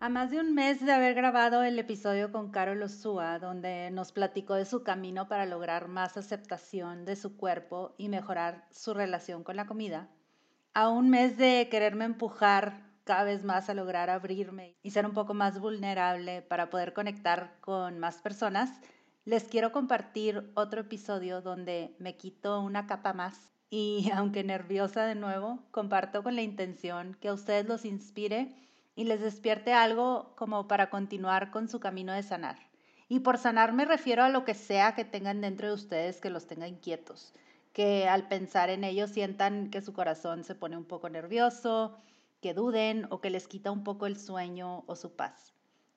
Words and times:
A 0.00 0.08
más 0.08 0.30
de 0.30 0.38
un 0.38 0.54
mes 0.54 0.84
de 0.84 0.92
haber 0.92 1.14
grabado 1.14 1.62
el 1.62 1.78
episodio 1.78 2.30
con 2.30 2.50
Carol 2.50 2.82
Osúa, 2.82 3.38
donde 3.38 3.90
nos 3.90 4.12
platicó 4.12 4.54
de 4.54 4.66
su 4.66 4.82
camino 4.82 5.28
para 5.28 5.46
lograr 5.46 5.88
más 5.88 6.16
aceptación 6.16 7.04
de 7.04 7.16
su 7.16 7.36
cuerpo 7.36 7.94
y 7.96 8.08
mejorar 8.08 8.66
su 8.70 8.92
relación 8.92 9.44
con 9.44 9.56
la 9.56 9.66
comida, 9.66 10.08
a 10.74 10.88
un 10.90 11.08
mes 11.08 11.38
de 11.38 11.68
quererme 11.70 12.04
empujar 12.04 12.82
cada 13.04 13.24
vez 13.24 13.44
más 13.44 13.70
a 13.70 13.74
lograr 13.74 14.10
abrirme 14.10 14.76
y 14.82 14.90
ser 14.90 15.06
un 15.06 15.14
poco 15.14 15.32
más 15.32 15.58
vulnerable 15.58 16.42
para 16.42 16.68
poder 16.68 16.92
conectar 16.92 17.56
con 17.60 17.98
más 17.98 18.16
personas, 18.18 18.70
les 19.24 19.44
quiero 19.44 19.72
compartir 19.72 20.50
otro 20.54 20.82
episodio 20.82 21.40
donde 21.40 21.94
me 21.98 22.16
quito 22.16 22.60
una 22.60 22.86
capa 22.86 23.12
más 23.12 23.48
y 23.70 24.10
aunque 24.14 24.44
nerviosa 24.44 25.06
de 25.06 25.14
nuevo, 25.14 25.60
comparto 25.70 26.22
con 26.22 26.34
la 26.34 26.42
intención 26.42 27.16
que 27.20 27.28
a 27.28 27.34
ustedes 27.34 27.66
los 27.66 27.84
inspire 27.84 28.63
y 28.96 29.04
les 29.04 29.20
despierte 29.20 29.72
algo 29.72 30.32
como 30.36 30.68
para 30.68 30.90
continuar 30.90 31.50
con 31.50 31.68
su 31.68 31.80
camino 31.80 32.12
de 32.12 32.22
sanar. 32.22 32.58
Y 33.08 33.20
por 33.20 33.38
sanar 33.38 33.72
me 33.72 33.84
refiero 33.84 34.22
a 34.22 34.28
lo 34.28 34.44
que 34.44 34.54
sea 34.54 34.94
que 34.94 35.04
tengan 35.04 35.40
dentro 35.40 35.68
de 35.68 35.74
ustedes 35.74 36.20
que 36.20 36.30
los 36.30 36.46
tenga 36.46 36.68
inquietos, 36.68 37.34
que 37.72 38.08
al 38.08 38.28
pensar 38.28 38.70
en 38.70 38.84
ello 38.84 39.06
sientan 39.06 39.70
que 39.70 39.82
su 39.82 39.92
corazón 39.92 40.44
se 40.44 40.54
pone 40.54 40.76
un 40.76 40.84
poco 40.84 41.08
nervioso, 41.08 41.96
que 42.40 42.54
duden 42.54 43.06
o 43.10 43.20
que 43.20 43.30
les 43.30 43.48
quita 43.48 43.70
un 43.70 43.84
poco 43.84 44.06
el 44.06 44.18
sueño 44.18 44.84
o 44.86 44.96
su 44.96 45.16
paz. 45.16 45.52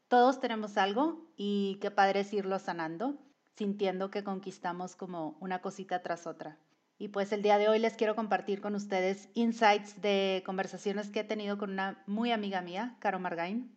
Todos 0.07 0.39
tenemos 0.39 0.77
algo 0.77 1.25
y 1.35 1.77
qué 1.81 1.91
padre 1.91 2.21
es 2.21 2.33
irlo 2.33 2.59
sanando, 2.59 3.15
sintiendo 3.55 4.09
que 4.09 4.23
conquistamos 4.23 4.95
como 4.95 5.35
una 5.39 5.61
cosita 5.61 6.01
tras 6.01 6.25
otra. 6.25 6.57
Y 6.99 7.09
pues 7.09 7.31
el 7.31 7.43
día 7.43 7.59
de 7.59 7.67
hoy 7.67 7.77
les 7.77 7.95
quiero 7.95 8.15
compartir 8.15 8.59
con 8.59 8.73
ustedes 8.73 9.29
insights 9.35 10.01
de 10.01 10.41
conversaciones 10.45 11.11
que 11.11 11.19
he 11.19 11.23
tenido 11.23 11.59
con 11.59 11.69
una 11.69 12.03
muy 12.07 12.31
amiga 12.31 12.61
mía, 12.61 12.95
Caro 12.99 13.19
Margain, 13.19 13.71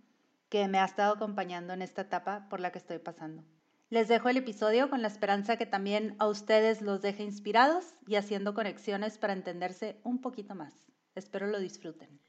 que 0.48 0.68
me 0.68 0.78
ha 0.78 0.86
estado 0.86 1.14
acompañando 1.14 1.74
en 1.74 1.82
esta 1.82 2.02
etapa 2.02 2.48
por 2.48 2.60
la 2.60 2.72
que 2.72 2.78
estoy 2.78 2.98
pasando. 2.98 3.44
Les 3.90 4.08
dejo 4.08 4.30
el 4.30 4.38
episodio 4.38 4.88
con 4.88 5.02
la 5.02 5.08
esperanza 5.08 5.56
que 5.56 5.66
también 5.66 6.16
a 6.18 6.28
ustedes 6.28 6.80
los 6.80 7.02
deje 7.02 7.22
inspirados 7.22 7.94
y 8.06 8.14
haciendo 8.14 8.54
conexiones 8.54 9.18
para 9.18 9.34
entenderse 9.34 10.00
un 10.02 10.22
poquito 10.22 10.54
más. 10.54 10.72
Espero 11.14 11.46
lo 11.46 11.58
disfruten. 11.58 12.20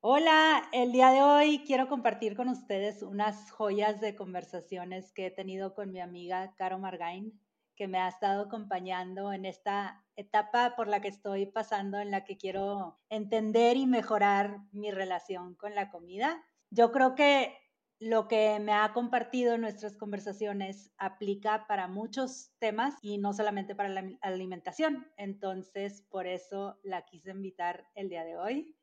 Hola, 0.00 0.62
el 0.72 0.92
día 0.92 1.10
de 1.10 1.22
hoy 1.22 1.62
quiero 1.66 1.88
compartir 1.88 2.36
con 2.36 2.48
ustedes 2.48 3.02
unas 3.02 3.50
joyas 3.50 4.00
de 4.00 4.14
conversaciones 4.14 5.12
que 5.12 5.26
he 5.26 5.30
tenido 5.30 5.74
con 5.74 5.90
mi 5.90 6.00
amiga 6.00 6.54
Caro 6.56 6.78
Margain, 6.78 7.38
que 7.76 7.88
me 7.88 7.98
ha 7.98 8.08
estado 8.08 8.44
acompañando 8.44 9.32
en 9.32 9.44
esta 9.44 10.04
etapa 10.16 10.74
por 10.76 10.88
la 10.88 11.00
que 11.00 11.08
estoy 11.08 11.46
pasando, 11.46 11.98
en 11.98 12.10
la 12.10 12.24
que 12.24 12.36
quiero 12.36 12.98
entender 13.10 13.76
y 13.76 13.86
mejorar 13.86 14.58
mi 14.72 14.90
relación 14.90 15.54
con 15.54 15.74
la 15.74 15.90
comida. 15.90 16.42
Yo 16.70 16.90
creo 16.90 17.14
que 17.14 17.56
lo 17.98 18.28
que 18.28 18.58
me 18.60 18.72
ha 18.72 18.92
compartido 18.92 19.54
en 19.54 19.62
nuestras 19.62 19.96
conversaciones 19.96 20.92
aplica 20.98 21.66
para 21.66 21.88
muchos 21.88 22.50
temas 22.58 22.94
y 23.00 23.18
no 23.18 23.32
solamente 23.32 23.74
para 23.74 23.88
la 23.88 24.04
alimentación. 24.20 25.06
Entonces, 25.16 26.02
por 26.10 26.26
eso 26.26 26.78
la 26.82 27.02
quise 27.02 27.30
invitar 27.30 27.86
el 27.94 28.08
día 28.08 28.24
de 28.24 28.36
hoy. 28.36 28.76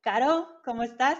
Caro, 0.00 0.46
¿cómo 0.64 0.82
estás? 0.82 1.18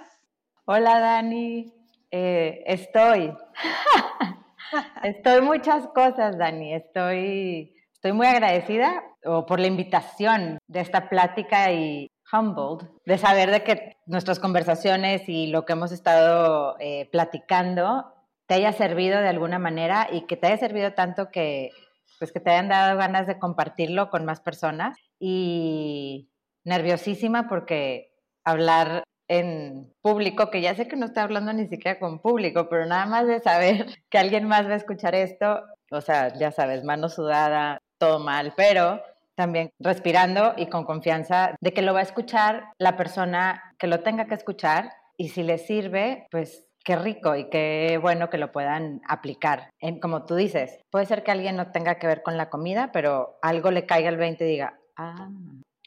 Hola, 0.66 1.00
Dani. 1.00 1.72
Eh, 2.10 2.62
estoy. 2.66 3.34
estoy 5.02 5.40
muchas 5.40 5.86
cosas, 5.88 6.38
Dani. 6.38 6.74
Estoy, 6.74 7.74
estoy 7.92 8.12
muy 8.12 8.26
agradecida 8.26 9.02
por 9.22 9.60
la 9.60 9.66
invitación 9.66 10.58
de 10.66 10.80
esta 10.80 11.08
plática 11.08 11.72
y 11.72 12.10
humbled 12.32 12.88
de 13.06 13.18
saber 13.18 13.50
de 13.50 13.62
que 13.62 13.96
nuestras 14.06 14.38
conversaciones 14.38 15.28
y 15.28 15.46
lo 15.48 15.64
que 15.64 15.72
hemos 15.72 15.92
estado 15.92 16.76
eh, 16.80 17.08
platicando 17.10 18.12
te 18.46 18.54
haya 18.54 18.72
servido 18.72 19.20
de 19.20 19.28
alguna 19.28 19.58
manera 19.58 20.08
y 20.10 20.22
que 20.26 20.36
te 20.36 20.48
haya 20.48 20.58
servido 20.58 20.92
tanto 20.92 21.30
que 21.30 21.70
pues 22.18 22.32
que 22.32 22.40
te 22.40 22.50
hayan 22.50 22.68
dado 22.68 22.96
ganas 22.96 23.26
de 23.26 23.38
compartirlo 23.38 24.10
con 24.10 24.24
más 24.24 24.40
personas 24.40 24.96
y 25.18 26.30
nerviosísima 26.64 27.48
porque 27.48 28.12
hablar 28.44 29.04
en 29.28 29.92
público, 30.02 30.50
que 30.50 30.60
ya 30.60 30.74
sé 30.74 30.88
que 30.88 30.96
no 30.96 31.06
estoy 31.06 31.22
hablando 31.22 31.52
ni 31.52 31.66
siquiera 31.66 31.98
con 31.98 32.20
público, 32.20 32.68
pero 32.68 32.86
nada 32.86 33.06
más 33.06 33.26
de 33.26 33.40
saber 33.40 33.86
que 34.10 34.18
alguien 34.18 34.46
más 34.46 34.66
va 34.66 34.72
a 34.72 34.76
escuchar 34.76 35.14
esto, 35.14 35.62
o 35.90 36.00
sea, 36.00 36.32
ya 36.34 36.50
sabes, 36.50 36.84
mano 36.84 37.08
sudada, 37.08 37.78
todo 37.98 38.18
mal, 38.18 38.52
pero 38.56 39.02
también 39.34 39.70
respirando 39.80 40.54
y 40.56 40.66
con 40.66 40.84
confianza 40.84 41.56
de 41.60 41.72
que 41.72 41.82
lo 41.82 41.94
va 41.94 42.00
a 42.00 42.04
escuchar 42.04 42.72
la 42.78 42.96
persona 42.96 43.74
que 43.78 43.86
lo 43.86 44.00
tenga 44.00 44.26
que 44.26 44.34
escuchar 44.34 44.92
y 45.16 45.28
si 45.30 45.42
le 45.42 45.58
sirve, 45.58 46.26
pues 46.30 46.66
qué 46.84 46.96
rico 46.96 47.34
y 47.34 47.48
qué 47.48 47.98
bueno 48.00 48.30
que 48.30 48.38
lo 48.38 48.52
puedan 48.52 49.00
aplicar. 49.08 49.70
En, 49.80 49.98
como 49.98 50.26
tú 50.26 50.36
dices, 50.36 50.78
puede 50.90 51.06
ser 51.06 51.24
que 51.24 51.30
alguien 51.30 51.56
no 51.56 51.72
tenga 51.72 51.98
que 51.98 52.06
ver 52.06 52.22
con 52.22 52.36
la 52.36 52.50
comida, 52.50 52.92
pero 52.92 53.38
algo 53.42 53.70
le 53.70 53.86
caiga 53.86 54.10
el 54.10 54.18
20 54.18 54.44
y 54.44 54.48
diga, 54.48 54.78
ah, 54.96 55.30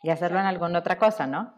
y 0.01 0.09
hacerlo 0.09 0.39
en 0.39 0.45
alguna 0.45 0.79
otra 0.79 0.97
cosa, 0.97 1.27
¿no? 1.27 1.53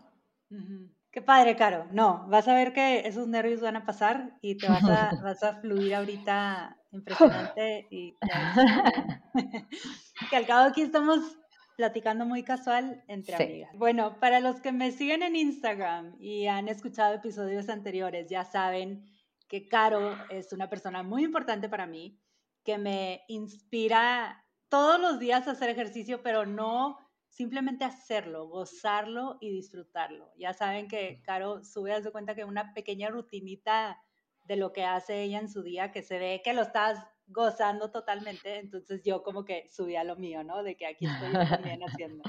Qué 1.12 1.24
padre, 1.24 1.56
Caro. 1.56 1.88
No, 1.92 2.28
vas 2.28 2.48
a 2.48 2.54
ver 2.54 2.72
que 2.72 3.08
esos 3.08 3.28
nervios 3.28 3.62
van 3.62 3.76
a 3.76 3.86
pasar 3.86 4.38
y 4.42 4.58
te 4.58 4.68
vas 4.68 4.84
a, 4.84 5.10
vas 5.24 5.44
a 5.44 5.60
fluir 5.60 5.96
ahorita 5.96 6.78
impresionante 6.92 7.88
y 7.90 8.16
que 10.30 10.36
al 10.36 10.46
cabo 10.46 10.70
aquí 10.70 10.82
estamos 10.82 11.38
platicando 11.76 12.26
muy 12.26 12.44
casual 12.44 13.04
entre 13.08 13.36
amigas. 13.36 13.72
Bueno, 13.76 14.20
para 14.20 14.40
los 14.40 14.62
que 14.62 14.72
me 14.72 14.92
siguen 14.92 15.24
en 15.24 15.36
Instagram 15.36 16.16
y 16.20 16.48
han 16.48 16.68
escuchado 16.68 17.16
episodios 17.16 17.70
anteriores, 17.70 18.30
ya 18.30 18.44
saben 18.44 19.06
que 19.48 19.68
Caro 19.68 20.16
es 20.30 20.54
una 20.54 20.70
persona 20.70 21.04
muy 21.04 21.24
importante 21.24 21.70
para 21.70 21.88
mí, 21.88 22.20
que 22.64 22.78
me 22.78 23.24
inspira 23.28 24.46
todos 24.68 25.00
los 25.00 25.20
días 25.20 25.48
a 25.48 25.52
hacer 25.52 25.70
ejercicio, 25.70 26.22
pero 26.22 26.46
no 26.46 26.98
simplemente 27.30 27.86
hacerlo, 27.86 28.48
gozarlo 28.48 29.38
y 29.40 29.52
disfrutarlo. 29.52 30.32
Ya 30.38 30.54
saben 30.54 30.88
que 30.88 31.22
Caro 31.24 31.64
sube, 31.64 31.94
a 31.94 32.02
su 32.02 32.12
cuenta 32.12 32.36
que 32.36 32.44
una 32.44 32.74
pequeña 32.74 33.10
rutinita 33.10 34.02
de 34.46 34.56
lo 34.56 34.74
que 34.74 34.84
hace 34.84 35.22
ella 35.24 35.40
en 35.40 35.50
su 35.50 35.62
día, 35.62 35.92
que 35.92 36.02
se 36.02 36.18
ve 36.18 36.42
que 36.44 36.54
lo 36.54 36.64
estás 36.64 37.00
gozando 37.28 37.92
totalmente, 37.92 38.58
entonces 38.58 39.04
yo 39.04 39.22
como 39.22 39.46
que 39.46 39.70
subí 39.70 39.96
a 39.96 40.04
lo 40.04 40.16
mío, 40.16 40.44
¿no? 40.44 40.64
De 40.64 40.76
que 40.76 40.88
aquí 40.88 41.06
estoy 41.06 41.32
también 41.48 41.82
haciendo. 41.88 42.24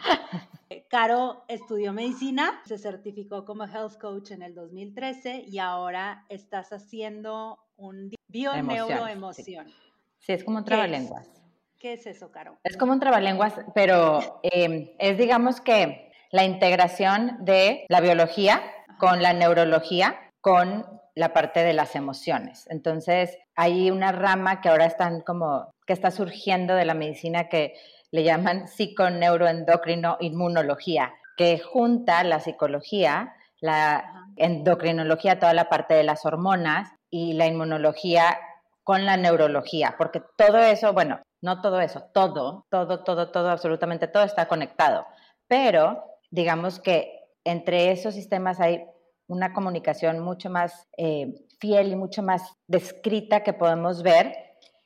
Caro 0.88 1.44
estudió 1.48 1.92
medicina, 1.92 2.60
se 2.66 2.76
certificó 2.76 3.44
como 3.44 3.64
health 3.64 3.98
coach 3.98 4.32
en 4.32 4.42
el 4.42 4.54
2013 4.54 5.44
y 5.48 5.58
ahora 5.58 6.26
estás 6.28 6.72
haciendo 6.72 7.58
un 7.76 8.10
bio-neuroemoción. 8.28 9.72
Sí, 10.18 10.32
es 10.32 10.44
como 10.44 10.58
un 10.58 10.64
trabalenguas. 10.64 11.39
¿Qué 11.80 11.94
es 11.94 12.06
eso, 12.06 12.30
Caro? 12.30 12.58
Es 12.62 12.76
como 12.76 12.92
un 12.92 13.00
trabalenguas, 13.00 13.54
pero 13.74 14.20
em, 14.42 14.90
es 14.98 15.16
digamos 15.16 15.62
que 15.62 16.12
la 16.30 16.44
integración 16.44 17.38
de 17.40 17.86
la 17.88 18.02
biología 18.02 18.60
con 18.98 19.22
la 19.22 19.32
neurología, 19.32 20.30
con 20.42 20.84
la 21.14 21.32
parte 21.32 21.64
de 21.64 21.72
las 21.72 21.96
emociones. 21.96 22.66
Entonces, 22.70 23.38
hay 23.56 23.90
una 23.90 24.12
rama 24.12 24.60
que 24.60 24.68
ahora 24.68 24.84
están 24.84 25.22
como, 25.22 25.70
que 25.86 25.94
está 25.94 26.10
surgiendo 26.10 26.74
de 26.74 26.84
la 26.84 26.92
medicina 26.92 27.48
que 27.48 27.74
le 28.10 28.24
llaman 28.24 28.68
psiconeuroendocrino 28.68 30.18
inmunología, 30.20 31.14
que 31.38 31.58
junta 31.60 32.22
la 32.24 32.40
psicología, 32.40 33.34
la 33.60 34.26
endocrinología, 34.36 35.38
toda 35.38 35.54
la 35.54 35.70
parte 35.70 35.94
de 35.94 36.04
las 36.04 36.26
hormonas 36.26 36.92
y 37.08 37.32
la 37.32 37.46
inmunología 37.46 38.38
con 38.84 39.06
la 39.06 39.16
neurología, 39.16 39.94
porque 39.96 40.22
todo 40.36 40.58
eso, 40.58 40.92
bueno, 40.92 41.20
no 41.42 41.60
todo 41.60 41.80
eso, 41.80 42.02
todo, 42.12 42.66
todo, 42.70 43.02
todo, 43.04 43.30
todo, 43.30 43.50
absolutamente 43.50 44.08
todo 44.08 44.24
está 44.24 44.46
conectado, 44.46 45.06
pero 45.48 46.04
digamos 46.30 46.80
que 46.80 47.20
entre 47.44 47.90
esos 47.90 48.14
sistemas 48.14 48.60
hay 48.60 48.84
una 49.26 49.52
comunicación 49.52 50.20
mucho 50.20 50.50
más 50.50 50.88
eh, 50.96 51.34
fiel 51.60 51.92
y 51.92 51.96
mucho 51.96 52.22
más 52.22 52.56
descrita 52.66 53.42
que 53.42 53.52
podemos 53.52 54.02
ver. 54.02 54.34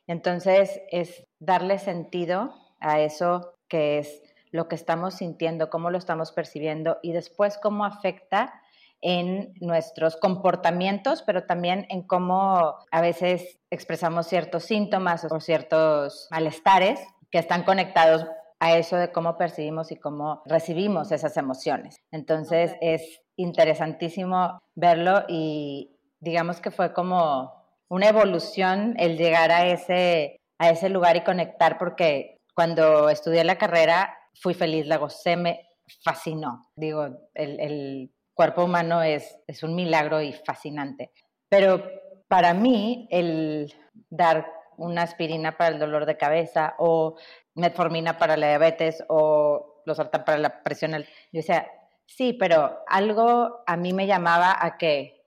Entonces 0.07 0.83
es 0.91 1.25
darle 1.39 1.79
sentido 1.79 2.55
a 2.79 3.01
eso 3.01 3.55
que 3.69 3.99
es 3.99 4.23
lo 4.51 4.69
que 4.69 4.75
estamos 4.75 5.15
sintiendo, 5.15 5.71
cómo 5.71 5.91
lo 5.91 5.99
estamos 5.99 6.31
percibiendo 6.31 6.99
y 7.03 7.13
después 7.13 7.59
cómo 7.59 7.85
afecta 7.85 8.61
en 9.05 9.53
nuestros 9.61 10.17
comportamientos, 10.17 11.23
pero 11.23 11.45
también 11.45 11.87
en 11.91 12.03
cómo 12.03 12.75
a 12.91 13.01
veces 13.03 13.61
expresamos 13.71 14.27
ciertos 14.27 14.65
síntomas 14.65 15.27
o 15.31 15.41
ciertos 15.41 16.27
malestares 16.31 16.99
que 17.31 17.39
están 17.39 17.65
conectados 17.65 18.27
a 18.61 18.79
eso 18.79 18.97
de 18.97 19.13
cómo 19.13 19.37
percibimos 19.37 19.93
y 19.93 19.97
cómo 19.97 20.43
recibimos 20.47 21.13
esas 21.13 21.37
emociones. 21.37 21.99
Entonces 22.13 22.77
es 22.81 23.21
interesantísimo 23.37 24.59
verlo 24.75 25.25
y 25.29 25.95
digamos 26.21 26.63
que 26.63 26.71
fue 26.71 26.95
como 26.95 27.53
una 27.91 28.09
evolución 28.09 28.95
el 28.99 29.19
llegar 29.19 29.51
a 29.51 29.67
ese, 29.67 30.41
a 30.59 30.71
ese 30.71 30.89
lugar 30.89 31.17
y 31.17 31.25
conectar 31.25 31.77
porque 31.77 32.39
cuando 32.55 33.11
estudié 33.11 33.45
la 33.45 33.59
carrera 33.59 34.17
fui 34.41 34.55
feliz, 34.55 34.87
la 34.87 34.97
gocé, 34.97 35.37
me 35.37 35.69
fascinó. 36.03 36.71
Digo, 36.75 37.05
el, 37.35 37.61
el 37.61 38.14
cuerpo 38.35 38.65
humano 38.65 39.03
es, 39.03 39.39
es 39.47 39.63
un 39.63 39.75
milagro 39.75 40.21
y 40.21 40.33
fascinante. 40.33 41.13
Pero 41.49 41.83
para 42.29 42.53
mí 42.53 43.09
el 43.11 43.73
dar 44.11 44.53
una 44.77 45.03
aspirina 45.03 45.57
para 45.57 45.71
el 45.71 45.79
dolor 45.79 46.05
de 46.05 46.17
cabeza 46.17 46.75
o 46.79 47.17
metformina 47.55 48.19
para 48.19 48.37
la 48.37 48.49
diabetes 48.49 49.05
o 49.09 49.83
los 49.87 49.99
para 49.99 50.39
la 50.39 50.63
presión. 50.63 50.93
Yo 50.93 51.05
decía, 51.33 51.67
sí, 52.07 52.33
pero 52.33 52.81
algo 52.87 53.63
a 53.67 53.77
mí 53.77 53.93
me 53.93 54.07
llamaba 54.07 54.57
a 54.59 54.77
que 54.77 55.25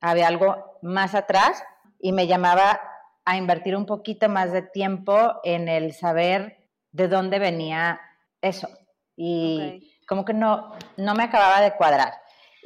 había 0.00 0.28
algo 0.28 0.78
más 0.82 1.14
atrás 1.14 1.62
y 1.98 2.12
me 2.12 2.26
llamaba 2.26 2.80
a 3.24 3.36
invertir 3.36 3.76
un 3.76 3.86
poquito 3.86 4.28
más 4.28 4.52
de 4.52 4.62
tiempo 4.62 5.40
en 5.42 5.68
el 5.68 5.92
saber 5.92 6.68
de 6.92 7.08
dónde 7.08 7.38
venía 7.38 8.00
eso. 8.40 8.68
Y 9.16 9.92
como 10.06 10.24
que 10.24 10.34
no, 10.34 10.74
no 10.96 11.14
me 11.14 11.24
acababa 11.24 11.60
de 11.60 11.72
cuadrar. 11.72 12.12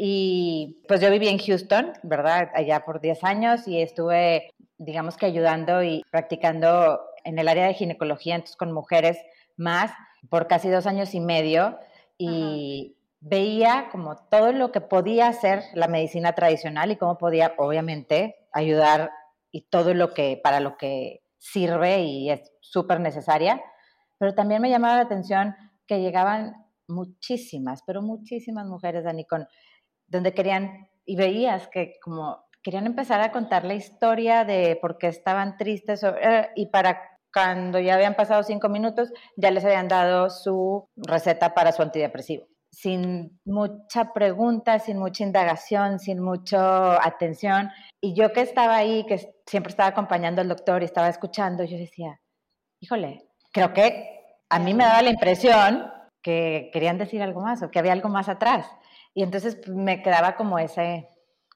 Y 0.02 0.82
pues 0.88 1.02
yo 1.02 1.10
viví 1.10 1.28
en 1.28 1.36
Houston, 1.36 1.92
¿verdad? 2.02 2.48
Allá 2.54 2.86
por 2.86 3.02
10 3.02 3.22
años 3.22 3.68
y 3.68 3.82
estuve, 3.82 4.48
digamos 4.78 5.18
que 5.18 5.26
ayudando 5.26 5.82
y 5.82 6.02
practicando 6.10 7.02
en 7.22 7.38
el 7.38 7.46
área 7.48 7.66
de 7.66 7.74
ginecología, 7.74 8.36
entonces 8.36 8.56
con 8.56 8.72
mujeres 8.72 9.18
más, 9.58 9.92
por 10.30 10.46
casi 10.46 10.70
dos 10.70 10.86
años 10.86 11.14
y 11.14 11.20
medio. 11.20 11.78
Y 12.16 12.96
veía 13.20 13.90
como 13.92 14.16
todo 14.16 14.52
lo 14.52 14.72
que 14.72 14.80
podía 14.80 15.28
hacer 15.28 15.64
la 15.74 15.86
medicina 15.86 16.32
tradicional 16.32 16.90
y 16.90 16.96
cómo 16.96 17.18
podía, 17.18 17.52
obviamente, 17.58 18.36
ayudar 18.54 19.10
y 19.52 19.66
todo 19.68 19.92
lo 19.92 20.14
que, 20.14 20.40
para 20.42 20.60
lo 20.60 20.78
que 20.78 21.20
sirve 21.36 22.04
y 22.04 22.30
es 22.30 22.50
súper 22.60 23.00
necesaria. 23.00 23.60
Pero 24.16 24.34
también 24.34 24.62
me 24.62 24.70
llamaba 24.70 24.96
la 24.96 25.02
atención 25.02 25.54
que 25.86 26.00
llegaban 26.00 26.54
muchísimas, 26.88 27.82
pero 27.86 28.00
muchísimas 28.00 28.66
mujeres, 28.66 29.04
Dani, 29.04 29.26
con, 29.26 29.46
donde 30.10 30.34
querían, 30.34 30.88
y 31.06 31.16
veías 31.16 31.68
que 31.68 31.94
como 32.02 32.44
querían 32.62 32.86
empezar 32.86 33.20
a 33.20 33.32
contar 33.32 33.64
la 33.64 33.74
historia 33.74 34.44
de 34.44 34.78
por 34.80 34.98
qué 34.98 35.08
estaban 35.08 35.56
tristes 35.56 36.02
eh, 36.02 36.50
y 36.54 36.66
para 36.66 37.00
cuando 37.32 37.78
ya 37.78 37.94
habían 37.94 38.16
pasado 38.16 38.42
cinco 38.42 38.68
minutos, 38.68 39.12
ya 39.36 39.50
les 39.50 39.64
habían 39.64 39.88
dado 39.88 40.30
su 40.30 40.88
receta 40.96 41.54
para 41.54 41.72
su 41.72 41.82
antidepresivo. 41.82 42.46
Sin 42.72 43.40
mucha 43.44 44.12
pregunta, 44.12 44.78
sin 44.78 44.98
mucha 44.98 45.24
indagación, 45.24 45.98
sin 45.98 46.20
mucha 46.20 47.04
atención. 47.04 47.70
Y 48.00 48.14
yo 48.14 48.32
que 48.32 48.40
estaba 48.40 48.76
ahí, 48.76 49.04
que 49.06 49.32
siempre 49.46 49.70
estaba 49.70 49.90
acompañando 49.90 50.40
al 50.40 50.48
doctor 50.48 50.82
y 50.82 50.86
estaba 50.86 51.08
escuchando, 51.08 51.64
yo 51.64 51.76
decía, 51.76 52.20
híjole, 52.80 53.28
creo 53.52 53.72
que 53.72 54.20
a 54.48 54.58
mí 54.58 54.74
me 54.74 54.84
daba 54.84 55.02
la 55.02 55.10
impresión 55.10 55.92
que 56.22 56.70
querían 56.72 56.98
decir 56.98 57.22
algo 57.22 57.40
más 57.40 57.62
o 57.62 57.70
que 57.70 57.78
había 57.78 57.92
algo 57.92 58.08
más 58.08 58.28
atrás. 58.28 58.66
Y 59.14 59.22
entonces 59.22 59.56
pues, 59.56 59.76
me 59.76 60.02
quedaba 60.02 60.36
como 60.36 60.58
ese, 60.58 61.08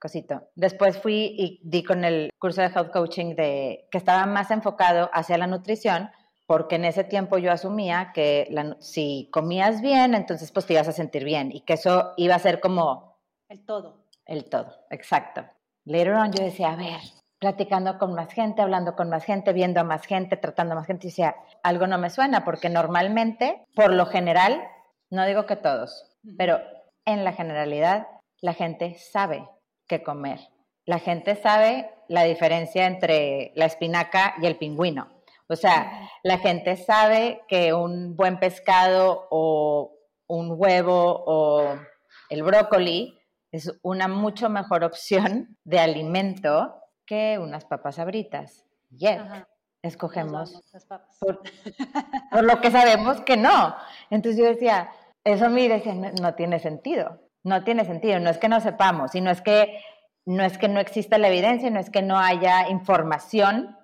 cosito. 0.04 0.48
Después 0.54 0.98
fui 0.98 1.34
y 1.38 1.60
di 1.64 1.82
con 1.82 2.04
el 2.04 2.30
curso 2.38 2.60
de 2.60 2.68
health 2.68 2.92
coaching 2.92 3.34
de, 3.34 3.88
que 3.90 3.96
estaba 3.96 4.26
más 4.26 4.50
enfocado 4.50 5.08
hacia 5.14 5.38
la 5.38 5.46
nutrición, 5.46 6.10
porque 6.46 6.76
en 6.76 6.84
ese 6.84 7.04
tiempo 7.04 7.38
yo 7.38 7.50
asumía 7.50 8.12
que 8.12 8.54
si 8.80 9.30
comías 9.32 9.80
bien, 9.80 10.14
entonces 10.14 10.52
pues 10.52 10.66
te 10.66 10.74
ibas 10.74 10.88
a 10.88 10.92
sentir 10.92 11.24
bien 11.24 11.52
y 11.52 11.62
que 11.62 11.72
eso 11.72 12.12
iba 12.18 12.34
a 12.34 12.38
ser 12.38 12.60
como... 12.60 13.16
El 13.48 13.64
todo. 13.64 14.04
El 14.26 14.44
todo, 14.50 14.74
exacto. 14.90 15.42
Later 15.86 16.12
on 16.12 16.32
yo 16.32 16.44
decía, 16.44 16.72
a 16.72 16.76
ver, 16.76 17.00
platicando 17.38 17.98
con 17.98 18.14
más 18.14 18.30
gente, 18.30 18.60
hablando 18.60 18.96
con 18.96 19.08
más 19.08 19.24
gente, 19.24 19.54
viendo 19.54 19.80
a 19.80 19.84
más 19.84 20.04
gente, 20.04 20.36
tratando 20.36 20.74
a 20.74 20.76
más 20.76 20.86
gente, 20.86 21.06
y 21.06 21.10
decía, 21.10 21.34
algo 21.62 21.86
no 21.86 21.96
me 21.96 22.10
suena, 22.10 22.44
porque 22.44 22.68
normalmente, 22.68 23.64
por 23.74 23.90
lo 23.90 24.04
general, 24.04 24.62
no 25.08 25.24
digo 25.24 25.46
que 25.46 25.56
todos, 25.56 26.14
pero 26.36 26.60
en 27.04 27.24
la 27.24 27.32
generalidad, 27.32 28.08
la 28.40 28.54
gente 28.54 28.96
sabe 28.98 29.48
que 29.86 30.02
comer. 30.02 30.40
La 30.86 30.98
gente 30.98 31.36
sabe 31.36 31.90
la 32.08 32.24
diferencia 32.24 32.86
entre 32.86 33.52
la 33.54 33.66
espinaca 33.66 34.34
y 34.40 34.46
el 34.46 34.56
pingüino. 34.56 35.08
O 35.48 35.56
sea, 35.56 36.10
la 36.22 36.38
gente 36.38 36.76
sabe 36.76 37.42
que 37.48 37.72
un 37.72 38.16
buen 38.16 38.38
pescado 38.38 39.28
o 39.30 39.92
un 40.26 40.54
huevo 40.56 41.22
o 41.26 41.78
el 42.30 42.42
brócoli 42.42 43.18
es 43.52 43.72
una 43.82 44.08
mucho 44.08 44.48
mejor 44.48 44.84
opción 44.84 45.56
de 45.64 45.78
alimento 45.78 46.80
que 47.06 47.38
unas 47.38 47.64
papas 47.64 47.98
abritas. 47.98 48.64
Yet, 48.90 49.20
escogemos 49.82 50.60
por, 51.20 51.42
lo 52.42 52.60
que 52.60 52.70
sabemos 52.70 53.20
que 53.20 53.36
no. 53.36 53.76
Entonces 54.10 54.40
yo 54.40 54.46
decía, 54.46 54.90
eso 55.24 55.48
mire, 55.48 55.82
no, 55.94 56.10
no 56.20 56.34
tiene 56.34 56.58
sentido 56.58 57.24
no 57.44 57.62
tiene 57.62 57.84
sentido, 57.84 58.18
no 58.18 58.30
es 58.30 58.38
que 58.38 58.48
no 58.48 58.60
sepamos, 58.60 59.14
y 59.14 59.20
no 59.20 59.30
es 59.30 59.40
que 59.42 59.78
no, 60.26 60.42
es 60.42 60.56
que 60.58 60.68
no 60.68 60.80
exista 60.80 61.18
la 61.18 61.28
evidencia, 61.28 61.70
no 61.70 61.78
es 61.78 61.90
que 61.90 62.02
no 62.02 62.18
haya 62.18 62.68
información 62.70 63.76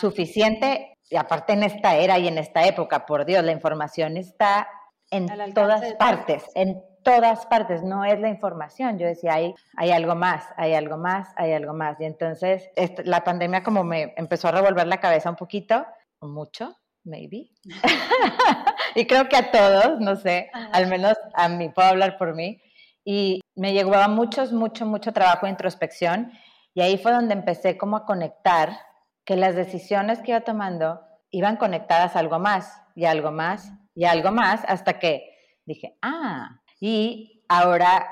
suficiente, 0.00 0.98
y 1.08 1.16
aparte 1.16 1.52
en 1.52 1.62
esta 1.62 1.94
era 1.94 2.18
y 2.18 2.26
en 2.26 2.36
esta 2.36 2.66
época, 2.66 3.06
por 3.06 3.24
Dios, 3.24 3.44
la 3.44 3.52
información 3.52 4.16
está 4.16 4.68
en 5.10 5.28
todas 5.54 5.94
partes, 5.94 6.44
en 6.56 6.82
todas 7.04 7.46
partes, 7.46 7.84
no 7.84 8.04
es 8.04 8.18
la 8.18 8.28
información. 8.28 8.98
Yo 8.98 9.06
decía, 9.06 9.34
hay, 9.34 9.54
hay 9.76 9.92
algo 9.92 10.16
más, 10.16 10.44
hay 10.56 10.74
algo 10.74 10.98
más, 10.98 11.32
hay 11.36 11.52
algo 11.52 11.72
más. 11.72 11.98
Y 12.00 12.04
entonces 12.04 12.68
la 13.04 13.22
pandemia 13.22 13.62
como 13.62 13.84
me 13.84 14.12
empezó 14.16 14.48
a 14.48 14.52
revolver 14.52 14.86
la 14.88 15.00
cabeza 15.00 15.30
un 15.30 15.36
poquito, 15.36 15.86
mucho, 16.20 16.76
maybe. 17.04 17.50
y 18.94 19.06
creo 19.06 19.28
que 19.28 19.36
a 19.36 19.50
todos, 19.50 20.00
no 20.00 20.16
sé, 20.16 20.50
al 20.72 20.86
menos 20.86 21.14
a 21.34 21.48
mí, 21.48 21.68
puedo 21.68 21.88
hablar 21.88 22.18
por 22.18 22.34
mí, 22.34 22.60
y 23.04 23.40
me 23.54 23.72
llevaba 23.72 24.08
mucho, 24.08 24.44
mucho, 24.52 24.84
mucho 24.84 25.12
trabajo 25.12 25.46
de 25.46 25.52
introspección. 25.52 26.30
Y 26.74 26.82
ahí 26.82 26.98
fue 26.98 27.12
donde 27.12 27.32
empecé 27.32 27.78
como 27.78 27.96
a 27.96 28.04
conectar 28.04 28.78
que 29.24 29.36
las 29.36 29.56
decisiones 29.56 30.20
que 30.20 30.32
iba 30.32 30.42
tomando 30.42 31.00
iban 31.30 31.56
conectadas 31.56 32.16
a 32.16 32.18
algo 32.18 32.38
más 32.38 32.82
y 32.94 33.06
algo 33.06 33.30
más 33.30 33.72
y 33.94 34.04
algo 34.04 34.30
más 34.30 34.62
hasta 34.68 34.98
que 34.98 35.34
dije, 35.64 35.96
ah, 36.02 36.60
y 36.80 37.44
ahora 37.48 38.06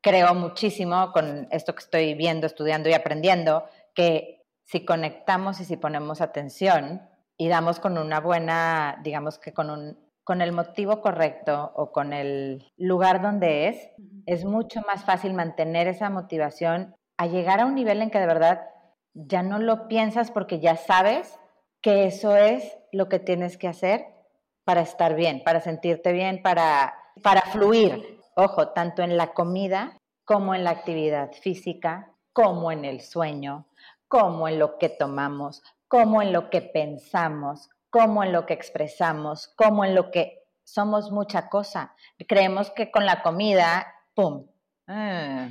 creo 0.00 0.34
muchísimo 0.34 1.12
con 1.12 1.48
esto 1.50 1.74
que 1.74 1.82
estoy 1.82 2.14
viendo, 2.14 2.46
estudiando 2.46 2.88
y 2.88 2.92
aprendiendo, 2.92 3.64
que 3.94 4.46
si 4.64 4.84
conectamos 4.84 5.60
y 5.60 5.64
si 5.64 5.76
ponemos 5.76 6.20
atención 6.20 7.08
y 7.36 7.48
damos 7.48 7.80
con 7.80 7.98
una 7.98 8.20
buena, 8.20 8.98
digamos 9.02 9.38
que 9.38 9.52
con 9.52 9.70
un 9.70 10.06
con 10.26 10.42
el 10.42 10.50
motivo 10.50 11.02
correcto 11.02 11.70
o 11.76 11.92
con 11.92 12.12
el 12.12 12.72
lugar 12.76 13.22
donde 13.22 13.68
es, 13.68 13.90
es 14.26 14.44
mucho 14.44 14.80
más 14.80 15.04
fácil 15.04 15.34
mantener 15.34 15.86
esa 15.86 16.10
motivación 16.10 16.96
a 17.16 17.28
llegar 17.28 17.60
a 17.60 17.64
un 17.64 17.76
nivel 17.76 18.02
en 18.02 18.10
que 18.10 18.18
de 18.18 18.26
verdad 18.26 18.66
ya 19.14 19.44
no 19.44 19.60
lo 19.60 19.86
piensas 19.86 20.32
porque 20.32 20.58
ya 20.58 20.74
sabes 20.74 21.38
que 21.80 22.06
eso 22.06 22.36
es 22.36 22.76
lo 22.90 23.08
que 23.08 23.20
tienes 23.20 23.56
que 23.56 23.68
hacer 23.68 24.04
para 24.64 24.80
estar 24.80 25.14
bien, 25.14 25.44
para 25.44 25.60
sentirte 25.60 26.10
bien, 26.10 26.42
para, 26.42 26.94
para 27.22 27.42
fluir. 27.42 28.20
Ojo, 28.34 28.70
tanto 28.70 29.02
en 29.02 29.16
la 29.16 29.28
comida 29.32 29.96
como 30.24 30.56
en 30.56 30.64
la 30.64 30.70
actividad 30.70 31.30
física, 31.34 32.12
como 32.32 32.72
en 32.72 32.84
el 32.84 33.00
sueño, 33.00 33.68
como 34.08 34.48
en 34.48 34.58
lo 34.58 34.76
que 34.76 34.88
tomamos, 34.88 35.62
como 35.88 36.22
en 36.22 36.32
lo 36.32 36.50
que 36.50 36.62
pensamos, 36.62 37.70
como 37.90 38.24
en 38.24 38.32
lo 38.32 38.46
que 38.46 38.54
expresamos, 38.54 39.48
como 39.56 39.84
en 39.84 39.94
lo 39.94 40.10
que 40.10 40.42
somos 40.64 41.10
mucha 41.10 41.48
cosa. 41.48 41.94
Creemos 42.28 42.70
que 42.70 42.90
con 42.90 43.06
la 43.06 43.22
comida, 43.22 43.86
¡pum! 44.14 44.46
Mm, 44.86 45.48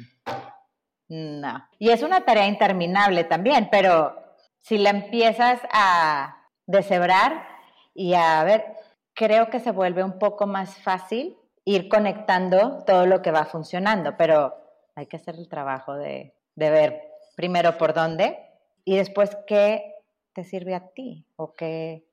no. 1.09 1.67
Y 1.79 1.89
es 1.89 2.03
una 2.03 2.21
tarea 2.21 2.47
interminable 2.47 3.23
también, 3.23 3.69
pero 3.71 4.15
si 4.61 4.77
la 4.77 4.89
empiezas 4.89 5.59
a 5.71 6.49
deshebrar 6.65 7.47
y 7.93 8.13
a 8.13 8.43
ver, 8.43 8.65
creo 9.13 9.49
que 9.49 9.59
se 9.59 9.71
vuelve 9.71 10.03
un 10.03 10.19
poco 10.19 10.47
más 10.47 10.75
fácil 10.75 11.37
ir 11.63 11.87
conectando 11.87 12.83
todo 12.85 13.05
lo 13.05 13.21
que 13.21 13.31
va 13.31 13.45
funcionando, 13.45 14.17
pero 14.17 14.53
hay 14.95 15.07
que 15.07 15.17
hacer 15.17 15.35
el 15.35 15.47
trabajo 15.47 15.95
de, 15.95 16.35
de 16.55 16.69
ver 16.69 17.01
primero 17.35 17.77
por 17.77 17.93
dónde 17.93 18.37
y 18.83 18.97
después 18.97 19.37
qué 19.47 19.94
te 20.35 20.43
sirve 20.43 20.75
a 20.75 20.89
ti 20.89 21.25
o 21.37 21.55
qué 21.55 22.05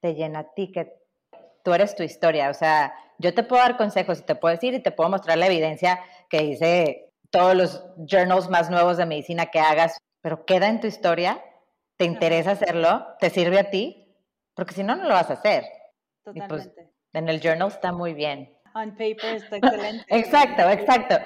te 0.00 0.14
llena 0.14 0.38
a 0.38 0.54
ti, 0.54 0.70
que 0.72 0.94
tú 1.62 1.74
eres 1.74 1.94
tu 1.96 2.04
historia. 2.04 2.48
O 2.48 2.54
sea, 2.54 2.94
yo 3.18 3.34
te 3.34 3.42
puedo 3.42 3.62
dar 3.62 3.76
consejos 3.76 4.20
y 4.20 4.22
te 4.22 4.36
puedo 4.36 4.54
decir 4.54 4.74
y 4.74 4.82
te 4.82 4.92
puedo 4.92 5.10
mostrar 5.10 5.36
la 5.36 5.46
evidencia 5.46 6.00
que 6.30 6.40
dice 6.40 7.12
todos 7.30 7.54
los 7.54 7.84
journals 8.06 8.48
más 8.48 8.70
nuevos 8.70 8.96
de 8.96 9.06
medicina 9.06 9.46
que 9.46 9.58
hagas, 9.58 9.98
pero 10.20 10.46
queda 10.46 10.68
en 10.68 10.80
tu 10.80 10.86
historia, 10.86 11.44
te 11.96 12.04
interesa 12.04 12.52
hacerlo, 12.52 13.04
te 13.18 13.28
sirve 13.28 13.58
a 13.58 13.70
ti, 13.70 14.14
porque 14.54 14.72
si 14.72 14.84
no, 14.84 14.94
no 14.94 15.04
lo 15.04 15.14
vas 15.14 15.30
a 15.30 15.34
hacer. 15.34 15.64
Pues, 16.22 16.36
Totalmente. 16.36 16.92
en 17.12 17.28
el 17.28 17.40
journal 17.40 17.68
está 17.68 17.92
muy 17.92 18.14
bien. 18.14 18.56
On 18.74 18.92
paper 18.92 19.34
está 19.34 19.56
excelente. 19.56 20.04
exacto, 20.08 20.70
exacto. 20.70 21.16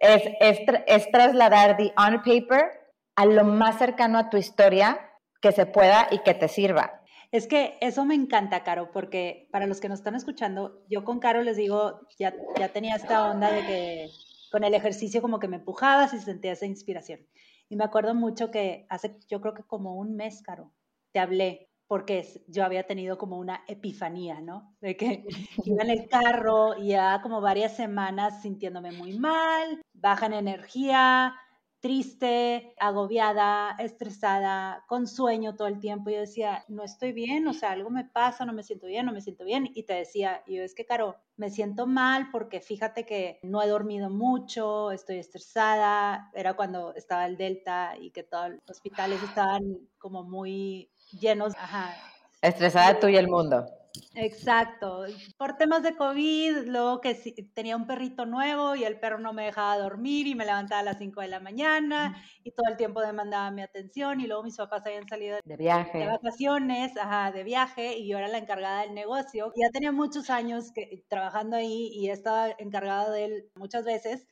Es, 0.00 0.22
es, 0.40 0.58
es 0.86 1.10
trasladar 1.12 1.76
the 1.76 1.92
on 1.96 2.22
paper 2.22 2.72
a 3.14 3.24
lo 3.24 3.44
más 3.44 3.78
cercano 3.78 4.18
a 4.18 4.30
tu 4.30 4.36
historia 4.36 5.05
que 5.40 5.52
se 5.52 5.66
pueda 5.66 6.08
y 6.10 6.18
que 6.20 6.34
te 6.34 6.48
sirva. 6.48 7.02
Es 7.32 7.46
que 7.46 7.76
eso 7.80 8.04
me 8.04 8.14
encanta, 8.14 8.62
Caro, 8.62 8.90
porque 8.92 9.48
para 9.50 9.66
los 9.66 9.80
que 9.80 9.88
nos 9.88 9.98
están 9.98 10.14
escuchando, 10.14 10.82
yo 10.88 11.04
con 11.04 11.18
Caro 11.18 11.42
les 11.42 11.56
digo, 11.56 12.00
ya, 12.18 12.34
ya 12.58 12.68
tenía 12.68 12.96
esta 12.96 13.30
onda 13.30 13.50
de 13.50 13.66
que 13.66 14.10
con 14.50 14.64
el 14.64 14.74
ejercicio 14.74 15.20
como 15.20 15.38
que 15.38 15.48
me 15.48 15.56
empujabas 15.56 16.14
y 16.14 16.18
sentía 16.18 16.52
esa 16.52 16.66
inspiración. 16.66 17.20
Y 17.68 17.76
me 17.76 17.84
acuerdo 17.84 18.14
mucho 18.14 18.50
que 18.50 18.86
hace, 18.88 19.18
yo 19.28 19.40
creo 19.40 19.54
que 19.54 19.64
como 19.64 19.96
un 19.96 20.14
mes, 20.14 20.42
Caro, 20.42 20.72
te 21.12 21.18
hablé 21.18 21.68
porque 21.88 22.26
yo 22.48 22.64
había 22.64 22.86
tenido 22.86 23.16
como 23.16 23.38
una 23.38 23.62
epifanía, 23.68 24.40
¿no? 24.40 24.74
De 24.80 24.96
que 24.96 25.24
iba 25.64 25.82
en 25.82 25.90
el 25.90 26.08
carro 26.08 26.76
y 26.78 26.88
ya 26.88 27.20
como 27.22 27.40
varias 27.40 27.76
semanas 27.76 28.42
sintiéndome 28.42 28.92
muy 28.92 29.18
mal, 29.18 29.82
baja 29.94 30.26
en 30.26 30.34
energía, 30.34 31.34
triste, 31.80 32.74
agobiada, 32.78 33.76
estresada, 33.78 34.84
con 34.88 35.06
sueño 35.06 35.54
todo 35.54 35.68
el 35.68 35.78
tiempo. 35.78 36.10
Yo 36.10 36.20
decía, 36.20 36.64
no 36.68 36.82
estoy 36.82 37.12
bien, 37.12 37.46
o 37.46 37.52
sea, 37.52 37.72
algo 37.72 37.90
me 37.90 38.04
pasa, 38.04 38.44
no 38.44 38.52
me 38.52 38.62
siento 38.62 38.86
bien, 38.86 39.06
no 39.06 39.12
me 39.12 39.20
siento 39.20 39.44
bien. 39.44 39.70
Y 39.74 39.84
te 39.84 39.94
decía, 39.94 40.42
yo 40.46 40.62
es 40.62 40.74
que, 40.74 40.86
Caro, 40.86 41.16
me 41.36 41.50
siento 41.50 41.86
mal 41.86 42.30
porque 42.30 42.60
fíjate 42.60 43.04
que 43.04 43.38
no 43.42 43.62
he 43.62 43.68
dormido 43.68 44.10
mucho, 44.10 44.90
estoy 44.90 45.18
estresada. 45.18 46.30
Era 46.34 46.54
cuando 46.54 46.94
estaba 46.94 47.26
el 47.26 47.36
Delta 47.36 47.94
y 47.98 48.10
que 48.10 48.22
todos 48.22 48.50
los 48.50 48.60
hospitales 48.68 49.22
estaban 49.22 49.78
como 49.98 50.24
muy 50.24 50.90
llenos. 51.20 51.54
Ajá. 51.56 51.94
Estresada 52.40 52.98
tú 52.98 53.08
y 53.08 53.16
el 53.16 53.28
mundo. 53.28 53.66
Exacto, 54.14 55.04
por 55.36 55.56
temas 55.56 55.82
de 55.82 55.94
COVID, 55.94 56.66
luego 56.66 57.00
que 57.00 57.14
tenía 57.54 57.76
un 57.76 57.86
perrito 57.86 58.26
nuevo 58.26 58.74
y 58.74 58.84
el 58.84 58.98
perro 58.98 59.18
no 59.18 59.32
me 59.32 59.44
dejaba 59.44 59.78
dormir 59.78 60.26
y 60.26 60.34
me 60.34 60.44
levantaba 60.44 60.80
a 60.80 60.84
las 60.84 60.98
5 60.98 61.20
de 61.20 61.28
la 61.28 61.40
mañana 61.40 62.22
y 62.42 62.50
todo 62.52 62.66
el 62.68 62.76
tiempo 62.76 63.00
demandaba 63.00 63.50
mi 63.50 63.62
atención 63.62 64.20
y 64.20 64.26
luego 64.26 64.42
mis 64.42 64.56
papás 64.56 64.86
habían 64.86 65.06
salido 65.08 65.38
de 65.44 65.56
viaje, 65.56 65.98
de 65.98 66.06
vacaciones, 66.06 66.96
ajá, 66.96 67.30
de 67.32 67.44
viaje 67.44 67.96
y 67.98 68.08
yo 68.08 68.18
era 68.18 68.28
la 68.28 68.38
encargada 68.38 68.82
del 68.82 68.94
negocio. 68.94 69.52
Ya 69.56 69.70
tenía 69.70 69.92
muchos 69.92 70.30
años 70.30 70.72
que, 70.72 71.04
trabajando 71.08 71.56
ahí 71.56 71.90
y 71.92 72.10
estaba 72.10 72.50
encargada 72.58 73.10
de 73.10 73.24
él 73.24 73.50
muchas 73.54 73.84
veces, 73.84 74.26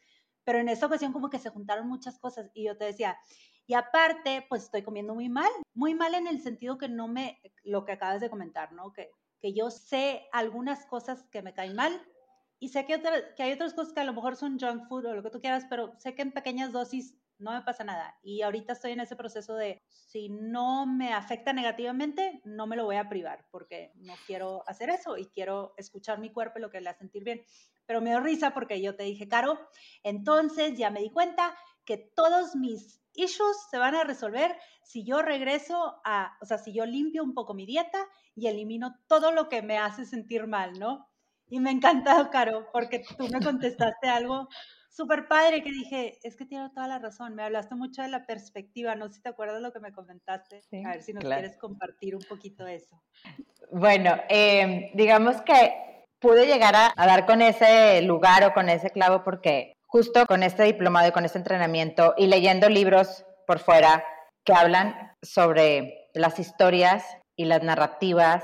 pero 0.45 0.59
en 0.59 0.69
esa 0.69 0.87
ocasión 0.87 1.13
como 1.13 1.31
que 1.31 1.39
se 1.39 1.51
juntaron 1.51 1.89
muchas 1.89 2.19
cosas 2.19 2.51
y 2.55 2.65
yo 2.65 2.77
te 2.77 2.87
decía, 2.87 3.19
y 3.67 3.75
aparte, 3.75 4.45
pues 4.49 4.65
estoy 4.65 4.83
comiendo 4.83 5.15
muy 5.15 5.29
mal, 5.29 5.51
muy 5.75 5.95
mal 5.95 6.15
en 6.15 6.27
el 6.27 6.41
sentido 6.43 6.77
que 6.77 6.89
no 6.89 7.09
me, 7.09 7.41
lo 7.63 7.85
que 7.85 7.93
acabas 7.93 8.21
de 8.21 8.29
comentar, 8.29 8.73
¿no? 8.73 8.93
Que 8.93 9.11
que 9.45 9.53
yo 9.53 9.71
sé 9.71 10.27
algunas 10.33 10.87
cosas 10.87 11.23
que 11.25 11.43
me 11.43 11.53
caen 11.53 11.77
mal 11.77 12.01
y 12.59 12.71
sé 12.71 12.87
que, 12.87 12.99
que 13.37 13.43
hay 13.43 13.53
otras 13.53 13.75
cosas 13.75 13.93
que 13.93 14.01
a 14.01 14.05
lo 14.05 14.15
mejor 14.15 14.37
son 14.37 14.59
junk 14.59 14.89
food 14.89 15.05
o 15.05 15.15
lo 15.15 15.23
que 15.23 15.29
tú 15.29 15.39
quieras, 15.39 15.67
pero 15.69 15.93
sé 15.99 16.15
que 16.15 16.23
en 16.23 16.33
pequeñas 16.33 16.73
dosis 16.73 17.15
no 17.37 17.53
me 17.53 17.61
pasa 17.61 17.85
nada. 17.85 18.19
Y 18.23 18.41
ahorita 18.41 18.73
estoy 18.73 18.93
en 18.93 19.01
ese 19.01 19.17
proceso 19.17 19.55
de, 19.55 19.83
si 19.91 20.31
no 20.31 20.87
me 20.87 21.13
afecta 21.13 21.53
negativamente, 21.53 22.41
no 22.47 22.67
me 22.67 22.75
lo 22.75 22.87
voy 22.87 22.97
a 22.97 23.11
privar, 23.11 23.47
porque 23.51 23.93
no 23.97 24.15
quiero 24.27 24.65
hacer 24.67 24.89
eso 24.89 25.19
y 25.19 25.27
quiero 25.27 25.75
escuchar 25.77 26.21
mi 26.21 26.33
cuerpo 26.33 26.59
lo 26.59 26.71
que 26.71 26.81
le 26.81 26.89
hace 26.89 27.01
sentir 27.01 27.23
bien. 27.23 27.45
Pero 27.85 28.01
me 28.01 28.09
dio 28.09 28.21
risa 28.21 28.55
porque 28.55 28.81
yo 28.81 28.97
te 28.97 29.03
dije, 29.03 29.29
Caro, 29.29 29.61
entonces 30.03 30.79
ya 30.79 30.89
me 30.89 31.01
di 31.01 31.11
cuenta 31.11 31.55
que 31.85 31.99
todos 31.99 32.57
mis 32.57 33.01
issues 33.15 33.57
se 33.71 33.79
van 33.79 33.95
a 33.95 34.05
resolver 34.05 34.57
si 34.83 35.05
yo 35.05 35.23
regreso 35.23 36.01
a, 36.05 36.37
o 36.41 36.47
sea, 36.47 36.59
si 36.59 36.73
yo 36.75 36.85
limpio 36.87 37.23
un 37.23 37.35
poco 37.35 37.55
mi 37.55 37.67
dieta 37.67 37.99
y 38.35 38.49
elimino 38.49 38.97
todo 39.07 39.33
lo 39.33 39.49
que 39.49 39.63
me 39.63 39.79
hace 39.79 40.05
sentir 40.05 40.47
mal, 40.47 40.79
¿no? 40.79 41.09
Y 41.49 41.61
me 41.61 41.71
ha 41.71 41.73
encantado, 41.73 42.31
Caro, 42.31 42.67
porque 42.73 43.03
tú 43.19 43.29
me 43.29 43.41
contestaste 43.41 44.09
algo 44.09 44.49
súper 44.95 45.27
padre 45.27 45.63
que 45.63 45.71
dije, 45.71 46.19
es 46.23 46.37
que 46.37 46.47
tiene 46.47 46.71
toda 46.71 46.87
la 46.87 46.99
razón, 46.99 47.35
me 47.35 47.43
hablaste 47.43 47.75
mucho 47.75 48.03
de 48.03 48.09
la 48.09 48.27
perspectiva, 48.27 48.95
no 48.95 49.09
sé 49.09 49.15
si 49.15 49.23
te 49.23 49.29
acuerdas 49.29 49.61
lo 49.61 49.73
que 49.73 49.81
me 49.81 49.93
comentaste, 49.93 50.63
a 50.85 50.91
ver 50.91 51.03
si 51.03 51.13
nos 51.13 51.25
quieres 51.25 51.57
compartir 51.57 52.15
un 52.15 52.23
poquito 52.23 52.67
eso. 52.67 53.03
Bueno, 53.73 54.15
em, 54.29 54.91
digamos 54.95 55.43
que 55.43 56.07
pude 56.21 56.47
llegar 56.47 56.77
a, 56.77 56.93
a, 56.97 57.07
dar 57.07 57.27
con 57.27 57.43
ese 57.43 58.03
lugar 58.03 58.45
o 58.45 58.55
con 58.55 58.69
ese 58.69 58.91
clavo 58.91 59.25
porque 59.25 59.74
justo 59.95 60.27
con 60.27 60.43
este 60.43 60.65
diplomado 60.65 61.07
y 61.07 61.13
con 61.13 61.25
este 61.25 61.39
entrenamiento 61.39 62.15
y 62.17 62.27
leyendo 62.27 62.69
libros 62.69 63.25
por 63.47 63.61
fuera 63.61 64.05
que 64.45 64.53
hablan 64.53 65.13
sobre 65.23 66.09
las 66.15 66.41
historias 66.41 67.05
y 67.37 67.45
las 67.45 67.63
narrativas 67.63 68.43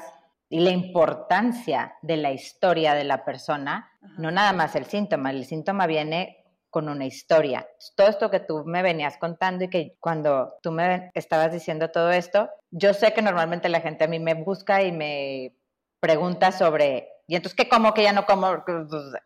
y 0.49 0.61
la 0.61 0.71
importancia 0.71 1.97
de 2.03 2.19
la 2.19 2.31
historia 2.31 2.95
de 2.95 3.03
la 3.03 3.25
persona, 3.25 3.91
no 4.17 4.31
nada 4.31 4.53
más 4.53 4.77
el 4.77 4.87
síntoma, 4.87 5.33
el 5.33 5.45
síntoma 5.45 5.89
viene 5.89 6.45
con 6.71 6.89
una 6.89 7.05
historia. 7.05 7.67
Todo 7.97 8.07
esto 8.07 8.31
que 8.31 8.39
tú 8.39 8.63
me 8.65 8.83
venías 8.85 9.19
contando 9.19 9.65
y 9.65 9.71
que 9.71 9.97
cuando 9.99 10.55
tú 10.63 10.71
me 10.71 11.11
estabas 11.15 11.53
diciendo 11.53 11.91
todo 11.91 12.13
esto, 12.13 12.49
yo 12.71 12.95
sé 12.95 13.13
que 13.13 13.23
normalmente 13.23 13.69
la 13.69 13.81
gente 13.81 14.05
a 14.05 14.09
mí 14.09 14.21
me 14.21 14.35
busca 14.35 14.85
y 14.85 14.93
me 14.93 15.57
pregunta 15.99 16.53
sobre, 16.53 17.09
¿y 17.27 17.35
entonces 17.35 17.57
qué 17.57 17.69
como 17.69 17.93
que 17.93 18.05
ya 18.05 18.13
no 18.13 18.25
como? 18.25 18.63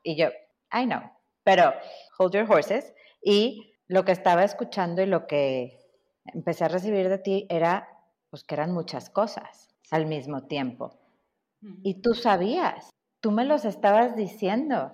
Y 0.02 0.16
yo, 0.16 0.28
I 0.73 0.87
know, 0.87 1.02
pero 1.45 1.73
hold 2.19 2.35
your 2.35 2.51
horses. 2.51 2.93
Y 3.23 3.75
lo 3.87 4.05
que 4.05 4.13
estaba 4.13 4.45
escuchando 4.45 5.03
y 5.03 5.07
lo 5.07 5.27
que 5.27 5.79
empecé 6.27 6.65
a 6.65 6.69
recibir 6.69 7.09
de 7.09 7.19
ti 7.19 7.47
era 7.49 7.89
pues 8.31 8.43
que 8.43 8.55
eran 8.55 8.73
muchas 8.73 9.11
cosas 9.11 9.69
al 9.91 10.07
mismo 10.07 10.45
tiempo. 10.45 10.99
Y 11.83 12.03
tú 12.03 12.15
sabías, 12.15 12.91
tú 13.21 13.31
me 13.31 13.45
los 13.45 13.65
estabas 13.65 14.17
diciendo, 14.17 14.93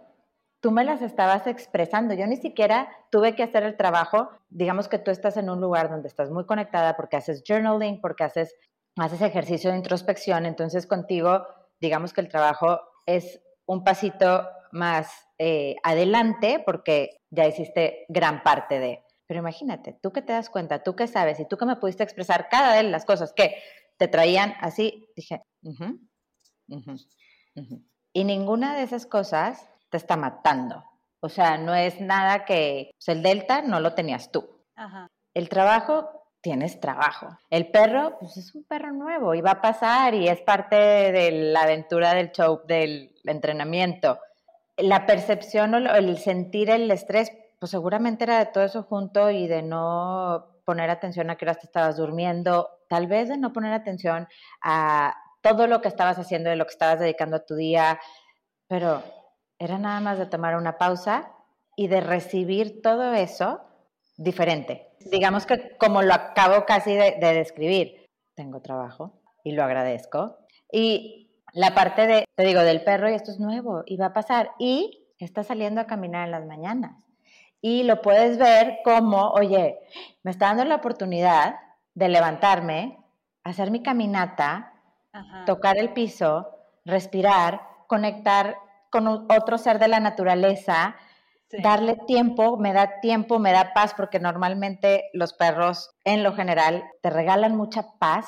tú 0.60 0.70
me 0.70 0.84
las 0.84 1.02
estabas 1.02 1.46
expresando. 1.46 2.14
Yo 2.14 2.26
ni 2.26 2.36
siquiera 2.36 2.88
tuve 3.10 3.34
que 3.34 3.42
hacer 3.42 3.64
el 3.64 3.76
trabajo. 3.76 4.30
Digamos 4.50 4.88
que 4.88 4.98
tú 4.98 5.10
estás 5.10 5.36
en 5.36 5.50
un 5.50 5.60
lugar 5.60 5.90
donde 5.90 6.08
estás 6.08 6.30
muy 6.30 6.46
conectada 6.46 6.96
porque 6.96 7.16
haces 7.16 7.42
journaling, 7.46 8.00
porque 8.00 8.24
haces, 8.24 8.54
haces 8.96 9.22
ejercicio 9.22 9.70
de 9.70 9.78
introspección. 9.78 10.46
Entonces 10.46 10.86
contigo, 10.86 11.46
digamos 11.80 12.12
que 12.12 12.20
el 12.20 12.28
trabajo 12.28 12.80
es 13.06 13.40
un 13.66 13.82
pasito 13.82 14.46
más 14.72 15.28
eh, 15.38 15.76
adelante 15.82 16.62
porque 16.64 17.20
ya 17.30 17.46
hiciste 17.46 18.06
gran 18.08 18.42
parte 18.42 18.78
de. 18.78 19.04
Pero 19.26 19.40
imagínate, 19.40 19.98
tú 20.02 20.12
que 20.12 20.22
te 20.22 20.32
das 20.32 20.50
cuenta, 20.50 20.82
tú 20.82 20.96
que 20.96 21.06
sabes 21.06 21.38
y 21.40 21.46
tú 21.46 21.56
que 21.56 21.66
me 21.66 21.76
pudiste 21.76 22.02
expresar 22.02 22.48
cada 22.48 22.74
de 22.74 22.82
las 22.82 23.04
cosas 23.04 23.32
que 23.32 23.56
te 23.96 24.08
traían 24.08 24.54
así, 24.60 25.08
dije, 25.14 25.42
y 28.12 28.24
ninguna 28.24 28.76
de 28.76 28.82
esas 28.82 29.06
cosas 29.06 29.68
te 29.90 29.96
está 29.96 30.16
matando. 30.16 30.84
O 31.20 31.28
sea, 31.28 31.58
no 31.58 31.74
es 31.74 32.00
nada 32.00 32.44
que, 32.44 32.92
pues 32.96 33.08
el 33.16 33.22
delta 33.22 33.62
no 33.62 33.78
lo 33.78 33.94
tenías 33.94 34.32
tú. 34.32 34.48
El 35.34 35.48
trabajo, 35.48 36.20
tienes 36.40 36.80
trabajo. 36.80 37.28
El 37.50 37.70
perro, 37.70 38.16
pues 38.18 38.36
es 38.36 38.54
un 38.54 38.64
perro 38.64 38.92
nuevo 38.92 39.34
y 39.34 39.42
va 39.42 39.52
a 39.52 39.60
pasar 39.60 40.14
y 40.14 40.28
es 40.28 40.40
parte 40.40 40.76
de 40.76 41.30
la 41.52 41.62
aventura 41.62 42.14
del 42.14 42.32
show, 42.32 42.62
del 42.66 43.14
entrenamiento. 43.24 44.18
La 44.82 45.06
percepción 45.06 45.74
o 45.74 45.94
el 45.94 46.18
sentir 46.18 46.70
el 46.70 46.90
estrés, 46.90 47.32
pues 47.58 47.70
seguramente 47.70 48.24
era 48.24 48.38
de 48.38 48.46
todo 48.46 48.64
eso 48.64 48.82
junto 48.82 49.30
y 49.30 49.46
de 49.46 49.62
no 49.62 50.62
poner 50.64 50.90
atención 50.90 51.30
a 51.30 51.36
qué 51.36 51.44
horas 51.44 51.58
te 51.58 51.66
estabas 51.66 51.96
durmiendo, 51.96 52.68
tal 52.88 53.06
vez 53.06 53.28
de 53.28 53.36
no 53.36 53.52
poner 53.52 53.72
atención 53.72 54.28
a 54.62 55.14
todo 55.42 55.66
lo 55.66 55.80
que 55.80 55.88
estabas 55.88 56.18
haciendo, 56.18 56.50
de 56.50 56.56
lo 56.56 56.64
que 56.66 56.72
estabas 56.72 57.00
dedicando 57.00 57.36
a 57.36 57.46
tu 57.46 57.56
día, 57.56 57.98
pero 58.68 59.02
era 59.58 59.78
nada 59.78 60.00
más 60.00 60.18
de 60.18 60.26
tomar 60.26 60.56
una 60.56 60.78
pausa 60.78 61.32
y 61.76 61.88
de 61.88 62.00
recibir 62.00 62.82
todo 62.82 63.14
eso 63.14 63.60
diferente. 64.16 64.92
Digamos 65.10 65.46
que 65.46 65.76
como 65.78 66.02
lo 66.02 66.14
acabo 66.14 66.64
casi 66.66 66.94
de, 66.94 67.16
de 67.20 67.34
describir, 67.34 68.06
tengo 68.34 68.60
trabajo 68.60 69.20
y 69.42 69.52
lo 69.52 69.64
agradezco. 69.64 70.38
Y 70.70 71.29
la 71.52 71.74
parte 71.74 72.06
de, 72.06 72.24
te 72.34 72.44
digo, 72.44 72.60
del 72.62 72.82
perro, 72.82 73.10
y 73.10 73.14
esto 73.14 73.30
es 73.30 73.40
nuevo 73.40 73.82
y 73.86 73.96
va 73.96 74.06
a 74.06 74.12
pasar, 74.12 74.52
y 74.58 75.06
está 75.18 75.42
saliendo 75.42 75.80
a 75.80 75.86
caminar 75.86 76.26
en 76.26 76.32
las 76.32 76.46
mañanas. 76.46 77.04
Y 77.60 77.82
lo 77.82 78.00
puedes 78.00 78.38
ver 78.38 78.78
como, 78.84 79.30
oye, 79.30 79.78
me 80.22 80.30
está 80.30 80.46
dando 80.46 80.64
la 80.64 80.76
oportunidad 80.76 81.56
de 81.94 82.08
levantarme, 82.08 82.98
hacer 83.44 83.70
mi 83.70 83.82
caminata, 83.82 84.72
tocar 85.44 85.76
el 85.76 85.92
piso, 85.92 86.48
respirar, 86.84 87.60
conectar 87.86 88.56
con 88.90 89.06
otro 89.06 89.58
ser 89.58 89.78
de 89.78 89.88
la 89.88 90.00
naturaleza, 90.00 90.96
darle 91.62 91.96
tiempo, 92.06 92.56
me 92.56 92.72
da 92.72 93.00
tiempo, 93.00 93.38
me 93.38 93.52
da 93.52 93.72
paz, 93.74 93.94
porque 93.94 94.20
normalmente 94.20 95.10
los 95.12 95.32
perros 95.32 95.90
en 96.04 96.22
lo 96.22 96.34
general 96.34 96.84
te 97.02 97.10
regalan 97.10 97.56
mucha 97.56 97.98
paz 97.98 98.26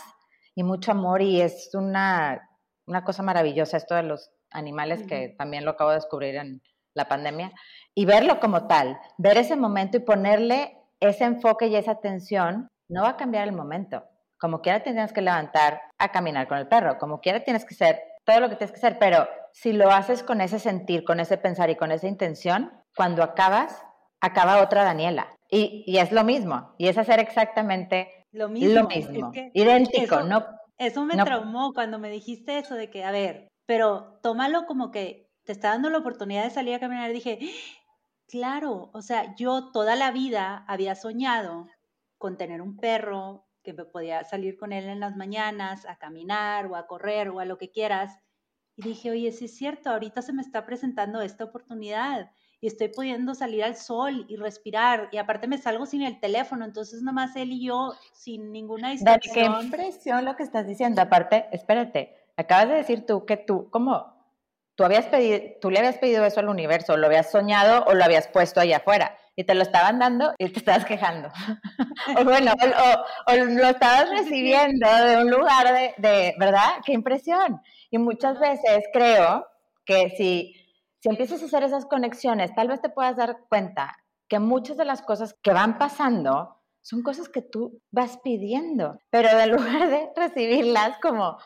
y 0.54 0.62
mucho 0.62 0.90
amor 0.90 1.22
y 1.22 1.40
es 1.40 1.70
una, 1.74 2.50
una 2.86 3.04
cosa 3.04 3.22
maravillosa 3.22 3.76
esto 3.76 3.94
de 3.94 4.02
los 4.02 4.30
animales 4.50 5.04
que 5.04 5.34
también 5.38 5.64
lo 5.64 5.72
acabo 5.72 5.90
de 5.90 5.96
descubrir 5.96 6.36
en 6.36 6.62
la 6.94 7.08
pandemia 7.08 7.52
y 7.94 8.04
verlo 8.04 8.40
como 8.40 8.66
tal, 8.66 8.98
ver 9.18 9.38
ese 9.38 9.56
momento 9.56 9.96
y 9.96 10.00
ponerle 10.00 10.78
ese 11.00 11.24
enfoque 11.24 11.66
y 11.66 11.76
esa 11.76 11.92
atención, 11.92 12.68
no 12.88 13.02
va 13.02 13.10
a 13.10 13.16
cambiar 13.16 13.48
el 13.48 13.54
momento. 13.54 14.04
Como 14.38 14.60
quiera 14.60 14.82
tienes 14.82 15.12
que 15.12 15.22
levantar 15.22 15.80
a 15.98 16.10
caminar 16.10 16.48
con 16.48 16.58
el 16.58 16.68
perro, 16.68 16.98
como 16.98 17.20
quiera 17.20 17.44
tienes 17.44 17.64
que 17.64 17.74
hacer 17.74 18.02
todo 18.24 18.40
lo 18.40 18.48
que 18.48 18.56
tienes 18.56 18.72
que 18.72 18.78
hacer, 18.78 18.98
pero 18.98 19.28
si 19.52 19.72
lo 19.72 19.90
haces 19.90 20.22
con 20.22 20.40
ese 20.40 20.58
sentir, 20.58 21.04
con 21.04 21.20
ese 21.20 21.38
pensar 21.38 21.70
y 21.70 21.76
con 21.76 21.92
esa 21.92 22.06
intención, 22.06 22.72
cuando 22.96 23.22
acabas, 23.22 23.84
acaba 24.20 24.62
otra 24.62 24.84
Daniela. 24.84 25.28
Y, 25.50 25.84
y 25.86 25.98
es 25.98 26.12
lo 26.12 26.24
mismo, 26.24 26.74
y 26.78 26.88
es 26.88 26.96
hacer 26.96 27.20
exactamente 27.20 28.26
lo 28.32 28.48
mismo, 28.48 28.88
idéntico, 29.52 30.16
eso, 30.16 30.24
no. 30.24 30.46
Eso 30.78 31.04
me 31.04 31.14
traumó 31.14 31.72
cuando 31.72 31.98
me 31.98 32.10
dijiste 32.10 32.58
eso 32.58 32.74
de 32.74 32.90
que, 32.90 33.04
a 33.04 33.10
ver, 33.10 33.48
pero 33.66 34.18
tómalo 34.22 34.66
como 34.66 34.90
que 34.90 35.30
te 35.44 35.52
está 35.52 35.68
dando 35.70 35.90
la 35.90 35.98
oportunidad 35.98 36.44
de 36.44 36.50
salir 36.50 36.74
a 36.74 36.80
caminar. 36.80 37.12
Dije, 37.12 37.38
claro, 38.28 38.90
o 38.92 39.02
sea, 39.02 39.34
yo 39.36 39.70
toda 39.72 39.96
la 39.96 40.10
vida 40.10 40.64
había 40.68 40.94
soñado 40.94 41.68
con 42.18 42.36
tener 42.36 42.62
un 42.62 42.76
perro 42.76 43.46
que 43.62 43.72
me 43.72 43.84
podía 43.84 44.24
salir 44.24 44.56
con 44.56 44.72
él 44.72 44.88
en 44.88 45.00
las 45.00 45.16
mañanas 45.16 45.86
a 45.86 45.96
caminar 45.96 46.66
o 46.66 46.76
a 46.76 46.86
correr 46.86 47.28
o 47.28 47.40
a 47.40 47.44
lo 47.44 47.58
que 47.58 47.70
quieras. 47.70 48.18
Y 48.76 48.82
dije, 48.82 49.10
oye, 49.10 49.32
sí 49.32 49.44
es 49.46 49.56
cierto, 49.56 49.90
ahorita 49.90 50.22
se 50.22 50.32
me 50.32 50.42
está 50.42 50.64
presentando 50.66 51.20
esta 51.20 51.44
oportunidad 51.44 52.32
y 52.62 52.68
estoy 52.68 52.88
pudiendo 52.88 53.34
salir 53.34 53.64
al 53.64 53.74
sol 53.74 54.24
y 54.28 54.36
respirar 54.36 55.08
y 55.10 55.18
aparte 55.18 55.48
me 55.48 55.58
salgo 55.58 55.84
sin 55.84 56.02
el 56.02 56.20
teléfono, 56.20 56.64
entonces 56.64 57.02
nomás 57.02 57.34
él 57.34 57.50
y 57.50 57.66
yo 57.66 57.92
sin 58.12 58.52
ninguna 58.52 58.90
distracción. 58.90 59.34
qué 59.34 59.64
impresión 59.64 60.24
lo 60.24 60.36
que 60.36 60.44
estás 60.44 60.64
diciendo, 60.64 61.02
aparte, 61.02 61.48
espérate, 61.50 62.16
acabas 62.36 62.68
de 62.68 62.74
decir 62.76 63.04
tú 63.04 63.26
que 63.26 63.36
tú, 63.36 63.68
¿cómo? 63.70 64.14
Tú, 64.76 64.84
habías 64.84 65.06
pedido, 65.06 65.40
tú 65.60 65.70
le 65.70 65.80
habías 65.80 65.98
pedido 65.98 66.24
eso 66.24 66.38
al 66.38 66.48
universo, 66.48 66.96
lo 66.96 67.08
habías 67.08 67.32
soñado 67.32 67.84
o 67.86 67.94
lo 67.94 68.04
habías 68.04 68.28
puesto 68.28 68.60
allá 68.60 68.76
afuera 68.76 69.18
y 69.34 69.42
te 69.42 69.54
lo 69.56 69.62
estaban 69.62 69.98
dando 69.98 70.32
y 70.38 70.48
te 70.48 70.60
estabas 70.60 70.84
quejando. 70.84 71.30
o 72.16 72.24
bueno, 72.24 72.52
o, 73.26 73.34
lo 73.34 73.68
estabas 73.68 74.08
recibiendo 74.08 74.88
de 75.04 75.16
un 75.16 75.30
lugar 75.30 75.72
de, 75.74 75.94
de, 75.98 76.34
¿verdad? 76.38 76.74
Qué 76.86 76.92
impresión. 76.92 77.60
Y 77.90 77.98
muchas 77.98 78.38
veces 78.38 78.84
creo 78.92 79.46
que 79.84 80.10
si 80.10 80.61
si 81.02 81.08
empiezas 81.08 81.42
a 81.42 81.46
hacer 81.46 81.64
esas 81.64 81.84
conexiones, 81.86 82.54
tal 82.54 82.68
vez 82.68 82.80
te 82.80 82.88
puedas 82.88 83.16
dar 83.16 83.38
cuenta 83.48 83.96
que 84.30 84.38
muchas 84.38 84.76
de 84.76 84.84
las 84.84 85.02
cosas 85.02 85.34
que 85.42 85.52
van 85.52 85.76
pasando 85.76 86.60
son 86.84 87.02
cosas 87.02 87.28
que 87.28 87.42
tú 87.42 87.80
vas 87.92 88.18
pidiendo, 88.22 88.98
pero 89.10 89.28
en 89.28 89.50
lugar 89.50 89.88
de 89.88 90.10
recibirlas 90.14 90.98
como, 90.98 91.38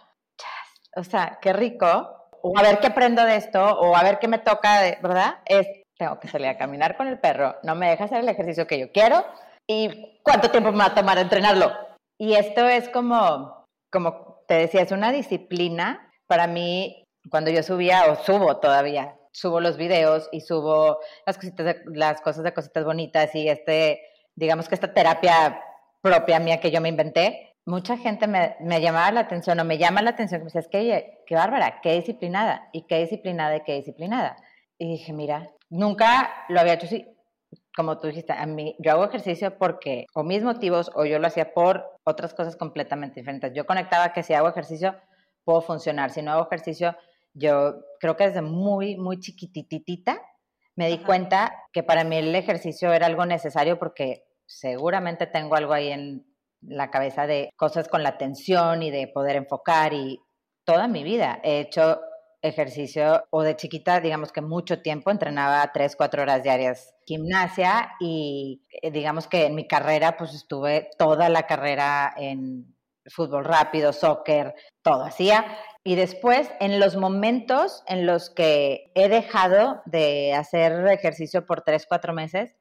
o 0.95 1.05
sea, 1.05 1.39
qué 1.41 1.55
rico, 1.55 2.29
o 2.43 2.59
a 2.59 2.63
ver 2.63 2.81
qué 2.81 2.89
aprendo 2.89 3.25
de 3.25 3.37
esto, 3.37 3.65
o 3.65 3.97
a 3.97 4.03
ver 4.03 4.19
qué 4.19 4.29
me 4.29 4.39
toca, 4.39 4.81
de, 4.83 4.99
¿verdad? 5.03 5.39
Es, 5.47 5.67
tengo 5.99 6.21
que 6.21 6.29
salir 6.29 6.49
a 6.49 6.59
caminar 6.59 6.97
con 6.97 7.09
el 7.09 7.19
perro, 7.19 7.57
no 7.63 7.75
me 7.75 7.89
deja 7.89 8.05
hacer 8.05 8.21
el 8.21 8.29
ejercicio 8.29 8.67
que 8.67 8.79
yo 8.79 8.93
quiero, 8.93 9.25
y 9.67 10.21
cuánto 10.23 10.51
tiempo 10.51 10.71
me 10.71 10.79
va 10.79 10.87
a 10.87 10.95
tomar 10.95 11.19
entrenarlo. 11.19 11.73
Y 12.19 12.35
esto 12.35 12.67
es 12.69 12.89
como, 12.91 13.65
como 13.91 14.43
te 14.47 14.55
decía, 14.55 14.83
es 14.83 14.93
una 14.93 15.13
disciplina. 15.13 16.11
Para 16.29 16.47
mí, 16.47 17.05
cuando 17.31 17.51
yo 17.51 17.63
subía 17.63 18.05
o 18.11 18.17
subo 18.17 18.59
todavía 18.59 19.16
subo 19.37 19.61
los 19.61 19.77
videos 19.77 20.31
y 20.33 20.41
subo 20.41 20.99
las 21.27 21.37
cositas, 21.37 21.77
las 21.93 22.23
cosas 22.23 22.43
de 22.43 22.55
cositas 22.55 22.85
bonitas 22.85 23.35
y 23.35 23.49
este, 23.49 24.01
digamos 24.35 24.67
que 24.67 24.75
esta 24.75 24.95
terapia 24.95 25.61
propia 26.01 26.39
mía 26.41 26.59
que 26.59 26.71
yo 26.71 26.81
me 26.81 26.89
inventé, 26.89 27.55
mucha 27.67 27.99
gente 27.99 28.27
me, 28.27 28.57
me 28.61 28.81
llamaba 28.81 29.13
la 29.13 29.21
atención 29.21 29.61
o 29.61 29.65
me 29.65 29.77
llama 29.77 30.01
la 30.01 30.11
atención, 30.11 30.41
me 30.41 30.47
dice, 30.47 30.61
es 30.61 30.69
que, 30.69 31.23
qué 31.27 31.35
bárbara, 31.35 31.81
qué 31.83 31.93
disciplinada, 31.93 32.71
y 32.73 32.87
qué 32.87 33.01
disciplinada 33.01 33.57
y 33.57 33.63
qué 33.65 33.75
disciplinada. 33.75 34.37
Y 34.79 34.93
dije, 34.93 35.13
mira, 35.13 35.51
nunca 35.69 36.33
lo 36.49 36.61
había 36.61 36.75
hecho 36.75 36.87
así, 36.87 37.07
como 37.77 37.99
tú 37.99 38.07
dijiste, 38.07 38.33
a 38.33 38.47
mí, 38.47 38.75
yo 38.79 38.93
hago 38.93 39.05
ejercicio 39.05 39.59
porque, 39.59 40.07
o 40.15 40.23
mis 40.23 40.43
motivos, 40.43 40.91
o 40.95 41.05
yo 41.05 41.19
lo 41.19 41.27
hacía 41.27 41.53
por 41.53 41.85
otras 42.05 42.33
cosas 42.33 42.57
completamente 42.57 43.21
diferentes. 43.21 43.53
Yo 43.53 43.67
conectaba 43.67 44.15
que 44.15 44.23
si 44.23 44.33
hago 44.33 44.49
ejercicio, 44.49 44.97
puedo 45.45 45.61
funcionar, 45.61 46.11
si 46.11 46.23
no 46.23 46.33
hago 46.33 46.47
ejercicio, 46.47 46.97
yo 47.37 47.85
creo 48.01 48.17
que 48.17 48.29
desde 48.29 48.43
muy, 48.43 48.97
muy 48.97 49.21
chiquititita 49.21 50.21
me 50.75 50.89
di 50.89 50.99
cuenta 50.99 51.55
que 51.73 51.83
para 51.83 52.05
mí 52.05 52.17
el 52.17 52.35
ejercicio 52.35 52.93
era 52.93 53.07
algo 53.07 53.27
necesario 53.27 53.79
porque 53.79 54.25
seguramente 54.47 55.27
tengo 55.27 55.55
algo 55.55 55.73
ahí 55.73 55.91
en 55.91 56.27
la 56.63 56.91
cabeza 56.91 57.27
de 57.27 57.51
cosas 57.57 57.89
con 57.89 58.03
la 58.03 58.11
atención 58.11 58.83
y 58.83 58.91
de 58.91 59.09
poder 59.09 59.37
enfocar 59.37 59.93
y 59.93 60.21
toda 60.65 60.89
mi 60.89 61.05
vida 61.05 61.41
he 61.43 61.61
hecho 61.61 62.01
ejercicio 62.43 63.25
o 63.31 63.43
de 63.43 63.57
chiquita, 63.57 64.01
digamos 64.01 64.33
que 64.33 64.41
mucho 64.41 64.81
tiempo, 64.81 65.11
entrenaba 65.11 65.71
tres, 65.73 65.97
cuatro 65.97 66.23
horas 66.23 66.43
diarias 66.43 66.95
gimnasia 67.07 67.93
y 68.01 68.63
eh, 68.83 68.91
digamos 68.91 69.27
que 69.27 69.47
en 69.47 69.55
mi 69.55 69.67
carrera 69.67 70.17
pues 70.17 70.35
estuve 70.35 70.91
toda 70.99 71.29
la 71.29 71.47
carrera 71.47 72.13
en 72.17 72.76
fútbol 73.09 73.45
rápido, 73.45 73.93
soccer, 73.93 74.55
todo 74.83 75.05
hacía 75.05 75.45
y 75.87 75.95
después, 75.95 76.51
en 76.59 76.81
los 76.81 76.97
momentos 76.97 77.85
en 77.87 78.07
los 78.07 78.29
que 78.29 78.91
he 78.97 79.09
dejado 79.09 79.83
de 79.85 80.35
hacer 80.35 80.85
ejercicio 80.89 81.47
por 81.47 81.63
tres, 81.63 81.87
cuatro 81.87 82.13
meses, 82.13 82.57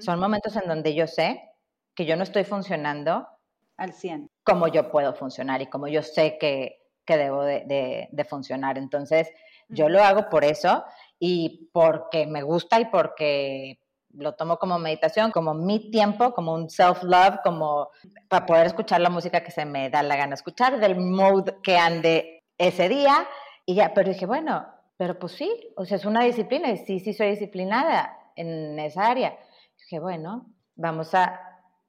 son 0.00 0.18
momentos 0.18 0.56
en 0.56 0.66
donde 0.66 0.92
yo 0.92 1.06
sé 1.06 1.48
que 1.94 2.06
yo 2.06 2.16
no 2.16 2.24
estoy 2.24 2.42
funcionando 2.42 3.28
al 3.76 3.92
100. 3.92 4.32
Como 4.42 4.66
yo 4.66 4.90
puedo 4.90 5.14
funcionar 5.14 5.62
y 5.62 5.66
como 5.66 5.86
yo 5.86 6.02
sé 6.02 6.38
que, 6.40 6.82
que 7.04 7.16
debo 7.16 7.44
de, 7.44 8.08
de, 8.10 8.24
funcionar. 8.24 8.78
Entonces, 8.78 9.30
yo 9.68 9.88
lo 9.88 10.02
hago 10.02 10.28
por 10.28 10.44
eso 10.44 10.84
y 11.20 11.70
porque 11.72 12.26
me 12.26 12.42
gusta 12.42 12.80
y 12.80 12.86
porque 12.86 13.78
lo 14.16 14.34
tomo 14.34 14.58
como 14.58 14.78
meditación, 14.78 15.30
como 15.30 15.54
mi 15.54 15.90
tiempo, 15.90 16.32
como 16.32 16.54
un 16.54 16.68
self-love, 16.68 17.40
como 17.44 17.90
para 18.28 18.46
poder 18.46 18.66
escuchar 18.66 19.00
la 19.00 19.10
música 19.10 19.42
que 19.42 19.50
se 19.50 19.64
me 19.64 19.90
da 19.90 20.02
la 20.02 20.16
gana 20.16 20.34
escuchar, 20.34 20.78
del 20.80 20.96
mode 20.96 21.56
que 21.62 21.76
ande 21.76 22.44
ese 22.58 22.88
día 22.88 23.26
y 23.66 23.74
ya, 23.74 23.92
pero 23.92 24.10
dije, 24.10 24.26
bueno, 24.26 24.66
pero 24.96 25.18
pues 25.18 25.32
sí, 25.32 25.72
o 25.76 25.84
sea, 25.84 25.96
es 25.96 26.04
una 26.04 26.22
disciplina 26.22 26.70
y 26.70 26.78
sí, 26.78 27.00
sí 27.00 27.12
soy 27.12 27.30
disciplinada 27.30 28.16
en 28.36 28.78
esa 28.78 29.08
área. 29.08 29.36
Dije, 29.78 29.98
bueno, 29.98 30.46
vamos 30.74 31.14
a, 31.14 31.40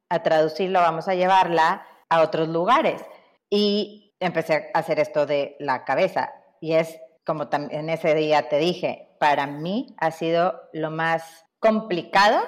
a 0.10 0.24
traducirlo, 0.24 0.80
vamos 0.80 1.08
a 1.08 1.16
llevarla 1.16 1.86
a 2.10 2.22
otros 2.22 2.50
lugares. 2.50 3.02
Y 3.50 4.16
empecé 4.20 4.72
a 4.74 4.80
hacer 4.80 5.00
esto 5.00 5.26
de 5.26 5.56
la 5.60 5.86
cabeza. 5.86 6.34
Y 6.60 6.74
es 6.74 7.00
como 7.26 7.48
también 7.48 7.90
ese 7.90 8.14
día 8.16 8.50
te 8.50 8.58
dije, 8.58 9.16
para 9.20 9.48
mí 9.48 9.96
ha 10.00 10.12
sido 10.12 10.62
lo 10.74 10.92
más 10.92 11.46
complicado 11.60 12.42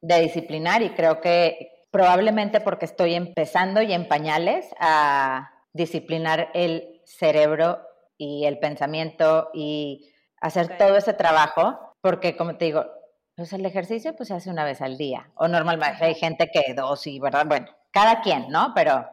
de 0.00 0.20
disciplinar 0.20 0.82
y 0.82 0.90
creo 0.90 1.20
que 1.20 1.86
probablemente 1.90 2.60
porque 2.60 2.86
estoy 2.86 3.14
empezando 3.14 3.82
y 3.82 3.92
en 3.92 4.08
pañales 4.08 4.74
a 4.80 5.52
disciplinar 5.72 6.50
el 6.54 7.02
cerebro 7.04 7.80
y 8.16 8.46
el 8.46 8.58
pensamiento 8.58 9.50
y 9.52 10.10
hacer 10.40 10.76
todo 10.78 10.96
ese 10.96 11.12
trabajo, 11.12 11.94
porque 12.00 12.36
como 12.36 12.56
te 12.56 12.66
digo, 12.66 12.86
pues 13.34 13.52
el 13.52 13.64
ejercicio 13.66 14.14
pues 14.16 14.28
se 14.28 14.34
hace 14.34 14.50
una 14.50 14.64
vez 14.64 14.80
al 14.80 14.96
día, 14.96 15.30
o 15.34 15.48
normalmente 15.48 16.04
hay 16.04 16.14
gente 16.14 16.50
que 16.52 16.74
dos 16.74 17.06
y, 17.06 17.18
¿verdad? 17.18 17.46
Bueno, 17.46 17.66
cada 17.90 18.20
quien, 18.20 18.48
¿no? 18.48 18.72
Pero 18.74 19.08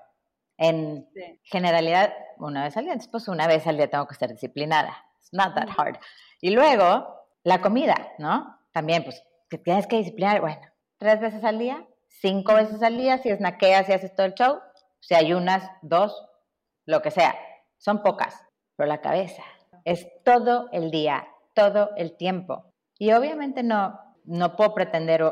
en 0.58 1.10
generalidad, 1.44 2.14
una 2.38 2.64
vez 2.64 2.76
al 2.76 2.84
día, 2.84 2.94
entonces 2.94 3.12
pues 3.12 3.28
una 3.28 3.48
vez 3.48 3.66
al 3.68 3.78
día 3.78 3.90
tengo 3.90 4.08
que 4.08 4.16
ser 4.16 4.32
disciplinada. 4.32 5.06
It's 5.20 5.34
not 5.34 5.56
that 5.56 5.70
hard. 5.78 5.98
Y 6.42 6.52
luego, 6.52 7.26
la 7.44 7.62
comida, 7.62 8.14
¿no? 8.18 8.59
También, 8.80 9.04
pues, 9.04 9.22
que 9.50 9.58
tienes 9.58 9.88
que 9.88 9.98
disciplinar, 9.98 10.40
bueno, 10.40 10.62
tres 10.98 11.20
veces 11.20 11.44
al 11.44 11.60
día, 11.60 11.86
cinco 12.08 12.54
veces 12.54 12.82
al 12.82 12.96
día, 12.96 13.18
si 13.18 13.30
naqueas, 13.34 13.88
si 13.88 13.92
haces 13.92 14.16
todo 14.16 14.26
el 14.26 14.36
show, 14.36 14.62
si 15.02 15.16
ayunas, 15.16 15.70
dos, 15.82 16.26
lo 16.86 17.02
que 17.02 17.12
sea 17.12 17.36
son 17.78 18.02
pocas, 18.02 18.42
pero 18.78 18.88
la 18.88 19.02
cabeza 19.02 19.44
es 19.84 20.08
todo 20.24 20.70
el 20.72 20.92
día, 20.92 21.28
todo 21.54 21.90
el 21.98 22.16
tiempo. 22.16 22.70
Y 22.98 23.12
obviamente 23.12 23.64
no, 23.64 24.00
no 24.24 24.56
puedo 24.56 24.74
pretender, 24.74 25.30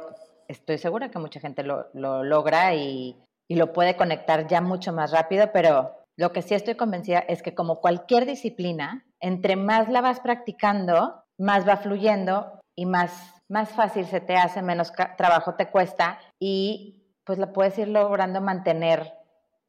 estoy 0.50 0.78
segura 0.78 1.10
que 1.10 1.20
mucha 1.20 1.40
gente 1.40 1.64
lo, 1.64 1.88
logra 1.94 2.76
y, 2.76 3.18
y 3.48 3.56
lo 3.56 3.72
puede 3.72 3.96
conectar 3.96 4.46
ya 4.48 4.60
mucho 4.60 4.92
más 4.92 5.12
rápido, 5.12 5.54
pero 5.54 6.04
lo 6.18 6.34
que 6.34 6.42
sí 6.42 6.54
estoy 6.54 6.76
convencida 6.76 7.20
es 7.20 7.42
que 7.42 7.56
como 7.56 7.80
cualquier 7.80 8.26
disciplina, 8.26 9.06
entre 9.22 9.56
más 9.56 9.88
la 9.88 10.02
vas 10.02 10.20
practicando, 10.20 11.24
más 11.38 11.66
va 11.66 11.78
fluyendo 11.78 12.60
y 12.78 12.86
más, 12.86 13.37
más 13.50 13.70
fácil 13.70 14.06
se 14.08 14.20
te 14.20 14.36
hace, 14.36 14.62
menos 14.62 14.92
trabajo 15.18 15.56
te 15.56 15.70
cuesta 15.70 16.20
y 16.40 17.04
pues 17.24 17.38
la 17.40 17.52
puedes 17.52 17.78
ir 17.78 17.88
logrando 17.88 18.42
mantener 18.42 19.14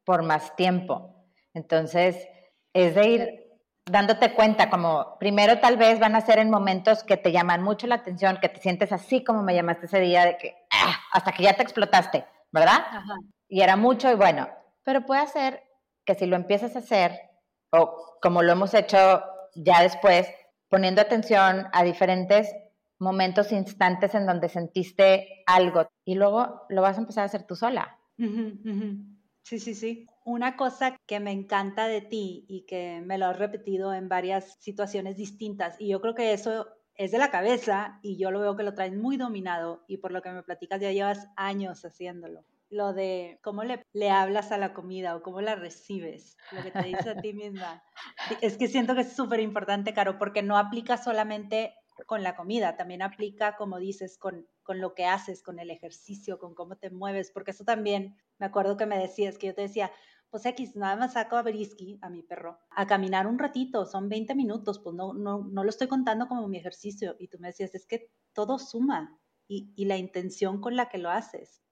por 0.05 0.23
más 0.23 0.55
tiempo. 0.55 1.25
Entonces, 1.53 2.27
es 2.73 2.95
de 2.95 3.07
ir 3.07 3.49
dándote 3.85 4.33
cuenta, 4.33 4.69
como 4.69 5.17
primero 5.19 5.59
tal 5.59 5.77
vez 5.77 5.99
van 5.99 6.15
a 6.15 6.21
ser 6.21 6.39
en 6.39 6.49
momentos 6.49 7.03
que 7.03 7.17
te 7.17 7.31
llaman 7.31 7.63
mucho 7.63 7.87
la 7.87 7.95
atención, 7.95 8.37
que 8.41 8.49
te 8.49 8.61
sientes 8.61 8.91
así 8.91 9.23
como 9.23 9.43
me 9.43 9.55
llamaste 9.55 9.87
ese 9.87 9.99
día, 9.99 10.25
de 10.25 10.37
que 10.37 10.55
ah, 10.71 10.95
hasta 11.11 11.31
que 11.31 11.43
ya 11.43 11.53
te 11.53 11.63
explotaste, 11.63 12.25
¿verdad? 12.51 12.85
Y 13.47 13.61
era 13.61 13.75
mucho 13.75 14.11
y 14.11 14.15
bueno, 14.15 14.47
pero 14.83 15.05
puede 15.05 15.25
ser 15.27 15.63
que 16.05 16.15
si 16.15 16.25
lo 16.25 16.35
empiezas 16.35 16.75
a 16.75 16.79
hacer, 16.79 17.19
o 17.71 18.17
como 18.21 18.41
lo 18.41 18.51
hemos 18.51 18.73
hecho 18.73 19.23
ya 19.55 19.81
después, 19.81 20.27
poniendo 20.69 21.01
atención 21.01 21.67
a 21.73 21.83
diferentes 21.83 22.53
momentos, 22.99 23.51
instantes 23.51 24.13
en 24.15 24.25
donde 24.25 24.49
sentiste 24.49 25.43
algo 25.45 25.89
y 26.05 26.15
luego 26.15 26.63
lo 26.69 26.81
vas 26.81 26.97
a 26.97 27.01
empezar 27.01 27.23
a 27.23 27.25
hacer 27.25 27.43
tú 27.43 27.55
sola. 27.55 27.97
Sí, 29.43 29.59
sí, 29.59 29.73
sí. 29.73 30.07
Una 30.25 30.55
cosa 30.55 30.95
que 31.07 31.19
me 31.19 31.31
encanta 31.31 31.87
de 31.87 32.01
ti 32.01 32.45
y 32.47 32.65
que 32.67 33.01
me 33.03 33.17
lo 33.17 33.25
has 33.25 33.39
repetido 33.39 33.93
en 33.93 34.09
varias 34.09 34.57
situaciones 34.59 35.15
distintas, 35.15 35.75
y 35.79 35.87
yo 35.87 36.01
creo 36.01 36.13
que 36.13 36.33
eso 36.33 36.67
es 36.99 37.11
de 37.11 37.17
la 37.17 37.31
cabeza 37.31 37.99
y 38.03 38.17
yo 38.17 38.29
lo 38.29 38.41
veo 38.41 38.57
que 38.57 38.63
lo 38.63 38.73
traes 38.73 38.93
muy 38.93 39.15
dominado 39.15 39.85
y 39.87 39.97
por 39.97 40.11
lo 40.11 40.21
que 40.21 40.31
me 40.31 40.43
platicas 40.43 40.81
ya 40.81 40.91
llevas 40.91 41.29
años 41.37 41.85
haciéndolo. 41.85 42.43
Lo 42.69 42.93
de 42.93 43.39
cómo 43.41 43.63
le, 43.63 43.81
le 43.93 44.11
hablas 44.11 44.51
a 44.51 44.57
la 44.57 44.73
comida 44.73 45.15
o 45.15 45.23
cómo 45.23 45.39
la 45.39 45.55
recibes, 45.55 46.37
lo 46.51 46.61
que 46.61 46.71
te 46.71 46.83
dice 46.83 47.09
a 47.11 47.21
ti 47.21 47.33
misma. 47.33 47.81
Es 48.41 48.57
que 48.57 48.67
siento 48.67 48.95
que 48.95 49.01
es 49.01 49.15
súper 49.15 49.39
importante, 49.39 49.93
Caro, 49.93 50.19
porque 50.19 50.43
no 50.43 50.57
aplica 50.57 50.97
solamente 50.97 51.73
con 52.05 52.23
la 52.23 52.35
comida, 52.35 52.75
también 52.75 53.01
aplica, 53.01 53.55
como 53.55 53.79
dices, 53.79 54.17
con, 54.17 54.47
con 54.63 54.79
lo 54.79 54.93
que 54.93 55.05
haces, 55.05 55.43
con 55.43 55.59
el 55.59 55.69
ejercicio, 55.69 56.39
con 56.39 56.55
cómo 56.55 56.77
te 56.77 56.89
mueves, 56.89 57.31
porque 57.31 57.51
eso 57.51 57.63
también, 57.63 58.17
me 58.37 58.45
acuerdo 58.45 58.77
que 58.77 58.85
me 58.85 58.97
decías, 58.97 59.37
que 59.37 59.47
yo 59.47 59.55
te 59.55 59.61
decía, 59.63 59.91
pues 60.29 60.45
X, 60.45 60.75
nada 60.75 60.95
más 60.95 61.13
saco 61.13 61.37
a 61.37 61.41
Brisky, 61.41 61.97
a 62.01 62.09
mi 62.09 62.21
perro, 62.21 62.59
a 62.69 62.85
caminar 62.85 63.25
un 63.27 63.39
ratito, 63.39 63.85
son 63.85 64.09
20 64.09 64.35
minutos, 64.35 64.79
pues 64.79 64.95
no, 64.95 65.13
no, 65.13 65.43
no 65.43 65.63
lo 65.63 65.69
estoy 65.69 65.87
contando 65.87 66.27
como 66.27 66.47
mi 66.47 66.57
ejercicio. 66.57 67.15
Y 67.19 67.27
tú 67.29 67.39
me 67.39 67.47
decías, 67.47 67.73
es 67.73 67.87
que 67.87 68.11
todo 68.33 68.59
suma 68.59 69.19
y, 69.47 69.73
y 69.75 69.85
la 69.85 69.97
intención 69.97 70.61
con 70.61 70.75
la 70.75 70.89
que 70.89 70.99
lo 70.99 71.09
haces. 71.09 71.63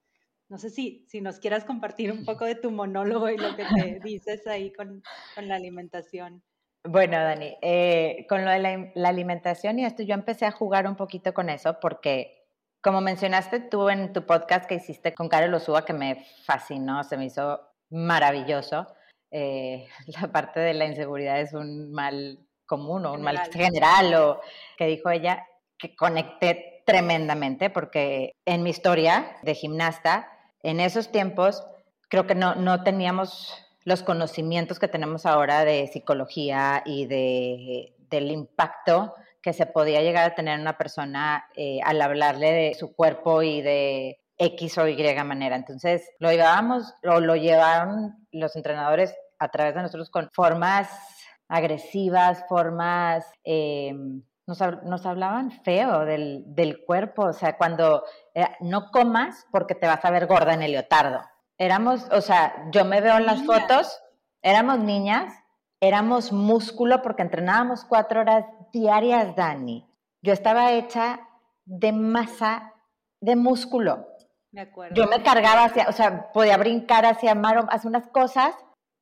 No 0.49 0.57
sé 0.57 0.69
si, 0.69 1.05
si 1.07 1.21
nos 1.21 1.39
quieras 1.39 1.65
compartir 1.65 2.11
un 2.11 2.25
poco 2.25 2.45
de 2.45 2.55
tu 2.55 2.71
monólogo 2.71 3.29
y 3.29 3.37
lo 3.37 3.55
que 3.55 3.65
te 3.65 3.99
dices 4.03 4.47
ahí 4.47 4.73
con, 4.73 5.03
con 5.35 5.47
la 5.47 5.55
alimentación. 5.55 6.43
Bueno, 6.83 7.17
Dani, 7.17 7.57
eh, 7.61 8.25
con 8.29 8.45
lo 8.45 8.51
de 8.51 8.59
la, 8.59 8.91
la, 8.95 9.09
alimentación 9.09 9.79
y 9.79 9.85
esto, 9.85 10.03
yo 10.03 10.13
empecé 10.13 10.45
a 10.45 10.51
jugar 10.51 10.87
un 10.87 10.95
poquito 10.95 11.33
con 11.33 11.49
eso 11.49 11.79
porque, 11.81 12.47
como 12.81 13.01
mencionaste 13.01 13.59
tú 13.59 13.89
en 13.89 14.13
tu 14.13 14.25
podcast 14.25 14.65
que 14.65 14.75
hiciste 14.75 15.13
con 15.13 15.27
Carol 15.27 15.53
Osúa, 15.53 15.83
que 15.83 15.93
me 15.93 16.25
fascinó, 16.45 17.03
se 17.03 17.17
me 17.17 17.25
hizo 17.25 17.59
maravilloso. 17.89 18.87
Eh, 19.31 19.87
la 20.21 20.31
parte 20.31 20.59
de 20.59 20.73
la 20.73 20.85
inseguridad 20.85 21.39
es 21.39 21.53
un 21.53 21.91
mal 21.91 22.39
común 22.65 23.05
o 23.05 23.13
un 23.13 23.21
mal 23.21 23.39
general, 23.51 24.13
o 24.15 24.41
que 24.77 24.87
dijo 24.87 25.09
ella, 25.09 25.45
que 25.77 25.95
conecté 25.95 26.83
tremendamente 26.85 27.69
porque 27.69 28.31
en 28.45 28.63
mi 28.63 28.69
historia 28.69 29.37
de 29.43 29.55
gimnasta, 29.55 30.31
en 30.63 30.79
esos 30.79 31.11
tiempos, 31.11 31.65
creo 32.09 32.25
que 32.27 32.35
no, 32.35 32.55
no 32.55 32.83
teníamos 32.83 33.66
los 33.87 34.03
conocimientos 34.03 34.79
que 34.79 34.89
tenemos 34.89 35.25
ahora 35.25 35.63
de 35.63 35.87
psicología 35.87 36.83
y 36.85 37.05
de, 37.05 37.95
del 38.09 38.31
impacto 38.31 39.15
que 39.41 39.53
se 39.53 39.65
podía 39.65 40.01
llegar 40.01 40.29
a 40.29 40.35
tener 40.35 40.59
una 40.59 40.77
persona 40.77 41.45
eh, 41.55 41.79
al 41.85 42.01
hablarle 42.01 42.51
de 42.51 42.73
su 42.73 42.93
cuerpo 42.93 43.43
y 43.43 43.61
de 43.61 44.19
X 44.37 44.77
o 44.77 44.89
Y 44.89 45.23
manera. 45.23 45.55
Entonces, 45.55 46.05
lo 46.19 46.29
llevábamos 46.29 46.95
o 47.01 47.21
lo 47.21 47.37
llevaron 47.37 48.27
los 48.33 48.57
entrenadores 48.57 49.15
a 49.39 49.47
través 49.47 49.73
de 49.73 49.83
nosotros 49.83 50.09
con 50.09 50.29
formas 50.31 50.89
agresivas, 51.47 52.43
formas... 52.49 53.25
Eh, 53.45 53.95
nos, 54.47 54.59
nos, 54.83 55.05
hablaban 55.05 55.51
feo 55.63 56.05
del, 56.05 56.43
del, 56.47 56.83
cuerpo, 56.85 57.23
o 57.23 57.33
sea, 57.33 57.57
cuando 57.57 58.03
eh, 58.33 58.47
no 58.61 58.91
comas 58.91 59.45
porque 59.51 59.75
te 59.75 59.87
vas 59.87 60.03
a 60.03 60.11
ver 60.11 60.25
gorda 60.25 60.53
en 60.53 60.61
el 60.61 60.71
leotardo. 60.71 61.21
Éramos, 61.57 62.07
o 62.11 62.21
sea, 62.21 62.67
yo 62.71 62.85
me 62.85 63.01
veo 63.01 63.17
en 63.17 63.25
las 63.25 63.43
fotos, 63.43 63.99
éramos 64.41 64.79
niñas, 64.79 65.33
éramos 65.81 66.31
músculo 66.31 67.01
porque 67.01 67.23
entrenábamos 67.23 67.83
cuatro 67.85 68.21
horas 68.21 68.45
diarias, 68.71 69.35
Dani. 69.35 69.87
Yo 70.21 70.33
estaba 70.33 70.71
hecha 70.73 71.19
de 71.65 71.91
masa 71.91 72.73
de 73.21 73.35
músculo. 73.35 74.07
Yo 74.93 75.07
me 75.07 75.21
cargaba 75.23 75.65
hacia, 75.65 75.87
o 75.89 75.91
sea, 75.91 76.31
podía 76.31 76.57
brincar 76.57 77.05
hacia 77.05 77.35
Maro, 77.35 77.67
hacia 77.69 77.89
unas 77.89 78.07
cosas, 78.07 78.55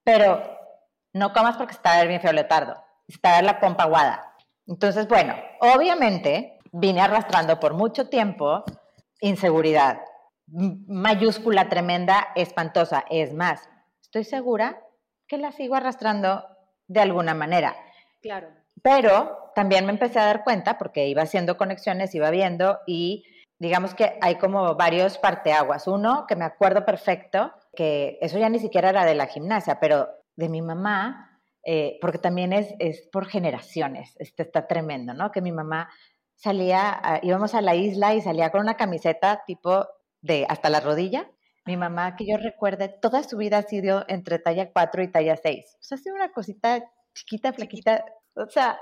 pero 0.04 0.42
no 1.14 1.34
comas 1.34 1.56
porque 1.58 1.74
estaba 1.74 2.04
bien 2.04 2.20
feo 2.20 2.34
leotardo, 2.34 2.76
estaba 3.08 3.42
la 3.42 3.60
pompa 3.60 3.84
aguada. 3.84 4.36
Entonces, 4.68 5.08
bueno, 5.08 5.36
obviamente 5.62 6.60
vine 6.72 7.02
arrastrando 7.02 7.60
por 7.60 7.74
mucho 7.74 8.10
tiempo 8.10 8.64
inseguridad, 9.22 10.02
mayúscula 10.48 11.70
tremenda, 11.70 12.28
espantosa. 12.36 13.06
Es 13.10 13.34
más, 13.34 13.68
estoy 14.02 14.24
segura 14.24 14.82
que 15.28 15.38
la 15.38 15.52
sigo 15.52 15.76
arrastrando 15.76 16.46
de 16.88 17.02
alguna 17.02 17.34
manera. 17.34 17.76
Claro. 18.22 18.50
Pero 18.82 19.52
también 19.56 19.86
me 19.86 19.92
empecé 19.92 20.20
a 20.20 20.26
dar 20.26 20.44
cuenta, 20.44 20.78
porque 20.78 21.08
iba 21.08 21.24
haciendo 21.24 21.58
conexiones, 21.58 22.14
iba 22.14 22.30
viendo 22.30 22.80
y 22.86 23.24
digamos 23.58 23.96
que 23.96 24.18
hay 24.22 24.36
como 24.36 24.76
varios 24.76 25.18
parteaguas. 25.18 25.88
Uno 25.88 26.26
que 26.28 26.36
me 26.36 26.46
acuerdo 26.46 26.86
perfecto, 26.86 27.54
que 27.76 28.18
eso 28.22 28.38
ya 28.38 28.50
ni 28.50 28.60
siquiera 28.60 28.90
era 28.90 29.06
de 29.06 29.16
la 29.16 29.28
gimnasia, 29.28 29.80
pero 29.80 30.10
de 30.36 30.50
mi 30.50 30.62
mamá, 30.62 31.40
eh, 31.64 31.98
porque 32.02 32.18
también 32.18 32.54
es, 32.54 32.76
es 32.80 33.08
por 33.12 33.26
generaciones, 33.26 34.16
este 34.20 34.44
está 34.44 34.68
tremendo, 34.68 35.14
¿no? 35.14 35.32
Que 35.32 35.42
mi 35.42 35.52
mamá 35.52 35.90
salía, 36.36 37.02
íbamos 37.24 37.56
a 37.56 37.62
la 37.62 37.76
isla 37.76 38.14
y 38.14 38.22
salía 38.22 38.52
con 38.52 38.62
una 38.62 38.76
camiseta 38.76 39.44
tipo 39.48 39.88
de 40.26 40.46
hasta 40.50 40.70
la 40.70 40.80
rodilla. 40.80 41.30
Mi 41.66 41.78
mamá, 41.78 42.16
que 42.16 42.26
yo 42.26 42.38
recuerde, 42.38 42.90
toda 42.90 43.24
su 43.24 43.38
vida 43.38 43.60
ha 43.60 43.64
sido 43.64 44.06
entre 44.08 44.40
talla 44.40 44.72
4 44.72 45.04
y 45.04 45.12
talla 45.12 45.38
6. 45.38 45.78
O 45.80 45.84
sea, 45.84 45.96
ha 45.96 46.02
sido 46.02 46.16
una 46.16 46.32
cosita 46.32 46.84
chiquita, 47.14 47.54
flaquita, 47.54 48.06
o 48.36 48.48
sea, 48.48 48.80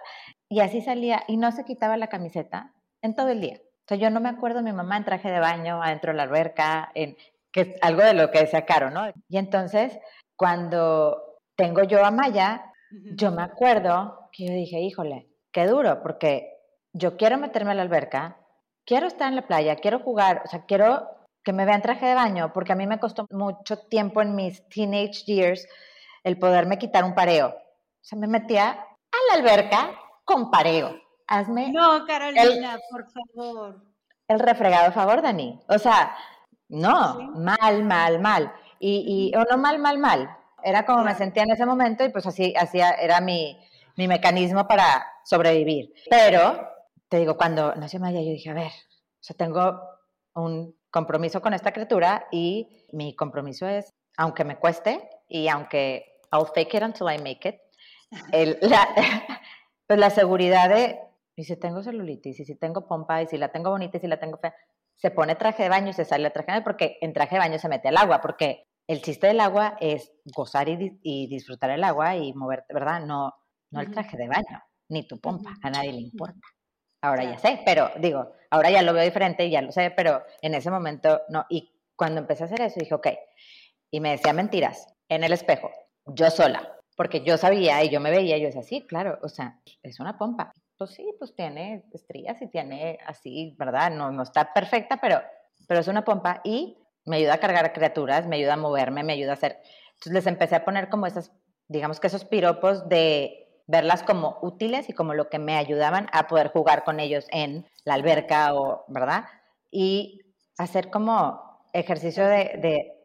y 0.49 0.60
así 0.60 0.82
salía 0.82 1.23
y 1.27 1.38
no 1.38 1.51
se 1.51 1.63
quitaba 1.63 1.97
la 1.97 2.08
camiseta 2.08 2.73
en 3.01 3.15
todo 3.15 3.29
el 3.29 3.41
día. 3.41 3.60
O 3.62 3.88
sea, 3.88 3.97
yo 3.97 4.10
no 4.10 4.19
me 4.19 4.29
acuerdo 4.29 4.62
mi 4.62 4.73
mamá 4.73 4.97
en 4.97 5.06
traje 5.06 5.29
de 5.29 5.39
baño, 5.39 5.82
adentro 5.82 6.12
de 6.12 6.17
la 6.17 6.23
alberca, 6.23 6.91
en, 6.95 7.15
que 7.51 7.62
es 7.62 7.75
algo 7.82 8.01
de 8.01 8.13
lo 8.13 8.32
que 8.32 8.39
decía 8.39 8.65
Caro, 8.65 8.89
¿no? 8.89 9.08
Y 9.29 9.38
entonces, 9.38 9.99
cuando 10.36 11.39
tengo 11.56 11.84
yo 11.84 12.03
a 12.03 12.12
Maya, 12.12 12.73
yo 13.15 13.32
me 13.32 13.43
acuerdo 13.43 14.29
que 14.32 14.47
yo 14.47 14.53
dije, 14.53 14.79
híjole, 14.79 15.29
qué 15.51 15.67
duro, 15.67 16.01
porque 16.01 16.53
yo 16.93 17.17
quiero 17.17 17.38
meterme 17.38 17.71
a 17.71 17.75
la 17.75 17.82
alberca, 17.84 18.38
quiero 18.86 19.08
estar 19.08 19.27
en 19.27 19.36
la 19.36 19.47
playa, 19.47 19.75
quiero 19.75 19.99
jugar, 19.99 20.41
o 20.45 20.47
sea, 20.47 20.65
quiero 20.65 21.08
que 21.43 21.53
me 21.53 21.65
vean 21.65 21.82
traje 21.82 22.06
de 22.06 22.15
baño, 22.15 22.51
porque 22.53 22.73
a 22.73 22.75
mí 22.75 22.88
me 22.88 22.99
costó 22.99 23.27
mucho 23.32 23.77
tiempo 23.77 24.21
en 24.21 24.36
mis 24.36 24.67
teenage 24.69 25.25
years 25.25 25.67
el 26.23 26.39
poderme 26.39 26.77
quitar 26.77 27.03
un 27.03 27.15
pareo. 27.15 27.49
O 27.49 28.06
sea, 28.06 28.17
me 28.17 28.27
metía 28.27 28.69
a 28.69 29.17
la 29.29 29.34
alberca 29.39 29.91
con 30.23 30.49
pareo. 30.49 30.95
Hazme. 31.27 31.71
No, 31.71 32.06
Carolina, 32.06 32.79
por 32.91 33.06
favor. 33.12 33.84
El 34.27 34.39
refregado, 34.39 34.91
favor, 34.91 35.21
Dani. 35.21 35.60
O 35.67 35.77
sea, 35.77 36.15
no, 36.69 37.32
mal, 37.36 37.84
mal, 37.84 38.19
mal. 38.19 38.53
Y, 38.79 39.32
y, 39.34 39.38
o 39.38 39.43
no 39.49 39.58
mal, 39.58 39.79
mal, 39.79 39.97
mal. 39.97 40.38
Era 40.63 40.86
como 40.86 41.03
me 41.03 41.15
sentía 41.15 41.43
en 41.43 41.51
ese 41.51 41.65
momento 41.65 42.06
y 42.06 42.10
pues 42.10 42.25
así, 42.25 42.53
así 42.58 42.79
era 42.79 43.19
mi, 43.19 43.58
mi 43.97 44.08
mecanismo 44.08 44.67
para 44.67 45.06
sobrevivir. 45.23 45.93
Pero, 46.10 46.69
te 47.10 47.17
digo, 47.17 47.38
cuando 47.38 47.75
nació 47.75 47.99
Maya, 47.99 48.21
yo 48.21 48.32
dije, 48.32 48.49
a 48.49 48.53
ver, 48.53 48.71
o 48.71 49.23
sea, 49.23 49.36
tengo 49.36 49.82
un 50.36 50.75
compromiso 50.93 51.41
con 51.41 51.56
esta 51.56 51.73
criatura 51.73 52.27
y 52.32 52.86
mi 52.91 53.15
compromiso 53.15 53.67
es, 53.67 53.89
aunque 54.15 54.43
me 54.43 54.58
cueste 54.58 55.10
y 55.27 55.47
aunque 55.47 56.19
I'll 56.32 56.45
fake 56.45 56.75
it 56.75 56.84
until 56.84 57.08
I 57.12 57.17
make 57.17 57.49
it, 57.49 57.56
el, 58.32 58.60
la, 58.62 58.88
pues 59.88 59.99
la 59.99 60.12
seguridad 60.12 60.69
de 60.69 60.99
y 61.36 61.45
si 61.45 61.58
tengo 61.58 61.82
celulitis, 61.82 62.39
y 62.39 62.45
si 62.45 62.56
tengo 62.56 62.88
pompa, 62.88 63.23
y 63.23 63.27
si 63.27 63.38
la 63.38 63.51
tengo 63.51 63.71
bonita, 63.71 63.97
y 63.97 64.01
si 64.01 64.08
la 64.08 64.19
tengo 64.19 64.38
fea, 64.38 64.53
se 64.95 65.10
pone 65.10 65.34
traje 65.34 65.63
de 65.63 65.69
baño 65.69 65.89
y 65.89 65.93
se 65.93 66.06
sale 66.06 66.29
traje 66.29 66.45
de 66.45 66.53
baño 66.58 66.63
porque 66.63 66.99
en 67.01 67.12
traje 67.12 67.36
de 67.36 67.39
baño 67.39 67.58
se 67.58 67.69
mete 67.69 67.88
al 67.88 67.97
agua, 67.97 68.21
porque 68.21 68.67
el 68.88 69.01
chiste 69.01 69.25
del 69.25 69.39
agua 69.39 69.75
es 69.79 70.12
gozar 70.25 70.69
y, 70.69 71.27
disfrutar 71.27 71.71
el 71.71 71.84
agua 71.84 72.15
y 72.17 72.34
moverte, 72.34 72.71
¿verdad? 72.71 73.03
No, 73.03 73.34
no 73.71 73.82
el 73.82 73.89
traje 73.89 74.15
de 74.15 74.27
baño, 74.27 74.62
ni 74.89 75.08
tu 75.08 75.19
pompa, 75.19 75.56
a 75.63 75.71
nadie 75.71 75.91
le 75.91 76.01
importa. 76.01 76.39
Ahora 77.03 77.25
ya 77.25 77.37
sé, 77.37 77.59
pero 77.65 77.91
digo, 77.99 78.31
ahora 78.49 78.71
ya 78.71 78.81
lo 78.81 78.93
veo 78.93 79.03
diferente 79.03 79.45
y 79.45 79.49
ya 79.49 79.61
lo 79.61 79.73
sé, 79.73 79.91
pero 79.91 80.23
en 80.41 80.55
ese 80.55 80.71
momento 80.71 81.21
no. 81.27 81.45
Y 81.49 81.73
cuando 81.97 82.21
empecé 82.21 82.43
a 82.43 82.45
hacer 82.45 82.61
eso 82.61 82.79
dije, 82.79 82.93
ok, 82.95 83.07
y 83.91 83.99
me 83.99 84.11
decía 84.11 84.31
mentiras 84.31 84.87
en 85.09 85.25
el 85.25 85.33
espejo, 85.33 85.69
yo 86.05 86.29
sola, 86.29 86.77
porque 86.95 87.19
yo 87.19 87.37
sabía 87.37 87.83
y 87.83 87.89
yo 87.89 87.99
me 87.99 88.09
veía 88.09 88.37
y 88.37 88.39
yo 88.39 88.47
decía, 88.47 88.63
sí, 88.63 88.87
claro, 88.87 89.19
o 89.21 89.27
sea, 89.27 89.59
es 89.81 89.99
una 89.99 90.17
pompa. 90.17 90.53
Pues 90.77 90.91
sí, 90.91 91.13
pues 91.19 91.35
tiene 91.35 91.83
estrías 91.91 92.41
y 92.41 92.47
tiene 92.47 92.97
así, 93.05 93.53
¿verdad? 93.59 93.91
No, 93.91 94.09
no 94.09 94.23
está 94.23 94.53
perfecta, 94.53 94.95
pero, 95.01 95.21
pero 95.67 95.81
es 95.81 95.89
una 95.89 96.05
pompa 96.05 96.39
y 96.45 96.77
me 97.03 97.17
ayuda 97.17 97.33
a 97.33 97.39
cargar 97.39 97.73
criaturas, 97.73 98.27
me 98.27 98.37
ayuda 98.37 98.53
a 98.53 98.57
moverme, 98.57 99.03
me 99.03 99.11
ayuda 99.11 99.31
a 99.31 99.33
hacer... 99.33 99.59
Entonces 99.95 100.13
les 100.13 100.27
empecé 100.27 100.55
a 100.55 100.63
poner 100.63 100.87
como 100.87 101.05
esas, 101.05 101.33
digamos 101.67 101.99
que 101.99 102.07
esos 102.07 102.23
piropos 102.23 102.87
de 102.87 103.42
verlas 103.67 104.04
como 104.04 104.38
útiles 104.41 104.89
y 104.89 104.93
como 104.93 105.13
lo 105.13 105.30
que 105.30 105.39
me 105.39 105.56
ayudaban 105.56 106.08
a 106.12 106.28
poder 106.28 106.49
jugar 106.49 106.84
con 106.84 106.99
ellos 106.99 107.26
en 107.32 107.65
la 107.86 107.93
alberca 107.93 108.54
o, 108.54 108.86
¿verdad? 108.88 109.26
Y 109.71 110.21
hacer 110.58 110.89
como 110.89 111.62
ejercicio 111.73 112.28
de, 112.28 112.95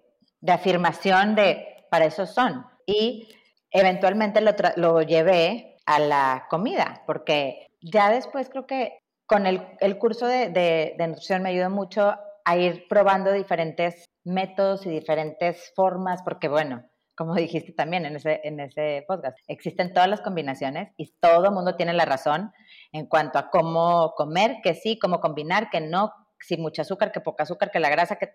de, 0.41 0.53
afirmación 0.53 1.35
de, 1.35 1.85
para 1.91 2.07
eso 2.07 2.27
son. 2.27 2.67
Y 2.87 3.29
eventualmente 3.71 4.41
lo, 4.41 4.53
lo 4.77 5.03
llevé 5.03 5.77
a 5.87 5.99
la 5.99 6.47
comida, 6.51 7.03
porque 7.07 7.67
ya 7.81 8.11
después 8.11 8.49
creo 8.49 8.67
que 8.67 8.99
con 9.27 9.47
el, 9.47 9.67
el 9.81 9.99
curso 9.99 10.27
de, 10.27 10.49
de, 10.51 10.95
de, 10.99 11.07
nutrición 11.07 11.43
me 11.43 11.51
ayudó 11.51 11.71
mucho 11.71 12.15
a 12.45 12.57
ir 12.57 12.87
probando 12.89 13.33
diferentes 13.33 14.05
métodos 14.25 14.87
y 14.87 14.91
diferentes 14.91 15.73
formas, 15.75 16.23
porque 16.23 16.49
bueno, 16.49 16.85
como 17.19 17.35
dijiste 17.35 17.73
también 17.73 18.07
en 18.07 18.15
ese, 18.15 18.41
en 18.45 18.61
ese 18.61 19.05
podcast, 19.09 19.37
existen 19.49 19.93
todas 19.93 20.09
las 20.09 20.21
combinaciones 20.21 20.93
y 20.97 21.13
todo 21.19 21.51
mundo 21.51 21.75
tiene 21.75 21.93
la 21.93 22.05
razón 22.05 22.53
en 22.93 23.07
cuanto 23.07 23.41
a 23.41 23.51
cómo 23.51 24.15
comer, 24.17 24.59
que 24.63 24.75
sí, 24.75 25.01
cómo 25.01 25.19
combinar, 25.21 25.69
que 25.69 25.81
no, 25.81 26.13
si 26.39 26.57
mucho 26.57 26.83
azúcar, 26.83 27.11
que 27.11 27.21
poca 27.21 27.43
azúcar, 27.43 27.73
que 27.73 27.81
la 27.81 27.91
grasa, 27.91 28.17
que... 28.17 28.31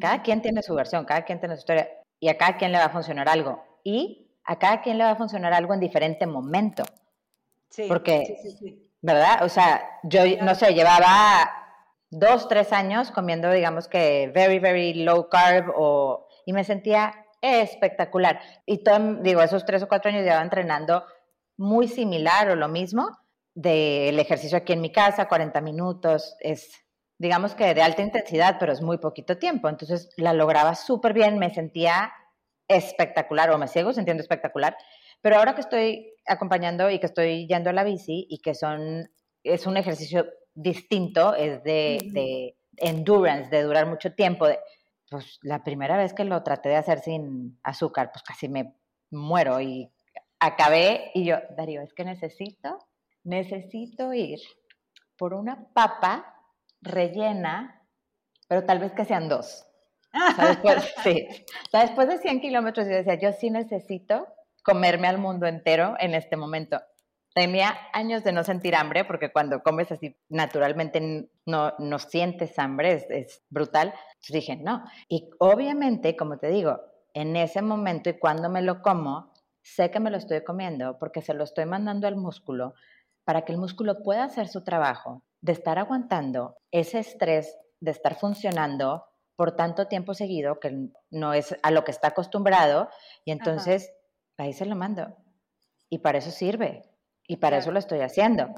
Cada 0.00 0.20
quien 0.22 0.42
tiene 0.42 0.62
su 0.62 0.74
versión, 0.74 1.04
cada 1.04 1.24
quien 1.24 1.38
tiene 1.38 1.54
su 1.54 1.60
historia 1.60 1.88
y 2.18 2.28
a 2.28 2.36
cada 2.36 2.58
quien 2.58 2.72
le 2.72 2.78
va 2.78 2.86
a 2.86 2.90
funcionar 2.90 3.28
algo. 3.28 3.64
Y 3.84 4.28
a 4.44 4.58
cada 4.58 4.82
quien 4.82 4.98
le 4.98 5.04
va 5.04 5.12
a 5.12 5.16
funcionar 5.16 5.54
algo 5.54 5.72
en 5.72 5.80
diferente 5.80 6.26
momento. 6.26 6.82
Sí, 7.70 7.86
Porque, 7.88 8.36
sí, 8.42 8.50
sí, 8.50 8.92
¿verdad? 9.00 9.44
O 9.44 9.48
sea, 9.48 10.00
yo, 10.02 10.22
no 10.42 10.56
sé, 10.56 10.74
llevaba 10.74 11.50
dos, 12.10 12.48
tres 12.48 12.72
años 12.72 13.12
comiendo, 13.12 13.50
digamos 13.50 13.86
que 13.86 14.30
very, 14.34 14.58
very 14.58 14.92
low 14.92 15.28
carb 15.30 15.72
o, 15.74 16.26
y 16.44 16.52
me 16.52 16.64
sentía 16.64 17.14
espectacular. 17.40 18.40
Y 18.66 18.82
todo, 18.82 19.16
digo, 19.22 19.42
esos 19.42 19.64
tres 19.64 19.82
o 19.82 19.88
cuatro 19.88 20.10
años 20.10 20.22
llevaba 20.22 20.42
entrenando 20.42 21.04
muy 21.56 21.88
similar 21.88 22.50
o 22.50 22.56
lo 22.56 22.68
mismo 22.68 23.18
del 23.54 24.18
ejercicio 24.18 24.58
aquí 24.58 24.72
en 24.72 24.80
mi 24.80 24.92
casa, 24.92 25.26
40 25.26 25.60
minutos, 25.60 26.36
es 26.40 26.70
digamos 27.18 27.54
que 27.54 27.74
de 27.74 27.82
alta 27.82 28.02
intensidad, 28.02 28.56
pero 28.58 28.72
es 28.72 28.80
muy 28.80 28.98
poquito 28.98 29.38
tiempo. 29.38 29.68
Entonces 29.68 30.10
la 30.16 30.32
lograba 30.32 30.74
súper 30.74 31.12
bien, 31.12 31.38
me 31.38 31.52
sentía 31.52 32.12
espectacular 32.68 33.50
o 33.50 33.58
me 33.58 33.68
sigo 33.68 33.92
sintiendo 33.92 34.22
espectacular. 34.22 34.76
Pero 35.20 35.36
ahora 35.36 35.54
que 35.54 35.62
estoy 35.62 36.14
acompañando 36.26 36.90
y 36.90 37.00
que 37.00 37.06
estoy 37.06 37.46
yendo 37.48 37.70
a 37.70 37.72
la 37.72 37.82
bici 37.82 38.26
y 38.30 38.38
que 38.38 38.54
son, 38.54 39.10
es 39.42 39.66
un 39.66 39.76
ejercicio 39.76 40.26
distinto, 40.54 41.34
es 41.34 41.62
de, 41.64 42.00
de 42.12 42.56
endurance, 42.76 43.50
de 43.50 43.62
durar 43.62 43.86
mucho 43.86 44.14
tiempo, 44.14 44.46
de, 44.46 44.60
pues 45.10 45.38
la 45.42 45.64
primera 45.64 45.96
vez 45.96 46.12
que 46.12 46.24
lo 46.24 46.42
traté 46.42 46.68
de 46.68 46.76
hacer 46.76 47.00
sin 47.00 47.58
azúcar, 47.62 48.10
pues 48.12 48.22
casi 48.22 48.48
me 48.48 48.74
muero 49.10 49.60
y 49.60 49.90
acabé 50.38 51.10
y 51.14 51.24
yo, 51.24 51.38
Darío, 51.56 51.82
es 51.82 51.92
que 51.94 52.04
necesito, 52.04 52.78
necesito 53.24 54.12
ir 54.12 54.38
por 55.16 55.34
una 55.34 55.68
papa 55.72 56.34
rellena, 56.80 57.82
pero 58.46 58.64
tal 58.64 58.78
vez 58.78 58.92
que 58.92 59.04
sean 59.04 59.28
dos. 59.28 59.66
después, 60.38 60.94
sí. 61.02 61.26
después 61.72 62.08
de 62.08 62.18
100 62.18 62.40
kilómetros 62.40 62.86
yo 62.86 62.94
decía, 62.94 63.14
yo 63.16 63.32
sí 63.32 63.50
necesito 63.50 64.26
comerme 64.62 65.08
al 65.08 65.18
mundo 65.18 65.46
entero 65.46 65.96
en 65.98 66.14
este 66.14 66.36
momento. 66.36 66.80
Tenía 67.34 67.76
años 67.92 68.24
de 68.24 68.32
no 68.32 68.42
sentir 68.42 68.74
hambre, 68.74 69.04
porque 69.04 69.30
cuando 69.30 69.62
comes 69.62 69.92
así 69.92 70.16
naturalmente 70.28 71.28
no, 71.46 71.74
no 71.78 71.98
sientes 71.98 72.58
hambre, 72.58 72.94
es, 72.94 73.06
es 73.10 73.42
brutal. 73.48 73.94
Entonces 74.14 74.32
dije, 74.32 74.56
no. 74.56 74.84
Y 75.08 75.30
obviamente, 75.38 76.16
como 76.16 76.38
te 76.38 76.48
digo, 76.48 76.80
en 77.14 77.36
ese 77.36 77.62
momento 77.62 78.10
y 78.10 78.18
cuando 78.18 78.48
me 78.48 78.62
lo 78.62 78.82
como, 78.82 79.32
sé 79.62 79.90
que 79.90 80.00
me 80.00 80.10
lo 80.10 80.16
estoy 80.16 80.42
comiendo 80.42 80.98
porque 80.98 81.22
se 81.22 81.34
lo 81.34 81.44
estoy 81.44 81.66
mandando 81.66 82.06
al 82.06 82.16
músculo 82.16 82.74
para 83.24 83.44
que 83.44 83.52
el 83.52 83.58
músculo 83.58 84.02
pueda 84.02 84.24
hacer 84.24 84.48
su 84.48 84.64
trabajo 84.64 85.22
de 85.40 85.52
estar 85.52 85.78
aguantando 85.78 86.56
ese 86.70 86.98
estrés 87.00 87.56
de 87.80 87.90
estar 87.90 88.16
funcionando 88.16 89.04
por 89.36 89.54
tanto 89.54 89.86
tiempo 89.86 90.14
seguido 90.14 90.58
que 90.58 90.88
no 91.10 91.32
es 91.32 91.56
a 91.62 91.70
lo 91.70 91.84
que 91.84 91.92
está 91.92 92.08
acostumbrado 92.08 92.88
y 93.24 93.30
entonces 93.30 93.92
ahí 94.36 94.52
se 94.52 94.66
lo 94.66 94.74
mando. 94.74 95.16
Y 95.90 95.98
para 95.98 96.18
eso 96.18 96.30
sirve. 96.30 96.87
Y 97.28 97.36
para 97.36 97.58
eso 97.58 97.70
lo 97.70 97.78
estoy 97.78 98.00
haciendo. 98.00 98.48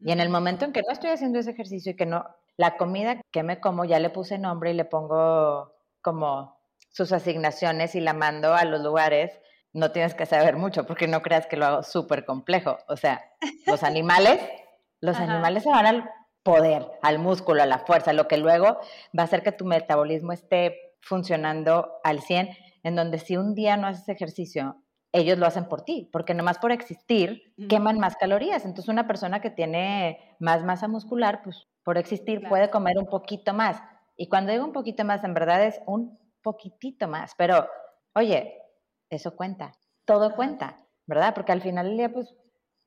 Y 0.00 0.10
en 0.10 0.20
el 0.20 0.30
momento 0.30 0.64
en 0.64 0.72
que 0.72 0.82
no 0.82 0.92
estoy 0.92 1.10
haciendo 1.10 1.38
ese 1.38 1.52
ejercicio 1.52 1.92
y 1.92 1.96
que 1.96 2.06
no, 2.06 2.26
la 2.56 2.76
comida 2.76 3.20
que 3.30 3.42
me 3.42 3.60
como 3.60 3.84
ya 3.84 4.00
le 4.00 4.10
puse 4.10 4.38
nombre 4.38 4.70
y 4.70 4.74
le 4.74 4.84
pongo 4.84 5.72
como 6.00 6.58
sus 6.90 7.12
asignaciones 7.12 7.94
y 7.94 8.00
la 8.00 8.14
mando 8.14 8.54
a 8.54 8.64
los 8.64 8.80
lugares, 8.80 9.38
no 9.72 9.92
tienes 9.92 10.14
que 10.14 10.24
saber 10.24 10.56
mucho 10.56 10.86
porque 10.86 11.06
no 11.06 11.20
creas 11.20 11.46
que 11.46 11.58
lo 11.58 11.66
hago 11.66 11.82
súper 11.82 12.24
complejo. 12.24 12.78
O 12.88 12.96
sea, 12.96 13.22
los 13.66 13.82
animales, 13.84 14.40
los 15.00 15.16
animales 15.18 15.62
se 15.62 15.68
van 15.68 15.86
al 15.86 16.10
poder, 16.42 16.86
al 17.02 17.18
músculo, 17.18 17.62
a 17.62 17.66
la 17.66 17.80
fuerza, 17.80 18.14
lo 18.14 18.28
que 18.28 18.38
luego 18.38 18.78
va 19.16 19.22
a 19.22 19.24
hacer 19.24 19.42
que 19.42 19.52
tu 19.52 19.66
metabolismo 19.66 20.32
esté 20.32 20.94
funcionando 21.02 21.98
al 22.02 22.20
100, 22.22 22.48
en 22.82 22.96
donde 22.96 23.18
si 23.18 23.36
un 23.36 23.54
día 23.54 23.76
no 23.76 23.88
haces 23.88 24.08
ejercicio, 24.08 24.82
ellos 25.16 25.38
lo 25.38 25.46
hacen 25.46 25.66
por 25.66 25.82
ti, 25.82 26.08
porque 26.12 26.34
nomás 26.34 26.58
por 26.58 26.72
existir 26.72 27.54
queman 27.68 27.98
más 27.98 28.16
calorías. 28.16 28.64
Entonces 28.64 28.88
una 28.88 29.06
persona 29.06 29.40
que 29.40 29.50
tiene 29.50 30.36
más 30.38 30.62
masa 30.62 30.88
muscular, 30.88 31.40
pues 31.42 31.66
por 31.82 31.98
existir 31.98 32.46
puede 32.48 32.70
comer 32.70 32.98
un 32.98 33.06
poquito 33.06 33.54
más. 33.54 33.82
Y 34.16 34.28
cuando 34.28 34.52
digo 34.52 34.64
un 34.64 34.72
poquito 34.72 35.04
más, 35.04 35.24
en 35.24 35.34
verdad 35.34 35.64
es 35.64 35.80
un 35.86 36.18
poquitito 36.42 37.08
más. 37.08 37.34
Pero, 37.36 37.66
oye, 38.14 38.62
eso 39.10 39.36
cuenta, 39.36 39.72
todo 40.04 40.34
cuenta, 40.34 40.76
¿verdad? 41.06 41.34
Porque 41.34 41.52
al 41.52 41.62
final 41.62 41.86
del 41.88 41.96
día, 41.96 42.12
pues, 42.12 42.34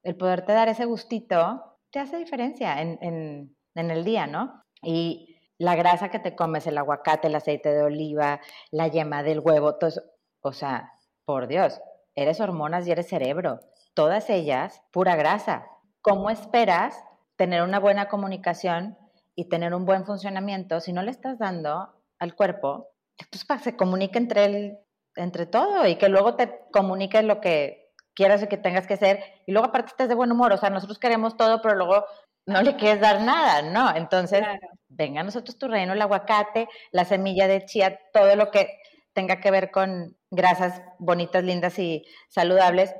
el 0.04 0.16
poderte 0.16 0.54
dar 0.54 0.70
ese 0.70 0.86
gustito 0.86 1.78
te 1.92 2.00
hace 2.00 2.18
diferencia 2.18 2.82
en, 2.82 2.98
en, 3.02 3.58
en 3.76 3.92
el 3.92 4.04
día, 4.04 4.28
¿no? 4.28 4.64
Y 4.82 5.36
la 5.58 5.76
grasa 5.76 6.10
que 6.10 6.20
te 6.20 6.36
comes, 6.36 6.68
el 6.68 6.78
aguacate, 6.78 7.28
el 7.28 7.36
aceite 7.36 7.74
de 7.74 7.84
oliva, 7.84 8.40
la 8.72 8.88
yema 8.88 9.24
del 9.24 9.40
huevo, 9.40 9.76
todo 9.76 9.90
eso, 9.90 10.02
o 10.42 10.54
sea, 10.54 10.92
por 11.26 11.48
Dios, 11.48 11.82
eres 12.22 12.40
hormonas 12.40 12.88
y 12.88 12.92
eres 12.92 13.08
cerebro, 13.08 13.60
todas 13.94 14.30
ellas 14.30 14.82
pura 14.92 15.16
grasa. 15.16 15.68
¿Cómo 16.02 16.30
esperas 16.30 17.04
tener 17.36 17.62
una 17.64 17.80
buena 17.80 18.08
comunicación 18.08 18.98
y 19.36 19.46
tener 19.50 19.74
un 19.74 19.86
buen 19.86 20.06
funcionamiento 20.06 20.80
si 20.80 20.94
no 20.94 21.02
le 21.02 21.12
estás 21.12 21.40
dando 21.40 21.94
al 22.20 22.36
cuerpo 22.36 22.90
pues, 23.32 23.46
para 23.46 23.60
que 23.60 23.64
se 23.66 23.78
comunique 23.78 24.18
entre, 24.18 24.46
el, 24.46 24.78
entre 25.16 25.46
todo 25.46 25.86
y 25.88 25.96
que 25.96 26.10
luego 26.10 26.36
te 26.36 26.62
comunique 26.72 27.22
lo 27.24 27.42
que 27.42 27.92
quieras 28.14 28.44
y 28.44 28.48
que 28.48 28.58
tengas 28.58 28.88
que 28.88 28.96
hacer 28.96 29.24
y 29.46 29.52
luego 29.52 29.68
aparte 29.68 29.92
estés 29.92 30.10
de 30.10 30.16
buen 30.16 30.32
humor, 30.32 30.52
o 30.54 30.58
sea, 30.58 30.70
nosotros 30.70 31.00
queremos 31.00 31.38
todo, 31.38 31.62
pero 31.62 31.76
luego 31.76 32.06
no 32.46 32.62
le 32.62 32.76
quieres 32.76 33.00
dar 33.00 33.22
nada, 33.22 33.62
¿no? 33.62 33.96
Entonces, 33.96 34.44
venga 34.88 35.22
a 35.22 35.24
nosotros 35.24 35.58
tu 35.58 35.68
reino, 35.68 35.94
el 35.94 36.02
aguacate, 36.02 36.68
la 36.92 37.06
semilla 37.06 37.48
de 37.48 37.66
chía, 37.66 38.00
todo 38.12 38.36
lo 38.36 38.52
que 38.52 38.80
tenga 39.14 39.40
que 39.40 39.52
ver 39.52 39.72
con 39.72 40.18
grasas 40.32 40.82
bonitas, 41.00 41.44
lindas 41.44 41.78
y 41.80 42.06
saludables 42.28 42.96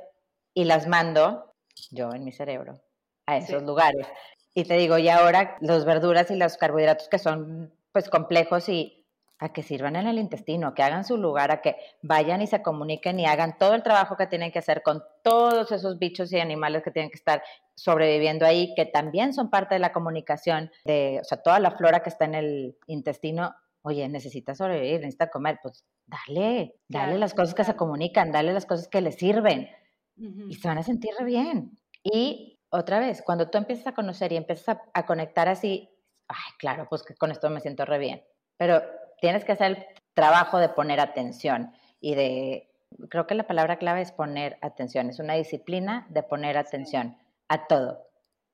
y 0.54 0.64
las 0.64 0.86
mando 0.86 1.54
yo 1.90 2.12
en 2.12 2.24
mi 2.24 2.32
cerebro 2.32 2.80
a 3.26 3.36
esos 3.36 3.62
lugares. 3.62 4.06
Y 4.54 4.64
te 4.64 4.74
digo, 4.74 4.98
y 4.98 5.08
ahora 5.08 5.56
los 5.60 5.84
verduras 5.84 6.30
y 6.30 6.36
los 6.36 6.56
carbohidratos 6.56 7.08
que 7.08 7.18
son 7.18 7.72
pues 7.92 8.08
complejos 8.08 8.68
y 8.68 9.06
a 9.38 9.52
que 9.52 9.62
sirvan 9.62 9.96
en 9.96 10.06
el 10.06 10.18
intestino, 10.18 10.74
que 10.74 10.82
hagan 10.82 11.04
su 11.04 11.16
lugar, 11.16 11.50
a 11.50 11.62
que 11.62 11.76
vayan 12.02 12.42
y 12.42 12.46
se 12.46 12.60
comuniquen 12.60 13.18
y 13.18 13.26
hagan 13.26 13.56
todo 13.56 13.74
el 13.74 13.82
trabajo 13.82 14.16
que 14.16 14.26
tienen 14.26 14.52
que 14.52 14.58
hacer 14.58 14.82
con 14.82 15.02
todos 15.22 15.72
esos 15.72 15.98
bichos 15.98 16.30
y 16.32 16.38
animales 16.38 16.82
que 16.82 16.90
tienen 16.90 17.10
que 17.10 17.16
estar 17.16 17.42
sobreviviendo 17.74 18.44
ahí, 18.44 18.74
que 18.74 18.84
también 18.84 19.32
son 19.32 19.48
parte 19.48 19.76
de 19.76 19.78
la 19.78 19.92
comunicación, 19.92 20.70
de, 20.84 21.20
o 21.22 21.24
sea, 21.24 21.38
toda 21.40 21.58
la 21.58 21.70
flora 21.70 22.02
que 22.02 22.10
está 22.10 22.26
en 22.26 22.34
el 22.34 22.76
intestino 22.86 23.54
oye, 23.82 24.08
necesita 24.08 24.54
sobrevivir, 24.54 25.00
necesita 25.00 25.30
comer, 25.30 25.58
pues 25.62 25.84
dale, 26.06 26.76
dale 26.88 27.18
las 27.18 27.34
cosas 27.34 27.54
que 27.54 27.64
se 27.64 27.76
comunican, 27.76 28.32
dale 28.32 28.52
las 28.52 28.66
cosas 28.66 28.88
que 28.88 29.00
le 29.00 29.12
sirven 29.12 29.68
y 30.16 30.54
se 30.54 30.68
van 30.68 30.78
a 30.78 30.82
sentir 30.82 31.12
re 31.18 31.24
bien. 31.24 31.78
Y 32.02 32.58
otra 32.70 33.00
vez, 33.00 33.22
cuando 33.22 33.48
tú 33.48 33.58
empiezas 33.58 33.86
a 33.86 33.94
conocer 33.94 34.32
y 34.32 34.36
empiezas 34.36 34.78
a, 34.92 35.06
conectar 35.06 35.48
así, 35.48 35.90
ay, 36.28 36.52
claro, 36.58 36.86
pues 36.88 37.02
que 37.02 37.14
con 37.14 37.30
esto 37.30 37.48
me 37.50 37.60
siento 37.60 37.84
re 37.84 37.98
bien, 37.98 38.22
pero 38.56 38.82
tienes 39.20 39.44
que 39.44 39.52
hacer 39.52 39.70
el 39.72 39.86
trabajo 40.14 40.58
de 40.58 40.68
poner 40.68 41.00
atención 41.00 41.72
y 42.00 42.14
de, 42.14 42.70
creo 43.08 43.26
que 43.26 43.34
la 43.34 43.46
palabra 43.46 43.78
clave 43.78 44.02
es 44.02 44.12
poner 44.12 44.58
atención, 44.62 45.08
es 45.08 45.18
una 45.18 45.34
disciplina 45.34 46.06
de 46.10 46.22
poner 46.22 46.58
atención 46.58 47.16
a 47.48 47.66
todo, 47.66 48.06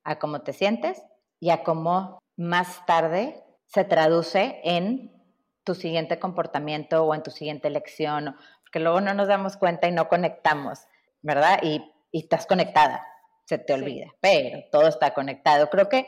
a 0.04 0.18
cómo 0.18 0.42
te 0.42 0.52
sientes 0.52 1.02
y 1.40 1.50
a 1.50 1.62
cómo 1.64 2.18
más 2.36 2.86
tarde 2.86 3.42
se 3.66 3.84
traduce 3.84 4.60
en 4.64 5.15
tu 5.66 5.74
siguiente 5.74 6.18
comportamiento 6.18 7.04
o 7.04 7.14
en 7.14 7.22
tu 7.22 7.30
siguiente 7.30 7.68
elección, 7.68 8.36
porque 8.62 8.78
luego 8.78 9.00
no 9.02 9.12
nos 9.12 9.28
damos 9.28 9.56
cuenta 9.56 9.88
y 9.88 9.92
no 9.92 10.08
conectamos, 10.08 10.86
¿verdad? 11.20 11.58
Y, 11.62 11.92
estás 12.12 12.46
conectada, 12.46 13.06
se 13.44 13.58
te 13.58 13.74
olvida, 13.74 14.06
pero 14.22 14.60
todo 14.72 14.86
está 14.86 15.12
conectado. 15.12 15.68
Creo 15.68 15.90
que 15.90 16.06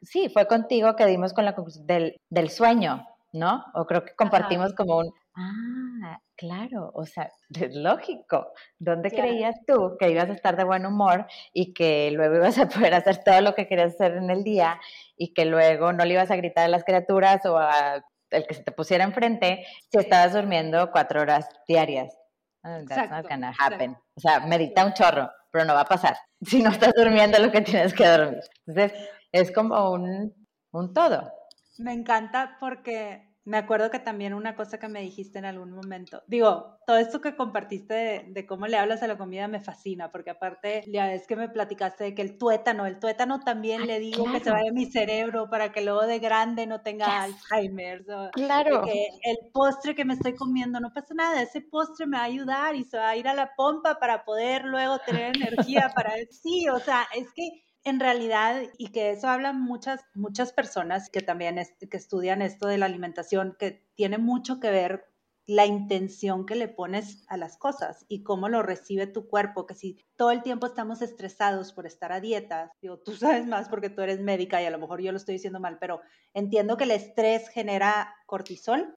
sí, 0.00 0.28
fue 0.28 0.46
contigo 0.46 0.94
que 0.94 1.06
dimos 1.06 1.32
con 1.32 1.44
la 1.44 1.56
conclusión 1.56 1.88
del, 1.88 2.20
del 2.28 2.50
sueño, 2.50 3.04
¿no? 3.32 3.64
O 3.74 3.84
creo 3.84 4.04
que 4.04 4.14
compartimos 4.14 4.72
como 4.74 4.98
un, 4.98 5.12
ah, 5.34 6.20
claro, 6.36 6.92
o 6.94 7.04
sea, 7.04 7.32
es 7.60 7.74
lógico. 7.74 8.52
¿Dónde 8.78 9.10
creías 9.10 9.56
tú 9.66 9.96
que 9.98 10.10
ibas 10.10 10.28
a 10.28 10.34
estar 10.34 10.56
de 10.56 10.62
buen 10.62 10.86
humor 10.86 11.26
y 11.52 11.72
que 11.74 12.12
luego 12.12 12.36
ibas 12.36 12.58
a 12.58 12.68
poder 12.68 12.94
hacer 12.94 13.24
todo 13.24 13.40
lo 13.40 13.56
que 13.56 13.66
querías 13.66 13.94
hacer 13.94 14.18
en 14.18 14.30
el 14.30 14.44
día 14.44 14.80
y 15.16 15.34
que 15.34 15.46
luego 15.46 15.92
no 15.92 16.04
le 16.04 16.14
ibas 16.14 16.30
a 16.30 16.36
gritar 16.36 16.66
a 16.66 16.68
las 16.68 16.84
criaturas 16.84 17.44
o 17.46 17.58
a 17.58 18.04
el 18.30 18.46
que 18.46 18.54
se 18.54 18.62
te 18.62 18.72
pusiera 18.72 19.04
enfrente 19.04 19.64
si 19.90 19.98
estabas 19.98 20.32
durmiendo 20.32 20.90
cuatro 20.90 21.20
horas 21.20 21.48
diarias. 21.66 22.16
That's 22.62 23.10
not 23.10 23.28
gonna 23.28 23.52
happen. 23.58 23.96
O 24.14 24.20
sea, 24.20 24.40
medita 24.40 24.84
un 24.84 24.92
chorro, 24.92 25.30
pero 25.50 25.64
no 25.64 25.74
va 25.74 25.82
a 25.82 25.86
pasar 25.86 26.16
si 26.42 26.62
no 26.62 26.70
estás 26.70 26.92
durmiendo 26.94 27.38
lo 27.38 27.50
que 27.50 27.62
tienes 27.62 27.94
que 27.94 28.06
dormir. 28.06 28.40
Entonces, 28.66 29.08
es 29.32 29.52
como 29.52 29.90
un, 29.90 30.34
un 30.72 30.92
todo. 30.92 31.32
Me 31.78 31.92
encanta 31.92 32.56
porque 32.60 33.29
me 33.44 33.56
acuerdo 33.56 33.90
que 33.90 33.98
también 33.98 34.34
una 34.34 34.54
cosa 34.54 34.78
que 34.78 34.88
me 34.88 35.00
dijiste 35.00 35.38
en 35.38 35.46
algún 35.46 35.72
momento, 35.72 36.22
digo, 36.26 36.78
todo 36.86 36.98
esto 36.98 37.20
que 37.20 37.36
compartiste 37.36 38.26
de, 38.28 38.46
cómo 38.46 38.66
le 38.66 38.76
hablas 38.76 39.02
a 39.02 39.06
la 39.06 39.16
comida 39.16 39.48
me 39.48 39.60
fascina, 39.60 40.10
porque 40.12 40.30
aparte 40.30 40.84
ya 40.86 41.12
es 41.14 41.26
que 41.26 41.36
me 41.36 41.48
platicaste 41.48 42.04
de 42.04 42.14
que 42.14 42.22
el 42.22 42.36
tuétano, 42.36 42.86
el 42.86 42.98
tuétano 42.98 43.40
también 43.40 43.86
le 43.86 43.98
digo 43.98 44.30
que 44.30 44.40
se 44.40 44.50
vaya 44.50 44.70
a 44.70 44.74
mi 44.74 44.86
cerebro 44.86 45.48
para 45.48 45.72
que 45.72 45.82
luego 45.82 46.06
de 46.06 46.18
grande 46.18 46.66
no 46.66 46.82
tenga 46.82 47.22
Alzheimer. 47.22 48.04
claro. 48.32 48.82
Que 48.82 49.08
el 49.22 49.38
postre 49.52 49.94
que 49.94 50.04
me 50.04 50.14
estoy 50.14 50.34
comiendo, 50.34 50.78
no 50.80 50.92
pasa 50.92 51.14
nada, 51.14 51.40
ese 51.42 51.62
postre 51.62 52.06
me 52.06 52.18
va 52.18 52.24
a 52.24 52.26
ayudar 52.26 52.74
y 52.74 52.84
se 52.84 52.98
va 52.98 53.10
a 53.10 53.16
ir 53.16 53.26
a 53.26 53.34
la 53.34 53.54
pompa 53.56 53.98
para 53.98 54.24
poder 54.24 54.64
luego 54.64 54.98
tener 54.98 55.36
energía 55.36 55.90
para... 55.94 56.12
Sí, 56.30 56.68
o 56.68 56.78
sea, 56.78 57.06
es 57.14 57.32
que 57.34 57.64
en 57.84 58.00
realidad, 58.00 58.62
y 58.76 58.92
que 58.92 59.10
eso 59.10 59.28
hablan 59.28 59.60
muchas, 59.60 60.04
muchas 60.14 60.52
personas 60.52 61.08
que 61.10 61.20
también 61.20 61.56
que 61.90 61.96
estudian 61.96 62.42
esto 62.42 62.66
de 62.66 62.78
la 62.78 62.86
alimentación, 62.86 63.56
que 63.58 63.86
tiene 63.94 64.18
mucho 64.18 64.60
que 64.60 64.70
ver 64.70 65.10
la 65.46 65.66
intención 65.66 66.46
que 66.46 66.54
le 66.54 66.68
pones 66.68 67.24
a 67.28 67.36
las 67.36 67.56
cosas 67.56 68.04
y 68.08 68.22
cómo 68.22 68.48
lo 68.48 68.62
recibe 68.62 69.08
tu 69.08 69.26
cuerpo, 69.26 69.66
que 69.66 69.74
si 69.74 69.98
todo 70.14 70.30
el 70.30 70.42
tiempo 70.42 70.66
estamos 70.66 71.02
estresados 71.02 71.72
por 71.72 71.86
estar 71.86 72.12
a 72.12 72.20
dieta, 72.20 72.70
digo, 72.80 72.98
tú 72.98 73.12
sabes 73.16 73.46
más 73.46 73.68
porque 73.68 73.90
tú 73.90 74.02
eres 74.02 74.20
médica 74.20 74.62
y 74.62 74.66
a 74.66 74.70
lo 74.70 74.78
mejor 74.78 75.00
yo 75.00 75.10
lo 75.10 75.18
estoy 75.18 75.34
diciendo 75.34 75.58
mal, 75.58 75.78
pero 75.80 76.02
entiendo 76.34 76.76
que 76.76 76.84
el 76.84 76.92
estrés 76.92 77.48
genera 77.48 78.14
cortisol 78.26 78.94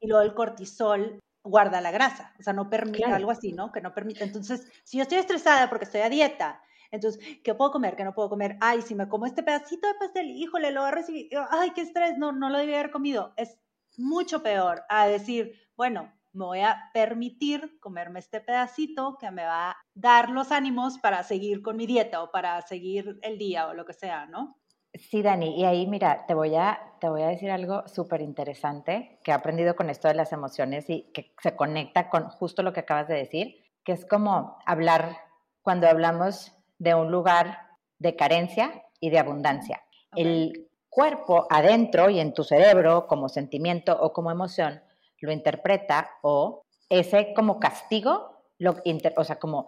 y 0.00 0.06
luego 0.06 0.22
el 0.22 0.34
cortisol 0.34 1.18
guarda 1.42 1.80
la 1.80 1.90
grasa, 1.90 2.34
o 2.38 2.42
sea, 2.42 2.52
no 2.52 2.70
permite 2.70 3.04
algo 3.04 3.30
así, 3.30 3.52
¿no? 3.52 3.72
Que 3.72 3.80
no 3.80 3.94
permite. 3.94 4.22
Entonces, 4.22 4.68
si 4.84 4.98
yo 4.98 5.02
estoy 5.02 5.18
estresada 5.18 5.68
porque 5.68 5.86
estoy 5.86 6.02
a 6.02 6.08
dieta 6.08 6.62
entonces, 6.90 7.22
¿qué 7.42 7.54
puedo 7.54 7.70
comer? 7.70 7.96
¿Qué 7.96 8.04
no 8.04 8.14
puedo 8.14 8.28
comer? 8.28 8.56
Ay, 8.60 8.82
si 8.82 8.94
me 8.94 9.08
como 9.08 9.26
este 9.26 9.42
pedacito 9.42 9.86
de 9.86 9.94
pastel, 9.94 10.30
híjole, 10.30 10.70
lo 10.70 10.80
voy 10.80 10.88
a 10.88 10.94
recibir. 10.94 11.30
Ay, 11.50 11.70
qué 11.70 11.82
estrés, 11.82 12.18
no, 12.18 12.32
no 12.32 12.50
lo 12.50 12.58
debía 12.58 12.80
haber 12.80 12.90
comido. 12.90 13.32
Es 13.36 13.58
mucho 13.96 14.42
peor 14.42 14.82
a 14.88 15.06
decir, 15.06 15.52
bueno, 15.76 16.12
me 16.32 16.44
voy 16.44 16.60
a 16.60 16.90
permitir 16.94 17.78
comerme 17.80 18.20
este 18.20 18.40
pedacito 18.40 19.16
que 19.18 19.30
me 19.30 19.44
va 19.44 19.70
a 19.70 19.76
dar 19.94 20.30
los 20.30 20.52
ánimos 20.52 20.98
para 20.98 21.22
seguir 21.22 21.62
con 21.62 21.76
mi 21.76 21.86
dieta 21.86 22.22
o 22.22 22.30
para 22.30 22.60
seguir 22.62 23.18
el 23.22 23.38
día 23.38 23.66
o 23.66 23.74
lo 23.74 23.84
que 23.84 23.92
sea, 23.92 24.26
¿no? 24.26 24.56
Sí, 24.94 25.22
Dani, 25.22 25.60
y 25.60 25.64
ahí 25.64 25.86
mira, 25.86 26.26
te 26.26 26.34
voy 26.34 26.56
a, 26.56 26.80
te 27.00 27.08
voy 27.08 27.22
a 27.22 27.28
decir 27.28 27.50
algo 27.50 27.86
súper 27.86 28.22
interesante 28.22 29.20
que 29.22 29.30
he 29.30 29.34
aprendido 29.34 29.76
con 29.76 29.88
esto 29.88 30.08
de 30.08 30.14
las 30.14 30.32
emociones 30.32 30.90
y 30.90 31.10
que 31.12 31.32
se 31.40 31.54
conecta 31.54 32.10
con 32.10 32.28
justo 32.28 32.64
lo 32.64 32.72
que 32.72 32.80
acabas 32.80 33.06
de 33.06 33.14
decir, 33.14 33.54
que 33.84 33.92
es 33.92 34.04
como 34.04 34.58
hablar, 34.66 35.16
cuando 35.62 35.86
hablamos 35.88 36.59
de 36.80 36.96
un 36.96 37.12
lugar 37.12 37.68
de 38.00 38.16
carencia 38.16 38.82
y 38.98 39.10
de 39.10 39.20
abundancia. 39.20 39.84
El 40.16 40.68
cuerpo 40.88 41.46
adentro 41.48 42.10
y 42.10 42.18
en 42.18 42.34
tu 42.34 42.42
cerebro 42.42 43.06
como 43.06 43.28
sentimiento 43.28 43.96
o 44.00 44.12
como 44.12 44.32
emoción 44.32 44.82
lo 45.20 45.32
interpreta 45.32 46.10
o 46.22 46.64
ese 46.88 47.32
como 47.34 47.60
castigo, 47.60 48.52
lo 48.58 48.76
o 49.16 49.24
sea, 49.24 49.38
como, 49.38 49.66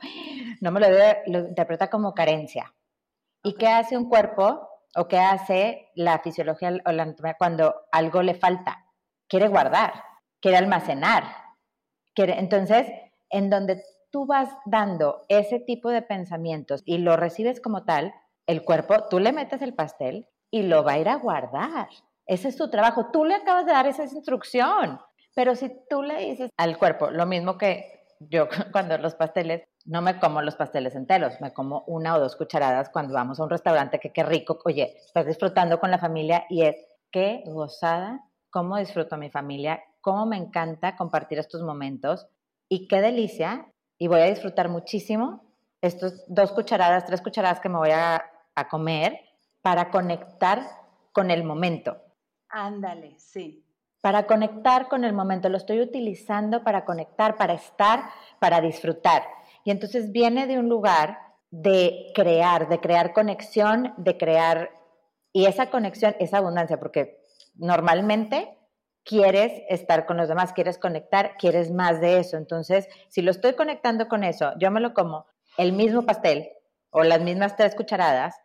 no 0.60 0.70
me 0.70 0.80
lo 0.80 0.86
debe, 0.86 1.22
lo 1.26 1.40
interpreta 1.40 1.88
como 1.88 2.14
carencia. 2.14 2.74
¿Y 3.42 3.54
qué 3.54 3.68
hace 3.68 3.96
un 3.96 4.08
cuerpo 4.08 4.68
o 4.96 5.08
qué 5.08 5.18
hace 5.18 5.90
la 5.94 6.18
fisiología 6.18 6.72
o 6.84 6.92
la 6.92 7.04
anatomía 7.04 7.36
cuando 7.38 7.74
algo 7.92 8.22
le 8.22 8.34
falta? 8.34 8.84
Quiere 9.28 9.48
guardar, 9.48 10.04
quiere 10.40 10.56
almacenar. 10.56 11.24
Quiere, 12.14 12.38
entonces, 12.38 12.86
en 13.30 13.48
donde 13.48 13.82
tú 14.12 14.26
vas 14.26 14.50
dando 14.66 15.24
ese 15.28 15.58
tipo 15.58 15.90
de 15.90 16.02
pensamientos 16.02 16.82
y 16.84 16.98
lo 16.98 17.16
recibes 17.16 17.60
como 17.60 17.84
tal, 17.84 18.14
el 18.46 18.62
cuerpo, 18.62 19.08
tú 19.08 19.18
le 19.18 19.32
metes 19.32 19.62
el 19.62 19.74
pastel 19.74 20.28
y 20.50 20.62
lo 20.62 20.84
va 20.84 20.92
a 20.92 20.98
ir 20.98 21.08
a 21.08 21.16
guardar. 21.16 21.88
Ese 22.26 22.48
es 22.48 22.56
tu 22.56 22.70
trabajo. 22.70 23.10
Tú 23.10 23.24
le 23.24 23.34
acabas 23.34 23.66
de 23.66 23.72
dar 23.72 23.86
esa 23.86 24.04
instrucción. 24.04 25.00
Pero 25.34 25.56
si 25.56 25.72
tú 25.88 26.02
le 26.02 26.18
dices 26.18 26.50
al 26.58 26.76
cuerpo, 26.78 27.10
lo 27.10 27.24
mismo 27.26 27.56
que 27.56 28.04
yo 28.20 28.48
cuando 28.72 28.98
los 28.98 29.14
pasteles, 29.14 29.64
no 29.86 30.02
me 30.02 30.20
como 30.20 30.42
los 30.42 30.56
pasteles 30.56 30.94
enteros, 30.94 31.40
me 31.40 31.52
como 31.52 31.82
una 31.86 32.14
o 32.14 32.20
dos 32.20 32.36
cucharadas 32.36 32.90
cuando 32.90 33.14
vamos 33.14 33.40
a 33.40 33.44
un 33.44 33.50
restaurante, 33.50 33.98
que 33.98 34.12
qué 34.12 34.22
rico, 34.22 34.58
oye, 34.64 34.94
estás 35.04 35.26
disfrutando 35.26 35.80
con 35.80 35.90
la 35.90 35.98
familia 35.98 36.44
y 36.50 36.62
es 36.62 36.76
qué 37.10 37.42
gozada, 37.46 38.20
cómo 38.50 38.76
disfruto 38.76 39.14
a 39.14 39.18
mi 39.18 39.30
familia, 39.30 39.82
cómo 40.02 40.26
me 40.26 40.36
encanta 40.36 40.96
compartir 40.96 41.38
estos 41.38 41.62
momentos 41.62 42.28
y 42.68 42.86
qué 42.86 43.00
delicia 43.00 43.71
y 44.02 44.08
voy 44.08 44.20
a 44.20 44.24
disfrutar 44.24 44.68
muchísimo 44.68 45.44
estos 45.80 46.24
dos 46.26 46.50
cucharadas, 46.50 47.06
tres 47.06 47.22
cucharadas 47.22 47.60
que 47.60 47.68
me 47.68 47.78
voy 47.78 47.90
a, 47.92 48.28
comer 48.68 49.20
para 49.62 49.92
conectar 49.92 50.60
con 51.12 51.30
el 51.30 51.44
momento. 51.44 51.96
Ándale, 52.48 53.14
sí. 53.20 53.64
Para 54.00 54.26
conectar 54.26 54.88
con 54.88 55.04
el 55.04 55.12
momento, 55.12 55.48
lo 55.48 55.56
estoy 55.56 55.80
utilizando 55.80 56.64
para 56.64 56.84
conectar, 56.84 57.36
para 57.36 57.52
estar, 57.52 58.10
para 58.40 58.60
disfrutar. 58.60 59.22
Y 59.62 59.70
entonces 59.70 60.10
viene 60.10 60.48
de 60.48 60.58
un 60.58 60.68
lugar 60.68 61.18
de 61.52 62.10
crear, 62.12 62.68
de 62.68 62.80
crear 62.80 63.12
conexión, 63.12 63.94
de 63.98 64.18
crear, 64.18 64.70
y 65.32 65.46
esa 65.46 65.70
conexión 65.70 66.16
es 66.18 66.34
abundancia, 66.34 66.80
porque 66.80 67.20
normalmente 67.54 68.58
quieres 69.04 69.62
estar 69.68 70.06
con 70.06 70.16
los 70.16 70.28
demás, 70.28 70.52
quieres 70.52 70.78
conectar, 70.78 71.36
quieres 71.38 71.70
más 71.70 72.00
de 72.00 72.18
eso. 72.18 72.36
Entonces, 72.36 72.88
si 73.08 73.22
lo 73.22 73.30
estoy 73.30 73.54
conectando 73.54 74.08
con 74.08 74.24
eso, 74.24 74.52
yo 74.58 74.70
me 74.70 74.80
lo 74.80 74.94
como 74.94 75.26
el 75.56 75.72
mismo 75.72 76.02
pastel 76.02 76.50
o 76.90 77.02
las 77.02 77.20
mismas 77.20 77.56
tres 77.56 77.74
cucharadas 77.74 78.36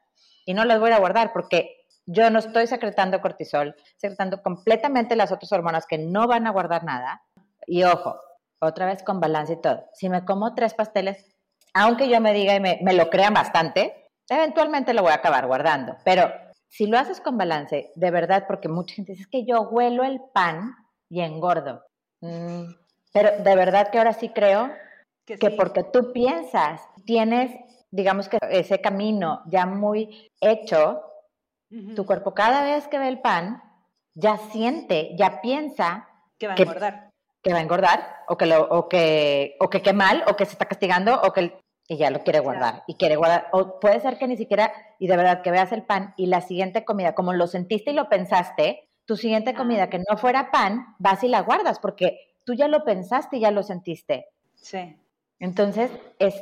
y 0.45 0.53
no 0.53 0.65
las 0.65 0.79
voy 0.79 0.91
a 0.91 0.99
guardar 0.99 1.33
porque 1.33 1.85
yo 2.05 2.29
no 2.29 2.39
estoy 2.39 2.67
secretando 2.67 3.21
cortisol, 3.21 3.75
secretando 3.97 4.41
completamente 4.41 5.15
las 5.15 5.31
otras 5.31 5.51
hormonas 5.51 5.85
que 5.85 5.97
no 5.97 6.27
van 6.27 6.47
a 6.47 6.51
guardar 6.51 6.83
nada. 6.83 7.21
Y 7.65 7.83
ojo, 7.83 8.17
otra 8.59 8.85
vez 8.85 9.03
con 9.03 9.19
balance 9.19 9.53
y 9.53 9.61
todo. 9.61 9.85
Si 9.93 10.09
me 10.09 10.23
como 10.23 10.55
tres 10.55 10.73
pasteles, 10.73 11.25
aunque 11.73 12.07
yo 12.09 12.21
me 12.21 12.33
diga 12.33 12.55
y 12.55 12.59
me, 12.61 12.79
me 12.81 12.93
lo 12.93 13.09
crean 13.09 13.33
bastante, 13.33 14.09
eventualmente 14.29 14.93
lo 14.93 15.01
voy 15.01 15.11
a 15.11 15.15
acabar 15.15 15.47
guardando. 15.47 15.97
Pero 16.05 16.31
si 16.69 16.87
lo 16.87 16.97
haces 16.97 17.21
con 17.21 17.37
balance, 17.37 17.91
de 17.95 18.11
verdad, 18.11 18.45
porque 18.47 18.67
mucha 18.67 18.95
gente 18.95 19.13
dice, 19.13 19.23
es 19.23 19.27
que 19.27 19.45
yo 19.45 19.61
huelo 19.61 20.03
el 20.03 20.21
pan 20.33 20.75
y 21.09 21.21
engordo. 21.21 21.83
Mm, 22.21 22.63
pero 23.13 23.43
de 23.43 23.55
verdad 23.55 23.89
que 23.89 23.97
ahora 23.97 24.13
sí 24.13 24.29
creo 24.29 24.71
que, 25.25 25.51
porque 25.51 25.83
tú 25.83 26.13
piensas, 26.13 26.81
tienes, 27.05 27.51
digamos 27.91 28.29
que 28.29 28.37
ese 28.49 28.79
camino 28.81 29.41
ya 29.47 29.65
muy 29.65 30.31
hecho, 30.41 31.03
tu 31.95 32.05
cuerpo 32.05 32.33
cada 32.33 32.63
vez 32.63 32.87
que 32.87 32.97
ve 32.97 33.09
el 33.09 33.19
pan, 33.19 33.61
ya 34.13 34.37
siente, 34.51 35.15
ya 35.17 35.41
piensa 35.41 36.07
que 36.37 36.47
va 36.47 36.53
a 36.53 36.57
engordar. 36.57 37.09
Que 37.43 37.53
va 37.53 37.59
a 37.59 37.61
engordar, 37.61 38.15
o 38.27 38.37
que, 38.37 38.45
lo, 38.45 38.61
o 38.63 38.87
que, 38.87 39.55
o 39.59 39.69
que 39.69 39.81
qué 39.81 39.93
mal, 39.93 40.23
o 40.27 40.35
que 40.35 40.45
se 40.45 40.53
está 40.53 40.65
castigando, 40.65 41.21
o 41.21 41.33
que 41.33 41.59
y 41.87 41.97
ya 41.97 42.09
lo 42.09 42.23
quiere 42.23 42.39
guardar 42.39 42.83
y 42.85 42.95
quiere 42.95 43.15
guardar. 43.15 43.47
O 43.51 43.79
puede 43.79 43.99
ser 43.99 44.17
que 44.17 44.27
ni 44.27 44.37
siquiera, 44.37 44.71
y 44.99 45.07
de 45.07 45.17
verdad 45.17 45.41
que 45.41 45.51
veas 45.51 45.71
el 45.71 45.83
pan 45.83 46.13
y 46.17 46.27
la 46.27 46.41
siguiente 46.41 46.85
comida, 46.85 47.15
como 47.15 47.33
lo 47.33 47.47
sentiste 47.47 47.91
y 47.91 47.93
lo 47.93 48.09
pensaste, 48.09 48.89
tu 49.05 49.15
siguiente 49.15 49.53
comida 49.53 49.89
que 49.89 49.99
no 49.99 50.17
fuera 50.17 50.51
pan, 50.51 50.95
vas 50.99 51.23
y 51.23 51.29
la 51.29 51.41
guardas 51.41 51.79
porque 51.79 52.19
tú 52.45 52.53
ya 52.53 52.67
lo 52.67 52.83
pensaste 52.83 53.37
y 53.37 53.39
ya 53.41 53.51
lo 53.51 53.63
sentiste. 53.63 54.27
Sí. 54.55 54.97
Entonces 55.39 55.91
es 56.19 56.35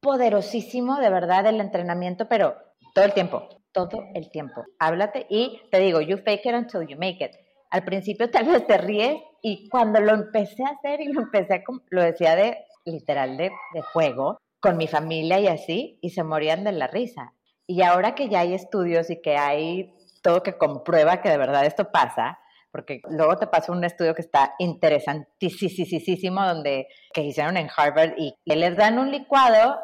poderosísimo 0.00 0.98
de 0.98 1.10
verdad 1.10 1.46
el 1.46 1.60
entrenamiento, 1.60 2.28
pero 2.28 2.56
todo 2.94 3.04
el 3.04 3.12
tiempo, 3.12 3.48
todo 3.72 4.04
el 4.14 4.30
tiempo. 4.30 4.64
Háblate 4.78 5.26
y 5.28 5.60
te 5.70 5.78
digo, 5.78 6.00
you 6.00 6.16
fake 6.18 6.46
it 6.46 6.54
until 6.54 6.86
you 6.86 6.96
make 6.96 7.24
it. 7.24 7.32
Al 7.70 7.84
principio 7.84 8.30
tal 8.30 8.46
vez 8.46 8.66
te 8.66 8.78
ríes 8.78 9.20
y 9.42 9.68
cuando 9.68 10.00
lo 10.00 10.12
empecé 10.12 10.64
a 10.64 10.70
hacer 10.70 11.00
y 11.00 11.12
lo 11.12 11.22
empecé 11.22 11.54
a, 11.54 11.62
lo 11.90 12.02
decía 12.02 12.34
de 12.34 12.58
literal 12.84 13.36
de, 13.36 13.52
de 13.74 13.82
juego, 13.82 14.38
con 14.58 14.76
mi 14.76 14.86
familia 14.86 15.38
y 15.40 15.46
así, 15.46 15.98
y 16.02 16.10
se 16.10 16.22
morían 16.22 16.64
de 16.64 16.72
la 16.72 16.86
risa. 16.86 17.34
Y 17.70 17.82
ahora 17.82 18.16
que 18.16 18.28
ya 18.28 18.40
hay 18.40 18.52
estudios 18.52 19.10
y 19.10 19.22
que 19.22 19.36
hay 19.36 19.94
todo 20.22 20.42
que 20.42 20.58
comprueba 20.58 21.22
que 21.22 21.28
de 21.28 21.38
verdad 21.38 21.64
esto 21.64 21.92
pasa, 21.92 22.40
porque 22.72 23.00
luego 23.08 23.36
te 23.36 23.46
pasa 23.46 23.70
un 23.70 23.84
estudio 23.84 24.12
que 24.12 24.22
está 24.22 24.54
interesantísimo, 24.58 26.44
donde 26.44 26.88
que 27.14 27.22
hicieron 27.22 27.56
en 27.56 27.70
Harvard 27.74 28.14
y 28.16 28.34
les 28.44 28.76
dan 28.76 28.98
un 28.98 29.12
licuado, 29.12 29.78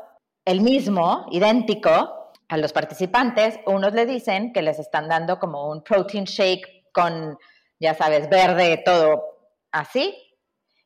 el 0.44 0.62
mismo, 0.62 1.26
idéntico, 1.30 2.32
a 2.48 2.56
los 2.56 2.72
participantes. 2.72 3.60
Unos 3.66 3.92
le 3.92 4.04
dicen 4.04 4.52
que 4.52 4.62
les 4.62 4.80
están 4.80 5.08
dando 5.08 5.38
como 5.38 5.70
un 5.70 5.84
protein 5.84 6.24
shake 6.24 6.90
con, 6.92 7.38
ya 7.78 7.94
sabes, 7.94 8.28
verde, 8.28 8.82
todo 8.84 9.22
así. 9.70 10.12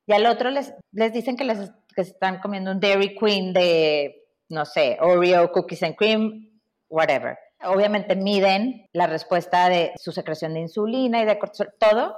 Y 0.05 0.13
al 0.13 0.27
otro 0.27 0.51
les, 0.51 0.75
les 0.93 1.15
dicen 1.15 1.35
que 1.35 1.45
les 1.45 1.71
que 1.95 2.03
están 2.03 2.41
comiendo 2.41 2.71
un 2.73 2.79
Dairy 2.79 3.17
Queen 3.17 3.55
de, 3.55 4.23
no 4.51 4.67
sé, 4.67 4.99
Oreo, 5.01 5.51
cookies 5.51 5.83
and 5.83 5.97
cream, 5.97 6.50
whatever. 6.91 7.39
Obviamente 7.63 8.17
miden 8.17 8.87
la 8.93 9.07
respuesta 9.07 9.69
de 9.69 9.93
su 9.97 10.13
secreción 10.13 10.55
de 10.55 10.61
insulina 10.61 11.23
y 11.23 11.25
de 11.25 11.39
cortisol, 11.39 11.73
todo, 11.79 12.17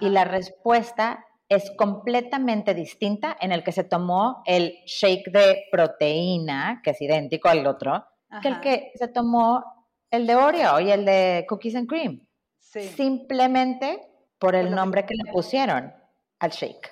y 0.00 0.08
la 0.08 0.24
respuesta 0.24 1.24
es 1.48 1.70
completamente 1.76 2.72
distinta 2.72 3.36
en 3.40 3.52
el 3.52 3.62
que 3.62 3.72
se 3.72 3.84
tomó 3.84 4.42
el 4.46 4.78
shake 4.86 5.30
de 5.30 5.64
proteína, 5.70 6.80
que 6.82 6.90
es 6.90 7.00
idéntico 7.02 7.48
al 7.48 7.66
otro, 7.66 8.06
que 8.40 8.48
el 8.48 8.60
que 8.60 8.92
se 8.94 9.08
tomó 9.08 9.62
el 10.10 10.26
de 10.26 10.34
Oreo 10.34 10.80
y 10.80 10.90
el 10.90 11.04
de 11.04 11.44
Cookies 11.48 11.76
and 11.76 11.88
Cream. 11.88 12.26
Simplemente 12.60 14.00
por 14.38 14.54
el 14.54 14.74
nombre 14.74 15.04
que 15.04 15.14
le 15.14 15.30
pusieron 15.30 15.92
al 16.38 16.50
shake. 16.50 16.90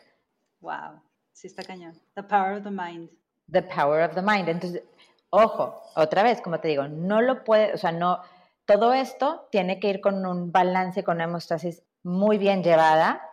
Wow, 0.60 1.00
sí 1.32 1.46
está 1.46 1.62
cañón. 1.62 1.98
The 2.14 2.22
power 2.22 2.58
of 2.58 2.64
the 2.64 2.70
mind. 2.70 3.10
The 3.50 3.62
power 3.62 4.02
of 4.02 4.14
the 4.14 4.22
mind. 4.22 4.48
Entonces, 4.48 4.82
ojo, 5.30 5.82
otra 5.96 6.22
vez, 6.22 6.40
como 6.40 6.60
te 6.60 6.68
digo, 6.68 6.88
no 6.88 7.20
lo 7.22 7.44
puede, 7.44 7.72
o 7.72 7.78
sea, 7.78 7.92
no, 7.92 8.20
todo 8.66 8.92
esto 8.92 9.48
tiene 9.50 9.80
que 9.80 9.88
ir 9.88 10.00
con 10.00 10.24
un 10.26 10.52
balance, 10.52 11.02
con 11.02 11.16
una 11.16 11.24
hemostasis 11.24 11.82
muy 12.02 12.38
bien 12.38 12.62
llevada, 12.62 13.26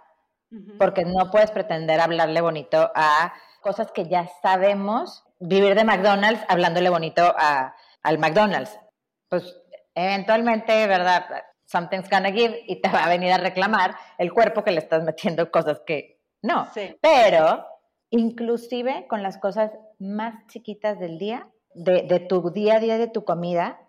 porque 0.78 1.04
no 1.04 1.30
puedes 1.30 1.52
pretender 1.52 2.00
hablarle 2.00 2.40
bonito 2.40 2.90
a 2.96 3.34
cosas 3.62 3.92
que 3.92 4.08
ya 4.08 4.30
sabemos, 4.42 5.26
vivir 5.40 5.76
de 5.76 5.84
McDonald's 5.84 6.44
hablándole 6.48 6.90
bonito 6.90 7.36
a, 7.38 7.76
al 8.02 8.18
McDonald's. 8.18 8.80
Pues 9.28 9.62
eventualmente, 9.94 10.88
¿verdad? 10.88 11.26
Something's 11.66 12.10
gonna 12.10 12.32
give 12.32 12.64
y 12.66 12.82
te 12.82 12.90
va 12.90 13.04
a 13.04 13.10
venir 13.10 13.34
a 13.34 13.38
reclamar 13.38 13.96
el 14.18 14.32
cuerpo 14.32 14.64
que 14.64 14.72
le 14.72 14.80
estás 14.80 15.04
metiendo 15.04 15.52
cosas 15.52 15.82
que 15.86 16.22
no. 16.42 16.68
Pero 17.02 17.66
inclusive 18.10 19.06
con 19.10 19.22
las 19.22 19.38
cosas 19.38 19.72
más 20.00 20.48
chiquitas 20.48 20.98
del 20.98 21.18
día, 21.18 21.48
de, 21.78 22.04
de 22.04 22.20
tu 22.20 22.52
día 22.52 22.76
a 22.76 22.80
día 22.80 22.98
de 22.98 23.08
tu 23.08 23.24
comida, 23.24 23.80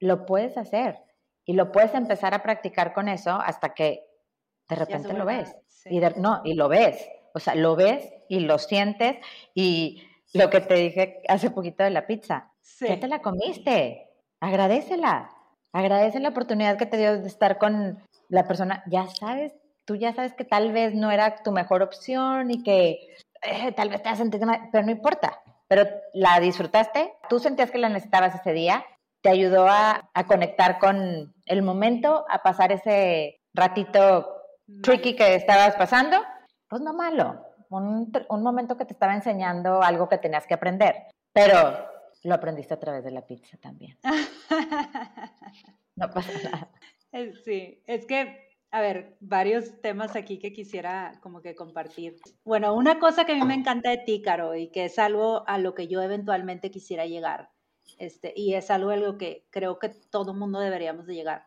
lo 0.00 0.26
puedes 0.26 0.56
hacer 0.56 0.98
y 1.44 1.52
lo 1.54 1.72
puedes 1.72 1.94
empezar 1.94 2.34
a 2.34 2.42
practicar 2.42 2.92
con 2.92 3.08
eso 3.08 3.30
hasta 3.32 3.74
que 3.74 4.06
de 4.68 4.76
repente 4.76 5.12
lo 5.12 5.24
ves. 5.24 5.54
Y 5.86 6.00
no, 6.00 6.40
y 6.44 6.54
lo 6.54 6.68
ves. 6.68 7.06
O 7.34 7.40
sea, 7.40 7.54
lo 7.54 7.76
ves 7.76 8.10
y 8.28 8.40
lo 8.40 8.58
sientes. 8.58 9.16
Y 9.54 10.02
lo 10.32 10.48
que 10.50 10.60
te 10.60 10.74
dije 10.74 11.22
hace 11.28 11.50
poquito 11.50 11.84
de 11.84 11.90
la 11.90 12.06
pizza. 12.06 12.52
¿Qué 12.78 12.96
te 12.96 13.08
la 13.08 13.20
comiste? 13.20 14.08
Agradecela. 14.40 15.30
Agradece 15.72 16.20
la 16.20 16.30
oportunidad 16.30 16.78
que 16.78 16.86
te 16.86 16.96
dio 16.96 17.20
de 17.20 17.26
estar 17.26 17.58
con 17.58 18.02
la 18.28 18.46
persona. 18.46 18.82
Ya 18.86 19.06
sabes, 19.08 19.52
tú 19.84 19.96
ya 19.96 20.14
sabes 20.14 20.32
que 20.32 20.44
tal 20.44 20.72
vez 20.72 20.94
no 20.94 21.10
era 21.10 21.42
tu 21.42 21.52
mejor 21.52 21.82
opción 21.82 22.50
y 22.50 22.62
que 22.62 23.16
eh, 23.42 23.72
tal 23.72 23.90
vez 23.90 24.02
te 24.02 24.08
has 24.08 24.18
sentido 24.18 24.46
mal, 24.46 24.68
pero 24.72 24.84
no 24.84 24.92
importa. 24.92 25.42
Pero 25.68 25.88
la 26.12 26.40
disfrutaste, 26.40 27.14
tú 27.28 27.38
sentías 27.38 27.70
que 27.70 27.78
la 27.78 27.88
necesitabas 27.88 28.34
ese 28.34 28.52
día, 28.52 28.84
te 29.22 29.30
ayudó 29.30 29.66
a, 29.66 30.10
a 30.12 30.26
conectar 30.26 30.78
con 30.78 31.34
el 31.46 31.62
momento, 31.62 32.26
a 32.28 32.42
pasar 32.42 32.72
ese 32.72 33.40
ratito 33.54 34.34
tricky 34.82 35.16
que 35.16 35.34
estabas 35.34 35.76
pasando, 35.76 36.18
pues 36.68 36.82
no 36.82 36.92
malo, 36.92 37.42
un, 37.70 38.12
un, 38.28 38.42
momento 38.42 38.76
que 38.76 38.84
te 38.84 38.92
estaba 38.92 39.14
enseñando 39.14 39.82
algo 39.82 40.08
que 40.08 40.18
tenías 40.18 40.46
que 40.46 40.54
aprender, 40.54 40.94
pero 41.32 41.88
lo 42.22 42.34
aprendiste 42.34 42.74
a 42.74 42.80
través 42.80 43.04
de 43.04 43.10
la 43.10 43.26
pizza 43.26 43.56
también. 43.58 43.98
no 45.96 46.10
pasa 46.10 46.32
nada. 46.42 46.70
Sí, 47.44 47.82
es 47.86 48.06
que, 48.06 48.53
a 48.74 48.80
ver, 48.80 49.16
varios 49.20 49.80
temas 49.80 50.16
aquí 50.16 50.40
que 50.40 50.52
quisiera 50.52 51.20
como 51.22 51.40
que 51.40 51.54
compartir. 51.54 52.16
Bueno, 52.44 52.74
una 52.74 52.98
cosa 52.98 53.24
que 53.24 53.30
a 53.30 53.36
mí 53.36 53.44
me 53.44 53.54
encanta 53.54 53.90
de 53.90 53.98
ti, 53.98 54.20
Caro, 54.20 54.56
y 54.56 54.66
que 54.66 54.86
es 54.86 54.98
algo 54.98 55.48
a 55.48 55.58
lo 55.58 55.76
que 55.76 55.86
yo 55.86 56.02
eventualmente 56.02 56.72
quisiera 56.72 57.06
llegar, 57.06 57.52
este, 57.98 58.32
y 58.34 58.54
es 58.54 58.72
algo 58.72 58.90
a 58.90 58.96
lo 58.96 59.16
que 59.16 59.46
creo 59.50 59.78
que 59.78 59.90
todo 60.10 60.34
mundo 60.34 60.58
deberíamos 60.58 61.06
de 61.06 61.14
llegar, 61.14 61.46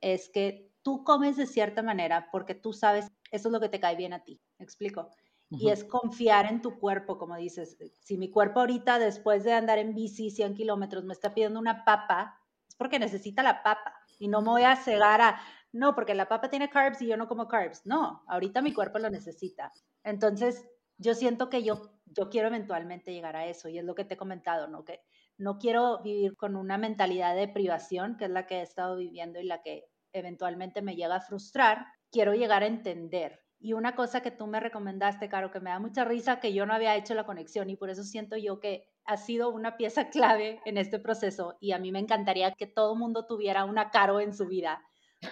es 0.00 0.28
que 0.30 0.68
tú 0.82 1.04
comes 1.04 1.36
de 1.36 1.46
cierta 1.46 1.80
manera 1.80 2.28
porque 2.32 2.56
tú 2.56 2.72
sabes, 2.72 3.06
eso 3.30 3.48
es 3.48 3.52
lo 3.52 3.60
que 3.60 3.68
te 3.68 3.78
cae 3.78 3.94
bien 3.94 4.12
a 4.12 4.24
ti, 4.24 4.40
¿me 4.58 4.64
explico? 4.64 5.10
Y 5.50 5.70
es 5.70 5.84
confiar 5.84 6.46
en 6.46 6.60
tu 6.60 6.80
cuerpo, 6.80 7.18
como 7.18 7.36
dices, 7.36 7.78
si 8.00 8.18
mi 8.18 8.32
cuerpo 8.32 8.58
ahorita 8.58 8.98
después 8.98 9.44
de 9.44 9.52
andar 9.52 9.78
en 9.78 9.94
bici 9.94 10.28
100 10.32 10.54
kilómetros 10.54 11.04
me 11.04 11.12
está 11.12 11.34
pidiendo 11.34 11.60
una 11.60 11.84
papa, 11.84 12.40
es 12.68 12.74
porque 12.74 12.98
necesita 12.98 13.44
la 13.44 13.62
papa 13.62 13.94
y 14.18 14.26
no 14.26 14.40
me 14.40 14.48
voy 14.48 14.62
a 14.62 14.74
cegar 14.74 15.20
a, 15.20 15.40
no, 15.74 15.96
porque 15.96 16.14
la 16.14 16.28
papa 16.28 16.50
tiene 16.50 16.70
carbs 16.70 17.02
y 17.02 17.08
yo 17.08 17.16
no 17.16 17.26
como 17.26 17.48
carbs, 17.48 17.84
no, 17.84 18.22
ahorita 18.28 18.62
mi 18.62 18.72
cuerpo 18.72 19.00
lo 19.00 19.10
necesita. 19.10 19.72
Entonces, 20.04 20.64
yo 20.98 21.14
siento 21.14 21.50
que 21.50 21.64
yo, 21.64 21.90
yo 22.06 22.30
quiero 22.30 22.46
eventualmente 22.46 23.12
llegar 23.12 23.34
a 23.34 23.46
eso 23.46 23.68
y 23.68 23.78
es 23.78 23.84
lo 23.84 23.96
que 23.96 24.04
te 24.04 24.14
he 24.14 24.16
comentado, 24.16 24.68
¿no? 24.68 24.84
Que 24.84 25.00
no 25.36 25.58
quiero 25.58 26.00
vivir 26.00 26.36
con 26.36 26.54
una 26.54 26.78
mentalidad 26.78 27.34
de 27.34 27.48
privación, 27.48 28.16
que 28.16 28.26
es 28.26 28.30
la 28.30 28.46
que 28.46 28.58
he 28.58 28.62
estado 28.62 28.96
viviendo 28.96 29.40
y 29.40 29.46
la 29.46 29.62
que 29.62 29.86
eventualmente 30.12 30.80
me 30.80 30.94
llega 30.94 31.16
a 31.16 31.20
frustrar, 31.20 31.86
quiero 32.12 32.34
llegar 32.34 32.62
a 32.62 32.68
entender. 32.68 33.40
Y 33.58 33.72
una 33.72 33.96
cosa 33.96 34.20
que 34.20 34.30
tú 34.30 34.46
me 34.46 34.60
recomendaste, 34.60 35.28
Caro, 35.28 35.50
que 35.50 35.58
me 35.58 35.70
da 35.70 35.80
mucha 35.80 36.04
risa, 36.04 36.38
que 36.38 36.52
yo 36.52 36.66
no 36.66 36.74
había 36.74 36.94
hecho 36.94 37.14
la 37.14 37.26
conexión 37.26 37.68
y 37.68 37.76
por 37.76 37.90
eso 37.90 38.04
siento 38.04 38.36
yo 38.36 38.60
que 38.60 38.86
ha 39.06 39.16
sido 39.16 39.50
una 39.50 39.76
pieza 39.76 40.08
clave 40.10 40.60
en 40.66 40.78
este 40.78 41.00
proceso 41.00 41.56
y 41.58 41.72
a 41.72 41.80
mí 41.80 41.90
me 41.90 41.98
encantaría 41.98 42.52
que 42.52 42.68
todo 42.68 42.94
mundo 42.94 43.26
tuviera 43.26 43.64
una 43.64 43.90
Caro 43.90 44.20
en 44.20 44.32
su 44.32 44.46
vida, 44.46 44.80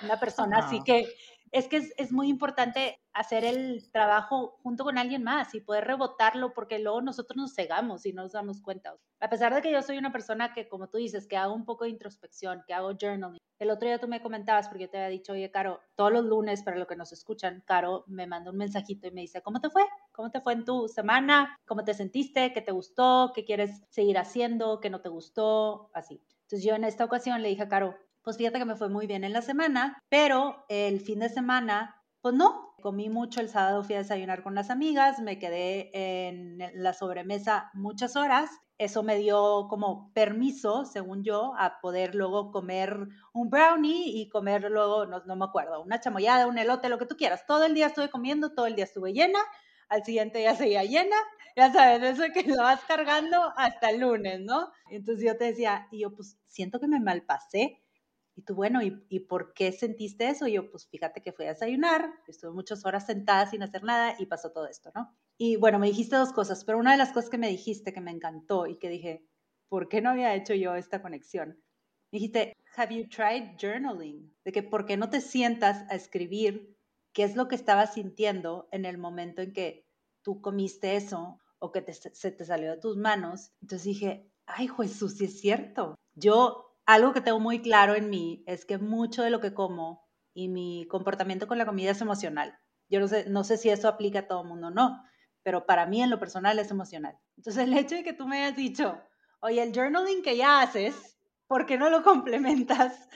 una 0.03 0.19
persona 0.19 0.59
así 0.59 0.83
que 0.83 1.15
es 1.53 1.69
que 1.69 1.77
es, 1.97 2.13
muy 2.13 2.29
importante 2.29 2.99
hacer 3.13 3.45
el 3.45 3.91
trabajo 3.93 4.59
junto 4.63 4.85
con 4.85 4.97
alguien 4.97 5.23
más 5.23 5.55
y 5.55 5.61
poder 5.61 5.85
rebotarlo 5.85 6.55
porque 6.55 6.79
luego 6.79 7.03
nosotros 7.03 7.37
nos 7.37 7.55
cegamos 7.55 8.07
y 8.07 8.15
no 8.15 8.23
nos 8.23 8.33
damos 8.33 8.63
cuenta. 8.63 8.97
A 9.21 9.29
pesar 9.29 9.55
de 9.55 9.61
que 9.61 9.71
yo 9.71 9.83
soy 9.83 9.99
una 9.99 10.13
persona 10.13 10.55
que, 10.55 10.67
como 10.67 10.89
tú 10.89 10.97
dices, 10.97 11.29
que 11.29 11.37
hago 11.37 11.55
un 11.55 11.67
poco 11.67 11.85
de 11.85 11.91
introspección, 11.91 12.65
que 12.67 12.73
hago 12.73 12.93
journaling. 12.99 13.39
El 13.59 13.71
otro 13.71 13.87
día 13.87 14.01
tú 14.01 14.09
me 14.09 14.23
comentabas, 14.23 14.67
porque 14.69 14.85
yo 14.85 14.91
te 14.91 14.97
había 14.97 15.11
dicho, 15.11 15.35
oye, 15.35 15.51
Caro, 15.51 15.81
todos 15.95 16.11
los 16.11 16.25
lunes, 16.25 16.63
para 16.63 16.79
lo 16.79 16.87
que 16.87 16.97
nos 16.97 17.13
escuchan, 17.13 17.63
Caro 17.67 18.05
me 18.07 18.27
manda 18.27 18.51
un 18.51 18.57
mensajito 18.57 19.07
y 19.07 19.11
me 19.11 19.21
dice, 19.21 19.43
¿cómo 19.43 19.61
te 19.61 19.69
fue? 19.69 19.85
¿Cómo 20.13 20.31
te 20.31 20.41
fue 20.41 20.55
en 20.55 20.65
tu 20.65 20.89
semana? 20.89 21.59
¿Cómo 21.67 21.85
te 21.85 21.93
sentiste? 21.93 22.55
¿Qué 22.55 22.63
te 22.63 22.73
gustó? 22.73 23.31
¿Qué 23.35 23.45
quieres 23.45 23.83
seguir 23.91 24.17
haciendo? 24.17 24.81
¿Qué 24.81 24.89
no 24.89 25.03
te 25.03 25.11
gustó? 25.11 25.91
Así. 25.93 26.23
Entonces 26.45 26.65
yo 26.65 26.75
en 26.75 26.85
esta 26.85 27.05
ocasión 27.05 27.43
le 27.43 27.51
dije 27.51 27.63
a 27.63 27.69
Caro, 27.69 27.95
pues 28.23 28.37
fíjate 28.37 28.59
que 28.59 28.65
me 28.65 28.77
fue 28.77 28.89
muy 28.89 29.07
bien 29.07 29.25
en 29.25 29.33
la 29.33 29.43
semana, 29.43 29.99
pero 30.09 30.65
el 30.69 31.01
fin 31.01 31.19
de 31.21 31.29
semana, 31.29 31.97
pues 32.21 32.35
no, 32.35 32.75
comí 32.83 33.09
mucho 33.09 33.41
el 33.41 33.49
sábado, 33.49 33.85
fui 33.85 33.95
a 33.95 33.99
desayunar 33.99 34.43
con 34.43 34.55
las 34.55 34.71
amigas, 34.71 35.21
me 35.21 35.39
quedé 35.39 35.91
en 35.93 36.59
la 36.75 36.93
sobremesa 36.93 37.71
muchas 37.75 38.17
horas. 38.17 38.51
Eso 38.79 39.05
me 39.05 39.17
dio 39.17 39.69
como 39.69 40.13
permiso, 40.13 40.85
según 40.85 41.23
yo, 41.23 41.53
a 41.57 41.81
poder 41.81 42.17
luego 42.17 42.51
comer 42.51 43.07
un 43.33 43.49
brownie 43.49 44.09
y 44.09 44.29
comer 44.29 44.69
luego, 44.71 45.07
no, 45.07 45.23
no 45.25 45.37
me 45.37 45.45
acuerdo, 45.45 45.81
una 45.83 46.01
chamoyada, 46.01 46.49
un 46.49 46.59
elote, 46.59 46.89
lo 46.89 46.99
que 46.99 47.07
tú 47.07 47.17
quieras. 47.17 47.47
Todo 47.47 47.65
el 47.65 47.75
día 47.75 47.87
estuve 47.87 48.11
comiendo, 48.11 48.55
todo 48.55 48.67
el 48.67 48.75
día 48.75 48.85
estuve 48.85 49.13
llena, 49.13 49.39
al 49.89 50.05
siguiente 50.05 50.39
día 50.39 50.57
seguía 50.57 50.83
llena, 50.83 51.17
ya 51.55 51.73
sabes, 51.73 52.03
eso 52.03 52.25
que 52.33 52.43
lo 52.45 52.57
vas 52.57 52.81
cargando 52.89 53.53
hasta 53.57 53.91
el 53.91 54.01
lunes, 54.01 54.41
¿no? 54.41 54.73
Entonces 54.91 55.25
yo 55.25 55.37
te 55.37 55.45
decía, 55.45 55.87
y 55.93 56.01
yo 56.01 56.15
pues 56.15 56.39
siento 56.47 56.81
que 56.81 56.89
me 56.89 56.99
malpasé, 56.99 57.82
y 58.35 58.43
tú, 58.43 58.55
bueno, 58.55 58.83
¿y, 58.83 59.05
¿y, 59.09 59.21
por 59.21 59.53
qué 59.53 59.73
sentiste 59.73 60.29
eso? 60.29 60.47
Y 60.47 60.53
yo, 60.53 60.71
pues 60.71 60.89
fíjate 60.89 61.23
que 61.23 61.33
fui 61.33 61.45
a 61.45 61.51
desayunar, 61.51 62.11
estuve 62.27 62.53
muchas 62.53 62.85
horas 62.87 63.07
sentada 63.07 63.47
sin 63.47 63.63
hacer 63.63 63.85
nada 63.85 64.15
y 64.19 64.27
pasó 64.27 64.53
todo 64.53 64.67
esto, 64.67 64.91
¿no? 64.95 65.15
Y 65.37 65.57
bueno, 65.57 65.79
me 65.79 65.89
dijiste 65.89 66.17
dos 66.17 66.33
cosas, 66.33 66.65
pero 66.65 66.79
una 66.79 66.93
de 66.93 66.99
las 66.99 67.13
cosas 67.13 67.29
que 67.29 67.39
me 67.39 67.49
dijiste 67.49 67.93
que 67.93 68.01
me 68.01 68.11
encantó 68.11 68.67
y 68.67 68.79
que 68.79 68.89
dije, 68.89 69.27
¿por 69.69 69.89
qué 69.89 70.01
no 70.01 70.11
había 70.11 70.35
hecho 70.35 70.55
yo 70.55 70.75
esta 70.75 71.03
conexión? 71.03 71.63
Me 72.11 72.19
dijiste, 72.19 72.57
have 72.77 72.95
you 72.95 73.09
tried 73.09 73.57
journaling? 73.59 74.35
De 74.45 74.53
que, 74.53 74.63
¿por 74.63 74.87
qué 74.87 74.97
no 74.97 75.11
te 75.11 75.21
sientas 75.21 75.85
a 75.91 75.95
escribir 75.95 76.77
qué 77.13 77.25
es 77.25 77.37
lo 77.37 77.49
que 77.49 77.55
estabas 77.55 77.95
sintiendo 77.95 78.69
en 78.73 78.85
el 78.85 78.99
momento 78.99 79.43
en 79.43 79.53
que 79.53 79.87
tú 80.23 80.41
comiste 80.41 80.97
eso 80.97 81.39
o 81.59 81.73
que 81.73 81.85
se 81.93 82.31
te 82.31 82.45
salió 82.45 82.71
de 82.71 82.79
tus 82.79 82.97
manos? 82.97 83.53
Entonces 83.61 83.85
dije, 83.85 84.31
ay, 84.47 84.69
Jesús, 84.69 85.17
sí 85.19 85.27
es 85.27 85.41
cierto. 85.41 85.97
Yo 86.15 86.72
algo 86.93 87.13
que 87.13 87.21
tengo 87.21 87.41
muy 87.41 87.61
claro 87.61 87.95
en 87.95 88.11
mí 88.11 88.45
es 88.47 88.65
que 88.65 88.79
mucho 88.79 89.23
de 89.23 89.31
lo 89.31 89.41
que 89.41 89.55
como 89.55 90.07
y 90.35 90.49
mi 90.49 90.87
comportamiento 90.89 91.47
con 91.47 91.59
la 91.59 91.67
comida 91.67 91.91
es 91.91 92.01
emocional. 92.01 92.59
Yo 92.89 93.01
no 93.01 93.09
sé, 93.09 93.25
no 93.29 93.45
sé 93.45 93.57
si 93.57 93.71
eso 93.71 93.89
aplica 93.89 94.21
a 94.21 94.27
todo 94.27 94.43
el 94.43 94.49
mundo 94.49 94.69
o 94.69 94.71
no, 94.71 95.03
pero 95.43 95.67
para 95.67 95.87
mí 95.87 96.03
en 96.03 96.11
lo 96.11 96.19
personal 96.19 96.59
es 96.59 96.71
emocional. 96.71 97.19
Entonces 97.37 97.65
el 97.65 97.77
hecho 97.77 97.95
de 97.95 98.05
que 98.05 98.13
tú 98.13 98.27
me 98.27 98.43
hayas 98.43 98.57
dicho, 98.57 99.01
oye, 99.41 99.63
el 99.63 99.75
journaling 99.75 100.23
que 100.23 100.37
ya 100.37 100.61
haces, 100.61 101.19
¿por 101.47 101.67
qué 101.67 101.79
no 101.79 101.91
lo 101.91 102.03
complementas 102.03 103.09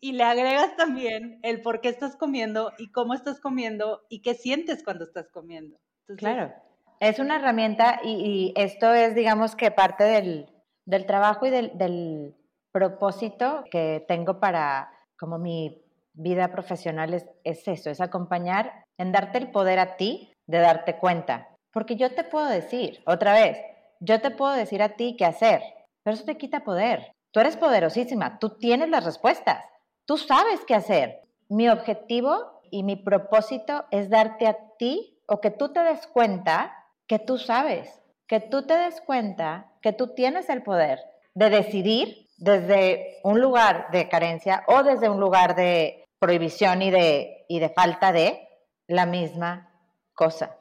y 0.00 0.12
le 0.12 0.24
agregas 0.24 0.76
también 0.76 1.40
el 1.42 1.62
por 1.62 1.80
qué 1.80 1.88
estás 1.88 2.16
comiendo 2.16 2.72
y 2.78 2.90
cómo 2.92 3.14
estás 3.14 3.40
comiendo 3.40 4.02
y 4.08 4.22
qué 4.22 4.34
sientes 4.34 4.82
cuando 4.82 5.04
estás 5.04 5.30
comiendo? 5.30 5.78
claro, 6.18 6.52
es 7.00 7.18
una 7.18 7.36
herramienta 7.36 8.00
y, 8.04 8.52
esto 8.56 8.92
es, 8.92 9.14
digamos 9.14 9.56
que 9.56 9.70
parte 9.70 10.04
del, 10.04 10.50
del 10.84 11.06
trabajo 11.06 11.46
y 11.46 11.50
del 11.50 12.34
propósito 12.74 13.62
que 13.70 14.04
tengo 14.08 14.40
para 14.40 14.90
como 15.16 15.38
mi 15.38 15.80
vida 16.12 16.50
profesional 16.50 17.14
es, 17.14 17.24
es 17.44 17.66
eso, 17.68 17.88
es 17.88 18.00
acompañar 18.00 18.84
en 18.98 19.12
darte 19.12 19.38
el 19.38 19.52
poder 19.52 19.78
a 19.78 19.96
ti 19.96 20.32
de 20.48 20.58
darte 20.58 20.96
cuenta. 20.96 21.48
Porque 21.72 21.94
yo 21.94 22.12
te 22.14 22.24
puedo 22.24 22.46
decir, 22.46 23.00
otra 23.06 23.32
vez, 23.32 23.58
yo 24.00 24.20
te 24.20 24.32
puedo 24.32 24.52
decir 24.52 24.82
a 24.82 24.96
ti 24.96 25.14
qué 25.16 25.24
hacer, 25.24 25.62
pero 26.02 26.14
eso 26.14 26.24
te 26.24 26.36
quita 26.36 26.64
poder. 26.64 27.12
Tú 27.30 27.38
eres 27.38 27.56
poderosísima, 27.56 28.40
tú 28.40 28.50
tienes 28.58 28.88
las 28.88 29.04
respuestas, 29.04 29.64
tú 30.04 30.16
sabes 30.16 30.60
qué 30.66 30.74
hacer. 30.74 31.22
Mi 31.48 31.68
objetivo 31.68 32.60
y 32.72 32.82
mi 32.82 32.96
propósito 32.96 33.84
es 33.92 34.10
darte 34.10 34.48
a 34.48 34.56
ti 34.78 35.16
o 35.28 35.40
que 35.40 35.52
tú 35.52 35.72
te 35.72 35.80
des 35.80 36.08
cuenta 36.08 36.74
que 37.06 37.20
tú 37.20 37.38
sabes, 37.38 38.02
que 38.26 38.40
tú 38.40 38.66
te 38.66 38.76
des 38.76 39.00
cuenta 39.00 39.70
que 39.80 39.92
tú 39.92 40.14
tienes 40.14 40.48
el 40.48 40.64
poder 40.64 40.98
de 41.34 41.50
decidir 41.50 42.23
desde 42.44 43.20
un 43.24 43.40
lugar 43.40 43.88
de 43.90 44.08
carencia 44.08 44.64
o 44.68 44.82
desde 44.82 45.08
un 45.08 45.18
lugar 45.18 45.56
de 45.56 46.04
prohibición 46.18 46.82
y 46.82 46.90
de, 46.90 47.46
y 47.48 47.58
de 47.58 47.70
falta 47.70 48.12
de 48.12 48.48
la 48.86 49.06
misma 49.06 49.72
cosa. 50.12 50.56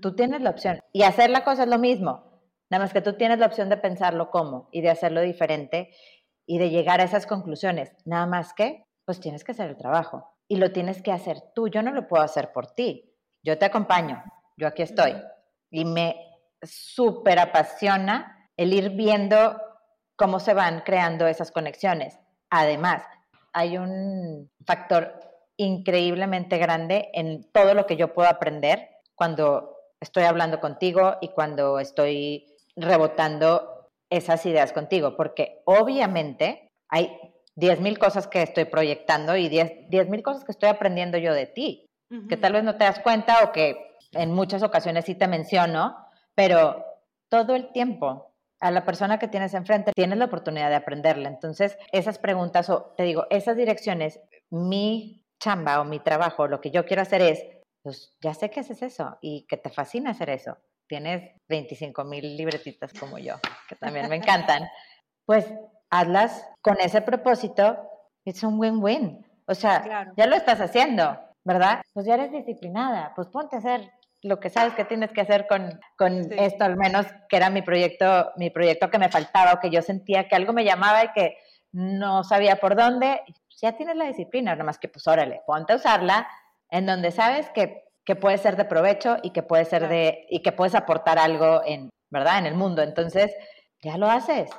Tú 0.00 0.14
tienes 0.14 0.42
la 0.42 0.50
opción. 0.50 0.80
Y 0.92 1.02
hacer 1.02 1.30
la 1.30 1.42
cosa 1.42 1.62
es 1.62 1.68
lo 1.68 1.78
mismo. 1.78 2.42
Nada 2.70 2.84
más 2.84 2.92
que 2.92 3.00
tú 3.00 3.14
tienes 3.14 3.38
la 3.38 3.46
opción 3.46 3.68
de 3.68 3.78
pensarlo 3.78 4.30
como 4.30 4.68
y 4.72 4.82
de 4.82 4.90
hacerlo 4.90 5.22
diferente 5.22 5.94
y 6.46 6.58
de 6.58 6.70
llegar 6.70 7.00
a 7.00 7.04
esas 7.04 7.26
conclusiones. 7.26 7.92
Nada 8.04 8.26
más 8.26 8.52
que, 8.52 8.84
pues 9.04 9.18
tienes 9.18 9.42
que 9.42 9.52
hacer 9.52 9.70
el 9.70 9.76
trabajo 9.76 10.36
y 10.48 10.56
lo 10.56 10.70
tienes 10.70 11.02
que 11.02 11.12
hacer 11.12 11.38
tú. 11.54 11.68
Yo 11.68 11.82
no 11.82 11.92
lo 11.92 12.06
puedo 12.06 12.22
hacer 12.22 12.52
por 12.52 12.68
ti. 12.72 13.16
Yo 13.42 13.58
te 13.58 13.64
acompaño. 13.64 14.22
Yo 14.56 14.68
aquí 14.68 14.82
estoy. 14.82 15.14
Y 15.70 15.86
me 15.86 16.14
súper 16.62 17.38
apasiona 17.38 18.50
el 18.56 18.72
ir 18.72 18.90
viendo 18.90 19.58
cómo 20.16 20.40
se 20.40 20.54
van 20.54 20.82
creando 20.84 21.26
esas 21.26 21.50
conexiones. 21.50 22.18
Además, 22.50 23.02
hay 23.52 23.78
un 23.78 24.50
factor 24.66 25.20
increíblemente 25.56 26.58
grande 26.58 27.10
en 27.12 27.50
todo 27.52 27.74
lo 27.74 27.86
que 27.86 27.96
yo 27.96 28.14
puedo 28.14 28.28
aprender 28.28 28.88
cuando 29.14 29.76
estoy 30.00 30.24
hablando 30.24 30.60
contigo 30.60 31.16
y 31.20 31.28
cuando 31.28 31.78
estoy 31.78 32.46
rebotando 32.74 33.90
esas 34.10 34.44
ideas 34.46 34.72
contigo, 34.72 35.16
porque 35.16 35.62
obviamente 35.64 36.70
hay 36.88 37.16
10.000 37.56 37.98
cosas 37.98 38.26
que 38.26 38.42
estoy 38.42 38.64
proyectando 38.64 39.36
y 39.36 39.48
10.000 39.48 40.22
cosas 40.22 40.44
que 40.44 40.52
estoy 40.52 40.68
aprendiendo 40.68 41.18
yo 41.18 41.34
de 41.34 41.46
ti, 41.46 41.86
que 42.28 42.36
tal 42.36 42.54
vez 42.54 42.64
no 42.64 42.76
te 42.76 42.84
das 42.84 43.00
cuenta 43.00 43.44
o 43.44 43.52
que 43.52 43.96
en 44.12 44.32
muchas 44.32 44.62
ocasiones 44.62 45.04
sí 45.04 45.14
te 45.14 45.28
menciono, 45.28 45.96
pero 46.34 46.84
todo 47.28 47.54
el 47.54 47.72
tiempo 47.72 48.31
a 48.62 48.70
la 48.70 48.84
persona 48.84 49.18
que 49.18 49.26
tienes 49.26 49.54
enfrente 49.54 49.92
tienes 49.92 50.16
la 50.18 50.26
oportunidad 50.26 50.70
de 50.70 50.76
aprenderla. 50.76 51.28
Entonces, 51.28 51.76
esas 51.90 52.18
preguntas 52.18 52.70
o 52.70 52.94
te 52.96 53.02
digo, 53.02 53.26
esas 53.28 53.56
direcciones, 53.56 54.20
mi 54.50 55.26
chamba 55.42 55.80
o 55.80 55.84
mi 55.84 55.98
trabajo, 55.98 56.46
lo 56.46 56.60
que 56.60 56.70
yo 56.70 56.86
quiero 56.86 57.02
hacer 57.02 57.22
es, 57.22 57.44
pues 57.82 58.16
ya 58.22 58.32
sé 58.34 58.50
que 58.50 58.60
haces 58.60 58.80
eso 58.82 59.18
y 59.20 59.46
que 59.48 59.56
te 59.56 59.68
fascina 59.68 60.10
hacer 60.10 60.30
eso. 60.30 60.56
Tienes 60.88 61.32
25 61.48 62.04
mil 62.04 62.36
libretitas 62.36 62.92
como 62.92 63.18
yo, 63.18 63.34
que 63.68 63.74
también 63.74 64.08
me 64.08 64.16
encantan. 64.16 64.62
Pues 65.24 65.46
hazlas 65.88 66.44
con 66.62 66.80
ese 66.80 67.00
propósito, 67.00 67.78
es 68.24 68.42
un 68.42 68.58
win-win. 68.58 69.24
O 69.46 69.54
sea, 69.54 70.12
ya 70.16 70.26
lo 70.26 70.34
estás 70.34 70.60
haciendo, 70.60 71.16
¿verdad? 71.44 71.80
Pues 71.92 72.06
ya 72.06 72.14
eres 72.14 72.32
disciplinada, 72.32 73.12
pues 73.14 73.28
ponte 73.28 73.54
a 73.54 73.60
hacer 73.60 73.88
lo 74.22 74.38
que 74.38 74.50
sabes 74.50 74.74
que 74.74 74.84
tienes 74.84 75.12
que 75.12 75.20
hacer 75.20 75.46
con, 75.48 75.80
con 75.96 76.32
esto, 76.32 76.64
al 76.64 76.76
menos 76.76 77.06
que 77.28 77.36
era 77.36 77.50
mi 77.50 77.62
proyecto, 77.62 78.32
mi 78.36 78.50
proyecto 78.50 78.90
que 78.90 78.98
me 78.98 79.08
faltaba 79.08 79.54
o 79.54 79.60
que 79.60 79.70
yo 79.70 79.82
sentía 79.82 80.28
que 80.28 80.36
algo 80.36 80.52
me 80.52 80.64
llamaba 80.64 81.04
y 81.04 81.12
que 81.12 81.36
no 81.72 82.22
sabía 82.22 82.56
por 82.56 82.76
dónde, 82.76 83.20
ya 83.60 83.76
tienes 83.76 83.96
la 83.96 84.06
disciplina, 84.06 84.52
nada 84.52 84.64
más 84.64 84.78
que 84.78 84.88
pues 84.88 85.06
órale, 85.06 85.42
ponte 85.46 85.72
a 85.72 85.76
usarla 85.76 86.28
en 86.70 86.86
donde 86.86 87.10
sabes 87.10 87.48
que, 87.50 87.84
que 88.04 88.16
puede 88.16 88.38
ser 88.38 88.56
de 88.56 88.64
provecho 88.64 89.16
y 89.22 89.30
que 89.30 89.42
puede 89.42 89.64
ser 89.64 89.88
de, 89.88 90.26
y 90.30 90.42
que 90.42 90.52
puedes 90.52 90.74
aportar 90.74 91.18
algo 91.18 91.62
en, 91.64 91.90
¿verdad? 92.10 92.38
En 92.38 92.46
el 92.46 92.54
mundo. 92.54 92.82
Entonces, 92.82 93.34
ya 93.82 93.96
lo 93.96 94.08
haces. 94.08 94.50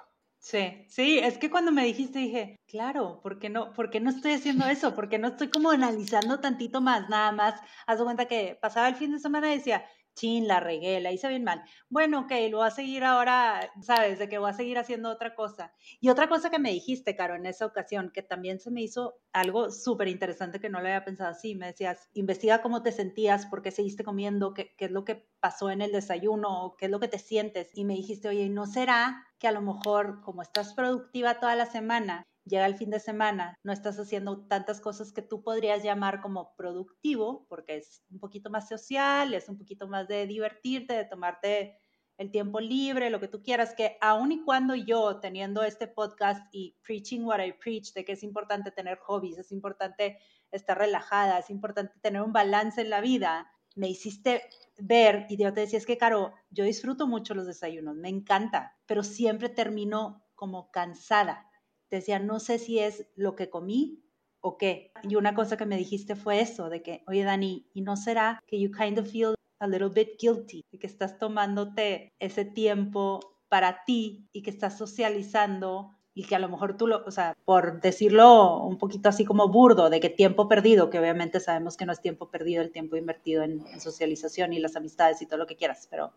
Sí, 0.45 0.85
sí, 0.89 1.19
es 1.19 1.37
que 1.37 1.49
cuando 1.49 1.71
me 1.71 1.85
dijiste 1.85 2.19
dije, 2.19 2.57
claro, 2.67 3.21
¿por 3.23 3.39
qué 3.39 3.49
no, 3.49 3.71
por 3.71 3.89
qué 3.89 4.01
no 4.01 4.09
estoy 4.09 4.33
haciendo 4.33 4.65
eso? 4.65 4.93
¿Por 4.93 5.07
qué 5.07 5.17
no 5.17 5.29
estoy 5.29 5.49
como 5.49 5.71
analizando 5.71 6.41
tantito 6.41 6.81
más? 6.81 7.07
Nada 7.09 7.31
más, 7.31 7.61
haz 7.87 8.01
cuenta 8.03 8.25
que 8.27 8.57
pasaba 8.61 8.89
el 8.89 8.95
fin 8.95 9.13
de 9.13 9.19
semana 9.19 9.53
y 9.53 9.57
decía, 9.59 9.85
chin, 10.15 10.47
la 10.47 10.59
regué, 10.59 10.99
la 10.99 11.11
hice 11.11 11.27
bien 11.27 11.43
mal. 11.43 11.63
Bueno, 11.89 12.21
ok, 12.21 12.31
lo 12.49 12.57
voy 12.57 12.67
a 12.67 12.71
seguir 12.71 13.03
ahora, 13.03 13.71
sabes, 13.81 14.19
de 14.19 14.29
que 14.29 14.37
voy 14.37 14.49
a 14.49 14.53
seguir 14.53 14.77
haciendo 14.77 15.09
otra 15.09 15.35
cosa. 15.35 15.73
Y 15.99 16.09
otra 16.09 16.27
cosa 16.27 16.49
que 16.49 16.59
me 16.59 16.71
dijiste, 16.71 17.15
Caro, 17.15 17.35
en 17.35 17.45
esa 17.45 17.65
ocasión, 17.65 18.11
que 18.13 18.21
también 18.21 18.59
se 18.59 18.71
me 18.71 18.81
hizo 18.81 19.15
algo 19.31 19.71
súper 19.71 20.07
interesante 20.07 20.59
que 20.59 20.69
no 20.69 20.79
lo 20.79 20.87
había 20.87 21.05
pensado 21.05 21.31
así, 21.31 21.55
me 21.55 21.67
decías, 21.67 22.09
investiga 22.13 22.61
cómo 22.61 22.83
te 22.83 22.91
sentías, 22.91 23.45
por 23.45 23.61
qué 23.61 23.71
seguiste 23.71 24.03
comiendo, 24.03 24.53
qué, 24.53 24.75
qué 24.77 24.85
es 24.85 24.91
lo 24.91 25.05
que 25.05 25.27
pasó 25.39 25.71
en 25.71 25.81
el 25.81 25.91
desayuno, 25.91 26.75
qué 26.77 26.85
es 26.85 26.91
lo 26.91 26.99
que 26.99 27.07
te 27.07 27.19
sientes. 27.19 27.69
Y 27.73 27.85
me 27.85 27.93
dijiste, 27.95 28.27
oye, 28.27 28.49
¿no 28.49 28.65
será 28.65 29.27
que 29.39 29.47
a 29.47 29.51
lo 29.51 29.61
mejor 29.61 30.21
como 30.21 30.41
estás 30.41 30.73
productiva 30.73 31.39
toda 31.39 31.55
la 31.55 31.65
semana 31.65 32.23
llega 32.45 32.65
el 32.65 32.75
fin 32.75 32.89
de 32.89 32.99
semana, 32.99 33.57
no 33.63 33.71
estás 33.71 33.97
haciendo 33.97 34.45
tantas 34.47 34.81
cosas 34.81 35.11
que 35.11 35.21
tú 35.21 35.43
podrías 35.43 35.83
llamar 35.83 36.21
como 36.21 36.55
productivo, 36.55 37.45
porque 37.47 37.77
es 37.77 38.03
un 38.09 38.19
poquito 38.19 38.49
más 38.49 38.67
social, 38.67 39.33
es 39.33 39.49
un 39.49 39.57
poquito 39.57 39.87
más 39.87 40.07
de 40.07 40.27
divertirte, 40.27 40.93
de 40.93 41.05
tomarte 41.05 41.77
el 42.17 42.31
tiempo 42.31 42.59
libre, 42.59 43.09
lo 43.09 43.19
que 43.19 43.27
tú 43.27 43.41
quieras, 43.41 43.73
que 43.73 43.97
aun 43.99 44.31
y 44.31 44.43
cuando 44.43 44.75
yo 44.75 45.19
teniendo 45.19 45.63
este 45.63 45.87
podcast 45.87 46.45
y 46.51 46.77
preaching 46.83 47.21
what 47.21 47.43
I 47.43 47.53
preach, 47.53 47.93
de 47.93 48.05
que 48.05 48.11
es 48.11 48.23
importante 48.23 48.71
tener 48.71 48.99
hobbies, 48.99 49.37
es 49.37 49.51
importante 49.51 50.19
estar 50.51 50.77
relajada, 50.77 51.39
es 51.39 51.49
importante 51.49 51.93
tener 52.01 52.21
un 52.21 52.33
balance 52.33 52.81
en 52.81 52.91
la 52.91 53.01
vida, 53.01 53.49
me 53.75 53.89
hiciste 53.89 54.43
ver 54.77 55.25
y 55.29 55.37
yo 55.37 55.51
te 55.53 55.61
decía, 55.61 55.79
es 55.79 55.87
que, 55.87 55.97
Caro, 55.97 56.33
yo 56.51 56.63
disfruto 56.63 57.07
mucho 57.07 57.33
los 57.33 57.47
desayunos, 57.47 57.95
me 57.95 58.09
encanta, 58.09 58.77
pero 58.85 59.01
siempre 59.01 59.49
termino 59.49 60.23
como 60.35 60.69
cansada 60.69 61.49
decía, 61.97 62.19
no 62.19 62.39
sé 62.39 62.59
si 62.59 62.79
es 62.79 63.07
lo 63.15 63.35
que 63.35 63.49
comí 63.49 64.03
o 64.41 64.57
qué. 64.57 64.91
Y 65.03 65.15
una 65.15 65.33
cosa 65.33 65.57
que 65.57 65.65
me 65.65 65.77
dijiste 65.77 66.15
fue 66.15 66.41
eso, 66.41 66.69
de 66.69 66.83
que, 66.83 67.03
oye 67.07 67.23
Dani, 67.23 67.67
¿y 67.73 67.81
no 67.81 67.95
será 67.95 68.41
que 68.47 68.59
you 68.59 68.71
kind 68.71 68.99
of 68.99 69.09
feel 69.09 69.35
a 69.59 69.67
little 69.67 69.89
bit 69.89 70.19
guilty? 70.19 70.63
Que 70.79 70.87
estás 70.87 71.17
tomándote 71.17 72.11
ese 72.19 72.45
tiempo 72.45 73.19
para 73.47 73.83
ti 73.85 74.27
y 74.33 74.41
que 74.41 74.49
estás 74.49 74.77
socializando 74.77 75.95
y 76.15 76.25
que 76.25 76.35
a 76.35 76.39
lo 76.39 76.49
mejor 76.49 76.77
tú 76.77 76.87
lo, 76.87 77.03
o 77.05 77.11
sea, 77.11 77.35
por 77.45 77.81
decirlo 77.81 78.63
un 78.63 78.77
poquito 78.77 79.09
así 79.09 79.25
como 79.25 79.47
burdo, 79.47 79.89
de 79.89 79.99
que 79.99 80.09
tiempo 80.09 80.47
perdido, 80.47 80.89
que 80.89 80.99
obviamente 80.99 81.39
sabemos 81.39 81.75
que 81.75 81.85
no 81.85 81.91
es 81.91 82.01
tiempo 82.01 82.29
perdido, 82.29 82.61
el 82.61 82.71
tiempo 82.71 82.97
invertido 82.97 83.43
en, 83.43 83.63
socialización 83.79 84.53
y 84.53 84.59
las 84.59 84.75
amistades 84.75 85.21
y 85.21 85.25
todo 85.25 85.37
lo 85.37 85.47
que 85.47 85.55
quieras, 85.55 85.87
pero... 85.89 86.11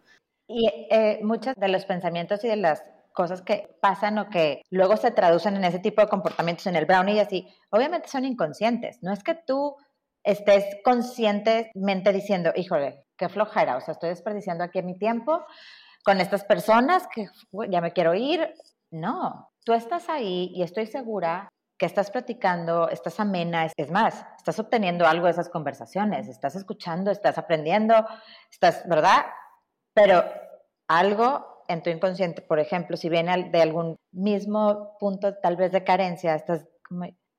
Y 0.49 0.69
eh, 0.91 1.21
muchos 1.23 1.55
de 1.57 1.69
los 1.69 1.85
pensamientos 1.87 2.45
y 2.45 2.49
de 2.49 2.57
las 2.57 2.85
cosas 3.17 3.41
que 3.41 3.77
pasan 3.81 4.19
o 4.19 4.29
que 4.29 4.63
luego 4.71 4.97
se 4.99 5.11
traducen 5.11 5.57
en 5.57 5.65
ese 5.65 5.79
tipo 5.79 6.03
de 6.03 6.09
comportamientos 6.09 6.67
en 6.67 6.77
el 6.77 6.85
brownie 6.85 7.15
y 7.15 7.21
así, 7.21 7.49
obviamente 7.71 8.09
son 8.09 8.27
inconscientes. 8.27 8.99
No 9.03 9.13
es 9.13 9.25
que 9.25 9.35
tú 9.35 9.75
estés 10.23 10.67
conscientemente 10.85 12.13
diciendo, 12.13 12.53
híjole, 12.55 13.07
qué 13.17 13.31
flojera, 13.31 13.77
o 13.77 13.81
sea, 13.81 13.93
estoy 13.93 14.11
desperdiciando 14.11 14.65
aquí 14.65 14.83
mi 14.83 14.99
tiempo 14.99 15.45
con 16.05 16.21
estas 16.21 16.45
personas 16.45 17.09
que 17.13 17.29
ya 17.71 17.81
me 17.81 17.93
quiero 17.93 18.15
ir. 18.15 18.55
No, 18.91 19.51
tú 19.65 19.73
estás 19.73 20.11
ahí 20.11 20.53
y 20.55 20.63
estoy 20.63 20.87
segura 20.87 21.49
que 21.79 21.87
estás 21.87 22.11
platicando, 22.11 22.89
estás 22.91 23.19
amena, 23.19 23.67
es 23.77 23.91
más, 23.91 24.27
estás 24.37 24.59
obteniendo 24.59 25.07
algo 25.07 25.25
de 25.25 25.33
esas 25.33 25.49
conversaciones, 25.49 26.29
estás 26.29 26.55
escuchando, 26.55 27.11
estás 27.11 27.39
aprendiendo, 27.39 27.95
estás, 28.51 28.87
¿verdad? 28.89 29.25
Pero 29.95 30.23
algo 30.89 31.56
en 31.69 31.83
tu 31.83 31.91
inconsciente, 31.91 32.43
por 32.43 32.59
ejemplo, 32.59 32.97
si 32.97 33.09
viene 33.09 33.51
de 33.51 33.63
algún 33.63 33.97
mismo 34.13 34.97
punto 34.99 35.35
tal 35.37 35.57
vez 35.57 35.73
de 35.73 35.85
carencia, 35.85 36.35
estás 36.35 36.67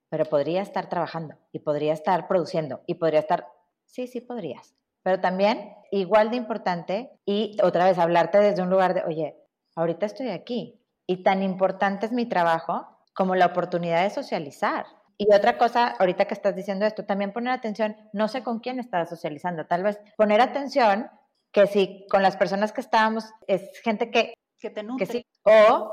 pero 0.10 0.26
podría 0.26 0.62
estar 0.62 0.90
trabajando 0.90 1.36
y 1.52 1.60
podría 1.60 1.94
estar 1.94 2.28
produciendo 2.28 2.82
y 2.86 2.96
podría 2.96 3.20
estar, 3.20 3.48
sí, 3.86 4.08
sí 4.08 4.22
podrías, 4.22 4.76
pero 5.04 5.20
también 5.20 5.74
igual 5.92 6.30
de 6.30 6.38
importante 6.38 7.12
y 7.26 7.58
otra 7.62 7.86
vez 7.86 7.98
hablarte 7.98 8.40
desde 8.40 8.62
un 8.62 8.70
lugar 8.70 8.94
de, 8.94 9.04
oye, 9.04 9.38
ahorita 9.76 10.06
estoy 10.06 10.30
aquí 10.30 10.82
y 11.06 11.24
tan 11.24 11.44
importante 11.44 12.06
es 12.06 12.12
mi 12.12 12.26
trabajo 12.26 12.88
como 13.14 13.36
la 13.36 13.48
oportunidad 13.48 14.04
de 14.04 14.10
socializar. 14.10 14.86
Y 15.20 15.34
otra 15.34 15.58
cosa, 15.58 15.88
ahorita 15.98 16.26
que 16.26 16.36
estás 16.36 16.56
diciendo 16.56 16.86
esto, 16.86 17.06
también 17.06 17.34
poner 17.34 17.52
atención, 17.52 17.98
no 18.14 18.28
sé 18.28 18.44
con 18.44 18.60
quién 18.60 18.80
estás 18.80 19.10
socializando, 19.10 19.66
tal 19.66 19.82
vez 19.82 20.00
poner 20.16 20.42
atención 20.42 21.10
que 21.52 21.68
si 21.68 22.06
con 22.10 22.22
las 22.22 22.38
personas 22.38 22.72
que 22.72 22.82
estábamos 22.82 23.26
es 23.48 23.80
gente 23.82 24.12
que... 24.12 24.34
Que 24.60 24.70
te 24.70 24.84
nutre. 24.84 25.06
sí, 25.06 25.26
o 25.44 25.92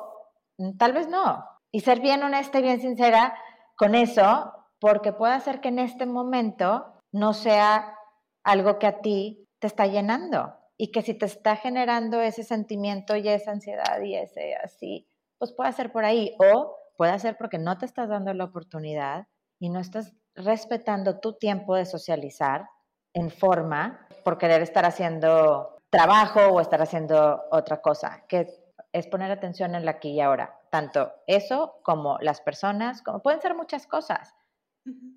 mm, 0.58 0.76
tal 0.78 0.92
vez 0.92 1.08
no. 1.08 1.44
Y 1.70 1.80
ser 1.80 2.00
bien 2.00 2.22
honesta 2.22 2.58
y 2.58 2.62
bien 2.62 2.80
sincera 2.80 3.36
con 3.76 3.94
eso, 3.94 4.52
porque 4.78 5.12
puede 5.12 5.38
ser 5.40 5.60
que 5.60 5.68
en 5.68 5.78
este 5.78 6.06
momento 6.06 6.94
no 7.12 7.32
sea 7.32 7.96
algo 8.42 8.78
que 8.78 8.86
a 8.86 9.00
ti 9.00 9.48
te 9.58 9.66
está 9.66 9.86
llenando 9.86 10.54
y 10.76 10.90
que 10.90 11.02
si 11.02 11.14
te 11.14 11.26
está 11.26 11.56
generando 11.56 12.20
ese 12.20 12.42
sentimiento 12.42 13.16
y 13.16 13.28
esa 13.28 13.52
ansiedad 13.52 14.00
y 14.02 14.16
ese 14.16 14.54
así, 14.56 15.08
pues 15.38 15.52
puede 15.52 15.72
ser 15.72 15.92
por 15.92 16.04
ahí 16.04 16.34
o 16.38 16.76
puede 16.96 17.18
ser 17.18 17.36
porque 17.36 17.58
no 17.58 17.78
te 17.78 17.86
estás 17.86 18.08
dando 18.08 18.32
la 18.34 18.44
oportunidad 18.44 19.26
y 19.58 19.70
no 19.70 19.80
estás 19.80 20.14
respetando 20.34 21.20
tu 21.20 21.34
tiempo 21.34 21.76
de 21.76 21.86
socializar 21.86 22.68
en 23.14 23.30
forma 23.30 24.03
por 24.24 24.38
querer 24.38 24.62
estar 24.62 24.84
haciendo 24.84 25.78
trabajo 25.90 26.40
o 26.48 26.60
estar 26.60 26.82
haciendo 26.82 27.44
otra 27.50 27.80
cosa, 27.80 28.24
que 28.28 28.48
es 28.92 29.06
poner 29.06 29.30
atención 29.30 29.74
en 29.74 29.84
la 29.84 29.92
aquí 29.92 30.10
y 30.10 30.20
ahora. 30.20 30.58
Tanto 30.70 31.12
eso 31.26 31.78
como 31.82 32.18
las 32.20 32.40
personas, 32.40 33.02
como 33.02 33.22
pueden 33.22 33.40
ser 33.40 33.54
muchas 33.54 33.86
cosas. 33.86 34.34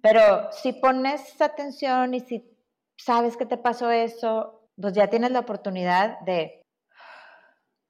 Pero 0.01 0.51
si 0.51 0.73
pones 0.73 1.41
atención 1.41 2.13
y 2.13 2.19
si 2.21 2.57
sabes 2.97 3.37
que 3.37 3.45
te 3.45 3.57
pasó 3.57 3.91
eso, 3.91 4.69
pues 4.79 4.93
ya 4.93 5.07
tienes 5.07 5.31
la 5.31 5.39
oportunidad 5.39 6.19
de 6.21 6.61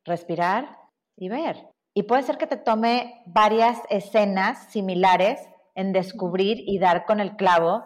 respirar 0.05 0.77
y 1.17 1.29
ver. 1.29 1.67
Y 1.93 2.03
puede 2.03 2.23
ser 2.23 2.37
que 2.37 2.47
te 2.47 2.57
tome 2.57 3.23
varias 3.25 3.79
escenas 3.89 4.71
similares 4.71 5.39
en 5.75 5.93
descubrir 5.93 6.57
y 6.65 6.79
dar 6.79 7.05
con 7.05 7.19
el 7.19 7.35
clavo 7.35 7.85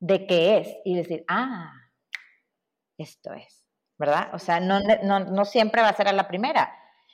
de 0.00 0.26
qué 0.26 0.58
es 0.58 0.76
y 0.84 0.94
decir, 0.94 1.24
ah, 1.28 1.72
esto 2.98 3.32
es, 3.32 3.64
¿verdad? 3.98 4.28
O 4.32 4.38
sea, 4.38 4.60
no, 4.60 4.80
no, 5.02 5.20
no 5.20 5.44
siempre 5.44 5.82
va 5.82 5.88
a 5.88 5.96
ser 5.96 6.08
a 6.08 6.12
la 6.12 6.28
primera. 6.28 6.72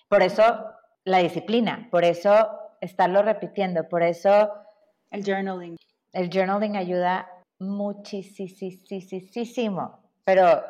Por 0.08 0.22
eso 0.22 0.66
la 1.04 1.18
disciplina, 1.18 1.88
por 1.90 2.04
eso 2.04 2.50
estarlo 2.80 3.22
repitiendo, 3.22 3.88
por 3.88 4.02
eso... 4.02 4.52
El 5.10 5.24
journaling. 5.24 5.76
El 6.12 6.30
journaling 6.30 6.76
ayuda 6.76 7.28
muchísimo, 7.58 8.10
pero 10.24 10.62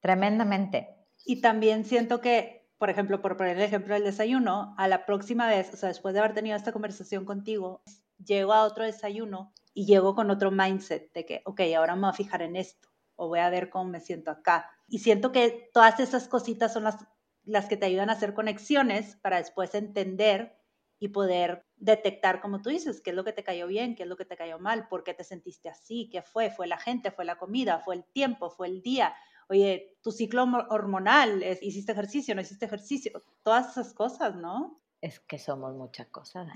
tremendamente. 0.00 0.96
Y 1.24 1.40
también 1.40 1.84
siento 1.84 2.20
que, 2.20 2.68
por 2.78 2.90
ejemplo, 2.90 3.20
por 3.20 3.36
poner 3.36 3.56
el 3.56 3.62
ejemplo 3.62 3.94
del 3.94 4.04
desayuno, 4.04 4.74
a 4.78 4.88
la 4.88 5.06
próxima 5.06 5.46
vez, 5.48 5.72
o 5.74 5.76
sea, 5.76 5.88
después 5.88 6.14
de 6.14 6.20
haber 6.20 6.34
tenido 6.34 6.56
esta 6.56 6.72
conversación 6.72 7.24
contigo, 7.24 7.82
llego 8.18 8.52
a 8.52 8.64
otro 8.64 8.84
desayuno 8.84 9.52
y 9.74 9.86
llego 9.86 10.14
con 10.14 10.30
otro 10.30 10.50
mindset 10.50 11.12
de 11.12 11.26
que, 11.26 11.42
ok, 11.44 11.60
ahora 11.76 11.94
me 11.94 12.02
voy 12.02 12.10
a 12.10 12.14
fijar 12.14 12.42
en 12.42 12.56
esto 12.56 12.89
o 13.20 13.28
voy 13.28 13.40
a 13.40 13.50
ver 13.50 13.68
cómo 13.68 13.84
me 13.84 14.00
siento 14.00 14.30
acá. 14.30 14.70
Y 14.88 15.00
siento 15.00 15.30
que 15.30 15.68
todas 15.74 16.00
esas 16.00 16.26
cositas 16.26 16.72
son 16.72 16.84
las, 16.84 16.96
las 17.44 17.66
que 17.66 17.76
te 17.76 17.84
ayudan 17.84 18.08
a 18.08 18.14
hacer 18.14 18.32
conexiones 18.32 19.16
para 19.16 19.36
después 19.36 19.74
entender 19.74 20.56
y 20.98 21.08
poder 21.08 21.66
detectar, 21.76 22.40
como 22.40 22.62
tú 22.62 22.70
dices, 22.70 23.02
qué 23.02 23.10
es 23.10 23.16
lo 23.16 23.22
que 23.22 23.34
te 23.34 23.44
cayó 23.44 23.66
bien, 23.66 23.94
qué 23.94 24.04
es 24.04 24.08
lo 24.08 24.16
que 24.16 24.24
te 24.24 24.38
cayó 24.38 24.58
mal, 24.58 24.88
por 24.88 25.04
qué 25.04 25.12
te 25.12 25.24
sentiste 25.24 25.68
así, 25.68 26.08
qué 26.10 26.22
fue, 26.22 26.50
fue 26.50 26.66
la 26.66 26.78
gente, 26.78 27.10
fue 27.10 27.26
la 27.26 27.36
comida, 27.36 27.80
fue 27.80 27.94
el 27.94 28.04
tiempo, 28.04 28.48
fue 28.48 28.68
el 28.68 28.80
día, 28.80 29.14
oye, 29.50 29.98
tu 30.02 30.12
ciclo 30.12 30.44
hormonal, 30.70 31.44
hiciste 31.60 31.92
ejercicio, 31.92 32.34
no 32.34 32.40
hiciste 32.40 32.64
ejercicio, 32.64 33.12
todas 33.42 33.72
esas 33.72 33.92
cosas, 33.92 34.34
¿no? 34.34 34.80
Es 35.02 35.20
que 35.20 35.38
somos 35.38 35.74
muchas 35.74 36.06
cosas. 36.06 36.48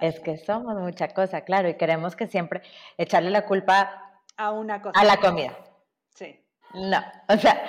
es 0.00 0.20
que 0.20 0.36
somos 0.38 0.76
mucha 0.80 1.08
cosa, 1.08 1.40
claro, 1.40 1.68
y 1.68 1.76
queremos 1.76 2.14
que 2.14 2.28
siempre 2.28 2.62
echarle 2.96 3.30
la 3.30 3.44
culpa 3.44 4.07
a 4.38 4.52
una 4.52 4.80
cosa. 4.80 4.98
A 4.98 5.04
la 5.04 5.18
comida. 5.18 5.54
Sí. 6.14 6.40
No, 6.72 7.02
o 7.28 7.36
sea, 7.36 7.62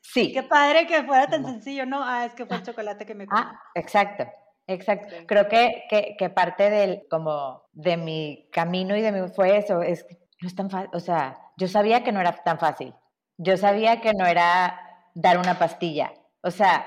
sí. 0.00 0.32
Qué 0.32 0.44
padre 0.44 0.86
que 0.86 1.02
fuera 1.02 1.26
tan 1.26 1.44
sencillo, 1.44 1.86
¿no? 1.86 2.04
Ah, 2.04 2.26
es 2.26 2.34
que 2.34 2.46
fue 2.46 2.56
el 2.58 2.62
chocolate 2.62 3.04
que 3.04 3.14
me 3.14 3.26
comí. 3.26 3.40
Ah, 3.42 3.60
exacto. 3.74 4.24
Exacto. 4.66 5.16
Creo 5.26 5.48
que, 5.48 5.84
que, 5.90 6.14
que, 6.16 6.30
parte 6.30 6.70
del, 6.70 7.02
como 7.10 7.64
de 7.72 7.96
mi 7.96 8.48
camino 8.52 8.96
y 8.96 9.00
de 9.00 9.10
mi 9.10 9.28
fue 9.28 9.56
eso, 9.56 9.82
es 9.82 10.04
que 10.04 10.16
no 10.40 10.46
es 10.46 10.54
tan 10.54 10.70
fácil, 10.70 10.90
o 10.92 11.00
sea, 11.00 11.38
yo 11.56 11.66
sabía 11.66 12.04
que 12.04 12.12
no 12.12 12.20
era 12.20 12.32
tan 12.44 12.58
fácil. 12.58 12.94
Yo 13.36 13.56
sabía 13.56 14.00
que 14.00 14.12
no 14.14 14.26
era 14.26 14.78
dar 15.14 15.38
una 15.38 15.58
pastilla. 15.58 16.12
O 16.42 16.50
sea, 16.52 16.86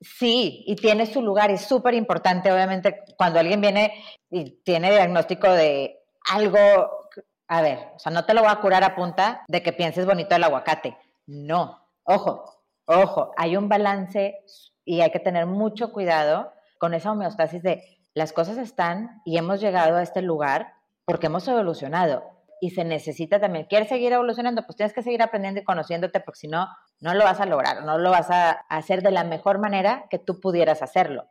sí, 0.00 0.64
y 0.66 0.76
tiene 0.76 1.06
su 1.06 1.22
lugar, 1.22 1.50
es 1.50 1.62
súper 1.62 1.94
importante, 1.94 2.52
obviamente, 2.52 3.02
cuando 3.16 3.40
alguien 3.40 3.60
viene 3.60 4.04
y 4.30 4.62
tiene 4.62 4.90
diagnóstico 4.90 5.50
de 5.50 6.00
algo, 6.30 7.03
a 7.48 7.62
ver, 7.62 7.78
o 7.94 7.98
sea, 7.98 8.12
no 8.12 8.24
te 8.24 8.34
lo 8.34 8.42
voy 8.42 8.50
a 8.50 8.60
curar 8.60 8.84
a 8.84 8.94
punta 8.94 9.44
de 9.48 9.62
que 9.62 9.72
pienses 9.72 10.06
bonito 10.06 10.34
el 10.34 10.44
aguacate. 10.44 10.96
No, 11.26 11.86
ojo, 12.04 12.44
ojo, 12.86 13.32
hay 13.36 13.56
un 13.56 13.68
balance 13.68 14.44
y 14.84 15.00
hay 15.00 15.10
que 15.10 15.20
tener 15.20 15.46
mucho 15.46 15.92
cuidado 15.92 16.52
con 16.78 16.94
esa 16.94 17.12
homeostasis 17.12 17.62
de 17.62 17.84
las 18.14 18.32
cosas 18.32 18.58
están 18.58 19.22
y 19.24 19.38
hemos 19.38 19.60
llegado 19.60 19.96
a 19.96 20.02
este 20.02 20.22
lugar 20.22 20.74
porque 21.04 21.26
hemos 21.26 21.46
evolucionado 21.48 22.22
y 22.60 22.70
se 22.70 22.84
necesita 22.84 23.40
también, 23.40 23.66
¿quieres 23.66 23.88
seguir 23.88 24.12
evolucionando? 24.12 24.62
Pues 24.64 24.76
tienes 24.76 24.94
que 24.94 25.02
seguir 25.02 25.22
aprendiendo 25.22 25.60
y 25.60 25.64
conociéndote 25.64 26.20
porque 26.20 26.40
si 26.40 26.48
no, 26.48 26.68
no 27.00 27.12
lo 27.14 27.24
vas 27.24 27.40
a 27.40 27.46
lograr, 27.46 27.84
no 27.84 27.98
lo 27.98 28.10
vas 28.10 28.30
a 28.30 28.52
hacer 28.68 29.02
de 29.02 29.10
la 29.10 29.24
mejor 29.24 29.58
manera 29.58 30.06
que 30.08 30.18
tú 30.18 30.40
pudieras 30.40 30.80
hacerlo. 30.80 31.28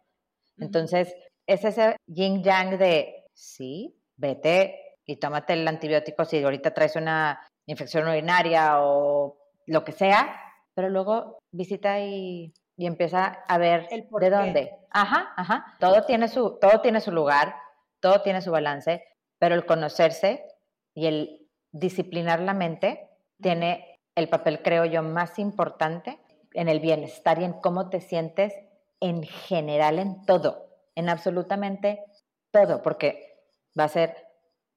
Entonces, 0.58 1.16
es 1.48 1.64
ese 1.64 1.96
yin 2.06 2.44
yang 2.44 2.78
de, 2.78 3.26
sí, 3.34 4.00
vete 4.16 4.83
y 5.06 5.18
tómate 5.18 5.54
el 5.54 5.68
antibiótico 5.68 6.26
si 6.26 6.44
ahorita 6.44 6.74
traes 6.74 6.96
una 6.96 7.40
infección 7.66 8.08
urinaria 8.08 8.82
o 8.82 9.38
lo 9.68 9.84
que 9.84 9.92
sea, 9.92 10.40
pero 10.74 10.90
luego 10.90 11.40
visita 11.52 12.00
y 12.00 12.54
y 12.76 12.88
empieza 12.88 13.44
a 13.48 13.58
ver 13.58 13.88
de 13.90 14.30
dónde. 14.30 14.76
Ajá, 14.90 15.34
ajá. 15.36 15.76
Todo 15.80 16.06
tiene, 16.06 16.28
su, 16.28 16.58
todo 16.60 16.82
tiene 16.82 17.02
su 17.02 17.12
lugar, 17.12 17.56
todo 18.00 18.22
tiene 18.22 18.42
su 18.42 18.52
balance, 18.52 19.04
pero 19.38 19.56
el 19.56 19.66
conocerse 19.66 20.46
y 20.94 21.08
el 21.08 21.48
disciplinar 21.72 22.40
la 22.40 22.54
mente 22.54 23.10
tiene 23.42 24.00
el 24.16 24.30
papel, 24.30 24.62
creo 24.62 24.86
yo, 24.86 25.04
más 25.04 25.40
importante 25.40 26.20
en 26.54 26.70
el 26.70 26.80
bienestar 26.80 27.40
y 27.40 27.46
en 27.46 27.54
cómo 27.54 27.90
te 27.90 28.00
sientes 28.00 28.54
en 29.00 29.24
general 29.24 30.00
en 30.00 30.26
todo, 30.26 30.68
en 30.96 31.10
absolutamente 31.10 32.04
todo, 32.52 32.82
porque 32.82 33.42
va 33.78 33.86
a 33.86 33.90
ser 33.90 34.23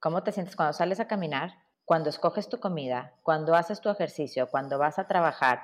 cómo 0.00 0.22
te 0.22 0.32
sientes 0.32 0.56
cuando 0.56 0.72
sales 0.72 1.00
a 1.00 1.08
caminar, 1.08 1.54
cuando 1.84 2.10
escoges 2.10 2.48
tu 2.48 2.58
comida, 2.58 3.14
cuando 3.22 3.54
haces 3.54 3.80
tu 3.80 3.88
ejercicio, 3.88 4.48
cuando 4.50 4.78
vas 4.78 4.98
a 4.98 5.06
trabajar, 5.06 5.62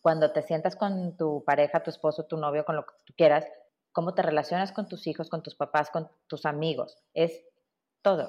cuando 0.00 0.32
te 0.32 0.42
sientas 0.42 0.76
con 0.76 1.16
tu 1.16 1.44
pareja, 1.44 1.82
tu 1.82 1.90
esposo, 1.90 2.24
tu 2.24 2.36
novio, 2.36 2.64
con 2.64 2.76
lo 2.76 2.84
que 2.84 2.94
tú 3.06 3.14
quieras, 3.16 3.46
cómo 3.92 4.14
te 4.14 4.22
relacionas 4.22 4.72
con 4.72 4.88
tus 4.88 5.06
hijos, 5.06 5.30
con 5.30 5.42
tus 5.42 5.54
papás, 5.54 5.90
con 5.90 6.10
tus 6.26 6.44
amigos. 6.46 6.98
Es 7.14 7.44
todo. 8.02 8.28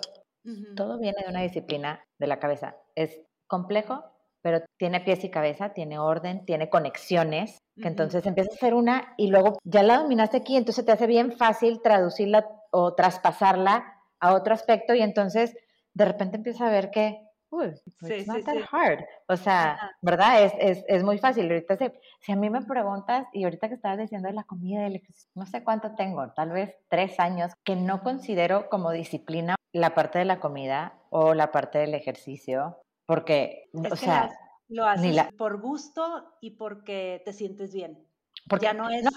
Todo 0.76 1.00
viene 1.00 1.24
de 1.24 1.30
una 1.30 1.42
disciplina 1.42 2.04
de 2.20 2.28
la 2.28 2.38
cabeza. 2.40 2.76
Es 2.96 3.22
complejo, 3.48 4.04
pero 4.42 4.62
tiene 4.78 5.00
pies 5.00 5.24
y 5.24 5.32
cabeza, 5.32 5.70
tiene 5.70 5.98
orden, 5.98 6.46
tiene 6.46 6.70
conexiones, 6.70 7.58
que 7.82 7.88
entonces 7.88 8.26
empiezas 8.26 8.54
a 8.54 8.58
hacer 8.58 8.74
una 8.76 9.16
y 9.18 9.28
luego 9.28 9.58
ya 9.64 9.82
la 9.82 10.00
dominaste 10.00 10.38
aquí, 10.38 10.58
entonces 10.58 10.86
te 10.86 10.92
hace 10.92 11.08
bien 11.08 11.32
fácil 11.32 11.82
traducirla 11.82 12.48
o 12.72 12.94
traspasarla 12.94 14.03
a 14.24 14.34
otro 14.34 14.54
aspecto 14.54 14.96
y 14.96 15.02
entonces 15.02 15.56
de 15.94 16.06
repente 16.06 16.38
empiezas 16.38 16.62
a 16.62 16.72
ver 16.72 16.92
que 16.92 17.28
uy, 17.50 17.74
it's 18.10 18.28
not 18.28 18.44
that 18.46 18.56
hard. 18.72 19.06
O 19.28 19.36
sea, 19.36 19.92
¿verdad? 20.02 20.44
Es, 20.44 20.54
es, 20.58 20.86
es, 20.88 21.04
muy 21.04 21.20
fácil. 21.20 21.52
Ahorita, 21.52 21.78
si, 21.78 21.86
si, 22.22 22.32
a 22.32 22.36
mí 22.36 22.50
me 22.50 22.62
preguntas, 22.64 23.28
y 23.34 23.44
ahorita 23.44 23.68
que 23.68 23.76
estabas 23.76 24.00
diciendo 24.00 24.28
de 24.30 24.34
la 24.34 24.44
comida, 24.44 24.88
no 25.36 25.46
sé 25.46 25.64
cuánto 25.64 25.94
tengo, 25.96 26.32
tal 26.32 26.52
vez 26.52 26.76
tres 26.90 27.20
años, 27.20 27.52
que 27.64 27.76
no 27.76 28.02
considero 28.02 28.70
como 28.70 28.92
disciplina 28.92 29.56
la 29.72 29.94
parte 29.94 30.20
de 30.20 30.26
la 30.26 30.40
comida 30.40 30.94
o 31.10 31.34
la 31.34 31.52
parte 31.52 31.80
del 31.80 31.94
ejercicio, 31.94 32.80
porque, 33.06 33.70
o 33.74 33.96
sea... 33.96 34.32
Lo 34.70 34.86
haces 34.86 35.28
por 35.38 35.62
gusto 35.62 36.34
y 36.42 36.52
porque 36.52 37.22
te 37.26 37.34
sientes 37.34 37.74
bien. 37.74 38.08
Porque 38.50 38.66
ya 38.66 38.74
no 38.74 38.90
es... 38.90 39.04
No, 39.04 39.12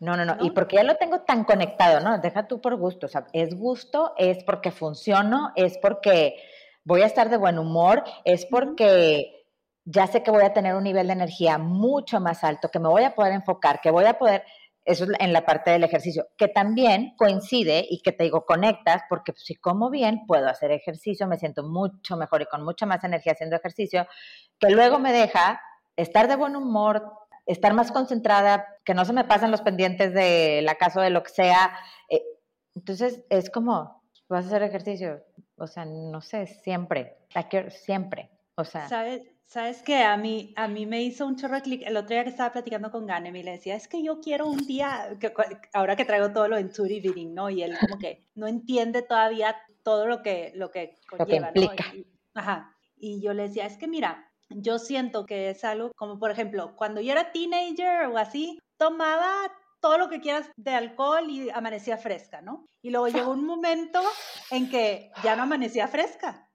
no, 0.00 0.24
no, 0.24 0.36
y 0.40 0.50
porque 0.50 0.76
ya 0.76 0.82
lo 0.82 0.96
tengo 0.96 1.20
tan 1.20 1.44
conectado, 1.44 2.00
¿no? 2.00 2.18
Deja 2.18 2.46
tú 2.46 2.60
por 2.60 2.76
gusto, 2.76 3.06
o 3.06 3.08
sea, 3.08 3.26
es 3.32 3.54
gusto, 3.54 4.12
es 4.18 4.44
porque 4.44 4.70
funciono, 4.70 5.52
es 5.56 5.78
porque 5.78 6.36
voy 6.84 7.02
a 7.02 7.06
estar 7.06 7.30
de 7.30 7.36
buen 7.36 7.58
humor, 7.58 8.04
es 8.24 8.46
porque 8.46 9.46
ya 9.84 10.06
sé 10.06 10.22
que 10.22 10.30
voy 10.30 10.44
a 10.44 10.52
tener 10.52 10.74
un 10.74 10.84
nivel 10.84 11.06
de 11.06 11.14
energía 11.14 11.58
mucho 11.58 12.20
más 12.20 12.44
alto, 12.44 12.68
que 12.68 12.78
me 12.78 12.88
voy 12.88 13.04
a 13.04 13.14
poder 13.14 13.32
enfocar, 13.32 13.80
que 13.80 13.90
voy 13.90 14.04
a 14.04 14.18
poder, 14.18 14.44
eso 14.84 15.04
es 15.04 15.10
en 15.18 15.32
la 15.32 15.46
parte 15.46 15.70
del 15.70 15.84
ejercicio, 15.84 16.26
que 16.36 16.48
también 16.48 17.14
coincide 17.16 17.86
y 17.88 18.02
que 18.02 18.12
te 18.12 18.24
digo, 18.24 18.44
conectas, 18.44 19.02
porque 19.08 19.32
si 19.36 19.54
como 19.54 19.88
bien, 19.88 20.26
puedo 20.26 20.48
hacer 20.48 20.72
ejercicio, 20.72 21.26
me 21.26 21.38
siento 21.38 21.62
mucho 21.62 22.16
mejor 22.16 22.42
y 22.42 22.46
con 22.46 22.64
mucha 22.64 22.84
más 22.84 23.02
energía 23.04 23.32
haciendo 23.32 23.56
ejercicio, 23.56 24.06
que 24.58 24.70
luego 24.70 24.98
me 24.98 25.12
deja 25.12 25.60
estar 25.96 26.28
de 26.28 26.36
buen 26.36 26.56
humor, 26.56 27.12
estar 27.46 27.72
más 27.74 27.92
concentrada, 27.92 28.66
que 28.84 28.94
no 28.94 29.04
se 29.04 29.12
me 29.12 29.24
pasen 29.24 29.50
los 29.50 29.62
pendientes 29.62 30.12
de 30.12 30.60
la 30.62 30.74
casa 30.74 31.00
o 31.00 31.02
de 31.02 31.10
lo 31.10 31.22
que 31.22 31.30
sea. 31.30 31.72
Eh, 32.08 32.22
entonces 32.74 33.24
es 33.30 33.50
como, 33.50 34.02
vas 34.28 34.44
a 34.44 34.48
hacer 34.48 34.62
ejercicio, 34.62 35.24
o 35.56 35.66
sea, 35.66 35.84
no 35.84 36.20
sé, 36.20 36.46
siempre, 36.46 37.16
siempre, 37.70 38.30
o 38.56 38.64
sea. 38.64 38.88
¿Sabes? 38.88 39.22
¿Sabes 39.46 39.80
qué? 39.82 40.02
A 40.02 40.16
mí, 40.16 40.52
a 40.56 40.66
mí 40.66 40.86
me 40.86 41.04
hizo 41.04 41.24
un 41.24 41.36
chorro 41.36 41.54
de 41.54 41.62
clic 41.62 41.82
el 41.86 41.96
otro 41.96 42.14
día 42.14 42.24
que 42.24 42.30
estaba 42.30 42.52
platicando 42.52 42.90
con 42.90 43.06
Ganem 43.06 43.36
y 43.36 43.44
le 43.44 43.52
decía, 43.52 43.76
es 43.76 43.86
que 43.86 44.02
yo 44.02 44.20
quiero 44.20 44.48
un 44.48 44.66
día, 44.66 45.16
que, 45.20 45.32
ahora 45.72 45.94
que 45.94 46.04
traigo 46.04 46.32
todo 46.32 46.48
lo 46.48 46.56
de 46.56 46.62
intuitive 46.62 47.24
¿no? 47.26 47.48
Y 47.48 47.62
él 47.62 47.78
como 47.78 47.96
que 47.96 48.26
no 48.34 48.48
entiende 48.48 49.02
todavía 49.02 49.56
todo 49.84 50.08
lo 50.08 50.20
que, 50.20 50.50
lo 50.56 50.72
que 50.72 50.96
conlleva, 51.08 51.48
lo 51.48 51.52
que 51.52 51.60
implica. 51.60 51.92
¿no? 51.92 51.98
Y, 52.00 52.06
ajá. 52.34 52.76
Y 52.98 53.20
yo 53.20 53.34
le 53.34 53.44
decía, 53.44 53.66
es 53.66 53.76
que 53.76 53.86
mira, 53.86 54.28
yo 54.48 54.78
siento 54.78 55.26
que 55.26 55.50
es 55.50 55.64
algo 55.64 55.92
como, 55.96 56.18
por 56.18 56.30
ejemplo, 56.30 56.74
cuando 56.76 57.00
yo 57.00 57.12
era 57.12 57.32
teenager 57.32 58.06
o 58.06 58.18
así, 58.18 58.58
tomaba 58.76 59.32
todo 59.80 59.98
lo 59.98 60.08
que 60.08 60.20
quieras 60.20 60.50
de 60.56 60.72
alcohol 60.72 61.28
y 61.30 61.50
amanecía 61.50 61.98
fresca, 61.98 62.40
¿no? 62.40 62.66
Y 62.82 62.90
luego 62.90 63.08
llegó 63.08 63.32
un 63.32 63.44
momento 63.44 64.00
en 64.50 64.68
que 64.70 65.10
ya 65.22 65.36
no 65.36 65.42
amanecía 65.42 65.88
fresca. 65.88 66.48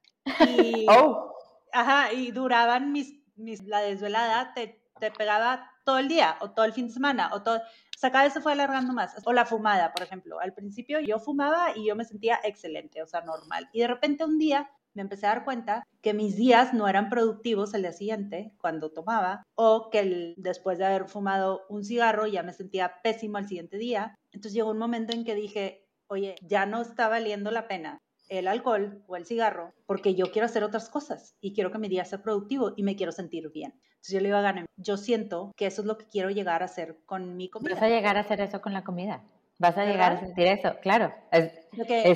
Y, 0.47 0.85
oh. 0.89 1.33
Ajá, 1.73 2.11
y 2.11 2.31
duraban 2.31 2.91
mis, 2.91 3.21
mis 3.35 3.63
la 3.63 3.79
desvelada, 3.79 4.53
te, 4.53 4.83
te 4.99 5.11
pegaba 5.11 5.71
todo 5.85 5.97
el 5.99 6.07
día 6.07 6.37
o 6.41 6.51
todo 6.51 6.65
el 6.65 6.73
fin 6.73 6.87
de 6.87 6.93
semana 6.93 7.29
o 7.33 7.41
todo, 7.41 7.57
o 7.57 7.99
sea, 8.01 8.11
cada 8.11 8.23
vez 8.23 8.33
se 8.33 8.41
fue 8.41 8.53
alargando 8.53 8.93
más. 8.93 9.15
O 9.25 9.31
la 9.31 9.45
fumada, 9.45 9.93
por 9.93 10.03
ejemplo. 10.03 10.39
Al 10.39 10.53
principio 10.53 10.99
yo 10.99 11.19
fumaba 11.19 11.67
y 11.75 11.85
yo 11.85 11.95
me 11.95 12.03
sentía 12.03 12.39
excelente, 12.43 13.03
o 13.03 13.05
sea, 13.05 13.21
normal. 13.21 13.69
Y 13.73 13.81
de 13.81 13.87
repente 13.87 14.25
un 14.25 14.39
día 14.39 14.71
me 14.93 15.01
empecé 15.01 15.25
a 15.25 15.29
dar 15.29 15.45
cuenta 15.45 15.83
que 16.01 16.13
mis 16.13 16.35
días 16.35 16.73
no 16.73 16.87
eran 16.87 17.09
productivos 17.09 17.73
el 17.73 17.83
día 17.83 17.93
siguiente 17.93 18.53
cuando 18.59 18.91
tomaba 18.91 19.43
o 19.55 19.89
que 19.89 20.33
después 20.37 20.77
de 20.77 20.85
haber 20.85 21.07
fumado 21.07 21.61
un 21.69 21.83
cigarro 21.83 22.27
ya 22.27 22.43
me 22.43 22.53
sentía 22.53 23.01
pésimo 23.03 23.37
al 23.37 23.47
siguiente 23.47 23.77
día. 23.77 24.15
Entonces 24.31 24.53
llegó 24.53 24.71
un 24.71 24.77
momento 24.77 25.13
en 25.13 25.23
que 25.23 25.35
dije, 25.35 25.85
oye, 26.07 26.35
ya 26.41 26.65
no 26.65 26.81
está 26.81 27.07
valiendo 27.07 27.51
la 27.51 27.67
pena 27.67 27.99
el 28.29 28.47
alcohol 28.47 29.03
o 29.07 29.17
el 29.17 29.25
cigarro 29.25 29.73
porque 29.85 30.15
yo 30.15 30.31
quiero 30.31 30.45
hacer 30.45 30.63
otras 30.63 30.89
cosas 30.89 31.35
y 31.41 31.53
quiero 31.53 31.71
que 31.71 31.79
mi 31.79 31.89
día 31.89 32.05
sea 32.05 32.23
productivo 32.23 32.71
y 32.77 32.83
me 32.83 32.95
quiero 32.95 33.11
sentir 33.11 33.51
bien. 33.51 33.73
Entonces 34.01 34.13
yo 34.13 34.19
le 34.21 34.29
iba 34.29 34.39
a 34.39 34.41
ganar. 34.41 34.65
Yo 34.77 34.97
siento 34.97 35.51
que 35.57 35.65
eso 35.67 35.81
es 35.81 35.87
lo 35.87 35.97
que 35.97 36.05
quiero 36.05 36.29
llegar 36.29 36.63
a 36.63 36.65
hacer 36.65 36.97
con 37.05 37.35
mi 37.35 37.49
comida. 37.49 37.75
Vas 37.75 37.83
a 37.83 37.89
llegar 37.89 38.17
a 38.17 38.21
hacer 38.21 38.39
eso 38.39 38.61
con 38.61 38.73
la 38.73 38.83
comida. 38.83 39.21
Vas 39.59 39.77
a 39.77 39.85
llegar 39.85 40.13
a 40.13 40.19
sentir 40.21 40.47
eso, 40.47 40.75
claro. 40.81 41.13
Es, 41.31 41.51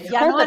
ya 0.09 0.27
no, 0.27 0.39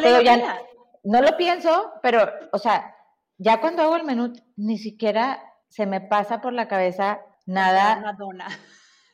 no 1.04 1.22
lo 1.22 1.36
pienso, 1.36 1.92
pero, 2.02 2.30
o 2.52 2.58
sea, 2.58 2.94
ya 3.38 3.60
cuando 3.60 3.82
hago 3.82 3.96
el 3.96 4.04
menú, 4.04 4.32
ni 4.56 4.78
siquiera 4.78 5.42
se 5.68 5.86
me 5.86 6.00
pasa 6.00 6.40
por 6.40 6.52
la 6.52 6.68
cabeza 6.68 7.20
nada. 7.46 7.98
Una 7.98 8.12
dona. 8.12 8.48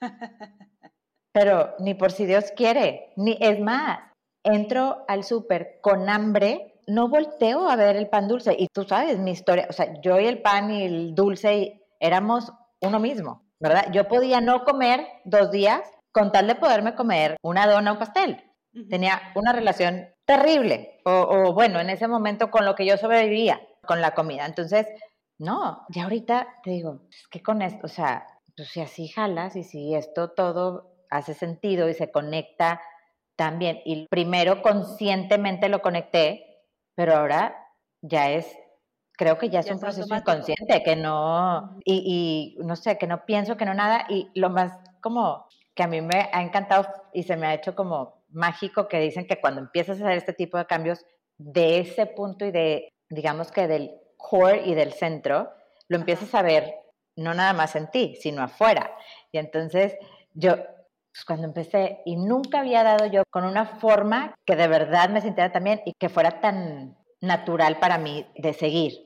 pero 1.32 1.74
ni 1.80 1.94
por 1.94 2.12
si 2.12 2.26
Dios 2.26 2.52
quiere, 2.56 3.12
ni 3.16 3.36
es 3.40 3.58
más, 3.58 3.98
entro 4.44 5.04
al 5.08 5.24
súper 5.24 5.80
con 5.82 6.08
hambre, 6.08 6.80
no 6.86 7.08
volteo 7.08 7.68
a 7.68 7.76
ver 7.76 7.96
el 7.96 8.08
pan 8.08 8.28
dulce. 8.28 8.54
Y 8.56 8.68
tú 8.68 8.84
sabes 8.84 9.18
mi 9.18 9.32
historia, 9.32 9.66
o 9.68 9.72
sea, 9.72 10.00
yo 10.00 10.20
y 10.20 10.26
el 10.26 10.42
pan 10.42 10.70
y 10.70 10.84
el 10.84 11.14
dulce 11.14 11.82
éramos 11.98 12.52
uno 12.80 13.00
mismo, 13.00 13.42
¿verdad? 13.58 13.86
Yo 13.90 14.06
podía 14.06 14.40
no 14.40 14.64
comer 14.64 15.06
dos 15.24 15.50
días 15.50 15.80
con 16.12 16.30
tal 16.30 16.46
de 16.46 16.54
poderme 16.54 16.94
comer 16.94 17.36
una 17.42 17.66
dona 17.66 17.90
o 17.90 17.94
un 17.94 17.98
pastel. 17.98 18.40
Tenía 18.88 19.20
una 19.34 19.52
relación 19.52 20.13
terrible, 20.24 21.00
o, 21.04 21.12
o, 21.12 21.52
bueno, 21.52 21.80
en 21.80 21.90
ese 21.90 22.08
momento 22.08 22.50
con 22.50 22.64
lo 22.64 22.74
que 22.74 22.86
yo 22.86 22.96
sobrevivía, 22.96 23.60
con 23.86 24.00
la 24.00 24.14
comida. 24.14 24.46
Entonces, 24.46 24.86
no, 25.38 25.84
ya 25.88 26.04
ahorita 26.04 26.48
te 26.62 26.70
digo, 26.70 27.00
es 27.10 27.28
que 27.28 27.42
con 27.42 27.62
esto, 27.62 27.86
o 27.86 27.88
sea, 27.88 28.26
pues 28.56 28.68
si 28.68 28.80
así 28.80 29.08
jalas 29.08 29.56
y 29.56 29.64
si 29.64 29.94
esto 29.94 30.30
todo 30.30 30.94
hace 31.10 31.34
sentido 31.34 31.88
y 31.88 31.94
se 31.94 32.10
conecta 32.10 32.80
también. 33.36 33.80
Y 33.84 34.06
primero 34.08 34.62
conscientemente 34.62 35.68
lo 35.68 35.82
conecté, 35.82 36.62
pero 36.94 37.16
ahora 37.16 37.56
ya 38.00 38.30
es, 38.30 38.56
creo 39.12 39.38
que 39.38 39.50
ya 39.50 39.60
es 39.60 39.70
un 39.70 39.80
proceso 39.80 40.14
inconsciente, 40.14 40.82
que 40.84 40.96
no, 40.96 41.78
y, 41.84 42.56
y 42.58 42.64
no 42.64 42.76
sé, 42.76 42.96
que 42.96 43.06
no 43.06 43.24
pienso, 43.24 43.56
que 43.56 43.64
no 43.64 43.74
nada. 43.74 44.06
Y 44.08 44.30
lo 44.34 44.50
más 44.50 44.72
como 45.00 45.46
que 45.74 45.82
a 45.82 45.88
mí 45.88 46.00
me 46.00 46.30
ha 46.32 46.42
encantado 46.42 46.86
y 47.12 47.24
se 47.24 47.36
me 47.36 47.46
ha 47.48 47.54
hecho 47.54 47.74
como 47.74 48.23
mágico 48.34 48.88
que 48.88 49.00
dicen 49.00 49.26
que 49.26 49.40
cuando 49.40 49.60
empiezas 49.60 50.00
a 50.00 50.04
hacer 50.04 50.18
este 50.18 50.32
tipo 50.32 50.58
de 50.58 50.66
cambios, 50.66 51.04
de 51.38 51.80
ese 51.80 52.06
punto 52.06 52.44
y 52.44 52.50
de, 52.50 52.88
digamos 53.08 53.50
que 53.50 53.66
del 53.66 53.92
core 54.16 54.62
y 54.66 54.74
del 54.74 54.92
centro, 54.92 55.50
lo 55.88 55.96
empiezas 55.96 56.34
a 56.34 56.42
ver 56.42 56.74
no 57.16 57.32
nada 57.32 57.52
más 57.52 57.76
en 57.76 57.90
ti, 57.90 58.16
sino 58.20 58.42
afuera. 58.42 58.96
Y 59.30 59.38
entonces 59.38 59.96
yo 60.32 60.56
pues 61.14 61.24
cuando 61.24 61.46
empecé 61.46 62.00
y 62.04 62.16
nunca 62.16 62.60
había 62.60 62.82
dado 62.82 63.06
yo 63.06 63.22
con 63.30 63.44
una 63.44 63.66
forma 63.66 64.34
que 64.44 64.56
de 64.56 64.66
verdad 64.66 65.10
me 65.10 65.20
sintiera 65.20 65.52
también 65.52 65.80
y 65.84 65.92
que 65.94 66.08
fuera 66.08 66.40
tan 66.40 66.98
natural 67.20 67.78
para 67.78 67.98
mí 67.98 68.26
de 68.34 68.52
seguir. 68.52 69.04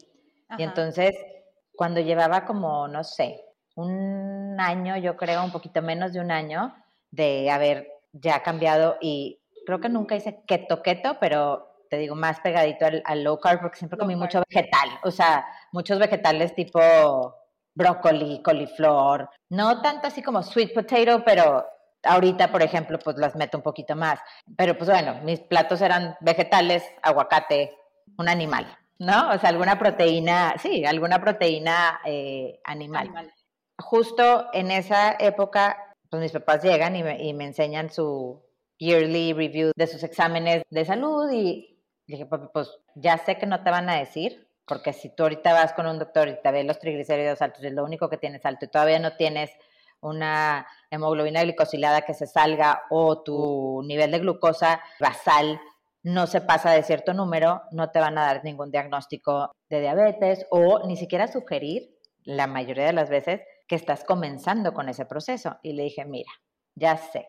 Y 0.56 0.62
entonces, 0.62 1.14
cuando 1.76 2.00
llevaba 2.00 2.46
como, 2.46 2.88
no 2.88 3.04
sé, 3.04 3.44
un 3.76 4.56
año, 4.58 4.96
yo 4.96 5.18
creo, 5.18 5.44
un 5.44 5.52
poquito 5.52 5.82
menos 5.82 6.14
de 6.14 6.20
un 6.20 6.30
año, 6.30 6.74
de 7.10 7.50
haber 7.50 7.88
ya 8.12 8.42
cambiado 8.42 8.96
y 9.00 9.40
creo 9.66 9.80
que 9.80 9.88
nunca 9.88 10.16
hice 10.16 10.42
keto 10.46 10.82
keto, 10.82 11.18
pero 11.20 11.66
te 11.90 11.96
digo, 11.96 12.14
más 12.14 12.40
pegadito 12.40 12.86
al, 13.04 13.24
low 13.24 13.38
carb 13.38 13.60
porque 13.62 13.78
siempre 13.78 13.98
comí 13.98 14.14
mucho 14.14 14.42
vegetal, 14.48 14.88
o 15.04 15.10
sea, 15.10 15.46
muchos 15.72 15.98
vegetales 15.98 16.54
tipo 16.54 16.80
brócoli, 17.74 18.42
coliflor, 18.42 19.30
no 19.50 19.80
tanto 19.80 20.08
así 20.08 20.22
como 20.22 20.42
sweet 20.42 20.74
potato, 20.74 21.22
pero 21.24 21.64
Ahorita, 22.04 22.52
por 22.52 22.62
ejemplo, 22.62 22.98
pues 22.98 23.16
las 23.16 23.34
meto 23.34 23.58
un 23.58 23.62
poquito 23.62 23.96
más. 23.96 24.20
Pero 24.56 24.76
pues 24.76 24.88
bueno, 24.88 25.20
mis 25.24 25.40
platos 25.40 25.80
eran 25.80 26.16
vegetales, 26.20 26.84
aguacate, 27.02 27.76
un 28.16 28.28
animal, 28.28 28.66
¿no? 28.98 29.30
O 29.30 29.38
sea, 29.38 29.50
alguna 29.50 29.78
proteína, 29.78 30.54
sí, 30.58 30.84
alguna 30.84 31.20
proteína 31.20 32.00
eh, 32.04 32.60
animal. 32.64 33.32
Justo 33.78 34.48
en 34.52 34.70
esa 34.70 35.16
época, 35.18 35.87
pues 36.10 36.22
mis 36.22 36.32
papás 36.32 36.62
llegan 36.62 36.96
y 36.96 37.02
me, 37.02 37.22
y 37.22 37.34
me 37.34 37.44
enseñan 37.44 37.90
su 37.90 38.42
yearly 38.78 39.32
review 39.32 39.72
de 39.76 39.86
sus 39.86 40.02
exámenes 40.02 40.62
de 40.70 40.84
salud 40.84 41.30
y 41.32 41.80
dije, 42.06 42.26
pues 42.26 42.78
ya 42.94 43.18
sé 43.18 43.36
que 43.36 43.46
no 43.46 43.62
te 43.62 43.70
van 43.70 43.90
a 43.90 43.98
decir, 43.98 44.48
porque 44.66 44.92
si 44.92 45.14
tú 45.14 45.24
ahorita 45.24 45.52
vas 45.52 45.72
con 45.72 45.86
un 45.86 45.98
doctor 45.98 46.28
y 46.28 46.40
te 46.40 46.50
ve 46.50 46.64
los 46.64 46.78
triglicéridos 46.78 47.42
altos 47.42 47.64
es 47.64 47.72
lo 47.72 47.84
único 47.84 48.08
que 48.08 48.16
tienes 48.16 48.44
alto 48.46 48.64
y 48.64 48.68
todavía 48.68 48.98
no 48.98 49.16
tienes 49.16 49.50
una 50.00 50.66
hemoglobina 50.90 51.42
glicosilada 51.42 52.02
que 52.02 52.14
se 52.14 52.26
salga 52.26 52.82
o 52.90 53.22
tu 53.22 53.82
nivel 53.84 54.12
de 54.12 54.20
glucosa 54.20 54.80
basal 55.00 55.60
no 56.02 56.26
se 56.26 56.40
pasa 56.40 56.70
de 56.70 56.82
cierto 56.82 57.12
número, 57.12 57.62
no 57.72 57.90
te 57.90 57.98
van 57.98 58.18
a 58.18 58.26
dar 58.26 58.44
ningún 58.44 58.70
diagnóstico 58.70 59.52
de 59.68 59.80
diabetes 59.80 60.46
o 60.50 60.86
ni 60.86 60.96
siquiera 60.96 61.28
sugerir, 61.28 61.94
la 62.24 62.46
mayoría 62.46 62.86
de 62.86 62.92
las 62.92 63.10
veces, 63.10 63.40
que 63.68 63.76
estás 63.76 64.02
comenzando 64.02 64.72
con 64.72 64.88
ese 64.88 65.04
proceso. 65.04 65.58
Y 65.62 65.74
le 65.74 65.84
dije, 65.84 66.04
mira, 66.04 66.32
ya 66.74 66.96
sé 66.96 67.28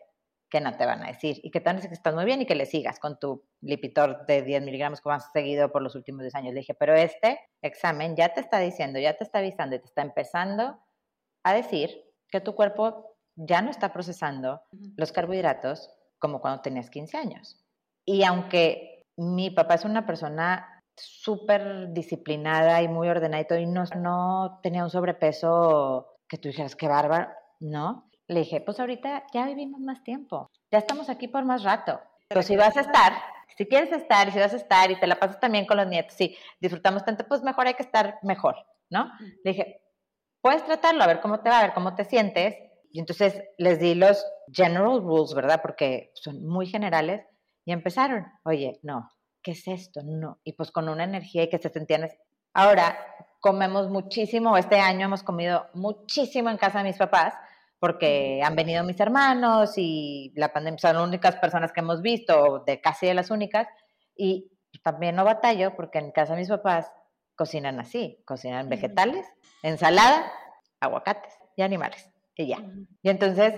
que 0.50 0.60
no 0.60 0.76
te 0.76 0.84
van 0.84 1.04
a 1.04 1.08
decir 1.08 1.40
y 1.44 1.50
que 1.50 1.60
decir 1.60 1.88
que 1.88 1.94
estás 1.94 2.14
muy 2.14 2.24
bien 2.24 2.42
y 2.42 2.46
que 2.46 2.56
le 2.56 2.66
sigas 2.66 2.98
con 2.98 3.20
tu 3.20 3.44
Lipitor 3.60 4.26
de 4.26 4.42
10 4.42 4.62
miligramos 4.62 5.00
como 5.00 5.14
has 5.14 5.30
seguido 5.32 5.70
por 5.70 5.80
los 5.80 5.94
últimos 5.94 6.22
10 6.22 6.34
años. 6.34 6.54
Le 6.54 6.60
dije, 6.60 6.74
pero 6.74 6.94
este 6.94 7.38
examen 7.62 8.16
ya 8.16 8.34
te 8.34 8.40
está 8.40 8.58
diciendo, 8.58 8.98
ya 8.98 9.16
te 9.16 9.22
está 9.22 9.38
avisando 9.38 9.76
y 9.76 9.78
te 9.78 9.86
está 9.86 10.02
empezando 10.02 10.80
a 11.44 11.54
decir 11.54 12.04
que 12.28 12.40
tu 12.40 12.54
cuerpo 12.54 13.16
ya 13.36 13.62
no 13.62 13.70
está 13.70 13.92
procesando 13.92 14.60
los 14.96 15.12
carbohidratos 15.12 15.88
como 16.18 16.40
cuando 16.40 16.62
tenías 16.62 16.90
15 16.90 17.16
años. 17.16 17.64
Y 18.04 18.24
aunque 18.24 19.06
mi 19.16 19.50
papá 19.50 19.74
es 19.74 19.84
una 19.84 20.04
persona 20.04 20.82
súper 20.96 21.92
disciplinada 21.92 22.82
y 22.82 22.88
muy 22.88 23.08
ordenada 23.08 23.60
y 23.60 23.66
no, 23.66 23.84
no 23.96 24.58
tenía 24.62 24.84
un 24.84 24.90
sobrepeso 24.90 26.08
que 26.30 26.38
tú 26.38 26.48
dijeras, 26.48 26.76
qué 26.76 26.88
bárbaro, 26.88 27.28
¿no? 27.58 28.08
Le 28.28 28.40
dije, 28.40 28.60
pues 28.60 28.78
ahorita 28.78 29.24
ya 29.34 29.44
vivimos 29.46 29.80
más 29.80 30.02
tiempo, 30.04 30.48
ya 30.70 30.78
estamos 30.78 31.10
aquí 31.10 31.26
por 31.28 31.44
más 31.44 31.64
rato. 31.64 32.00
Pero 32.28 32.42
si 32.42 32.56
vas 32.56 32.76
a 32.76 32.82
estar, 32.82 33.12
si 33.58 33.66
quieres 33.66 33.90
estar 33.90 34.28
y 34.28 34.30
si 34.30 34.38
vas 34.38 34.54
a 34.54 34.56
estar 34.56 34.90
y 34.90 35.00
te 35.00 35.08
la 35.08 35.18
pasas 35.18 35.40
también 35.40 35.66
con 35.66 35.76
los 35.76 35.88
nietos, 35.88 36.14
sí, 36.14 36.36
disfrutamos 36.60 37.04
tanto, 37.04 37.26
pues 37.26 37.42
mejor 37.42 37.66
hay 37.66 37.74
que 37.74 37.82
estar 37.82 38.20
mejor, 38.22 38.54
¿no? 38.88 39.10
Le 39.42 39.50
dije, 39.50 39.82
puedes 40.40 40.64
tratarlo, 40.64 41.02
a 41.02 41.08
ver 41.08 41.20
cómo 41.20 41.40
te 41.40 41.50
va, 41.50 41.58
a 41.58 41.62
ver 41.62 41.74
cómo 41.74 41.96
te 41.96 42.04
sientes. 42.04 42.54
Y 42.92 43.00
entonces 43.00 43.42
les 43.58 43.78
di 43.78 43.94
los 43.94 44.24
general 44.52 45.00
rules, 45.00 45.34
¿verdad? 45.34 45.60
Porque 45.62 46.10
son 46.14 46.46
muy 46.46 46.66
generales. 46.66 47.24
Y 47.64 47.72
empezaron, 47.72 48.26
oye, 48.44 48.80
no, 48.82 49.10
¿qué 49.42 49.52
es 49.52 49.66
esto? 49.68 50.00
No. 50.04 50.40
Y 50.44 50.54
pues 50.54 50.70
con 50.70 50.88
una 50.88 51.04
energía 51.04 51.44
y 51.44 51.48
que 51.48 51.58
se 51.58 51.68
sentían... 51.68 52.08
Ahora 52.52 52.98
comemos 53.40 53.88
muchísimo, 53.88 54.56
este 54.56 54.78
año 54.78 55.06
hemos 55.06 55.22
comido 55.22 55.66
muchísimo 55.74 56.50
en 56.50 56.58
casa 56.58 56.78
de 56.78 56.84
mis 56.84 56.98
papás, 56.98 57.34
porque 57.78 58.42
han 58.44 58.54
venido 58.54 58.84
mis 58.84 59.00
hermanos 59.00 59.72
y 59.76 60.32
la 60.36 60.52
pandemia 60.52 60.78
son 60.78 60.96
las 60.96 61.08
únicas 61.08 61.36
personas 61.36 61.72
que 61.72 61.80
hemos 61.80 62.02
visto, 62.02 62.62
de 62.66 62.80
casi 62.80 63.06
de 63.06 63.14
las 63.14 63.30
únicas. 63.30 63.66
Y 64.14 64.52
también 64.82 65.16
no 65.16 65.24
batallo 65.24 65.74
porque 65.74 65.98
en 65.98 66.12
casa 66.12 66.34
de 66.34 66.40
mis 66.40 66.48
papás 66.48 66.92
cocinan 67.34 67.80
así, 67.80 68.22
cocinan 68.26 68.68
vegetales, 68.68 69.26
ensalada, 69.62 70.30
aguacates 70.78 71.32
y 71.56 71.62
animales, 71.62 72.10
y 72.36 72.48
ya. 72.48 72.58
Y 73.02 73.08
entonces, 73.08 73.54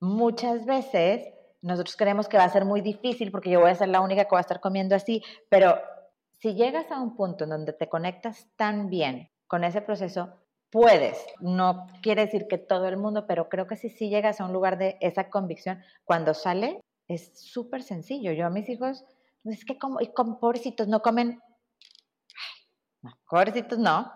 muchas 0.00 0.66
veces 0.66 1.26
nosotros 1.62 1.96
creemos 1.96 2.28
que 2.28 2.36
va 2.36 2.44
a 2.44 2.50
ser 2.50 2.66
muy 2.66 2.82
difícil 2.82 3.30
porque 3.30 3.48
yo 3.48 3.60
voy 3.60 3.70
a 3.70 3.74
ser 3.74 3.88
la 3.88 4.00
única 4.02 4.24
que 4.24 4.32
va 4.32 4.38
a 4.38 4.42
estar 4.42 4.60
comiendo 4.60 4.94
así, 4.94 5.22
pero 5.48 5.80
si 6.42 6.54
llegas 6.54 6.90
a 6.90 7.00
un 7.00 7.14
punto 7.14 7.44
en 7.44 7.50
donde 7.50 7.72
te 7.72 7.88
conectas 7.88 8.48
tan 8.56 8.90
bien 8.90 9.30
con 9.46 9.62
ese 9.62 9.80
proceso, 9.80 10.40
puedes. 10.70 11.24
No 11.38 11.86
quiere 12.02 12.22
decir 12.24 12.48
que 12.48 12.58
todo 12.58 12.88
el 12.88 12.96
mundo, 12.96 13.28
pero 13.28 13.48
creo 13.48 13.68
que 13.68 13.76
si 13.76 13.88
sí 13.88 14.08
llegas 14.08 14.40
a 14.40 14.46
un 14.46 14.52
lugar 14.52 14.76
de 14.76 14.98
esa 15.00 15.30
convicción, 15.30 15.80
cuando 16.04 16.34
sale, 16.34 16.80
es 17.06 17.38
súper 17.38 17.84
sencillo. 17.84 18.32
Yo 18.32 18.44
a 18.44 18.50
mis 18.50 18.68
hijos, 18.68 19.04
es 19.44 19.64
que 19.64 19.78
como, 19.78 20.00
y 20.00 20.08
como 20.08 20.40
pobrecitos, 20.40 20.88
no 20.88 21.00
comen, 21.00 21.40
pobrecitos 23.30 23.78
no, 23.78 24.12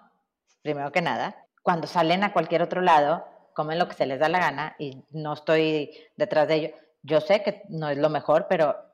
primero 0.63 0.91
que 0.91 1.03
nada, 1.03 1.47
cuando 1.63 1.87
salen 1.87 2.25
a 2.25 2.33
cualquier 2.33 2.61
otro 2.61 2.81
lado, 2.81 3.25
comen 3.55 3.79
lo 3.79 3.87
que 3.87 3.95
se 3.95 4.07
les 4.07 4.19
da 4.19 4.29
la 4.29 4.41
gana 4.41 4.75
y 4.81 5.05
no 5.11 5.35
estoy 5.35 5.93
detrás 6.17 6.49
de 6.49 6.55
ello. 6.57 6.71
Yo 7.03 7.21
sé 7.21 7.45
que 7.45 7.63
no 7.69 7.89
es 7.89 7.99
lo 7.99 8.11
mejor, 8.11 8.47
pero 8.49 8.86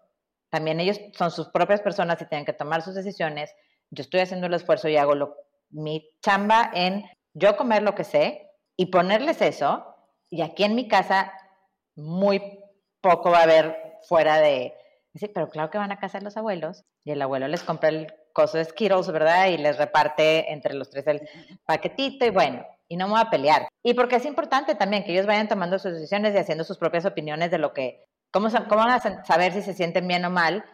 también 0.53 0.80
ellos 0.80 1.00
son 1.14 1.30
sus 1.30 1.48
propias 1.48 1.80
personas 1.80 2.20
y 2.20 2.26
tienen 2.26 2.44
que 2.44 2.53
tomar 2.53 2.82
sus 2.82 2.94
decisiones. 2.94 3.55
Yo 3.90 4.03
estoy 4.03 4.20
haciendo 4.20 4.48
el 4.48 4.55
esfuerzo 4.55 4.86
y 4.86 4.98
hago 4.98 5.14
lo, 5.14 5.34
mi 5.70 6.11
chamba 6.20 6.70
en 6.74 7.07
yo 7.32 7.57
comer 7.57 7.82
lo 7.82 7.94
que 7.94 8.05
sé 8.05 8.50
y 8.76 8.86
ponerles 8.86 9.40
eso. 9.40 9.86
Y 10.28 10.42
aquí 10.42 10.64
en 10.64 10.74
mi 10.74 10.88
casa 10.88 11.32
muy 11.96 12.61
poco 13.00 13.30
va 13.30 13.38
a 13.38 13.42
haber 13.44 13.98
fuera 14.07 14.40
de... 14.40 14.74
decir, 15.14 15.32
pero 15.34 15.48
claro 15.48 15.70
que 15.70 15.78
van 15.78 15.90
a 15.90 15.98
casa 15.98 16.20
los 16.20 16.36
abuelos 16.36 16.84
y 17.03 17.12
el 17.12 17.22
abuelo 17.22 17.48
les 17.48 17.62
compra 17.62 17.88
el 17.88 18.12
coso 18.34 18.59
de 18.59 18.66
Skittles, 18.66 19.11
¿verdad? 19.11 19.48
Y 19.48 19.57
les 19.57 19.78
reparte 19.78 20.53
entre 20.53 20.74
los 20.74 20.90
tres 20.90 21.07
el 21.07 21.26
paquetito 21.64 22.26
y 22.26 22.30
bueno, 22.30 22.66
y 22.88 22.96
no 22.96 23.07
me 23.07 23.12
voy 23.12 23.22
a 23.22 23.30
pelear. 23.30 23.68
Y 23.82 23.94
porque 23.94 24.16
es 24.16 24.26
importante 24.26 24.74
también 24.74 25.03
que 25.03 25.12
ellos 25.12 25.24
vayan 25.24 25.48
tomando 25.48 25.78
sus 25.78 25.92
decisiones 25.92 26.34
y 26.34 26.38
haciendo 26.38 26.64
sus 26.64 26.76
propias 26.76 27.07
opiniones 27.07 27.50
de 27.50 27.57
lo 27.57 27.72
que, 27.72 28.05
cómo, 28.32 28.48
cómo 28.68 28.82
van 28.82 28.90
a 28.90 29.24
saber 29.24 29.52
si 29.52 29.62
se 29.62 29.74
sienten 29.74 30.08
bien 30.08 30.24
o 30.24 30.30
mal, 30.30 30.64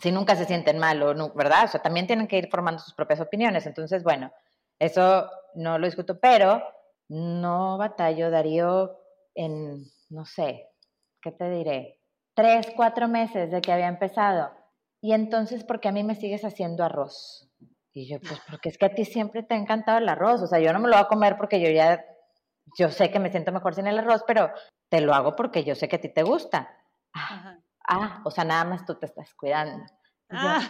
si 0.00 0.12
nunca 0.12 0.36
se 0.36 0.44
sienten 0.44 0.78
mal 0.78 1.02
o 1.02 1.14
no, 1.14 1.32
¿verdad? 1.34 1.64
O 1.64 1.68
sea, 1.68 1.82
también 1.82 2.06
tienen 2.06 2.28
que 2.28 2.38
ir 2.38 2.48
formando 2.50 2.80
sus 2.80 2.94
propias 2.94 3.20
opiniones. 3.20 3.66
Entonces, 3.66 4.02
bueno, 4.02 4.32
eso 4.78 5.28
no 5.54 5.78
lo 5.78 5.86
discuto, 5.86 6.18
pero 6.20 6.62
no 7.08 7.78
batallo, 7.78 8.30
Darío, 8.30 8.98
en, 9.34 9.84
no 10.10 10.24
sé, 10.24 10.68
¿qué 11.20 11.32
te 11.32 11.50
diré? 11.50 12.00
Tres, 12.34 12.68
cuatro 12.76 13.08
meses 13.08 13.50
de 13.50 13.60
que 13.60 13.72
había 13.72 13.88
empezado. 13.88 14.50
Y 15.00 15.12
entonces, 15.12 15.64
¿por 15.64 15.80
qué 15.80 15.88
a 15.88 15.92
mí 15.92 16.04
me 16.04 16.14
sigues 16.14 16.44
haciendo 16.44 16.84
arroz? 16.84 17.50
Y 17.92 18.08
yo, 18.08 18.20
pues 18.20 18.40
porque 18.48 18.68
es 18.68 18.78
que 18.78 18.86
a 18.86 18.94
ti 18.94 19.04
siempre 19.04 19.42
te 19.42 19.54
ha 19.54 19.58
encantado 19.58 19.98
el 19.98 20.08
arroz. 20.08 20.42
O 20.42 20.46
sea, 20.46 20.60
yo 20.60 20.72
no 20.72 20.78
me 20.78 20.88
lo 20.88 20.94
voy 20.94 21.02
a 21.02 21.08
comer 21.08 21.36
porque 21.36 21.60
yo 21.60 21.70
ya, 21.70 22.04
yo 22.78 22.90
sé 22.90 23.10
que 23.10 23.18
me 23.18 23.30
siento 23.30 23.50
mejor 23.50 23.74
sin 23.74 23.88
el 23.88 23.98
arroz, 23.98 24.22
pero 24.26 24.52
te 24.88 25.00
lo 25.00 25.14
hago 25.14 25.34
porque 25.34 25.64
yo 25.64 25.74
sé 25.74 25.88
que 25.88 25.96
a 25.96 26.00
ti 26.00 26.08
te 26.08 26.22
gusta. 26.22 26.77
Ah, 27.18 27.58
ah 27.88 28.22
o 28.24 28.30
sea, 28.30 28.44
nada 28.44 28.64
más 28.64 28.84
tú 28.84 28.94
te 28.94 29.06
estás 29.06 29.34
cuidando. 29.34 29.84
Ah, 30.30 30.60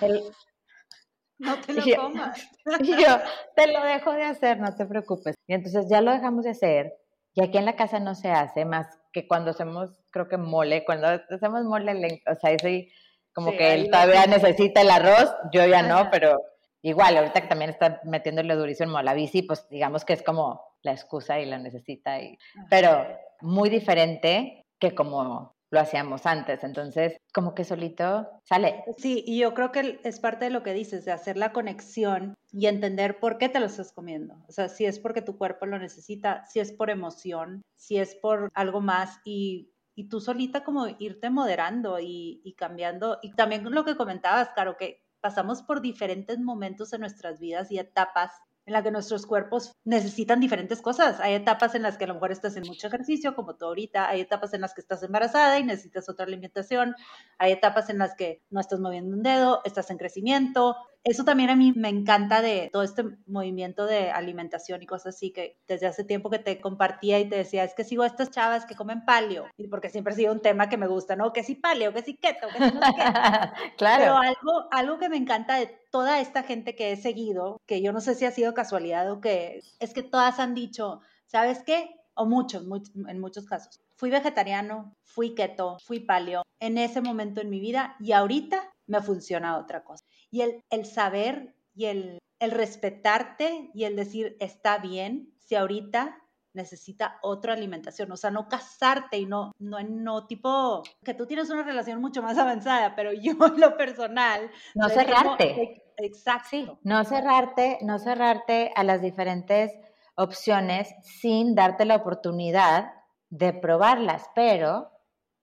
no 1.38 1.61
te 1.61 1.72
lo 1.72 1.82
comas. 1.96 2.49
Y 2.80 2.90
yo, 2.90 3.18
te 3.55 3.72
lo 3.72 3.82
dejo 3.84 4.12
de 4.12 4.24
hacer, 4.24 4.59
no 4.59 4.74
te 4.74 4.86
preocupes. 4.86 5.34
Y 5.46 5.55
entonces 5.55 5.86
ya 5.88 6.01
lo 6.01 6.12
dejamos 6.12 6.44
de 6.44 6.51
hacer. 6.51 6.94
Y 7.34 7.42
aquí 7.42 7.59
en 7.59 7.66
la 7.66 7.76
casa 7.76 8.01
no 8.01 8.14
se 8.14 8.30
hace 8.30 8.64
más 8.64 8.88
que 9.12 9.28
cuando 9.28 9.51
hacemos, 9.51 9.90
creo 10.11 10.28
que 10.28 10.36
mole, 10.36 10.84
cuando 10.84 11.07
hacemos 11.07 11.64
mole, 11.64 12.22
o 12.26 12.34
sea, 12.34 12.51
ese 12.51 12.88
como 13.32 13.53
que 13.53 13.74
él 13.74 13.88
todavía 13.88 14.26
necesita 14.26 14.80
el 14.80 14.90
arroz, 14.90 15.32
yo 15.53 15.64
ya 15.64 15.82
no, 15.82 16.11
pero 16.11 16.42
igual, 16.82 17.16
ahorita 17.16 17.42
que 17.42 17.46
también 17.46 17.70
está 17.70 18.01
metiéndole 18.03 18.57
durísimo 18.57 18.99
a 18.99 19.05
la 19.05 19.14
bici, 19.14 19.42
pues 19.42 19.68
digamos 19.68 20.05
que 20.05 20.14
es 20.14 20.24
como 20.24 20.61
la 20.82 20.90
excusa 20.90 21.38
y 21.38 21.46
la 21.46 21.59
necesita, 21.59 22.20
y, 22.20 22.36
pero 22.68 23.07
muy 23.40 23.70
diferente 23.70 24.66
que 24.80 24.92
como 24.92 25.57
lo 25.71 25.81
hacíamos 25.81 26.27
antes. 26.27 26.64
Entonces, 26.64 27.16
como 27.33 27.55
que 27.55 27.64
solito 27.64 28.29
sale. 28.45 28.85
Sí, 28.97 29.23
y 29.27 29.39
yo 29.39 29.55
creo 29.55 29.73
que 29.73 30.01
es 30.05 30.21
parte 30.21 30.47
de 30.47 30.51
lo 30.51 30.62
que 30.62 30.73
dices, 30.73 31.05
de 31.05 31.12
hacer 31.12 31.37
la 31.37 31.53
conexión 31.53 32.35
y 32.51 32.66
entender 32.66 33.21
por 33.21 33.39
qué 33.39 33.49
te 33.49 33.61
lo 33.61 33.66
estás 33.66 33.93
comiendo. 33.93 34.43
O 34.49 34.53
sea, 34.53 34.69
si 34.69 34.87
es 34.87 34.99
porque 34.99 35.23
tu 35.23 35.37
cuerpo 35.37 35.66
lo 35.66 35.79
necesita, 35.79 36.45
si 36.47 36.61
es 36.61 36.73
por 36.73 36.91
emoción, 36.91 37.62
si 37.77 37.99
es 37.99 38.14
por 38.16 38.51
algo 38.55 38.81
más 38.81 39.19
y 39.25 39.73
y 39.99 40.09
tú 40.09 40.21
solita 40.21 40.62
como 40.62 40.87
irte 41.01 41.29
moderando 41.29 41.99
y, 41.99 42.41
y, 42.45 42.55
cambiando. 42.55 43.19
Y 43.21 43.33
también 43.33 43.69
lo 43.69 43.85
que 43.85 43.97
comentabas, 43.97 44.51
Caro, 44.55 44.77
que 44.77 45.03
pasamos 45.21 45.62
por 45.62 45.83
diferentes 45.83 46.39
momentos 46.39 46.93
en 46.93 47.01
nuestras 47.01 47.41
vidas 47.41 47.73
y 47.73 47.81
etapas 47.81 48.31
en 48.69 48.75
las 48.75 48.85
que 48.85 48.91
nuestros 48.91 49.27
cuerpos 49.27 49.73
necesitan 49.85 50.41
diferentes 50.41 50.83
cosas. 50.83 51.21
Hay 51.21 51.33
etapas 51.33 51.75
en 51.75 51.83
las 51.83 51.97
que 51.97 52.05
a 52.05 52.07
lo 52.07 52.14
mejor 52.14 52.33
estás 52.33 52.55
en 52.57 52.64
mucho 52.64 52.87
ejercicio, 52.87 53.35
como 53.35 53.57
tú 53.57 53.64
ahorita, 53.64 54.09
hay 54.09 54.21
etapas 54.21 54.53
en 54.53 54.61
las 54.61 54.75
que 54.75 54.83
estás 54.83 55.03
embarazada 55.03 55.59
y 55.59 55.64
necesitas 55.64 56.09
otra 56.09 56.27
alimentación, 56.27 56.95
hay 57.39 57.53
etapas 57.53 57.89
en 57.89 57.99
las 57.99 58.14
que 58.14 58.43
no 58.51 58.61
estás 58.61 58.79
moviendo 58.79 59.16
un 59.16 59.23
dedo, 59.23 59.62
estás 59.64 59.91
en 59.91 59.97
crecimiento, 59.97 60.77
eso 61.09 61.25
también 61.25 61.51
a 61.51 61.57
mí 61.57 61.73
me 61.75 61.89
encanta 61.89 62.43
de 62.43 62.69
todo 62.73 62.83
este 62.83 63.05
movimiento 63.27 63.87
de 63.87 64.11
alimentación 64.11 64.83
y 64.83 64.87
cosas 64.87 65.15
así 65.15 65.33
que 65.33 65.59
desde 65.67 65.87
hace 65.87 66.05
tiempo 66.05 66.29
que 66.31 66.39
te 66.39 66.61
compartía 66.61 67.19
y 67.19 67.29
te 67.29 67.37
decía, 67.37 67.65
es 67.65 67.75
que 67.75 67.85
sigo 67.85 68.03
a 68.03 68.07
estas 68.07 68.31
chavas 68.31 68.67
que 68.67 68.75
comen 68.75 69.05
paleo, 69.05 69.47
y 69.57 69.69
porque 69.69 69.89
siempre 69.89 70.13
ha 70.13 70.17
sido 70.17 70.33
un 70.33 70.43
tema 70.43 70.69
que 70.69 70.77
me 70.77 70.87
gusta, 70.87 71.17
¿no? 71.17 71.33
Que 71.33 71.43
si 71.43 71.55
paleo, 71.55 71.93
que 71.93 72.03
si 72.03 72.17
keto, 72.17 72.49
que 72.49 72.59
si 72.59 72.75
no 72.75 72.81
keto. 72.81 72.81
claro. 73.79 74.03
Pero 74.03 74.17
algo, 74.19 74.69
algo 74.71 74.99
que 74.99 75.09
me 75.09 75.17
encanta 75.17 75.57
de 75.57 75.67
toda 75.91 76.21
esta 76.21 76.43
gente 76.43 76.75
que 76.75 76.93
he 76.93 76.97
seguido, 76.97 77.61
que 77.67 77.81
yo 77.81 77.93
no 77.93 78.01
sé 78.01 78.15
si 78.15 78.25
ha 78.25 78.31
sido 78.31 78.55
casualidad 78.55 79.11
o 79.11 79.21
que 79.21 79.63
es 79.79 79.95
que 79.95 80.03
todas 80.03 80.39
han 80.39 80.55
dicho, 80.55 81.01
¿sabes 81.27 81.63
qué? 81.65 81.97
O 82.15 82.27
muchos, 82.27 82.65
en 83.09 83.21
muchos 83.21 83.47
casos. 83.47 83.81
Fui 83.95 84.11
vegetariano, 84.11 84.95
fui 85.05 85.35
keto, 85.35 85.79
fui 85.85 86.01
paleo 86.01 86.43
en 86.61 86.79
ese 86.79 87.01
momento 87.01 87.41
en 87.41 87.51
mi 87.51 87.61
vida 87.61 87.97
y 88.01 88.13
ahorita 88.13 88.63
me 88.87 89.01
funciona 89.03 89.59
otra 89.59 89.85
cosa. 89.85 90.05
Y 90.31 90.43
el, 90.43 90.62
el 90.70 90.85
saber 90.85 91.55
y 91.74 91.87
el, 91.87 92.18
el 92.41 92.51
respetarte 92.51 93.70
y 93.74 93.85
el 93.85 93.97
decir, 93.97 94.37
está 94.41 94.79
bien, 94.79 95.33
si 95.39 95.55
ahorita 95.55 96.18
necesita 96.55 97.18
otra 97.22 97.53
alimentación, 97.53 98.11
o 98.11 98.16
sea, 98.16 98.31
no 98.31 98.49
casarte 98.49 99.18
y 99.18 99.26
no, 99.26 99.53
no, 99.59 99.79
no 99.81 100.26
tipo, 100.26 100.83
que 101.05 101.14
tú 101.14 101.26
tienes 101.26 101.51
una 101.51 101.62
relación 101.62 102.01
mucho 102.01 102.22
más 102.22 102.37
avanzada, 102.37 102.95
pero 102.97 103.12
yo 103.12 103.33
en 103.47 103.61
lo 103.61 103.76
personal. 103.76 104.51
No 104.74 104.89
cerrarte. 104.89 105.83
exacto. 105.97 106.79
no 106.83 107.05
cerrarte, 107.05 107.79
no 107.83 107.99
cerrarte 107.99 108.72
a 108.74 108.85
las 108.85 109.01
diferentes 109.01 109.72
opciones 110.16 110.93
sin 111.03 111.55
darte 111.55 111.85
la 111.85 111.97
oportunidad 111.97 112.93
de 113.31 113.53
probarlas, 113.53 114.29
pero 114.35 114.91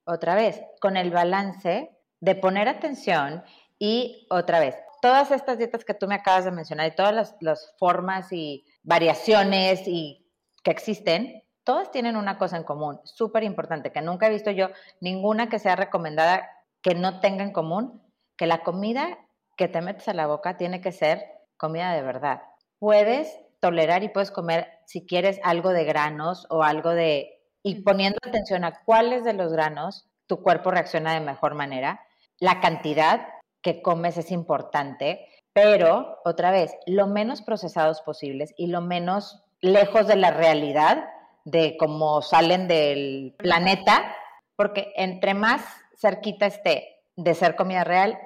otra 0.04 0.34
vez, 0.34 0.62
con 0.80 0.96
el 0.96 1.10
balance 1.10 1.90
de 2.20 2.34
poner 2.34 2.68
atención 2.68 3.42
y 3.78 4.26
otra 4.30 4.60
vez, 4.60 4.76
todas 5.02 5.30
estas 5.30 5.58
dietas 5.58 5.84
que 5.84 5.94
tú 5.94 6.06
me 6.06 6.14
acabas 6.14 6.44
de 6.44 6.50
mencionar 6.50 6.88
y 6.88 6.94
todas 6.94 7.36
las, 7.40 7.74
formas 7.78 8.32
y 8.32 8.64
variaciones 8.82 9.82
y 9.86 10.26
que 10.62 10.70
existen, 10.70 11.44
todas 11.64 11.90
tienen 11.90 12.16
una 12.16 12.38
cosa 12.38 12.56
en 12.56 12.64
común, 12.64 13.00
súper 13.04 13.42
importante, 13.42 13.92
que 13.92 14.00
nunca 14.00 14.26
he 14.26 14.30
visto 14.30 14.50
yo 14.50 14.70
ninguna 15.00 15.48
que 15.48 15.58
sea 15.58 15.76
recomendada 15.76 16.50
que 16.82 16.94
no 16.94 17.20
tenga 17.20 17.44
en 17.44 17.52
común, 17.52 18.02
que 18.36 18.46
la 18.46 18.62
comida 18.62 19.18
que 19.56 19.68
te 19.68 19.80
metes 19.80 20.08
a 20.08 20.14
la 20.14 20.26
boca 20.26 20.56
tiene 20.56 20.80
que 20.80 20.92
ser 20.92 21.24
comida 21.56 21.92
de 21.92 22.02
verdad. 22.02 22.42
Puedes 22.78 23.38
tolerar 23.60 24.02
y 24.02 24.08
puedes 24.08 24.30
comer 24.30 24.68
si 24.86 25.06
quieres 25.06 25.40
algo 25.42 25.70
de 25.70 25.84
granos 25.84 26.46
o 26.50 26.62
algo 26.62 26.90
de... 26.90 27.42
y 27.62 27.82
poniendo 27.82 28.18
atención 28.26 28.64
a 28.64 28.82
cuáles 28.84 29.24
de 29.24 29.32
los 29.32 29.52
granos 29.52 30.08
tu 30.26 30.42
cuerpo 30.42 30.70
reacciona 30.70 31.14
de 31.14 31.20
mejor 31.20 31.54
manera. 31.54 32.00
La 32.38 32.60
cantidad 32.60 33.26
que 33.66 33.82
comes 33.82 34.16
es 34.16 34.30
importante, 34.30 35.26
pero 35.52 36.20
otra 36.24 36.52
vez, 36.52 36.72
lo 36.86 37.08
menos 37.08 37.42
procesados 37.42 38.00
posibles 38.00 38.54
y 38.56 38.68
lo 38.68 38.80
menos 38.80 39.42
lejos 39.60 40.06
de 40.06 40.14
la 40.14 40.30
realidad 40.30 41.08
de 41.44 41.76
cómo 41.76 42.22
salen 42.22 42.68
del 42.68 43.34
planeta, 43.36 44.14
porque 44.54 44.92
entre 44.94 45.34
más 45.34 45.62
cerquita 46.00 46.46
esté 46.46 47.00
de 47.16 47.34
ser 47.34 47.56
comida 47.56 47.82
real, 47.82 48.16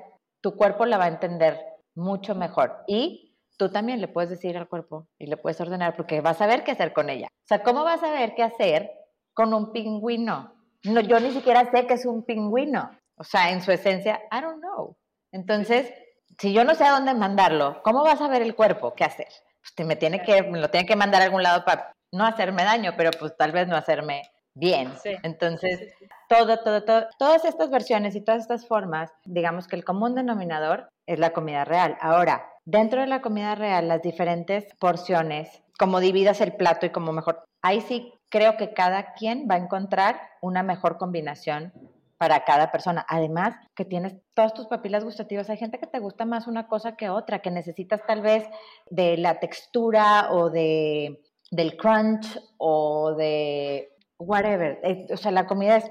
tu 0.42 0.56
cuerpo 0.56 0.84
la 0.84 0.98
va 0.98 1.04
a 1.04 1.14
entender 1.14 1.58
mucho 1.94 2.34
mejor. 2.34 2.84
Y 2.86 3.34
tú 3.56 3.70
también 3.70 4.02
le 4.02 4.08
puedes 4.08 4.28
decir 4.28 4.58
al 4.58 4.68
cuerpo 4.68 5.06
y 5.18 5.24
le 5.24 5.38
puedes 5.38 5.58
ordenar 5.58 5.96
porque 5.96 6.20
vas 6.20 6.42
a 6.42 6.46
ver 6.46 6.64
qué 6.64 6.72
hacer 6.72 6.92
con 6.92 7.08
ella. 7.08 7.28
O 7.28 7.46
sea, 7.48 7.62
¿cómo 7.62 7.82
vas 7.82 8.02
a 8.02 8.12
ver 8.12 8.34
qué 8.34 8.42
hacer 8.42 8.90
con 9.32 9.54
un 9.54 9.72
pingüino? 9.72 10.52
No, 10.84 11.00
yo 11.00 11.18
ni 11.18 11.30
siquiera 11.30 11.70
sé 11.70 11.86
qué 11.86 11.94
es 11.94 12.04
un 12.04 12.26
pingüino. 12.26 12.90
O 13.16 13.24
sea, 13.24 13.52
en 13.52 13.62
su 13.62 13.72
esencia, 13.72 14.20
I 14.30 14.42
don't 14.42 14.60
know. 14.60 14.96
Entonces, 15.32 15.92
si 16.38 16.52
yo 16.52 16.64
no 16.64 16.74
sé 16.74 16.84
a 16.84 16.92
dónde 16.92 17.14
mandarlo, 17.14 17.82
¿cómo 17.82 18.02
vas 18.02 18.20
a 18.20 18.28
ver 18.28 18.42
el 18.42 18.54
cuerpo? 18.54 18.94
¿Qué 18.94 19.04
hacer? 19.04 19.28
Pues 19.76 19.86
me 19.86 19.96
tiene 19.96 20.22
que, 20.22 20.42
me 20.42 20.58
lo 20.58 20.70
tiene 20.70 20.86
que 20.86 20.96
mandar 20.96 21.22
a 21.22 21.26
algún 21.26 21.42
lado 21.42 21.64
para 21.64 21.92
no 22.12 22.24
hacerme 22.24 22.64
daño, 22.64 22.94
pero 22.96 23.10
pues 23.18 23.36
tal 23.36 23.52
vez 23.52 23.68
no 23.68 23.76
hacerme 23.76 24.22
bien. 24.54 24.92
Entonces, 25.22 25.94
todo, 26.28 26.58
todo, 26.58 26.82
todo, 26.84 27.06
todas 27.18 27.44
estas 27.44 27.70
versiones 27.70 28.16
y 28.16 28.24
todas 28.24 28.42
estas 28.42 28.66
formas, 28.66 29.10
digamos 29.24 29.68
que 29.68 29.76
el 29.76 29.84
común 29.84 30.14
denominador 30.14 30.88
es 31.06 31.18
la 31.18 31.32
comida 31.32 31.64
real. 31.64 31.96
Ahora, 32.00 32.50
dentro 32.64 33.00
de 33.00 33.06
la 33.06 33.22
comida 33.22 33.54
real, 33.54 33.88
las 33.88 34.02
diferentes 34.02 34.66
porciones, 34.78 35.62
como 35.78 36.00
dividas 36.00 36.40
el 36.40 36.54
plato 36.54 36.86
y 36.86 36.90
como 36.90 37.12
mejor, 37.12 37.44
ahí 37.62 37.80
sí 37.80 38.12
creo 38.28 38.56
que 38.56 38.72
cada 38.72 39.12
quien 39.14 39.46
va 39.50 39.56
a 39.56 39.58
encontrar 39.58 40.20
una 40.40 40.62
mejor 40.62 40.98
combinación 40.98 41.72
para 42.20 42.44
cada 42.44 42.70
persona. 42.70 43.06
Además, 43.08 43.54
que 43.74 43.86
tienes 43.86 44.14
todas 44.34 44.52
tus 44.52 44.66
papilas 44.66 45.04
gustativas. 45.04 45.48
Hay 45.48 45.56
gente 45.56 45.78
que 45.78 45.86
te 45.86 46.00
gusta 46.00 46.26
más 46.26 46.46
una 46.46 46.68
cosa 46.68 46.94
que 46.94 47.08
otra, 47.08 47.40
que 47.40 47.50
necesitas 47.50 48.04
tal 48.06 48.20
vez 48.20 48.46
de 48.90 49.16
la 49.16 49.40
textura 49.40 50.30
o 50.30 50.50
de, 50.50 51.22
del 51.50 51.78
crunch 51.78 52.38
o 52.58 53.14
de 53.14 53.96
whatever. 54.18 54.80
Eh, 54.82 55.06
o 55.10 55.16
sea, 55.16 55.32
la 55.32 55.46
comida 55.46 55.78
es 55.78 55.90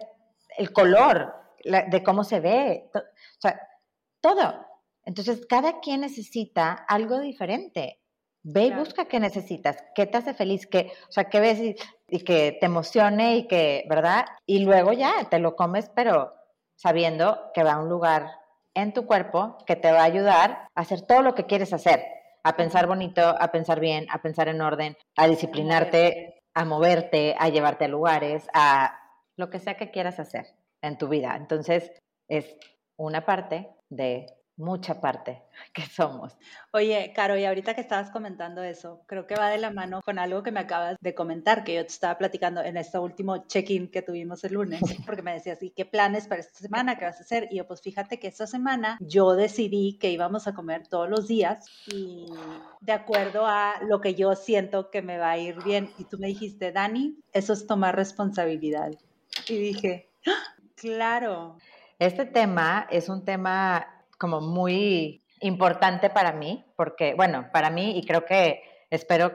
el 0.56 0.72
color, 0.72 1.34
de 1.64 2.04
cómo 2.04 2.24
se 2.24 2.40
ve, 2.40 2.92
o 2.94 3.42
sea, 3.42 3.60
todo. 4.22 4.68
Entonces, 5.06 5.48
cada 5.48 5.80
quien 5.80 6.02
necesita 6.02 6.74
algo 6.74 7.20
diferente. 7.22 7.99
Ve 8.44 8.68
y 8.68 8.72
busca 8.72 9.06
qué 9.06 9.20
necesitas, 9.20 9.84
qué 9.94 10.06
te 10.06 10.18
hace 10.18 10.34
feliz, 10.34 10.66
qué, 10.66 10.92
o 11.10 11.12
sea, 11.12 11.26
qué 11.26 11.40
ves 11.40 11.60
y, 12.08 12.24
que 12.24 12.58
te 12.60 12.66
emocione 12.66 13.38
y 13.38 13.48
que, 13.48 13.86
¿verdad? 13.90 14.26
Y 14.46 14.60
luego 14.60 14.94
ya 14.94 15.12
te 15.30 15.40
lo 15.40 15.56
comes, 15.56 15.92
pero 15.94 16.34
sabiendo 16.76 17.52
que 17.54 17.64
va 17.64 17.74
a 17.74 17.82
un 17.82 17.90
lugar 17.90 18.32
en 18.74 18.94
tu 18.94 19.06
cuerpo 19.06 19.58
que 19.66 19.76
te 19.76 19.92
va 19.92 20.02
a 20.02 20.06
ayudar 20.06 20.70
a 20.74 20.82
hacer 20.82 21.02
todo 21.02 21.22
lo 21.22 21.36
que 21.36 21.46
quieres 21.46 21.74
hacer, 21.74 22.02
a 22.44 22.56
pensar 22.56 22.88
bonito, 22.88 23.22
a 23.22 23.52
pensar 23.52 23.82
bien, 23.82 24.08
a 24.10 24.22
pensar 24.22 24.48
en 24.48 24.62
orden, 24.62 24.96
a 25.18 25.28
disciplinarte, 25.28 26.42
a 26.54 26.64
moverte, 26.64 27.36
a 27.38 27.50
llevarte 27.50 27.86
a 27.86 27.90
lugares, 27.90 28.48
a 28.54 28.98
lo 29.36 29.50
que 29.50 29.60
sea 29.60 29.76
que 29.76 29.92
quieras 29.92 30.20
hacer 30.20 30.46
en 30.82 30.98
tu 30.98 31.10
vida. 31.10 31.36
Entonces, 31.36 31.92
es 32.30 32.56
una 32.98 33.26
parte 33.26 33.70
de 33.90 34.28
mucha 34.60 35.00
parte 35.00 35.42
que 35.74 35.82
somos. 35.84 36.38
Oye, 36.72 37.12
Caro, 37.16 37.38
y 37.38 37.46
ahorita 37.46 37.74
que 37.74 37.82
estabas 37.82 38.12
comentando 38.12 38.62
eso, 38.62 39.02
creo 39.08 39.26
que 39.26 39.36
va 39.36 39.50
de 39.50 39.58
la 39.58 39.72
mano 39.72 40.02
con 40.04 40.20
algo 40.20 40.44
que 40.44 40.52
me 40.52 40.60
acabas 40.60 40.98
de 41.00 41.16
comentar, 41.16 41.64
que 41.64 41.74
yo 41.76 41.82
te 41.82 41.94
estaba 41.94 42.18
platicando 42.18 42.62
en 42.62 42.78
este 42.78 43.00
último 43.00 43.48
check-in 43.48 43.90
que 43.90 44.02
tuvimos 44.02 44.44
el 44.44 44.54
lunes, 44.54 44.82
porque 45.06 45.22
me 45.22 45.34
decías, 45.34 45.64
¿y 45.64 45.72
qué 45.72 45.86
planes 45.86 46.28
para 46.28 46.42
esta 46.42 46.60
semana? 46.60 46.98
¿Qué 46.98 47.06
vas 47.06 47.20
a 47.20 47.24
hacer? 47.24 47.48
Y 47.50 47.58
yo, 47.58 47.68
pues 47.68 47.82
fíjate 47.82 48.20
que 48.20 48.28
esta 48.28 48.46
semana 48.46 48.98
yo 49.02 49.36
decidí 49.36 49.98
que 49.98 50.12
íbamos 50.12 50.48
a 50.48 50.54
comer 50.54 50.88
todos 50.88 51.10
los 51.10 51.28
días 51.28 51.66
y 51.88 52.28
de 52.82 52.92
acuerdo 52.92 53.46
a 53.46 53.76
lo 53.88 54.02
que 54.02 54.14
yo 54.14 54.36
siento 54.36 54.92
que 54.92 55.02
me 55.02 55.18
va 55.18 55.32
a 55.32 55.38
ir 55.38 55.64
bien. 55.64 55.90
Y 55.98 56.04
tú 56.04 56.18
me 56.20 56.28
dijiste, 56.28 56.72
Dani, 56.72 57.18
eso 57.34 57.54
es 57.54 57.66
tomar 57.66 57.96
responsabilidad. 57.96 58.92
Y 59.48 59.58
dije, 59.58 60.10
¡Ah! 60.28 60.56
claro. 60.76 61.58
Este 61.98 62.26
tema 62.26 62.88
es 62.90 63.10
un 63.10 63.26
tema 63.26 63.99
como 64.20 64.42
muy 64.42 65.24
importante 65.42 66.10
para 66.10 66.34
mí, 66.34 66.66
porque, 66.76 67.14
bueno, 67.16 67.48
para 67.52 67.70
mí 67.70 67.98
y 67.98 68.06
creo 68.06 68.26
que 68.26 68.62
espero, 68.90 69.32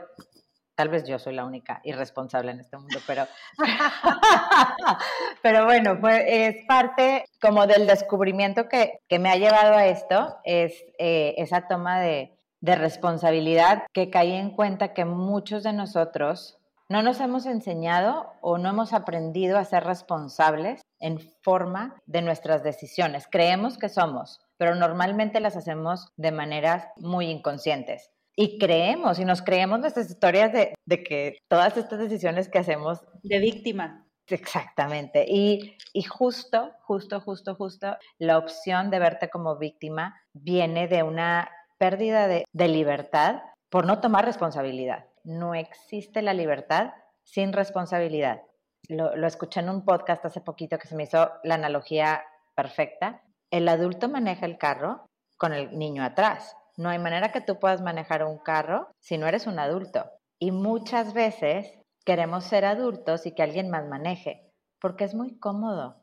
tal 0.75 0.91
vez 0.91 1.07
yo 1.07 1.19
soy 1.19 1.35
la 1.35 1.45
única 1.45 1.81
irresponsable 1.83 2.53
en 2.53 2.61
este 2.61 2.77
mundo, 2.77 2.99
pero, 3.07 3.27
pero 5.43 5.65
bueno, 5.65 5.99
pues 6.01 6.23
es 6.27 6.57
parte 6.69 7.25
como 7.41 7.67
del 7.67 7.87
descubrimiento 7.87 8.69
que, 8.69 9.01
que 9.09 9.19
me 9.19 9.31
ha 9.31 9.37
llevado 9.37 9.75
a 9.75 9.87
esto, 9.87 10.37
es 10.45 10.85
eh, 10.99 11.35
esa 11.39 11.67
toma 11.67 12.01
de, 12.01 12.37
de 12.61 12.77
responsabilidad 12.77 13.85
que 13.93 14.11
caí 14.11 14.33
en 14.33 14.51
cuenta 14.51 14.93
que 14.93 15.05
muchos 15.05 15.63
de 15.63 15.73
nosotros 15.73 16.59
no 16.89 17.03
nos 17.03 17.21
hemos 17.21 17.47
enseñado 17.47 18.33
o 18.43 18.59
no 18.59 18.69
hemos 18.69 18.93
aprendido 18.93 19.59
a 19.59 19.65
ser 19.65 19.85
responsables 19.85 20.83
en 21.01 21.19
forma 21.43 21.97
de 22.07 22.23
nuestras 22.23 22.63
decisiones. 22.63 23.27
Creemos 23.31 23.79
que 23.79 23.89
somos, 23.89 24.41
pero 24.57 24.75
normalmente 24.75 25.41
las 25.41 25.57
hacemos 25.57 26.09
de 26.17 26.33
maneras 26.33 26.87
muy 26.97 27.27
inconscientes. 27.27 28.11
Y 28.37 28.59
creemos, 28.59 29.19
y 29.19 29.25
nos 29.25 29.43
creemos 29.43 29.79
nuestras 29.79 30.11
historias 30.11 30.53
de, 30.53 31.05
que 31.05 31.39
todas 31.49 31.77
estas 31.77 32.01
decisiones 32.01 32.49
que 32.49 32.59
hacemos... 32.59 33.01
De 33.23 33.39
víctima. 33.39 34.07
Exactamente. 34.27 35.25
Y, 35.29 35.77
y, 35.93 36.03
justo, 36.03 36.73
justo, 36.83 37.21
justo, 37.21 37.55
justo, 37.55 37.97
la 38.19 38.39
opción 38.39 38.91
de 38.91 38.99
verte 38.99 39.29
como 39.29 39.57
víctima 39.57 40.21
viene 40.33 40.89
de 40.89 41.03
una 41.03 41.49
pérdida 41.79 42.27
de, 42.27 42.45
de 42.53 42.69
libertad 42.69 43.43
por 43.69 43.87
no 43.87 44.01
tomar 44.01 44.25
responsabilidad. 44.25 45.07
No 45.23 45.55
existe 45.55 46.23
la 46.23 46.35
libertad 46.35 46.95
sin 47.23 47.53
responsabilidad. 47.53 48.43
Lo, 48.89 49.15
lo 49.17 49.27
escuché 49.27 49.61
en 49.61 49.69
un 49.69 49.85
podcast 49.85 50.25
hace 50.25 50.41
poquito 50.41 50.79
que 50.79 50.89
se 50.89 50.97
me 50.97 51.05
hizo 51.05 51.31
la 51.45 51.55
analogía 51.55 52.25
perfecta 52.55 53.24
el 53.55 53.69
adulto 53.69 54.09
maneja 54.09 54.47
el 54.47 54.59
carro 54.59 55.07
con 55.37 55.53
el 55.53 55.79
niño 55.79 56.03
atrás. 56.03 56.57
No 56.77 56.89
hay 56.89 56.99
manera 56.99 57.31
que 57.31 57.41
tú 57.41 57.61
puedas 57.61 57.83
manejar 57.83 58.25
un 58.25 58.39
carro 58.39 58.89
si 58.99 59.17
no 59.17 59.29
eres 59.29 59.47
un 59.47 59.61
adulto. 59.61 60.11
Y 60.41 60.51
muchas 60.51 61.15
veces 61.15 61.73
queremos 62.05 62.43
ser 62.43 62.65
adultos 62.65 63.27
y 63.27 63.33
que 63.33 63.45
alguien 63.45 63.71
más 63.71 63.87
maneje, 63.87 64.51
porque 64.81 65.05
es 65.05 65.15
muy 65.15 65.39
cómodo. 65.39 65.95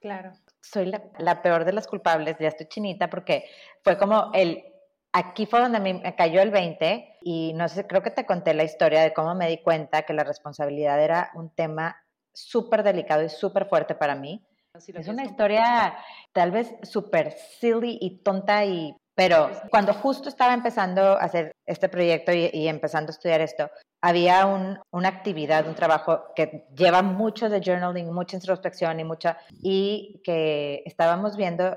Claro. 0.00 0.32
Soy 0.62 0.86
la, 0.86 1.42
peor 1.42 1.66
de 1.66 1.74
las 1.74 1.86
culpables, 1.86 2.36
ya 2.40 2.48
estoy 2.48 2.68
chinita, 2.68 3.10
porque 3.10 3.44
fue 3.84 3.98
como 3.98 4.30
el, 4.32 4.64
aquí 5.12 5.44
fue 5.44 5.60
donde 5.60 5.80
me 5.80 6.14
cayó 6.16 6.40
el 6.40 6.50
20 6.50 7.18
y 7.20 7.52
no 7.52 7.68
sé, 7.68 7.86
creo 7.86 8.02
que 8.02 8.10
te 8.10 8.24
conté 8.24 8.54
la 8.54 8.64
historia 8.64 9.02
de 9.02 9.12
cómo 9.12 9.34
me 9.34 9.48
di 9.48 9.58
cuenta 9.62 10.04
que 10.04 10.14
la 10.14 10.24
responsabilidad 10.24 11.02
era 11.02 11.32
un 11.34 11.50
tema 11.50 12.02
súper 12.32 12.82
delicado 12.82 13.22
y 13.22 13.28
súper 13.28 13.66
fuerte 13.66 13.94
para 13.94 14.14
mí 14.14 14.47
es 14.74 15.08
una 15.08 15.24
historia 15.24 15.96
tal 16.32 16.50
vez 16.50 16.74
súper 16.82 17.32
silly 17.32 17.98
y 18.00 18.18
tonta 18.22 18.64
y 18.64 18.94
pero 19.14 19.50
cuando 19.70 19.92
justo 19.94 20.28
estaba 20.28 20.54
empezando 20.54 21.02
a 21.02 21.24
hacer 21.24 21.50
este 21.66 21.88
proyecto 21.88 22.30
y, 22.32 22.68
empezando 22.68 23.10
a 23.10 23.14
estudiar 23.14 23.40
esto, 23.40 23.68
había 24.00 24.46
una 24.46 25.08
actividad, 25.08 25.66
un 25.66 25.74
trabajo 25.74 26.26
que 26.36 26.68
lleva 26.76 27.02
mucho 27.02 27.48
de 27.48 27.60
journaling, 27.60 28.14
mucha 28.14 28.36
introspección 28.36 29.00
y 29.00 29.02
mucha, 29.02 29.38
y 29.60 30.20
que 30.22 30.84
estábamos 30.86 31.36
viendo 31.36 31.76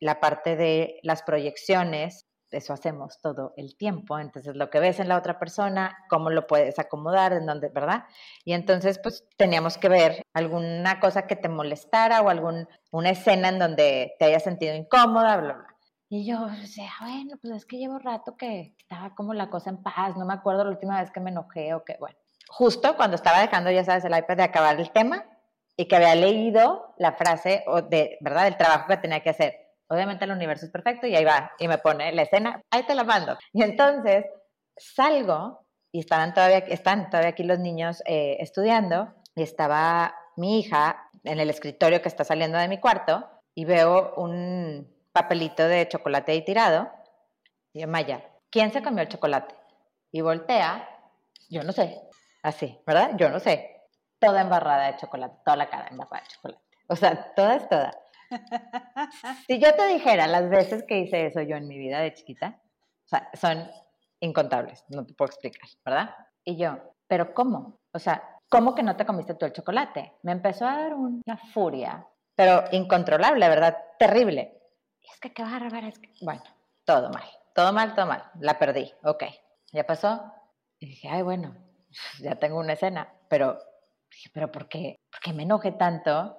la 0.00 0.20
parte 0.20 0.54
de 0.54 1.00
las 1.02 1.22
proyecciones 1.22 2.26
eso 2.52 2.72
hacemos 2.72 3.20
todo 3.20 3.54
el 3.56 3.76
tiempo. 3.76 4.18
Entonces, 4.18 4.54
lo 4.54 4.70
que 4.70 4.80
ves 4.80 5.00
en 5.00 5.08
la 5.08 5.16
otra 5.16 5.38
persona, 5.38 5.96
cómo 6.08 6.30
lo 6.30 6.46
puedes 6.46 6.78
acomodar, 6.78 7.32
en 7.32 7.46
dónde, 7.46 7.68
¿verdad? 7.68 8.04
Y 8.44 8.52
entonces, 8.52 8.98
pues 8.98 9.26
teníamos 9.36 9.78
que 9.78 9.88
ver 9.88 10.22
alguna 10.32 11.00
cosa 11.00 11.26
que 11.26 11.36
te 11.36 11.48
molestara 11.48 12.20
o 12.20 12.28
alguna 12.28 12.68
escena 13.10 13.48
en 13.48 13.58
donde 13.58 14.14
te 14.18 14.24
hayas 14.26 14.42
sentido 14.42 14.74
incómoda, 14.74 15.36
bla, 15.36 15.54
bla. 15.54 15.66
Y 16.08 16.26
yo 16.26 16.46
decía, 16.46 16.90
bueno, 17.00 17.38
pues 17.40 17.54
es 17.54 17.64
que 17.64 17.78
llevo 17.78 17.98
rato 17.98 18.36
que 18.36 18.74
estaba 18.78 19.14
como 19.14 19.32
la 19.32 19.48
cosa 19.48 19.70
en 19.70 19.82
paz, 19.82 20.14
no 20.16 20.26
me 20.26 20.34
acuerdo 20.34 20.64
la 20.64 20.70
última 20.70 21.00
vez 21.00 21.10
que 21.10 21.20
me 21.20 21.30
enojé 21.30 21.72
o 21.72 21.84
que, 21.84 21.96
bueno. 21.98 22.16
Justo 22.48 22.96
cuando 22.96 23.16
estaba 23.16 23.40
dejando, 23.40 23.70
ya 23.70 23.82
sabes, 23.82 24.04
el 24.04 24.14
iPad 24.14 24.36
de 24.36 24.42
acabar 24.42 24.78
el 24.78 24.90
tema 24.90 25.24
y 25.74 25.86
que 25.86 25.96
había 25.96 26.14
leído 26.14 26.94
la 26.98 27.12
frase, 27.12 27.64
o 27.66 27.80
de, 27.80 28.18
¿verdad?, 28.20 28.44
del 28.44 28.58
trabajo 28.58 28.88
que 28.88 28.98
tenía 28.98 29.20
que 29.20 29.30
hacer 29.30 29.61
Obviamente 29.92 30.24
el 30.24 30.30
universo 30.30 30.64
es 30.64 30.72
perfecto 30.72 31.06
y 31.06 31.14
ahí 31.14 31.24
va, 31.24 31.52
y 31.58 31.68
me 31.68 31.76
pone 31.76 32.12
la 32.12 32.22
escena, 32.22 32.62
ahí 32.70 32.82
te 32.84 32.94
la 32.94 33.04
mando. 33.04 33.36
Y 33.52 33.62
entonces 33.62 34.24
salgo 34.74 35.66
y 35.92 36.00
estaban 36.00 36.32
todavía, 36.32 36.60
están 36.60 37.10
todavía 37.10 37.28
aquí 37.28 37.42
los 37.42 37.58
niños 37.58 38.02
eh, 38.06 38.38
estudiando 38.40 39.12
y 39.34 39.42
estaba 39.42 40.14
mi 40.36 40.58
hija 40.58 41.10
en 41.24 41.40
el 41.40 41.50
escritorio 41.50 42.00
que 42.00 42.08
está 42.08 42.24
saliendo 42.24 42.56
de 42.56 42.68
mi 42.68 42.78
cuarto 42.80 43.28
y 43.54 43.66
veo 43.66 44.14
un 44.16 44.90
papelito 45.12 45.68
de 45.68 45.86
chocolate 45.86 46.32
ahí 46.32 46.42
tirado. 46.42 46.90
Y 47.74 47.82
yo, 47.82 47.86
Maya, 47.88 48.24
¿quién 48.48 48.72
se 48.72 48.82
comió 48.82 49.02
el 49.02 49.10
chocolate? 49.10 49.54
Y 50.10 50.22
voltea, 50.22 50.88
yo 51.50 51.64
no 51.64 51.72
sé, 51.72 52.00
así, 52.42 52.80
¿verdad? 52.86 53.10
Yo 53.18 53.28
no 53.28 53.40
sé. 53.40 53.82
Toda 54.18 54.40
embarrada 54.40 54.86
de 54.86 54.96
chocolate, 54.96 55.36
toda 55.44 55.56
la 55.58 55.68
cara 55.68 55.88
embarrada 55.88 56.22
de 56.22 56.28
chocolate. 56.28 56.62
O 56.88 56.96
sea, 56.96 57.34
toda 57.34 57.56
es 57.56 57.68
toda. 57.68 57.92
si 59.46 59.58
yo 59.58 59.74
te 59.74 59.86
dijera 59.88 60.26
las 60.26 60.48
veces 60.48 60.84
que 60.84 60.98
hice 60.98 61.26
eso 61.26 61.42
yo 61.42 61.56
en 61.56 61.68
mi 61.68 61.78
vida 61.78 62.00
de 62.00 62.14
chiquita, 62.14 62.60
o 63.04 63.08
sea, 63.08 63.30
son 63.34 63.70
incontables, 64.20 64.84
no 64.88 65.04
te 65.04 65.14
puedo 65.14 65.30
explicar, 65.30 65.68
¿verdad? 65.84 66.14
Y 66.44 66.56
yo, 66.56 66.78
¿pero 67.06 67.34
cómo? 67.34 67.80
O 67.92 67.98
sea, 67.98 68.40
¿cómo 68.48 68.74
que 68.74 68.82
no 68.82 68.96
te 68.96 69.06
comiste 69.06 69.34
tú 69.34 69.46
el 69.46 69.52
chocolate? 69.52 70.14
Me 70.22 70.32
empezó 70.32 70.66
a 70.66 70.76
dar 70.76 70.94
una 70.94 71.36
furia, 71.52 72.06
pero 72.34 72.64
incontrolable, 72.72 73.48
¿verdad? 73.48 73.76
Terrible. 73.98 74.60
Y 75.00 75.10
es 75.10 75.20
que 75.20 75.32
qué 75.32 75.42
bárbara, 75.42 75.88
es 75.88 75.98
que... 75.98 76.12
Bueno, 76.20 76.42
todo 76.84 77.10
mal, 77.10 77.28
todo 77.54 77.72
mal, 77.72 77.94
todo 77.94 78.06
mal. 78.06 78.30
La 78.40 78.58
perdí, 78.58 78.92
ok. 79.02 79.24
Ya 79.72 79.84
pasó. 79.84 80.32
Y 80.78 80.86
dije, 80.86 81.08
ay, 81.08 81.22
bueno, 81.22 81.54
ya 82.20 82.36
tengo 82.36 82.58
una 82.58 82.74
escena, 82.74 83.12
pero 83.28 83.58
pero 84.32 84.50
¿por 84.50 84.68
qué? 84.68 84.96
¿Por 85.10 85.20
qué 85.20 85.32
me 85.32 85.44
enojé 85.44 85.72
tanto? 85.72 86.38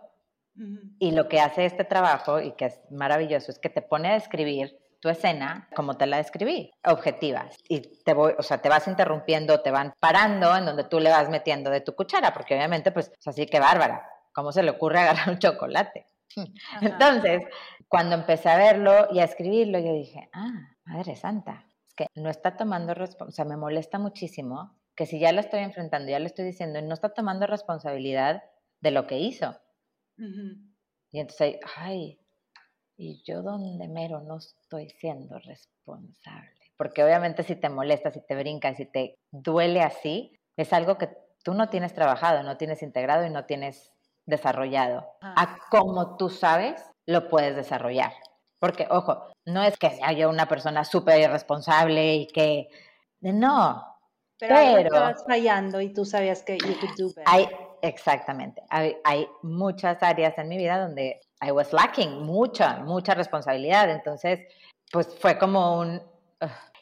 Y 1.00 1.12
lo 1.12 1.28
que 1.28 1.40
hace 1.40 1.66
este 1.66 1.84
trabajo, 1.84 2.40
y 2.40 2.54
que 2.54 2.66
es 2.66 2.80
maravilloso, 2.92 3.52
es 3.52 3.60
que 3.60 3.70
te 3.70 3.82
pone 3.82 4.10
a 4.10 4.14
describir 4.14 4.78
tu 5.00 5.10
escena 5.10 5.68
como 5.76 5.98
te 5.98 6.06
la 6.06 6.18
describí, 6.18 6.72
objetiva. 6.86 7.50
Y 7.68 7.82
te 8.04 8.14
voy, 8.14 8.34
o 8.38 8.42
sea, 8.44 8.60
te 8.60 8.70
vas 8.70 8.88
interrumpiendo, 8.88 9.60
te 9.60 9.70
van 9.70 9.94
parando 10.00 10.56
en 10.56 10.66
donde 10.66 10.86
tú 10.86 11.00
le 11.00 11.10
vas 11.10 11.30
metiendo 11.30 11.70
de 11.70 11.82
tu 11.82 11.94
cuchara, 11.94 12.34
porque 12.34 12.56
obviamente, 12.56 12.92
pues, 12.92 13.12
así 13.26 13.46
que 13.46 13.60
bárbara, 13.60 14.08
¿cómo 14.32 14.54
se 14.54 14.64
le 14.64 14.72
ocurre 14.72 15.00
agarrar 15.00 15.30
un 15.30 15.40
chocolate? 15.40 16.08
Entonces, 16.82 17.44
cuando 17.90 18.16
empecé 18.16 18.50
a 18.50 18.58
verlo 18.58 19.08
y 19.12 19.20
a 19.20 19.26
escribirlo, 19.26 19.78
yo 19.80 19.92
dije, 19.92 20.30
ah, 20.34 20.70
Madre 20.86 21.16
Santa, 21.16 21.66
es 21.86 21.94
que 21.94 22.08
no 22.16 22.30
está 22.30 22.56
tomando 22.56 22.94
responsabilidad, 22.94 23.30
o 23.30 23.36
sea, 23.36 23.46
me 23.46 23.58
molesta 23.58 24.00
muchísimo 24.00 24.78
que 24.96 25.06
si 25.06 25.20
ya 25.20 25.32
lo 25.32 25.42
estoy 25.42 25.62
enfrentando, 25.62 26.12
ya 26.12 26.20
lo 26.20 26.28
estoy 26.28 26.46
diciendo, 26.46 26.80
y 26.80 26.84
no 26.84 26.94
está 26.94 27.14
tomando 27.14 27.46
responsabilidad 27.46 28.44
de 28.80 28.92
lo 28.92 29.06
que 29.06 29.18
hizo. 29.18 29.60
Y 31.12 31.20
entonces, 31.20 31.58
ay, 31.76 32.20
¿y 32.98 33.22
yo 33.24 33.42
donde 33.42 33.88
mero 33.88 34.22
no 34.22 34.38
estoy 34.38 34.90
siendo 34.90 35.38
responsable? 35.40 36.50
Porque 36.78 37.04
obviamente 37.04 37.44
si 37.44 37.56
te 37.56 37.70
molesta, 37.70 38.12
si 38.12 38.22
te 38.26 38.36
brinca, 38.36 38.74
si 38.76 38.86
te 38.86 39.20
duele 39.32 39.82
así, 39.82 40.40
es 40.58 40.74
algo 40.74 40.98
que 40.98 41.10
tú 41.44 41.54
no 41.54 41.70
tienes 41.70 41.94
trabajado, 41.94 42.44
no 42.44 42.58
tienes 42.58 42.82
integrado 42.82 43.26
y 43.26 43.30
no 43.30 43.46
tienes 43.46 43.94
desarrollado. 44.26 45.06
Ah. 45.22 45.36
A 45.38 45.60
como 45.70 46.18
tú 46.18 46.30
sabes, 46.30 46.82
lo 47.06 47.28
puedes 47.30 47.56
desarrollar. 47.56 48.14
Porque, 48.60 48.88
ojo, 48.90 49.28
no 49.46 49.62
es 49.62 49.78
que 49.78 49.90
sea 49.90 50.14
yo 50.14 50.30
una 50.30 50.48
persona 50.48 50.86
súper 50.86 51.20
irresponsable 51.20 52.16
y 52.16 52.28
que... 52.28 52.70
No, 53.20 53.94
pero, 54.40 54.56
pero 54.56 54.80
estabas 54.80 55.24
fallando 55.26 55.82
y 55.82 55.94
tú 55.94 56.06
sabías 56.06 56.44
que 56.44 56.58
you 56.58 56.80
could 56.80 56.96
do 56.98 57.08
better. 57.08 57.24
Hay, 57.28 57.48
exactamente. 57.84 58.64
Hay, 58.70 59.28
muchas 59.44 60.02
áreas 60.02 60.38
en 60.38 60.48
mi 60.48 60.58
vida 60.58 60.80
donde 60.80 61.20
I 61.46 61.52
was 61.52 61.74
lacking 61.74 62.24
mucha, 62.24 62.78
mucha 62.80 63.14
responsabilidad. 63.14 63.90
Entonces, 63.92 64.40
pues 64.92 65.08
fue 65.20 65.38
como 65.38 65.80
un... 65.80 66.02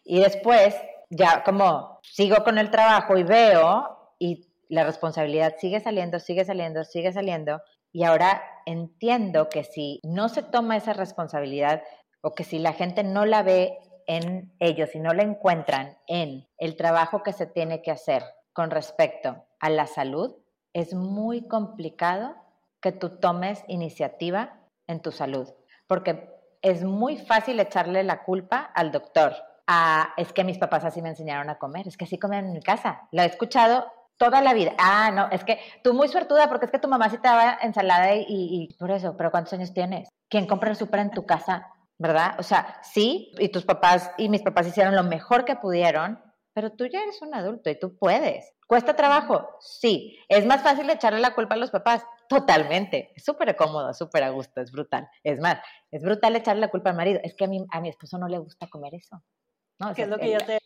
y 0.06 0.20
después, 0.20 0.76
ya 1.10 1.44
como 1.44 2.00
sigo 2.04 2.44
con 2.44 2.58
el 2.58 2.70
trabajo 2.70 3.18
y 3.18 3.24
veo 3.24 4.14
y 4.20 4.48
la 4.70 4.84
responsabilidad 4.84 5.56
sigue 5.58 5.80
saliendo, 5.80 6.20
sigue 6.20 6.46
saliendo, 6.46 6.84
sigue 6.84 7.12
saliendo. 7.12 7.62
Y 7.92 8.04
ahora 8.04 8.42
entiendo 8.66 9.50
que 9.50 9.64
si 9.64 10.00
no 10.04 10.30
se 10.30 10.44
toma 10.44 10.78
esa 10.78 10.94
responsabilidad 10.94 11.82
o 12.22 12.34
que 12.34 12.44
si 12.44 12.60
la 12.60 12.74
gente 12.74 13.04
no 13.04 13.26
la 13.26 13.42
ve 13.42 13.80
en 14.06 14.54
ellos 14.60 14.94
y 14.94 15.00
no 15.00 15.14
la 15.14 15.24
encuentran 15.24 15.98
en 16.08 16.48
el 16.58 16.76
trabajo 16.76 17.24
que 17.24 17.34
se 17.34 17.48
tiene 17.48 17.82
que 17.82 17.92
hacer 17.92 18.24
con 18.54 18.70
respecto 18.70 19.44
a 19.60 19.70
la 19.70 19.88
salud, 19.88 20.36
es 20.74 20.94
muy 20.94 21.48
complicado 21.48 22.36
que 22.82 22.92
tú 22.92 23.18
tomes 23.20 23.64
iniciativa 23.68 24.60
en 24.88 25.02
tu 25.02 25.12
salud, 25.12 25.48
porque 25.88 26.30
es 26.62 26.84
muy 26.84 27.18
fácil 27.18 27.60
echarle 27.60 28.04
la 28.04 28.24
culpa 28.24 28.60
al 28.76 28.92
doctor. 28.92 29.34
Ah, 29.68 30.14
es 30.18 30.34
que 30.34 30.44
mis 30.44 30.58
papás 30.58 30.84
así 30.84 31.02
me 31.02 31.10
enseñaron 31.10 31.50
a 31.50 31.58
comer, 31.58 31.88
es 31.88 31.98
que 31.98 32.06
así 32.06 32.18
comen 32.18 32.46
en 32.46 32.54
mi 32.54 32.62
casa. 32.62 33.08
Lo 33.12 33.22
he 33.22 33.26
escuchado 33.26 33.86
toda 34.18 34.42
la 34.42 34.54
vida. 34.54 34.74
Ah, 34.78 35.12
no, 35.12 35.30
es 35.32 35.44
que 35.44 35.60
tú 35.84 35.94
muy 35.94 36.08
suertuda 36.08 36.48
porque 36.48 36.66
es 36.66 36.72
que 36.72 36.80
tu 36.80 36.88
mamá 36.88 37.10
sí 37.10 37.18
te 37.18 37.28
daba 37.28 37.58
ensalada 37.62 38.14
y, 38.16 38.70
por 38.78 38.92
eso, 38.92 39.16
pero 39.18 39.32
¿cuántos 39.32 39.54
años 39.54 39.74
tienes? 39.74 40.10
¿Quién 40.30 40.46
compra 40.46 40.70
el 40.70 40.76
súper 40.76 41.00
en 41.00 41.12
tu 41.12 41.26
casa? 41.26 41.68
¿Verdad? 41.98 42.36
O 42.40 42.44
sea, 42.44 42.80
sí, 42.84 43.32
y 43.38 43.50
tus 43.50 43.64
papás 43.64 44.12
y 44.18 44.30
mis 44.30 44.42
papás 44.42 44.68
hicieron 44.68 44.96
lo 44.96 45.04
mejor 45.04 45.46
que 45.46 45.56
pudieron, 45.56 46.20
pero 46.54 46.72
tú 46.72 46.86
ya 46.86 47.02
eres 47.02 47.22
un 47.22 47.34
adulto 47.34 47.70
y 47.70 47.80
tú 47.80 47.96
puedes. 47.96 48.54
¿Cuesta 48.72 48.96
trabajo? 48.96 49.50
Sí. 49.60 50.18
¿Es 50.30 50.46
más 50.46 50.62
fácil 50.62 50.90
echarle 50.90 51.20
la 51.20 51.36
culpa 51.36 51.56
a 51.56 51.58
los 51.58 51.72
papás? 51.72 52.06
Totalmente. 52.30 53.12
Es 53.14 53.26
súper 53.26 53.54
cómodo, 53.58 53.94
súper 53.94 54.24
a 54.24 54.30
gusto, 54.30 54.62
es 54.62 54.72
brutal. 54.72 55.10
Es 55.26 55.42
más, 55.42 55.58
es 55.92 56.02
brutal 56.02 56.38
echarle 56.38 56.62
la 56.62 56.70
culpa 56.70 56.92
al 56.92 56.96
marido. 56.96 57.20
Es 57.22 57.36
que 57.36 57.44
a 57.44 57.48
mi, 57.50 57.66
a 57.70 57.82
mi 57.82 57.90
esposo 57.90 58.18
no 58.18 58.30
le 58.30 58.38
gusta 58.38 58.68
comer 58.68 58.96
eso. 58.96 59.22
¿no? 59.78 59.94
¿Qué 59.94 60.04
es 60.04 60.08
lo 60.08 60.18
que 60.18 60.32
yo 60.32 60.38
te 60.38 60.58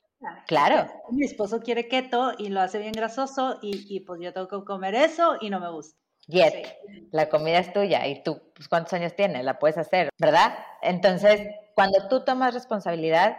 Claro. 0.45 0.85
Mi 1.09 1.25
esposo 1.25 1.61
quiere 1.61 1.87
keto 1.87 2.33
y 2.37 2.49
lo 2.49 2.61
hace 2.61 2.77
bien 2.77 2.91
grasoso 2.91 3.57
y, 3.63 3.87
y 3.89 4.01
pues 4.01 4.21
yo 4.21 4.31
tengo 4.31 4.49
que 4.49 4.63
comer 4.63 4.93
eso 4.93 5.37
y 5.41 5.49
no 5.49 5.59
me 5.59 5.71
gusta. 5.71 5.99
Yet, 6.27 6.77
la 7.09 7.27
comida 7.27 7.57
es 7.57 7.73
tuya 7.73 8.05
y 8.05 8.21
tú, 8.21 8.39
pues, 8.53 8.67
¿cuántos 8.67 8.93
años 8.93 9.15
tienes? 9.15 9.43
La 9.43 9.57
puedes 9.57 9.79
hacer, 9.79 10.09
¿verdad? 10.19 10.55
Entonces, 10.83 11.49
cuando 11.73 12.07
tú 12.07 12.23
tomas 12.23 12.53
responsabilidad, 12.53 13.37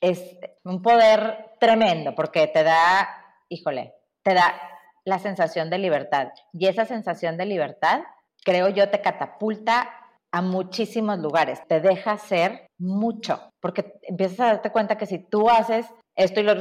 es 0.00 0.38
un 0.62 0.80
poder 0.80 1.56
tremendo 1.58 2.14
porque 2.14 2.46
te 2.46 2.62
da, 2.62 3.08
híjole, 3.48 3.95
te 4.26 4.34
da 4.34 4.60
la 5.04 5.20
sensación 5.20 5.70
de 5.70 5.78
libertad. 5.78 6.32
Y 6.52 6.66
esa 6.66 6.84
sensación 6.84 7.36
de 7.36 7.46
libertad, 7.46 8.00
creo 8.44 8.68
yo, 8.70 8.90
te 8.90 9.00
catapulta 9.00 9.88
a 10.32 10.42
muchísimos 10.42 11.20
lugares, 11.20 11.60
te 11.68 11.80
deja 11.80 12.12
hacer 12.12 12.66
mucho, 12.76 13.52
porque 13.60 13.94
empiezas 14.02 14.40
a 14.40 14.46
darte 14.46 14.72
cuenta 14.72 14.98
que 14.98 15.06
si 15.06 15.20
tú 15.20 15.48
haces 15.48 15.86
esto 16.16 16.40
y 16.40 16.42
lo 16.42 16.56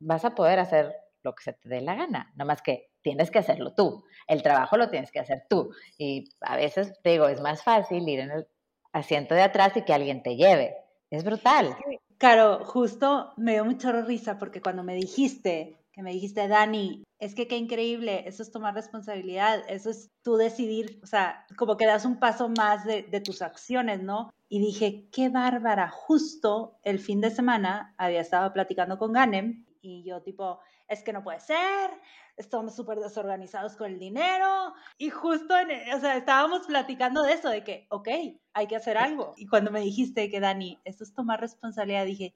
vas 0.00 0.24
a 0.24 0.34
poder 0.34 0.58
hacer 0.58 0.92
lo 1.22 1.36
que 1.36 1.44
se 1.44 1.52
te 1.52 1.68
dé 1.68 1.80
la 1.80 1.94
gana, 1.94 2.32
nada 2.34 2.46
más 2.46 2.62
que 2.62 2.90
tienes 3.00 3.30
que 3.30 3.38
hacerlo 3.38 3.74
tú, 3.74 4.04
el 4.26 4.42
trabajo 4.42 4.76
lo 4.76 4.90
tienes 4.90 5.12
que 5.12 5.20
hacer 5.20 5.44
tú. 5.48 5.70
Y 5.96 6.24
a 6.40 6.56
veces 6.56 6.92
te 7.04 7.10
digo, 7.10 7.28
es 7.28 7.40
más 7.40 7.62
fácil 7.62 8.08
ir 8.08 8.18
en 8.18 8.32
el 8.32 8.48
asiento 8.92 9.36
de 9.36 9.42
atrás 9.42 9.76
y 9.76 9.82
que 9.82 9.94
alguien 9.94 10.24
te 10.24 10.34
lleve, 10.34 10.74
es 11.10 11.22
brutal. 11.22 11.76
Claro, 12.18 12.64
justo 12.64 13.32
me 13.36 13.52
dio 13.52 13.64
mucha 13.64 13.92
risa 13.92 14.36
porque 14.36 14.60
cuando 14.60 14.82
me 14.82 14.94
dijiste, 14.94 15.77
que 15.98 16.04
me 16.04 16.12
dijiste, 16.12 16.46
Dani, 16.46 17.02
es 17.18 17.34
que 17.34 17.48
qué 17.48 17.56
increíble, 17.56 18.22
eso 18.28 18.44
es 18.44 18.52
tomar 18.52 18.72
responsabilidad, 18.72 19.64
eso 19.68 19.90
es 19.90 20.12
tú 20.22 20.36
decidir, 20.36 21.00
o 21.02 21.06
sea, 21.06 21.44
como 21.56 21.76
que 21.76 21.86
das 21.86 22.04
un 22.04 22.20
paso 22.20 22.48
más 22.50 22.84
de, 22.84 23.02
tus 23.20 23.42
acciones, 23.42 24.00
¿no? 24.00 24.32
Y 24.48 24.60
dije, 24.60 25.08
qué 25.10 25.28
bárbara, 25.28 25.88
justo 25.88 26.78
el 26.84 27.00
fin 27.00 27.20
de 27.20 27.32
semana 27.32 27.96
había 27.98 28.20
estado 28.20 28.52
platicando 28.52 28.96
con 28.96 29.12
Ganem 29.12 29.66
y 29.80 30.04
yo 30.04 30.22
tipo, 30.22 30.60
es 30.86 31.02
que 31.02 31.12
no 31.12 31.24
puede 31.24 31.40
ser, 31.40 31.90
estamos 32.36 32.76
súper 32.76 33.00
desorganizados 33.00 33.74
con 33.74 33.90
el 33.90 33.98
dinero 33.98 34.74
y 34.98 35.10
justo, 35.10 35.58
en, 35.58 35.92
o 35.92 35.98
sea, 35.98 36.16
estábamos 36.16 36.64
platicando 36.68 37.24
de 37.24 37.32
eso, 37.32 37.48
de 37.48 37.64
que, 37.64 37.88
ok, 37.90 38.08
hay 38.52 38.66
que 38.68 38.76
hacer 38.76 38.96
algo. 38.96 39.34
Y 39.36 39.48
cuando 39.48 39.72
me 39.72 39.80
dijiste 39.80 40.30
que, 40.30 40.38
Dani, 40.38 40.78
esto 40.84 41.02
es 41.02 41.12
tomar 41.12 41.40
responsabilidad, 41.40 42.04
dije, 42.04 42.34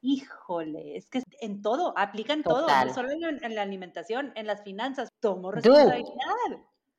híjole, 0.00 0.96
es 0.96 1.08
que 1.10 1.22
en 1.40 1.62
todo, 1.62 1.92
aplica 1.96 2.32
en 2.32 2.42
todo, 2.42 2.66
no 2.66 2.94
solo 2.94 3.10
en, 3.10 3.54
la 3.54 3.62
alimentación, 3.62 4.32
en 4.34 4.46
las 4.46 4.62
finanzas, 4.62 5.08
tomo 5.20 5.50
responsabilidad. 5.50 6.06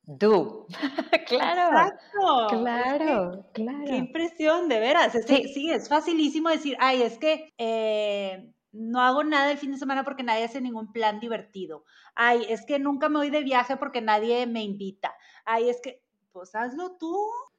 Do. 0.04 0.68
claro. 1.28 1.78
Exacto. 1.78 2.48
Claro, 2.50 3.46
claro. 3.54 3.86
Qué 3.86 3.96
impresión, 3.96 4.68
de 4.68 4.80
veras. 4.80 5.14
sí. 5.28 5.44
sí, 5.54 5.72
es 5.72 5.88
facilísimo 5.88 6.50
decir, 6.50 6.76
ay, 6.80 7.02
es 7.04 7.18
que 7.18 7.54
eh, 7.58 8.52
no 8.72 9.02
hago 9.02 9.24
nada 9.24 9.52
el 9.52 9.58
fin 9.58 9.72
de 9.72 9.78
semana 9.78 10.04
porque 10.04 10.24
nadie 10.24 10.46
hace 10.46 10.62
ningún 10.62 10.92
plan 10.92 11.20
divertido. 11.20 11.86
Ay, 12.16 12.46
es 12.50 12.66
que 12.66 12.80
nunca 12.80 13.10
me 13.10 13.20
voy 13.20 13.30
de 13.30 13.44
viaje 13.44 13.78
porque 13.78 14.02
nadie 14.02 14.48
me 14.48 14.64
invita. 14.64 15.14
Ay, 15.46 15.70
es 15.70 15.82
que, 15.82 16.02
pues 16.32 16.56
hazlo 16.56 16.98
tú. 16.98 17.16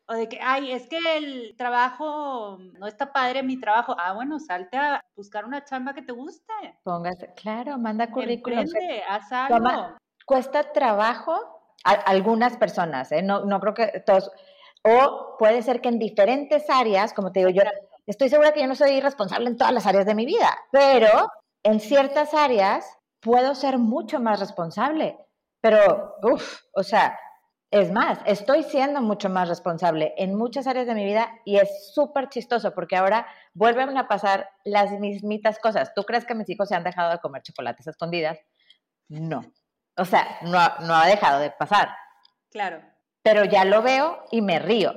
O 0.07 0.15
de 0.15 0.29
que, 0.29 0.39
ay, 0.43 0.73
es 0.73 0.89
que 0.89 0.99
el 1.17 1.55
trabajo 1.57 2.59
no 2.79 2.87
está 2.87 3.13
padre 3.13 3.43
mi 3.43 3.59
trabajo. 3.59 3.95
Ah, 3.99 4.13
bueno, 4.13 4.39
salte 4.39 4.77
a 4.77 5.05
buscar 5.15 5.45
una 5.45 5.65
chamba 5.65 5.95
que 5.95 6.03
te 6.03 6.13
guste. 6.13 6.53
Póngase, 6.83 7.33
claro, 7.35 7.79
manda 7.79 8.11
currículum. 8.11 8.65
haz 9.09 9.33
algo. 9.33 9.97
cuesta 10.27 10.73
trabajo 10.73 11.35
a 11.85 11.93
algunas 11.93 12.57
personas, 12.57 13.11
¿eh? 13.13 13.23
no, 13.23 13.45
no 13.45 13.61
creo 13.61 13.75
que 13.75 14.03
todos. 14.07 14.31
O 14.85 15.37
puede 15.39 15.63
ser 15.63 15.81
que 15.81 15.89
en 15.89 15.99
diferentes 15.99 16.69
áreas, 16.69 17.13
como 17.13 17.31
te 17.31 17.41
digo 17.41 17.51
yo, 17.51 17.63
Estoy 18.07 18.29
segura 18.29 18.53
que 18.53 18.61
yo 18.61 18.67
no 18.67 18.75
soy 18.75 19.01
responsable 19.01 19.49
en 19.49 19.57
todas 19.57 19.73
las 19.73 19.87
áreas 19.87 20.07
de 20.07 20.15
mi 20.15 20.27
vida, 20.27 20.59
pero 20.73 21.31
en 21.63 21.79
ciertas 21.79 22.35
áreas 22.35 22.99
puedo 23.21 23.55
ser 23.55 23.79
mucho 23.79 24.19
más 24.19 24.41
responsable. 24.41 25.17
Pero, 25.61 26.17
uff, 26.23 26.63
o 26.75 26.83
sea, 26.83 27.17
es 27.73 27.91
más, 27.91 28.19
estoy 28.27 28.65
siendo 28.65 29.01
mucho 29.01 29.31
más 29.31 29.49
responsable 29.49 30.13
en 30.19 30.35
muchas 30.35 30.67
áreas 30.67 30.87
de 30.87 30.95
mi 30.95 31.07
vida 31.07 31.41
y 31.47 31.57
es 31.57 31.93
súper 31.95 32.29
chistoso 32.29 32.75
porque 32.75 32.97
ahora 32.97 33.27
vuelven 33.55 33.97
a 33.97 34.09
pasar 34.09 34.51
las 34.63 34.93
mismitas 35.01 35.59
cosas. 35.59 35.95
¿Tú 35.95 36.03
crees 36.03 36.27
que 36.27 36.35
mis 36.35 36.51
hijos 36.51 36.69
se 36.69 36.75
han 36.75 36.85
dejado 36.85 37.11
de 37.11 37.19
comer 37.19 37.41
chocolates 37.43 37.87
escondidas? 37.87 38.39
No. 39.09 39.41
O 39.97 40.05
sea, 40.05 40.39
no, 40.43 40.59
no 40.87 40.95
ha 40.95 41.07
dejado 41.07 41.41
de 41.41 41.51
pasar. 41.51 41.89
Claro. 42.51 42.83
Pero 43.23 43.47
ya 43.47 43.65
lo 43.65 43.81
veo 43.81 44.23
y 44.31 44.43
me 44.43 44.59
río. 44.59 44.93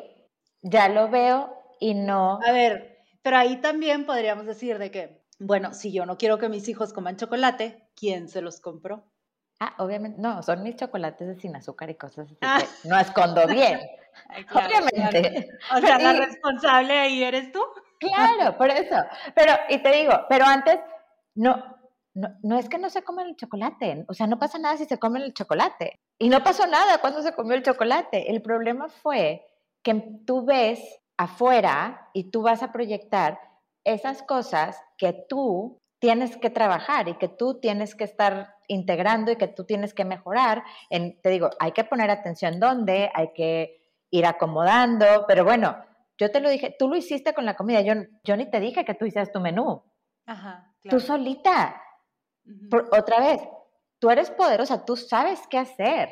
Ya 0.62 0.90
lo 0.90 1.10
veo 1.10 1.58
y 1.80 1.94
no. 1.94 2.40
A 2.46 2.52
ver, 2.52 2.98
pero 3.22 3.38
ahí 3.38 3.62
también 3.62 4.06
podríamos 4.06 4.46
decir 4.48 4.80
de 4.80 4.92
que, 4.92 5.26
bueno, 5.40 5.74
si 5.74 5.94
yo 5.94 6.06
no 6.06 6.18
quiero 6.18 6.40
que 6.40 6.50
mis 6.50 6.68
hijos 6.68 6.92
coman 6.92 7.16
chocolate, 7.16 7.90
¿quién 7.96 8.28
se 8.28 8.42
los 8.42 8.60
compró? 8.60 9.06
Ah, 9.60 9.74
obviamente, 9.78 10.22
no, 10.22 10.44
son 10.44 10.64
mis 10.64 10.76
chocolates 10.76 11.40
sin 11.42 11.56
azúcar 11.56 11.90
y 11.90 11.96
cosas 11.96 12.26
así. 12.26 12.38
Ah. 12.42 12.62
no 12.84 13.00
escondo 13.00 13.48
bien. 13.48 13.80
obviamente. 14.54 15.50
O 15.76 15.80
sea, 15.80 15.98
la 15.98 16.14
responsable 16.14 16.94
ahí 16.94 17.24
eres 17.24 17.52
tú. 17.52 17.62
Claro, 18.00 18.58
por 18.58 18.70
eso. 18.70 18.96
Pero, 19.34 19.54
y 19.70 19.78
te 19.80 19.92
digo, 19.92 20.14
pero 20.28 20.46
antes, 20.46 20.80
no, 21.36 21.56
no, 22.14 22.30
no, 22.44 22.58
es 22.58 22.70
que 22.70 22.78
no 22.78 22.90
se 22.90 23.04
comen 23.04 23.28
el 23.28 23.36
chocolate, 23.36 24.06
o 24.08 24.14
sea, 24.14 24.28
no 24.28 24.40
pasa 24.40 24.58
nada 24.58 24.78
si 24.78 24.86
se 24.86 25.00
comen 25.00 25.22
el 25.22 25.34
chocolate. 25.34 26.00
Y 26.18 26.30
no 26.30 26.44
pasó 26.44 26.66
nada 26.68 27.00
cuando 27.00 27.22
se 27.22 27.34
comió 27.34 27.56
el 27.56 27.64
chocolate. 27.64 28.32
El 28.32 28.42
problema 28.42 28.90
fue 28.90 29.46
que 29.84 29.94
tú 30.26 30.46
ves 30.46 30.80
afuera 31.18 32.10
y 32.14 32.32
tú 32.32 32.42
vas 32.42 32.64
a 32.64 32.72
proyectar 32.72 33.40
esas 33.84 34.24
cosas 34.24 34.82
que 34.98 35.26
tú 35.30 35.82
tienes 36.00 36.38
que 36.38 36.50
trabajar 36.50 37.08
y 37.08 37.16
que 37.16 37.28
tú 37.28 37.60
tienes 37.60 37.96
que 37.96 38.04
estar 38.04 38.56
integrando 38.68 39.32
y 39.32 39.36
que 39.38 39.48
tú 39.48 39.64
tienes 39.66 39.94
que 39.94 40.06
mejorar. 40.06 40.64
En, 40.90 41.22
te 41.22 41.30
digo, 41.30 41.50
hay 41.60 41.72
que 41.72 41.84
poner 41.84 42.12
atención 42.12 42.60
dónde, 42.60 43.12
hay 43.14 43.34
que 43.34 43.82
ir 44.12 44.26
acomodando, 44.26 45.26
pero 45.28 45.44
bueno, 45.44 45.78
yo 46.18 46.32
te 46.32 46.40
lo 46.40 46.50
dije, 46.50 46.76
tú 46.78 46.88
lo 46.88 46.96
hiciste 46.96 47.34
con 47.34 47.46
la 47.46 47.56
comida, 47.56 47.82
yo, 47.82 47.94
yo 48.24 48.38
ni 48.38 48.50
te 48.50 48.60
dije 48.60 48.86
que 48.86 48.94
tú 48.94 49.06
hicieras 49.06 49.32
tu 49.32 49.40
menú. 49.40 49.84
Ajá, 50.26 50.72
Tú 50.90 51.00
solita. 51.00 51.82
otra 52.92 53.20
vez, 53.20 53.42
tú 54.00 54.10
eres 54.10 54.30
poderosa, 54.32 54.86
tú 54.86 54.96
sabes 54.96 55.42
qué 55.50 55.58
hacer. 55.58 56.10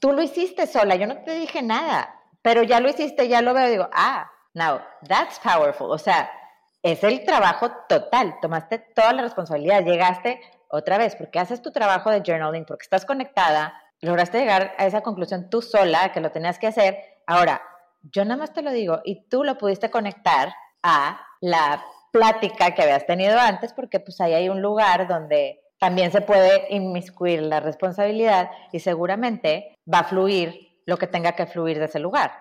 Tú 0.00 0.12
lo 0.12 0.22
hiciste 0.22 0.66
sola, 0.66 0.96
yo 0.96 1.06
no 1.06 1.22
te 1.22 1.32
dije 1.32 1.62
nada, 1.62 2.14
pero 2.40 2.62
ya 2.62 2.80
lo 2.80 2.88
hiciste, 2.88 3.28
ya 3.28 3.42
lo 3.42 3.54
veo, 3.54 3.68
digo, 3.68 3.88
ah, 3.92 4.28
Now, 4.54 4.80
that's 5.08 5.38
powerful. 5.38 5.90
O 5.90 5.98
sea, 5.98 6.30
es 6.82 7.04
el 7.04 7.24
trabajo 7.24 7.70
total. 7.88 8.36
Tomaste 8.40 8.78
toda 8.78 9.12
la 9.12 9.22
responsabilidad. 9.22 9.84
Llegaste 9.84 10.40
otra 10.68 10.98
vez 10.98 11.16
porque 11.16 11.38
haces 11.38 11.62
tu 11.62 11.70
trabajo 11.70 12.10
de 12.10 12.22
journaling, 12.26 12.64
porque 12.64 12.82
estás 12.82 13.04
conectada, 13.04 13.74
lograste 14.00 14.38
llegar 14.38 14.74
a 14.78 14.86
esa 14.86 15.02
conclusión 15.02 15.50
tú 15.50 15.62
sola, 15.62 16.12
que 16.12 16.20
lo 16.20 16.30
tenías 16.30 16.58
que 16.58 16.66
hacer. 16.66 16.98
Ahora, 17.26 17.62
yo 18.02 18.24
nada 18.24 18.38
más 18.38 18.52
te 18.52 18.62
lo 18.62 18.72
digo 18.72 19.00
y 19.04 19.28
tú 19.28 19.44
lo 19.44 19.58
pudiste 19.58 19.90
conectar 19.90 20.54
a 20.82 21.20
la 21.40 21.84
plática 22.10 22.74
que 22.74 22.82
habías 22.82 23.06
tenido 23.06 23.38
antes, 23.38 23.72
porque 23.72 24.00
pues 24.00 24.20
ahí 24.20 24.34
hay 24.34 24.48
un 24.48 24.60
lugar 24.60 25.06
donde 25.06 25.60
también 25.78 26.10
se 26.10 26.20
puede 26.20 26.74
inmiscuir 26.74 27.42
la 27.42 27.60
responsabilidad 27.60 28.50
y 28.72 28.80
seguramente 28.80 29.78
va 29.92 30.00
a 30.00 30.04
fluir 30.04 30.80
lo 30.86 30.96
que 30.96 31.06
tenga 31.06 31.32
que 31.32 31.46
fluir 31.46 31.78
de 31.78 31.84
ese 31.84 31.98
lugar. 31.98 32.32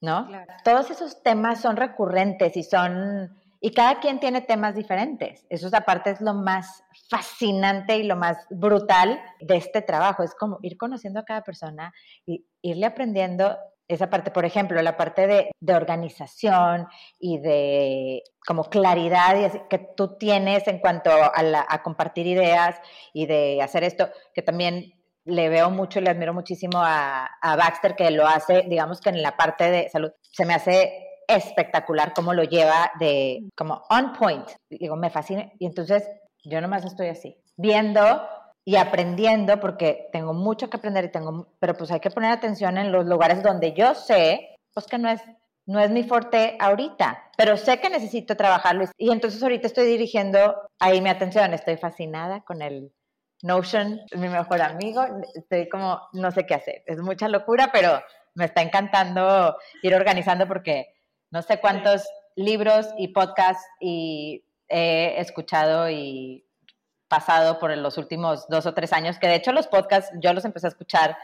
¿no? 0.00 0.28
Todos 0.64 0.90
esos 0.90 1.22
temas 1.22 1.60
son 1.60 1.76
recurrentes 1.76 2.56
y 2.56 2.62
son, 2.62 3.39
y 3.60 3.72
cada 3.72 4.00
quien 4.00 4.20
tiene 4.20 4.40
temas 4.40 4.74
diferentes. 4.74 5.46
Eso 5.50 5.68
aparte 5.72 6.10
es 6.10 6.20
lo 6.20 6.32
más 6.32 6.82
fascinante 7.10 7.96
y 7.98 8.04
lo 8.04 8.16
más 8.16 8.38
brutal 8.48 9.22
de 9.40 9.56
este 9.56 9.82
trabajo. 9.82 10.22
Es 10.22 10.34
como 10.34 10.58
ir 10.62 10.78
conociendo 10.78 11.20
a 11.20 11.24
cada 11.24 11.42
persona 11.42 11.92
y 12.24 12.46
irle 12.62 12.86
aprendiendo 12.86 13.56
esa 13.86 14.08
parte, 14.08 14.30
por 14.30 14.44
ejemplo, 14.44 14.80
la 14.80 14.96
parte 14.96 15.26
de, 15.26 15.74
organización 15.74 16.86
y 17.18 17.38
de 17.38 18.22
como 18.46 18.64
claridad 18.64 19.66
que 19.68 19.78
tú 19.96 20.16
tienes 20.16 20.66
en 20.68 20.78
cuanto 20.78 21.10
a, 21.10 21.82
compartir 21.82 22.28
ideas 22.28 22.80
y 23.12 23.26
de 23.26 23.60
hacer 23.60 23.82
esto, 23.82 24.08
que 24.32 24.42
también 24.42 24.94
le 25.24 25.48
veo 25.48 25.70
mucho 25.70 25.98
y 25.98 26.02
le 26.02 26.10
admiro 26.10 26.32
muchísimo 26.32 26.78
a 26.80 27.28
Baxter, 27.42 27.96
que 27.96 28.10
lo 28.12 28.26
hace, 28.26 28.62
digamos 28.68 29.00
que 29.00 29.10
en 29.10 29.22
la 29.22 29.36
parte 29.36 29.70
de 29.70 29.88
salud, 29.88 30.12
se 30.20 30.46
me 30.46 30.54
hace 30.54 31.09
espectacular 31.34 32.12
cómo 32.14 32.34
lo 32.34 32.44
lleva 32.44 32.90
de 32.98 33.48
como 33.56 33.82
on 33.90 34.12
point. 34.12 34.48
Digo, 34.68 34.96
me 34.96 35.10
fascina. 35.10 35.50
Y 35.58 35.66
entonces 35.66 36.08
yo 36.44 36.60
nomás 36.60 36.84
estoy 36.84 37.08
así, 37.08 37.36
viendo 37.56 38.22
y 38.64 38.76
aprendiendo 38.76 39.58
porque 39.60 40.08
tengo 40.12 40.32
mucho 40.32 40.68
que 40.68 40.76
aprender 40.76 41.04
y 41.04 41.12
tengo, 41.12 41.48
pero 41.58 41.74
pues 41.74 41.90
hay 41.90 42.00
que 42.00 42.10
poner 42.10 42.32
atención 42.32 42.78
en 42.78 42.92
los 42.92 43.06
lugares 43.06 43.42
donde 43.42 43.72
yo 43.72 43.94
sé, 43.94 44.56
pues 44.72 44.86
que 44.86 44.98
no 44.98 45.08
es, 45.08 45.20
no 45.66 45.80
es 45.80 45.90
mi 45.90 46.04
fuerte 46.04 46.56
ahorita, 46.60 47.30
pero 47.36 47.56
sé 47.56 47.80
que 47.80 47.90
necesito 47.90 48.36
trabajarlo 48.36 48.84
y 48.96 49.10
entonces 49.10 49.42
ahorita 49.42 49.66
estoy 49.66 49.86
dirigiendo 49.86 50.56
ahí 50.78 51.00
mi 51.00 51.08
atención, 51.08 51.52
estoy 51.54 51.76
fascinada 51.76 52.42
con 52.42 52.62
el 52.62 52.92
Notion, 53.42 54.00
mi 54.16 54.28
mejor 54.28 54.60
amigo, 54.60 55.02
estoy 55.34 55.66
como, 55.68 55.98
no 56.12 56.30
sé 56.30 56.44
qué 56.44 56.54
hacer, 56.54 56.82
es 56.84 56.98
mucha 56.98 57.26
locura, 57.26 57.70
pero 57.72 58.00
me 58.34 58.44
está 58.44 58.60
encantando 58.60 59.56
ir 59.82 59.94
organizando 59.94 60.46
porque 60.46 60.94
no 61.30 61.42
sé 61.42 61.60
cuántos 61.60 62.08
libros 62.36 62.88
y 62.98 63.08
podcasts 63.08 63.64
y 63.80 64.44
he 64.68 65.20
escuchado 65.20 65.90
y 65.90 66.46
pasado 67.08 67.58
por 67.58 67.76
los 67.76 67.98
últimos 67.98 68.46
dos 68.48 68.66
o 68.66 68.74
tres 68.74 68.92
años, 68.92 69.18
que 69.18 69.26
de 69.26 69.34
hecho 69.34 69.52
los 69.52 69.66
podcasts 69.66 70.12
yo 70.20 70.32
los 70.32 70.44
empecé 70.44 70.68
a 70.68 70.70
escuchar 70.70 71.16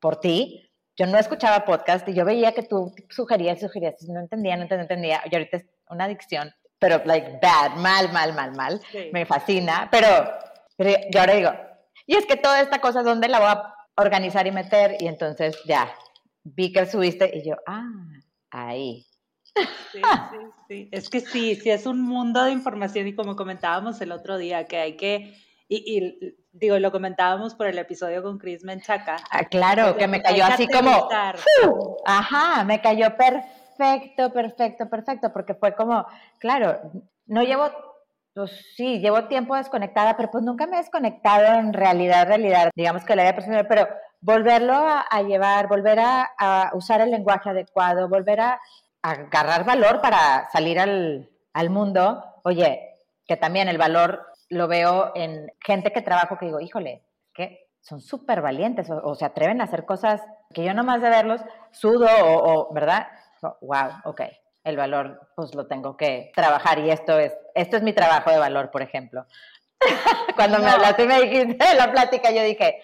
por 0.00 0.20
ti. 0.20 0.68
Yo 0.96 1.06
no 1.06 1.18
escuchaba 1.18 1.64
podcast 1.64 2.06
y 2.08 2.14
yo 2.14 2.24
veía 2.24 2.52
que 2.52 2.62
tú 2.62 2.94
sugerías, 3.08 3.60
sugerías, 3.60 3.94
no 4.08 4.20
entendía, 4.20 4.56
no 4.56 4.64
entendía, 4.64 5.22
y 5.24 5.34
ahorita 5.34 5.56
es 5.56 5.66
una 5.88 6.04
adicción, 6.04 6.52
pero 6.78 7.00
like 7.06 7.38
bad, 7.40 7.76
mal, 7.76 8.12
mal, 8.12 8.34
mal, 8.34 8.52
mal. 8.52 8.80
Me 9.10 9.24
fascina, 9.24 9.88
pero, 9.90 10.06
pero 10.76 10.90
yo 11.10 11.20
ahora 11.20 11.34
digo, 11.34 11.50
y 12.06 12.16
es 12.16 12.26
que 12.26 12.36
toda 12.36 12.60
esta 12.60 12.80
cosa, 12.80 13.02
¿dónde 13.02 13.28
la 13.28 13.38
voy 13.38 13.48
a 13.48 13.74
organizar 13.96 14.46
y 14.46 14.52
meter? 14.52 14.96
Y 15.00 15.06
entonces 15.06 15.58
ya, 15.64 15.92
vi 16.44 16.72
que 16.72 16.84
subiste 16.84 17.30
y 17.38 17.48
yo, 17.48 17.56
ah, 17.66 17.88
ahí. 18.50 19.06
Sí, 19.54 20.00
sí, 20.00 20.38
sí. 20.68 20.88
Es 20.90 21.10
que 21.10 21.20
sí, 21.20 21.56
sí 21.56 21.70
es 21.70 21.86
un 21.86 22.00
mundo 22.00 22.44
de 22.44 22.52
información 22.52 23.06
y 23.06 23.14
como 23.14 23.36
comentábamos 23.36 24.00
el 24.00 24.12
otro 24.12 24.38
día, 24.38 24.64
que 24.66 24.78
hay 24.78 24.96
que, 24.96 25.34
y, 25.68 26.34
digo, 26.52 26.78
lo 26.78 26.92
comentábamos 26.92 27.54
por 27.54 27.66
el 27.66 27.78
episodio 27.78 28.22
con 28.22 28.38
Chris 28.38 28.64
Menchaca. 28.64 29.16
Ah, 29.30 29.44
claro, 29.44 29.96
que 29.96 30.06
me 30.06 30.22
cayó 30.22 30.44
así 30.44 30.66
como, 30.68 31.08
ajá, 32.04 32.64
me 32.64 32.80
cayó 32.80 33.16
perfecto, 33.16 34.32
perfecto, 34.32 34.88
perfecto, 34.88 35.32
porque 35.32 35.54
fue 35.54 35.74
como, 35.74 36.06
claro, 36.38 36.80
no 37.26 37.42
llevo, 37.42 37.70
pues 38.34 38.50
sí, 38.76 38.98
llevo 39.00 39.24
tiempo 39.28 39.56
desconectada, 39.56 40.16
pero 40.16 40.30
pues 40.30 40.44
nunca 40.44 40.66
me 40.66 40.76
he 40.76 40.80
desconectado 40.80 41.58
en 41.58 41.72
realidad, 41.72 42.26
realidad, 42.26 42.70
digamos 42.74 43.04
que 43.04 43.16
la 43.16 43.22
vida 43.22 43.34
personal, 43.34 43.66
pero 43.66 43.88
volverlo 44.20 44.74
a, 44.74 45.22
llevar, 45.22 45.68
volver 45.68 45.98
a, 46.00 46.70
usar 46.74 47.00
el 47.00 47.10
lenguaje 47.10 47.50
adecuado, 47.50 48.08
volver 48.08 48.40
a 48.40 48.60
agarrar 49.02 49.64
valor 49.64 50.00
para 50.00 50.48
salir 50.52 50.78
al, 50.78 51.30
al 51.52 51.70
mundo, 51.70 52.24
oye, 52.44 52.92
que 53.26 53.36
también 53.36 53.68
el 53.68 53.78
valor 53.78 54.26
lo 54.48 54.68
veo 54.68 55.12
en 55.14 55.52
gente 55.60 55.92
que 55.92 56.02
trabajo 56.02 56.38
que 56.38 56.46
digo, 56.46 56.60
híjole, 56.60 57.02
que 57.34 57.68
son 57.80 58.00
súper 58.00 58.40
valientes 58.42 58.88
o, 58.90 59.14
se 59.14 59.24
atreven 59.24 59.60
a 59.60 59.64
hacer 59.64 59.84
cosas 59.84 60.20
que 60.54 60.64
yo 60.64 60.72
nomás 60.74 61.02
de 61.02 61.08
verlos 61.08 61.40
sudo 61.72 62.06
o, 62.08 62.72
¿verdad? 62.72 63.08
Wow, 63.60 63.90
ok, 64.04 64.22
el 64.62 64.76
valor 64.76 65.30
pues 65.34 65.54
lo 65.54 65.66
tengo 65.66 65.96
que 65.96 66.30
trabajar 66.34 66.78
y 66.78 66.90
esto 66.90 67.18
es, 67.18 67.32
esto 67.54 67.76
es 67.76 67.82
mi 67.82 67.92
trabajo 67.92 68.30
de 68.30 68.38
valor, 68.38 68.70
por 68.70 68.82
ejemplo. 68.82 69.26
Cuando 70.36 70.60
me 70.60 70.70
hablaste 70.70 71.04
y 71.04 71.08
me 71.08 71.22
dijiste 71.22 71.74
la 71.74 71.90
plática, 71.90 72.30
yo 72.30 72.42
dije, 72.42 72.82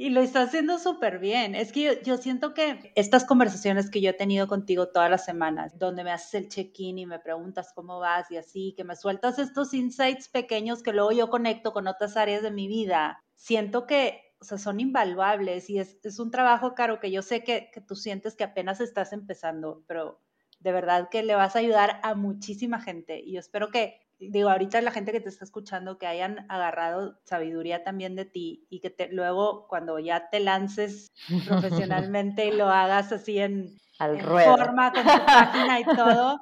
y 0.00 0.08
lo 0.08 0.22
está 0.22 0.40
haciendo 0.40 0.78
súper 0.78 1.18
bien. 1.18 1.54
Es 1.54 1.72
que 1.72 2.00
yo, 2.02 2.16
siento 2.16 2.54
que 2.54 2.90
estas 2.94 3.26
conversaciones 3.26 3.90
que 3.90 4.00
yo 4.00 4.08
he 4.08 4.14
tenido 4.14 4.48
contigo 4.48 4.88
todas 4.88 5.10
las 5.10 5.26
semanas, 5.26 5.78
donde 5.78 6.04
me 6.04 6.10
haces 6.10 6.32
el 6.32 6.48
check-in 6.48 6.96
y 6.96 7.04
me 7.04 7.18
preguntas 7.18 7.74
cómo 7.74 8.00
vas 8.00 8.30
y 8.30 8.38
así, 8.38 8.72
que 8.78 8.82
me 8.82 8.96
sueltas 8.96 9.38
estos 9.38 9.74
insights 9.74 10.30
pequeños 10.30 10.82
que 10.82 10.94
luego 10.94 11.12
yo 11.12 11.28
conecto 11.28 11.74
con 11.74 11.86
otras 11.86 12.16
áreas 12.16 12.42
de 12.42 12.50
mi 12.50 12.66
vida, 12.66 13.22
siento 13.34 13.86
que 13.86 14.22
o 14.40 14.44
sea, 14.46 14.56
son 14.56 14.80
invaluables 14.80 15.68
y 15.68 15.78
es, 15.78 15.98
es 16.02 16.18
un 16.18 16.30
trabajo, 16.30 16.74
caro, 16.74 16.98
que 16.98 17.10
yo 17.10 17.20
sé 17.20 17.44
que, 17.44 17.70
que 17.70 17.82
tú 17.82 17.94
sientes 17.94 18.36
que 18.36 18.44
apenas 18.44 18.80
estás 18.80 19.12
empezando, 19.12 19.84
pero 19.86 20.18
de 20.60 20.72
verdad 20.72 21.10
que 21.10 21.22
le 21.22 21.34
vas 21.34 21.56
a 21.56 21.58
ayudar 21.58 22.00
a 22.02 22.14
muchísima 22.14 22.80
gente 22.80 23.20
y 23.20 23.34
yo 23.34 23.40
espero 23.40 23.68
que 23.68 24.00
digo, 24.28 24.50
ahorita 24.50 24.80
la 24.82 24.90
gente 24.90 25.12
que 25.12 25.20
te 25.20 25.28
está 25.28 25.44
escuchando, 25.44 25.98
que 25.98 26.06
hayan 26.06 26.46
agarrado 26.50 27.18
sabiduría 27.24 27.82
también 27.82 28.16
de 28.16 28.26
ti 28.26 28.66
y 28.68 28.80
que 28.80 28.90
te, 28.90 29.08
luego 29.10 29.66
cuando 29.68 29.98
ya 29.98 30.28
te 30.28 30.40
lances 30.40 31.10
profesionalmente 31.48 32.46
y 32.46 32.52
lo 32.52 32.68
hagas 32.68 33.12
así 33.12 33.38
en, 33.38 33.78
forma 33.98 34.92
con 34.92 35.02
tu 35.02 35.26
página 35.26 35.80
y 35.80 35.84
todo, 35.84 36.40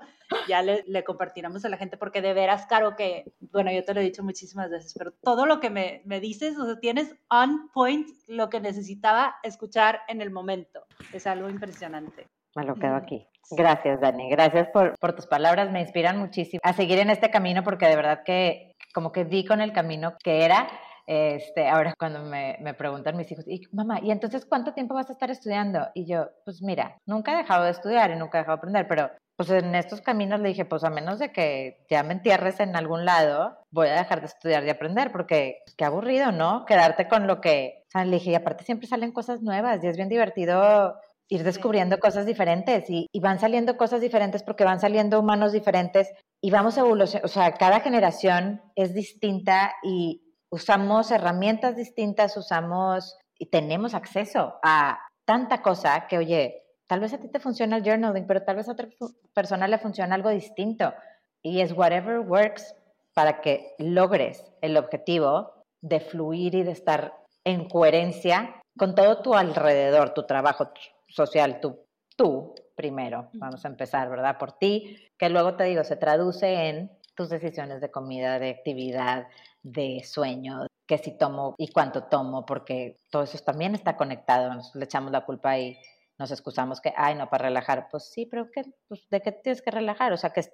ya 0.49 0.63
le, 0.63 0.85
le, 0.87 1.05
compartiremos 1.05 1.65
a 1.65 1.69
la 1.69 1.77
gente 1.77 1.97
porque 1.97 2.21
de 2.21 2.35
veras, 2.35 2.67
Caro, 2.67 2.97
que, 2.97 3.33
bueno, 3.53 3.73
yo 3.73 3.85
te 3.85 3.95
lo 3.95 4.01
he 4.01 4.05
dicho 4.05 4.23
muchísimas 4.23 4.71
veces, 4.71 4.95
pero 4.97 5.13
todo 5.23 5.47
lo 5.47 5.61
que 5.61 5.71
me, 5.71 6.03
me 6.05 6.21
dices, 6.21 6.59
o 6.59 6.67
sea, 6.67 6.81
tienes 6.81 7.15
on 7.31 7.71
point 7.73 8.09
lo 8.27 8.49
que 8.49 8.61
necesitaba 8.61 9.37
escuchar 9.43 10.01
en 10.09 10.21
el 10.21 10.31
momento. 10.31 10.85
Es 11.13 11.27
algo 11.27 11.49
impresionante. 11.49 12.27
Me 12.55 12.65
lo 12.65 12.75
quedo 12.75 12.97
aquí. 12.97 13.27
Gracias, 13.51 14.01
Dani. 14.01 14.31
Gracias 14.31 14.69
por, 14.69 14.99
por, 14.99 15.15
tus 15.15 15.27
palabras. 15.27 15.71
Me 15.71 15.81
inspiran 15.81 16.19
muchísimo 16.19 16.61
a 16.63 16.73
seguir 16.73 16.99
en 16.99 17.11
este 17.11 17.31
camino 17.31 17.63
porque 17.63 17.87
de 17.87 17.97
verdad 17.97 18.23
que 18.25 18.75
como 18.93 19.13
que 19.13 19.25
di 19.25 19.45
con 19.45 19.61
el 19.61 19.73
camino 19.73 20.17
que 20.23 20.45
era. 20.45 20.69
Este, 21.07 21.67
ahora 21.67 21.95
cuando 21.99 22.23
me, 22.23 22.59
me 22.61 22.75
preguntan 22.75 23.17
mis 23.17 23.33
hijos, 23.33 23.47
y 23.49 23.63
mamá, 23.73 23.99
¿y 24.03 24.11
entonces 24.11 24.45
cuánto 24.45 24.75
tiempo 24.75 24.95
vas 24.95 25.09
a 25.09 25.15
estar 25.15 25.31
estudiando? 25.31 25.89
Y 25.95 26.05
yo, 26.05 26.29
pues 26.45 26.61
mira, 26.61 26.99
nunca 27.07 27.33
he 27.33 27.37
dejado 27.39 27.65
de 27.65 27.71
estudiar 27.71 28.11
y 28.11 28.17
nunca 28.17 28.37
he 28.37 28.43
dejado 28.43 28.57
de 28.57 28.61
aprender, 28.61 28.89
pero 28.89 29.11
pues 29.35 29.49
en 29.51 29.75
estos 29.75 30.03
caminos 30.03 30.41
le 30.41 30.49
dije, 30.49 30.65
pues 30.65 30.85
a 30.85 30.91
menos 30.91 31.19
de 31.19 31.33
que 31.33 31.87
ya 31.89 32.03
me 32.03 32.13
entierres 32.13 32.61
en 32.61 32.77
algún 32.77 33.07
lado, 33.07 33.57
voy 33.71 33.89
a 33.89 33.95
dejar 33.95 34.21
de 34.21 34.27
estudiar 34.27 34.65
y 34.65 34.71
aprender, 34.71 35.11
porque 35.11 35.63
qué 35.79 35.85
aburrido, 35.85 36.31
¿no? 36.33 36.67
Quedarte 36.67 37.09
con 37.09 37.27
lo 37.27 37.41
que, 37.41 37.85
o 37.87 37.91
sea, 37.93 38.05
le 38.05 38.17
dije, 38.17 38.33
y 38.33 38.35
aparte 38.35 38.65
siempre 38.65 38.89
salen 38.89 39.13
cosas 39.13 39.41
nuevas 39.41 39.83
y 39.83 39.87
es 39.87 39.97
bien 39.97 40.09
divertido 40.09 40.95
ir 41.29 41.45
descubriendo 41.45 41.99
cosas 41.99 42.27
diferentes 42.27 42.89
y, 42.89 43.09
van 43.21 43.39
saliendo 43.39 43.77
cosas 43.77 44.01
diferentes 44.01 44.43
porque 44.43 44.65
van 44.65 44.81
saliendo 44.81 45.21
humanos 45.21 45.53
diferentes 45.53 46.11
y 46.41 46.51
vamos 46.51 46.77
evolucionando, 46.79 47.27
o 47.27 47.29
sea, 47.29 47.53
cada 47.53 47.81
generación 47.81 48.63
es 48.75 48.95
distinta 48.95 49.75
y 49.83 50.23
usamos 50.51 51.11
herramientas 51.11 51.77
distintas, 51.77 52.37
usamos 52.37 53.19
y 53.39 53.47
tenemos 53.47 53.95
acceso 53.95 54.59
a 54.63 54.99
tanta 55.27 55.61
cosa 55.61 56.07
que, 56.09 56.19
oye, 56.19 56.63
tal 56.87 57.01
vez 57.01 57.13
a 57.13 57.19
ti 57.19 57.29
te 57.29 57.41
funciona 57.41 57.77
el 57.77 57.85
journaling, 57.85 58.27
pero 58.27 58.43
tal 58.43 58.57
vez 58.57 58.69
a 58.69 58.73
otra 58.73 58.89
persona 59.35 59.69
le 59.69 59.79
funciona 59.79 60.15
algo 60.15 60.31
distinto 60.31 60.95
y 61.43 61.61
es 61.61 61.73
whatever 61.73 62.21
works 62.21 62.75
para 63.15 63.41
que 63.41 63.75
logres 63.79 64.45
el 64.63 64.77
objetivo 64.77 65.53
de 65.83 66.01
fluir 66.01 66.55
y 66.55 66.63
de 66.63 66.73
estar 66.73 67.15
en 67.45 67.69
coherencia 67.69 68.63
con 68.79 68.95
todo 68.95 69.23
tu 69.23 69.35
alrededor, 69.35 70.15
tu 70.15 70.25
trabajo, 70.25 70.73
social, 71.09 71.61
tú, 71.61 71.85
tú 72.17 72.55
primero, 72.77 73.31
vamos 73.33 73.65
a 73.65 73.69
empezar, 73.69 74.09
¿verdad? 74.09 74.39
Por 74.39 74.53
ti, 74.53 74.97
que 75.19 75.29
luego 75.29 75.57
te 75.57 75.65
digo, 75.65 75.83
se 75.83 75.97
traduce 75.97 76.69
en 76.69 76.91
tus 77.15 77.29
decisiones 77.29 77.81
de 77.81 77.91
comida, 77.91 78.39
de 78.39 78.51
actividad, 78.51 79.27
de 79.63 80.03
sueño, 80.05 80.67
que 80.87 80.99
si 80.99 81.19
tomo 81.19 81.55
y 81.59 81.73
cuánto 81.73 82.05
tomo, 82.05 82.47
porque 82.47 82.97
todo 83.11 83.25
eso 83.25 83.39
también 83.39 83.75
está 83.75 83.97
conectado, 83.97 84.55
nos 84.55 84.75
le 84.75 84.85
echamos 84.85 85.11
la 85.11 85.25
culpa 85.25 85.59
y 85.59 85.79
nos 86.19 86.31
excusamos 86.31 86.81
que, 86.81 86.93
ay, 86.97 87.15
no, 87.15 87.29
para 87.29 87.45
relajar, 87.45 87.89
pues 87.91 88.11
sí, 88.11 88.27
pero 88.27 88.51
¿qué, 88.51 88.63
pues, 88.89 89.09
¿de 89.11 89.21
qué 89.21 89.33
tienes 89.33 89.63
que 89.63 89.71
relajar? 89.71 90.13
O 90.13 90.17
sea, 90.17 90.31
que 90.31 90.41
es 90.41 90.53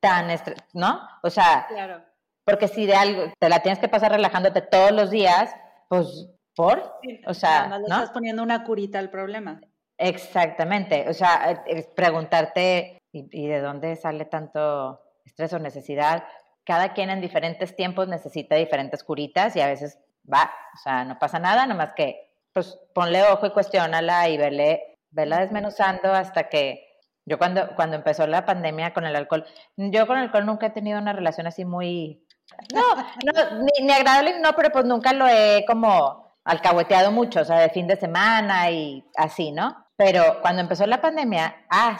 tan, 0.00 0.28
¿no? 0.74 1.00
O 1.22 1.30
sea, 1.30 1.66
claro. 1.68 2.02
porque 2.44 2.68
si 2.68 2.86
de 2.86 2.94
algo 2.94 3.32
te 3.38 3.48
la 3.48 3.60
tienes 3.60 3.78
que 3.78 3.88
pasar 3.88 4.12
relajándote 4.12 4.62
todos 4.62 4.92
los 4.92 5.10
días, 5.10 5.54
pues, 5.88 6.28
¿por? 6.54 6.92
o 7.26 7.34
sea, 7.34 7.68
¿no? 7.68 7.76
estás 7.76 8.10
poniendo 8.10 8.42
una 8.42 8.64
curita 8.64 8.98
al 8.98 9.10
problema. 9.10 9.60
Exactamente, 9.98 11.06
o 11.08 11.12
sea, 11.12 11.64
preguntarte 11.96 12.98
¿y, 13.12 13.48
de 13.48 13.60
dónde 13.60 13.96
sale 13.96 14.24
tanto 14.26 15.00
estrés 15.24 15.52
o 15.52 15.58
necesidad. 15.58 16.24
Cada 16.64 16.92
quien 16.92 17.10
en 17.10 17.20
diferentes 17.20 17.74
tiempos 17.74 18.08
necesita 18.08 18.54
diferentes 18.54 19.02
curitas 19.02 19.56
y 19.56 19.60
a 19.60 19.66
veces 19.66 19.98
va, 20.30 20.50
o 20.74 20.78
sea, 20.78 21.04
no 21.04 21.18
pasa 21.18 21.38
nada, 21.38 21.66
nomás 21.66 21.94
que 21.94 22.30
pues 22.52 22.78
ponle 22.94 23.22
ojo 23.24 23.46
y 23.46 23.52
cuestiónala 23.52 24.28
y 24.28 24.36
vele, 24.36 24.98
vela 25.10 25.40
desmenuzando 25.40 26.12
hasta 26.12 26.48
que 26.48 26.84
yo 27.24 27.38
cuando, 27.38 27.74
cuando 27.74 27.96
empezó 27.96 28.26
la 28.26 28.46
pandemia 28.46 28.94
con 28.94 29.04
el 29.04 29.16
alcohol, 29.16 29.46
yo 29.76 30.06
con 30.06 30.16
el 30.16 30.24
alcohol 30.24 30.46
nunca 30.46 30.66
he 30.66 30.70
tenido 30.70 30.98
una 30.98 31.12
relación 31.12 31.46
así 31.46 31.64
muy, 31.64 32.24
no, 32.72 32.94
no 32.94 33.62
ni, 33.62 33.86
ni 33.86 33.92
agradable, 33.92 34.38
no, 34.40 34.52
pero 34.54 34.70
pues 34.70 34.84
nunca 34.84 35.12
lo 35.12 35.26
he 35.26 35.64
como 35.66 36.28
alcahueteado 36.44 37.12
mucho, 37.12 37.40
o 37.40 37.44
sea, 37.44 37.58
de 37.58 37.68
fin 37.70 37.86
de 37.86 37.96
semana 37.96 38.70
y 38.70 39.04
así, 39.16 39.52
¿no? 39.52 39.87
Pero 39.98 40.40
cuando 40.42 40.62
empezó 40.62 40.86
la 40.86 41.00
pandemia, 41.00 41.66
ah, 41.70 41.98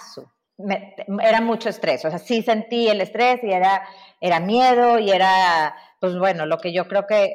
era 1.20 1.40
mucho 1.40 1.68
estrés. 1.68 2.04
O 2.04 2.10
sea, 2.10 2.20
sí 2.20 2.42
sentí 2.42 2.88
el 2.88 3.00
estrés 3.00 3.42
y 3.42 3.50
era, 3.50 3.82
era 4.20 4.38
miedo 4.38 5.00
y 5.00 5.10
era, 5.10 5.74
pues 6.00 6.16
bueno, 6.16 6.46
lo 6.46 6.58
que 6.58 6.72
yo 6.72 6.86
creo 6.86 7.08
que 7.08 7.34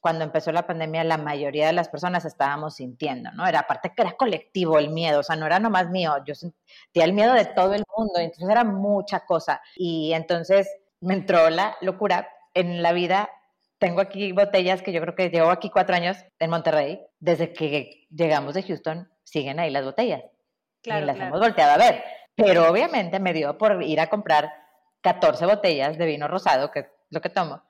cuando 0.00 0.22
empezó 0.22 0.52
la 0.52 0.68
pandemia 0.68 1.02
la 1.02 1.18
mayoría 1.18 1.66
de 1.66 1.72
las 1.72 1.88
personas 1.88 2.24
estábamos 2.24 2.76
sintiendo, 2.76 3.32
¿no? 3.32 3.44
Era 3.46 3.60
aparte 3.60 3.92
que 3.96 4.02
era 4.02 4.12
colectivo 4.12 4.78
el 4.78 4.90
miedo, 4.90 5.18
o 5.20 5.22
sea, 5.24 5.34
no 5.34 5.46
era 5.46 5.58
nomás 5.58 5.90
mío, 5.90 6.14
yo 6.24 6.36
sentía 6.36 7.04
el 7.04 7.12
miedo 7.12 7.32
de 7.32 7.46
todo 7.46 7.74
el 7.74 7.82
mundo, 7.96 8.20
entonces 8.20 8.48
era 8.48 8.62
mucha 8.62 9.26
cosa. 9.26 9.60
Y 9.74 10.12
entonces 10.12 10.68
me 11.00 11.14
entró 11.14 11.50
la 11.50 11.76
locura 11.80 12.28
en 12.54 12.82
la 12.82 12.92
vida. 12.92 13.30
Tengo 13.78 14.00
aquí 14.00 14.30
botellas 14.30 14.80
que 14.82 14.92
yo 14.92 15.00
creo 15.00 15.16
que 15.16 15.30
llevo 15.30 15.50
aquí 15.50 15.70
cuatro 15.70 15.96
años 15.96 16.18
en 16.38 16.50
Monterrey. 16.50 17.00
Desde 17.18 17.52
que 17.52 18.06
llegamos 18.10 18.54
de 18.54 18.62
Houston, 18.62 19.08
siguen 19.34 19.58
ahí 19.58 19.70
las 19.70 19.84
botellas. 19.84 20.22
Claro, 20.82 21.02
y 21.02 21.06
las 21.06 21.18
hemos 21.18 21.40
volteado 21.40 21.72
a 21.72 21.78
ver. 21.78 22.02
Pero 22.36 22.70
obviamente 22.70 23.18
me 23.18 23.32
dio 23.32 23.58
por 23.58 23.82
ir 23.82 24.00
a 24.00 24.08
comprar 24.08 24.52
14 25.02 25.46
botellas 25.46 25.98
de 25.98 26.06
vino 26.06 26.28
rosado, 26.28 26.70
que 26.70 26.80
es 26.80 26.86
lo 27.10 27.20
que 27.20 27.30
tomo 27.30 27.62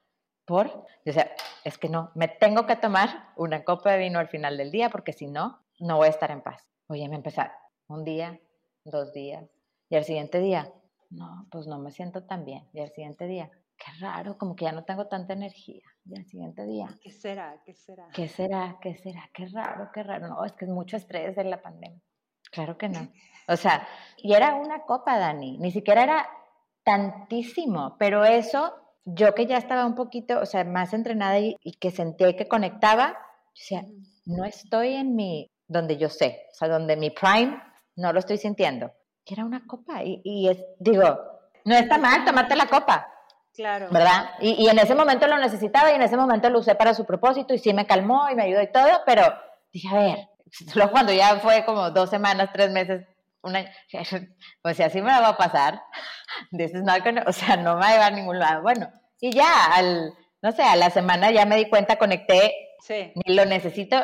por, 0.44 0.66
o 0.66 1.12
sea, 1.12 1.30
es 1.64 1.78
que 1.78 1.88
no, 1.88 2.10
me 2.14 2.28
tengo 2.28 2.66
que 2.66 2.76
tomar 2.76 3.32
una 3.36 3.64
copa 3.64 3.92
de 3.92 3.98
vino 3.98 4.18
al 4.18 4.28
final 4.28 4.56
del 4.56 4.70
día 4.70 4.90
porque 4.90 5.12
si 5.12 5.26
no, 5.26 5.60
no 5.80 5.96
voy 5.96 6.06
a 6.06 6.10
estar 6.10 6.30
en 6.30 6.42
paz. 6.42 6.70
Oye, 6.88 7.08
me 7.08 7.16
empezar 7.16 7.52
un 7.88 8.04
día, 8.04 8.38
dos 8.84 9.12
días, 9.12 9.44
y 9.88 9.96
al 9.96 10.04
siguiente 10.04 10.40
día, 10.40 10.70
no, 11.10 11.46
pues 11.50 11.66
no 11.66 11.78
me 11.78 11.90
siento 11.90 12.24
tan 12.24 12.44
bien. 12.44 12.68
Y 12.72 12.80
al 12.80 12.90
siguiente 12.90 13.26
día, 13.26 13.50
qué 13.76 13.86
raro, 14.00 14.36
como 14.36 14.54
que 14.54 14.66
ya 14.66 14.72
no 14.72 14.84
tengo 14.84 15.06
tanta 15.06 15.32
energía. 15.32 15.82
Y 16.06 16.16
al 16.16 16.24
siguiente 16.26 16.66
día, 16.66 16.88
¿qué 17.02 17.10
será? 17.10 17.62
¿Qué 17.64 17.74
será? 17.74 18.08
¿Qué 18.12 18.28
será? 18.28 18.78
¿Qué 18.82 18.94
será? 18.94 19.30
Qué 19.32 19.46
raro, 19.46 19.90
qué 19.92 20.02
raro. 20.02 20.28
No, 20.28 20.44
es 20.44 20.52
que 20.52 20.66
es 20.66 20.70
mucho 20.70 20.96
estrés 20.96 21.34
de 21.34 21.44
la 21.44 21.62
pandemia. 21.62 22.00
Claro 22.50 22.76
que 22.78 22.88
no. 22.88 23.08
O 23.46 23.56
sea, 23.58 23.86
y 24.16 24.32
era 24.32 24.54
una 24.54 24.84
copa, 24.84 25.18
Dani, 25.18 25.58
ni 25.58 25.70
siquiera 25.70 26.02
era 26.02 26.26
tantísimo, 26.82 27.94
pero 27.98 28.24
eso 28.24 28.72
yo 29.04 29.34
que 29.34 29.46
ya 29.46 29.58
estaba 29.58 29.84
un 29.84 29.94
poquito, 29.94 30.40
o 30.40 30.46
sea, 30.46 30.64
más 30.64 30.94
entrenada 30.94 31.38
y, 31.38 31.56
que 31.78 31.90
sentía 31.90 32.34
que 32.36 32.48
conectaba, 32.48 33.10
o 33.10 33.52
sea, 33.52 33.84
no 34.24 34.46
estoy 34.46 34.94
en 34.94 35.14
mi, 35.14 35.50
donde 35.68 35.98
yo 35.98 36.08
sé, 36.08 36.46
o 36.52 36.54
sea, 36.54 36.68
donde 36.68 36.96
mi 36.96 37.10
prime 37.10 37.60
no 37.96 38.12
lo 38.12 38.18
estoy 38.18 38.38
sintiendo. 38.38 38.92
Era 39.26 39.44
una 39.44 39.66
copa 39.66 40.02
y, 40.02 40.48
es, 40.48 40.64
digo, 40.78 41.18
no 41.64 41.74
está 41.74 41.98
mal 41.98 42.24
tomarte 42.24 42.56
la 42.56 42.66
copa. 42.66 43.06
Claro. 43.54 43.88
¿Verdad? 43.90 44.30
Y, 44.40 44.64
y, 44.64 44.68
en 44.68 44.78
ese 44.78 44.94
momento 44.94 45.26
lo 45.28 45.38
necesitaba 45.38 45.92
y 45.92 45.94
en 45.94 46.02
ese 46.02 46.16
momento 46.16 46.50
lo 46.50 46.58
usé 46.58 46.74
para 46.74 46.92
su 46.92 47.04
propósito 47.04 47.54
y 47.54 47.58
sí 47.58 47.72
me 47.72 47.86
calmó 47.86 48.28
y 48.30 48.34
me 48.34 48.44
ayudó 48.44 48.62
y 48.62 48.72
todo, 48.72 49.02
pero 49.06 49.22
dije, 49.72 49.88
a 49.88 49.94
ver, 49.94 50.18
solo 50.72 50.90
cuando 50.90 51.12
ya 51.12 51.36
fue 51.36 51.64
como 51.64 51.90
dos 51.90 52.10
semanas, 52.10 52.50
tres 52.52 52.70
meses, 52.70 53.06
una, 53.42 53.64
pues 54.62 54.76
si 54.76 54.82
así 54.82 55.00
me 55.00 55.10
va 55.10 55.28
a 55.28 55.36
pasar, 55.36 55.82
this 56.50 56.74
is 56.74 56.82
not 56.82 57.02
o 57.26 57.32
sea, 57.32 57.56
no 57.56 57.74
me 57.74 57.80
va 57.80 57.88
a 57.88 57.92
llevar 57.92 58.12
a 58.12 58.16
ningún 58.16 58.38
lado. 58.38 58.62
Bueno, 58.62 58.90
y 59.20 59.30
ya, 59.30 59.66
al, 59.72 60.12
no 60.42 60.52
sé, 60.52 60.62
a 60.62 60.76
la 60.76 60.90
semana 60.90 61.30
ya 61.30 61.46
me 61.46 61.56
di 61.56 61.68
cuenta, 61.68 61.96
conecté, 61.96 62.52
sí. 62.80 63.12
lo 63.26 63.44
necesito, 63.44 63.96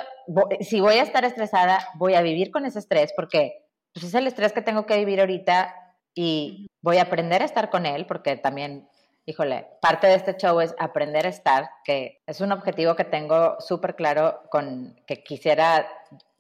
si 0.60 0.80
voy 0.80 0.94
a 0.94 1.02
estar 1.02 1.24
estresada, 1.24 1.88
voy 1.94 2.14
a 2.14 2.22
vivir 2.22 2.50
con 2.50 2.66
ese 2.66 2.78
estrés, 2.78 3.12
porque 3.16 3.66
pues 3.92 4.06
es 4.06 4.14
el 4.14 4.26
estrés 4.26 4.52
que 4.52 4.62
tengo 4.62 4.86
que 4.86 4.96
vivir 4.96 5.20
ahorita 5.20 5.74
y 6.14 6.68
voy 6.80 6.98
a 6.98 7.02
aprender 7.02 7.42
a 7.42 7.44
estar 7.44 7.70
con 7.70 7.86
él, 7.86 8.06
porque 8.06 8.36
también, 8.36 8.88
híjole, 9.30 9.66
parte 9.80 10.08
de 10.08 10.14
este 10.14 10.36
show 10.36 10.60
es 10.60 10.74
aprender 10.78 11.24
a 11.24 11.30
estar, 11.30 11.70
que 11.84 12.20
es 12.26 12.40
un 12.40 12.50
objetivo 12.50 12.96
que 12.96 13.04
tengo 13.04 13.60
súper 13.60 13.94
claro 13.94 14.42
con 14.50 15.00
que 15.06 15.22
quisiera 15.22 15.86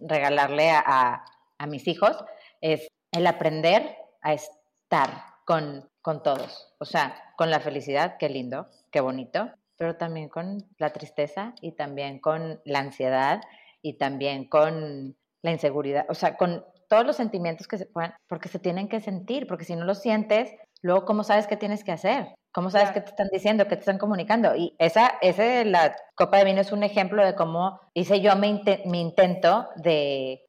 regalarle 0.00 0.70
a, 0.70 1.24
a 1.58 1.66
mis 1.66 1.86
hijos, 1.86 2.16
es 2.60 2.88
el 3.12 3.26
aprender 3.26 3.96
a 4.22 4.32
estar 4.32 5.24
con, 5.44 5.88
con 6.02 6.22
todos. 6.22 6.74
O 6.78 6.84
sea, 6.84 7.14
con 7.36 7.50
la 7.50 7.60
felicidad, 7.60 8.16
qué 8.18 8.28
lindo, 8.28 8.66
qué 8.90 9.00
bonito, 9.00 9.50
pero 9.76 9.96
también 9.96 10.28
con 10.28 10.66
la 10.78 10.92
tristeza 10.92 11.54
y 11.60 11.72
también 11.72 12.18
con 12.18 12.60
la 12.64 12.80
ansiedad 12.80 13.40
y 13.82 13.98
también 13.98 14.48
con 14.48 15.16
la 15.42 15.50
inseguridad, 15.52 16.06
o 16.08 16.14
sea, 16.14 16.36
con 16.36 16.64
todos 16.88 17.06
los 17.06 17.16
sentimientos 17.16 17.68
que 17.68 17.78
se 17.78 17.86
puedan, 17.86 18.14
porque 18.26 18.48
se 18.48 18.58
tienen 18.58 18.88
que 18.88 19.00
sentir, 19.00 19.46
porque 19.46 19.64
si 19.64 19.76
no 19.76 19.84
los 19.84 20.02
sientes, 20.02 20.52
luego 20.82 21.04
cómo 21.04 21.22
sabes 21.22 21.46
qué 21.46 21.56
tienes 21.56 21.84
que 21.84 21.92
hacer, 21.92 22.34
cómo 22.52 22.70
sabes 22.70 22.90
qué 22.90 23.00
te 23.00 23.10
están 23.10 23.28
diciendo, 23.32 23.64
qué 23.64 23.76
te 23.76 23.80
están 23.80 23.98
comunicando. 23.98 24.54
Y 24.56 24.74
esa, 24.78 25.18
ese, 25.20 25.64
la 25.64 25.96
copa 26.14 26.38
de 26.38 26.44
vino 26.44 26.60
es 26.60 26.72
un 26.72 26.82
ejemplo 26.82 27.24
de 27.24 27.34
cómo 27.34 27.80
hice 27.94 28.20
yo 28.20 28.34
mi, 28.36 28.62
mi 28.86 29.00
intento 29.00 29.68
de, 29.76 30.42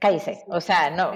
cállese, 0.00 0.44
o 0.48 0.60
sea, 0.60 0.90
no, 0.90 1.12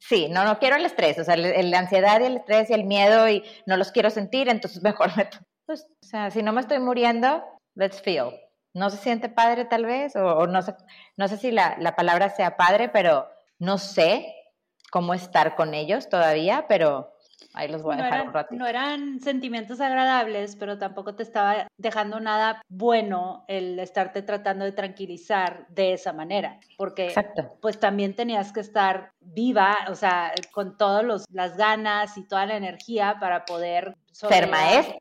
Sí, 0.00 0.28
no, 0.30 0.44
no 0.44 0.58
quiero 0.60 0.76
el 0.76 0.86
estrés, 0.86 1.18
o 1.18 1.24
sea, 1.24 1.36
la 1.36 1.78
ansiedad 1.78 2.20
y 2.20 2.24
el 2.24 2.36
estrés 2.36 2.70
y 2.70 2.72
el 2.72 2.84
miedo 2.84 3.28
y 3.28 3.42
no 3.66 3.76
los 3.76 3.90
quiero 3.90 4.10
sentir, 4.10 4.48
entonces 4.48 4.82
mejor 4.82 5.16
me... 5.16 5.28
Pues, 5.66 5.86
o 6.02 6.06
sea, 6.06 6.30
si 6.30 6.42
no 6.42 6.52
me 6.52 6.60
estoy 6.60 6.78
muriendo, 6.78 7.44
let's 7.74 8.00
feel. 8.00 8.30
No 8.74 8.90
se 8.90 8.96
siente 8.96 9.28
padre 9.28 9.64
tal 9.64 9.84
vez, 9.84 10.14
o, 10.16 10.46
no, 10.46 10.62
sé, 10.62 10.74
no 11.16 11.28
sé 11.28 11.36
si 11.36 11.50
la, 11.50 11.76
la 11.80 11.96
palabra 11.96 12.30
sea 12.30 12.56
padre, 12.56 12.88
pero 12.88 13.28
no 13.58 13.76
sé 13.76 14.34
cómo 14.90 15.14
estar 15.14 15.56
con 15.56 15.74
ellos 15.74 16.08
todavía, 16.08 16.66
pero 16.68 17.12
Ahí 17.54 17.68
los 17.68 17.82
voy 17.82 17.94
a 17.94 17.96
dejar 17.96 18.14
eran, 18.14 18.26
un 18.28 18.34
ratito. 18.34 18.58
No 18.58 18.66
eran 18.66 19.20
sentimientos 19.20 19.80
agradables, 19.80 20.56
pero 20.56 20.78
tampoco 20.78 21.14
te 21.14 21.22
estaba 21.22 21.68
dejando 21.76 22.20
nada 22.20 22.62
bueno 22.68 23.44
el 23.48 23.78
estarte 23.78 24.22
tratando 24.22 24.64
de 24.64 24.72
tranquilizar 24.72 25.66
de 25.68 25.92
esa 25.92 26.12
manera, 26.12 26.58
porque 26.76 27.14
pues 27.60 27.78
también 27.80 28.14
tenías 28.14 28.52
que 28.52 28.60
estar 28.60 29.12
viva, 29.20 29.76
o 29.88 29.94
sea, 29.94 30.32
con 30.52 30.76
todas 30.76 31.26
las 31.30 31.56
ganas 31.56 32.16
y 32.16 32.26
toda 32.26 32.46
la 32.46 32.56
energía 32.56 33.16
para 33.20 33.44
poder 33.44 33.94
ser 34.12 34.48
maestra. 34.48 34.98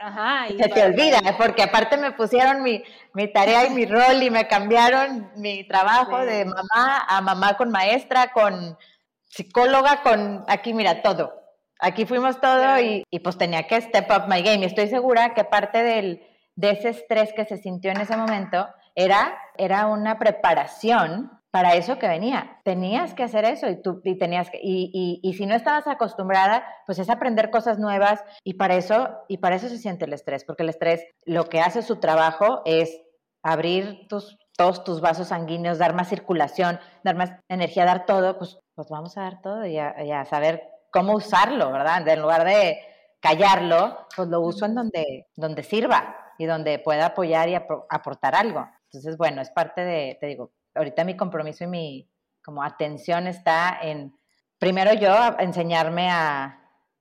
Ajá. 0.00 0.48
Y 0.48 0.58
Se 0.58 0.68
te 0.68 0.84
olvida, 0.84 1.18
porque 1.36 1.62
aparte 1.62 1.96
me 1.96 2.12
pusieron 2.12 2.62
mi, 2.62 2.82
mi, 3.14 3.32
tarea 3.32 3.66
y 3.66 3.70
mi 3.70 3.84
rol 3.84 4.22
y 4.22 4.30
me 4.30 4.46
cambiaron 4.46 5.32
mi 5.36 5.66
trabajo 5.66 6.18
de 6.18 6.44
mamá 6.44 7.04
a 7.08 7.20
mamá 7.20 7.56
con 7.56 7.70
maestra, 7.70 8.32
con 8.32 8.78
psicóloga, 9.24 10.02
con 10.02 10.44
aquí 10.46 10.72
mira 10.72 11.02
todo. 11.02 11.47
Aquí 11.78 12.06
fuimos 12.06 12.40
todo 12.40 12.80
y, 12.80 13.04
pues 13.22 13.38
tenía 13.38 13.66
que 13.66 13.80
step 13.80 14.10
up 14.10 14.28
my 14.28 14.42
game. 14.42 14.58
Y 14.58 14.64
estoy 14.64 14.88
segura 14.88 15.34
que 15.34 15.44
parte 15.44 15.82
del, 15.82 16.26
de 16.56 16.70
ese 16.70 16.90
estrés 16.90 17.32
que 17.32 17.44
se 17.44 17.56
sintió 17.56 17.92
en 17.92 18.00
ese 18.00 18.16
momento 18.16 18.66
era, 18.94 19.38
era 19.56 19.86
una 19.86 20.18
preparación 20.18 21.30
para 21.50 21.74
eso 21.74 21.98
que 21.98 22.08
venía. 22.08 22.60
Tenías 22.64 23.14
que 23.14 23.22
hacer 23.22 23.44
eso 23.44 23.68
y 23.68 23.80
tú 23.80 24.00
y 24.04 24.18
tenías 24.18 24.50
que, 24.50 24.58
y, 24.60 25.20
y, 25.22 25.32
si 25.34 25.46
no 25.46 25.54
estabas 25.54 25.86
acostumbrada, 25.86 26.64
pues 26.84 26.98
es 26.98 27.08
aprender 27.08 27.50
cosas 27.50 27.78
nuevas 27.78 28.22
y 28.44 28.54
para 28.54 28.74
eso, 28.74 29.10
y 29.28 29.38
para 29.38 29.56
eso 29.56 29.68
se 29.68 29.78
siente 29.78 30.04
el 30.04 30.12
estrés, 30.12 30.44
porque 30.44 30.64
el 30.64 30.68
estrés 30.68 31.06
lo 31.24 31.48
que 31.48 31.60
hace 31.60 31.82
su 31.82 32.00
trabajo 32.00 32.62
es 32.64 33.00
abrir 33.42 34.08
tus, 34.08 34.36
todos 34.56 34.84
tus 34.84 35.00
vasos 35.00 35.28
sanguíneos, 35.28 35.78
dar 35.78 35.94
más 35.94 36.08
circulación, 36.08 36.80
dar 37.04 37.14
más 37.14 37.32
energía, 37.48 37.84
dar 37.84 38.04
todo, 38.04 38.36
pues, 38.36 38.58
pues 38.74 38.88
vamos 38.90 39.16
a 39.16 39.22
dar 39.22 39.40
todo 39.40 39.64
y 39.64 39.78
a 39.78 40.24
saber 40.26 40.77
cómo 40.90 41.14
usarlo, 41.14 41.72
¿verdad? 41.72 42.06
En 42.08 42.22
lugar 42.22 42.44
de 42.44 42.78
callarlo, 43.20 44.06
pues 44.14 44.28
lo 44.28 44.40
uso 44.40 44.66
en 44.66 44.74
donde, 44.74 45.26
donde 45.36 45.62
sirva 45.62 46.16
y 46.38 46.46
donde 46.46 46.78
pueda 46.78 47.06
apoyar 47.06 47.48
y 47.48 47.54
aportar 47.54 48.34
algo. 48.34 48.68
Entonces, 48.84 49.16
bueno, 49.16 49.42
es 49.42 49.50
parte 49.50 49.84
de, 49.84 50.16
te 50.20 50.26
digo, 50.26 50.52
ahorita 50.74 51.04
mi 51.04 51.16
compromiso 51.16 51.64
y 51.64 51.66
mi 51.66 52.10
como 52.42 52.62
atención 52.62 53.26
está 53.26 53.78
en, 53.82 54.16
primero 54.58 54.94
yo, 54.94 55.14
enseñarme 55.38 56.08
a, 56.10 56.58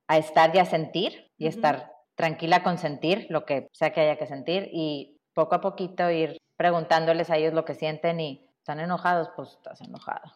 a 0.08 0.18
estar 0.18 0.54
y 0.56 0.60
a 0.60 0.66
sentir 0.66 1.32
y 1.38 1.48
estar 1.48 1.94
tranquila 2.16 2.64
con 2.64 2.78
sentir 2.78 3.28
lo 3.30 3.46
que 3.46 3.70
sea 3.72 3.94
que 3.94 4.02
haya 4.02 4.18
que 4.18 4.28
sentir 4.28 4.70
y 4.74 5.22
poco 5.34 5.56
a 5.56 5.62
poquito 5.62 6.10
ir 6.10 6.38
preguntándoles 6.58 7.30
a 7.30 7.38
ellos 7.38 7.54
lo 7.54 7.64
que 7.64 7.76
sienten 7.76 8.20
y 8.20 8.50
están 8.58 8.80
enojados, 8.80 9.30
pues 9.36 9.52
estás 9.52 9.80
enojado. 9.82 10.34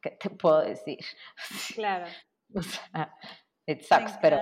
qué 0.00 0.10
te 0.10 0.30
puedo 0.30 0.62
decir? 0.62 0.98
Claro. 1.74 2.06
it 3.66 3.82
sucks, 3.82 4.12
pero... 4.20 4.38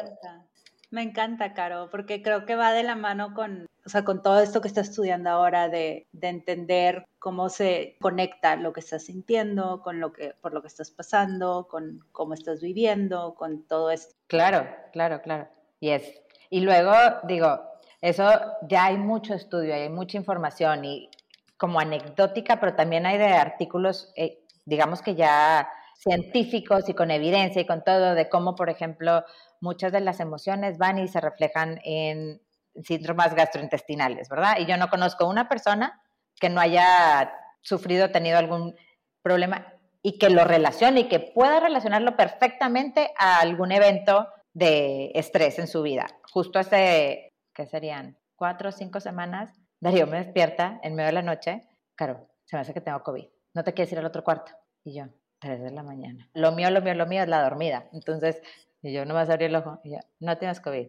Me 0.90 1.02
encanta, 1.02 1.52
Caro, 1.52 1.90
porque 1.90 2.22
creo 2.22 2.46
que 2.46 2.56
va 2.56 2.72
de 2.72 2.82
la 2.82 2.94
mano 2.94 3.34
con, 3.34 3.66
o 3.84 3.88
sea, 3.90 4.04
con 4.04 4.22
todo 4.22 4.40
esto 4.40 4.62
que 4.62 4.68
estás 4.68 4.88
estudiando 4.88 5.28
ahora 5.28 5.68
de, 5.68 6.08
de, 6.12 6.28
entender 6.28 7.06
cómo 7.18 7.50
se 7.50 7.98
conecta 8.00 8.56
lo 8.56 8.72
que 8.72 8.80
estás 8.80 9.04
sintiendo, 9.04 9.82
con 9.82 10.00
lo 10.00 10.14
que, 10.14 10.34
por 10.40 10.54
lo 10.54 10.62
que 10.62 10.68
estás 10.68 10.90
pasando, 10.90 11.68
con 11.68 12.00
cómo 12.10 12.32
estás 12.32 12.62
viviendo, 12.62 13.34
con 13.34 13.64
todo 13.64 13.90
esto. 13.90 14.14
Claro, 14.28 14.66
claro, 14.92 15.20
claro. 15.20 15.46
Y 15.78 15.90
es. 15.90 16.22
Y 16.48 16.60
luego, 16.60 16.94
digo, 17.24 17.60
eso 18.00 18.30
ya 18.62 18.86
hay 18.86 18.96
mucho 18.96 19.34
estudio, 19.34 19.74
hay 19.74 19.90
mucha 19.90 20.16
información 20.16 20.86
y 20.86 21.10
como 21.58 21.80
anecdótica, 21.80 22.60
pero 22.60 22.74
también 22.74 23.04
hay 23.04 23.18
de 23.18 23.26
artículos, 23.26 24.10
eh, 24.16 24.44
digamos 24.64 25.02
que 25.02 25.14
ya 25.14 25.68
científicos 25.98 26.88
y 26.88 26.94
con 26.94 27.10
evidencia 27.10 27.60
y 27.60 27.66
con 27.66 27.82
todo 27.82 28.14
de 28.14 28.28
cómo, 28.28 28.54
por 28.54 28.70
ejemplo, 28.70 29.24
muchas 29.60 29.92
de 29.92 30.00
las 30.00 30.20
emociones 30.20 30.78
van 30.78 30.98
y 30.98 31.08
se 31.08 31.20
reflejan 31.20 31.80
en 31.84 32.40
síndromes 32.82 33.34
gastrointestinales, 33.34 34.28
¿verdad? 34.28 34.58
Y 34.60 34.66
yo 34.66 34.76
no 34.76 34.88
conozco 34.88 35.28
una 35.28 35.48
persona 35.48 36.00
que 36.40 36.48
no 36.48 36.60
haya 36.60 37.32
sufrido, 37.62 38.10
tenido 38.10 38.38
algún 38.38 38.76
problema 39.22 39.74
y 40.00 40.18
que 40.18 40.30
lo 40.30 40.44
relacione 40.44 41.00
y 41.00 41.08
que 41.08 41.18
pueda 41.18 41.58
relacionarlo 41.58 42.16
perfectamente 42.16 43.10
a 43.18 43.40
algún 43.40 43.72
evento 43.72 44.28
de 44.52 45.10
estrés 45.14 45.58
en 45.58 45.66
su 45.66 45.82
vida. 45.82 46.06
Justo 46.30 46.60
hace, 46.60 47.34
¿qué 47.52 47.66
serían? 47.66 48.16
Cuatro 48.36 48.68
o 48.68 48.72
cinco 48.72 49.00
semanas, 49.00 49.60
Darío 49.80 50.06
me 50.06 50.18
despierta 50.18 50.78
en 50.82 50.94
medio 50.94 51.08
de 51.08 51.12
la 51.14 51.22
noche, 51.22 51.68
claro, 51.96 52.28
se 52.44 52.56
me 52.56 52.62
hace 52.62 52.72
que 52.72 52.80
tengo 52.80 53.02
COVID, 53.02 53.26
no 53.54 53.64
te 53.64 53.74
quieres 53.74 53.92
ir 53.92 53.98
al 53.98 54.06
otro 54.06 54.22
cuarto. 54.22 54.52
Y 54.84 54.94
yo, 54.96 55.06
tres 55.38 55.62
de 55.62 55.70
la 55.70 55.82
mañana. 55.82 56.28
Lo 56.34 56.52
mío, 56.52 56.70
lo 56.70 56.82
mío, 56.82 56.94
lo 56.94 57.06
mío 57.06 57.22
es 57.22 57.28
la 57.28 57.42
dormida. 57.42 57.88
Entonces, 57.92 58.42
y 58.82 58.92
yo 58.92 59.04
no 59.04 59.14
vas 59.14 59.28
a 59.28 59.34
abrir 59.34 59.48
el 59.48 59.56
ojo. 59.56 59.80
Y 59.84 59.92
yo, 59.92 59.98
no 60.20 60.38
tienes 60.38 60.60
COVID. 60.60 60.88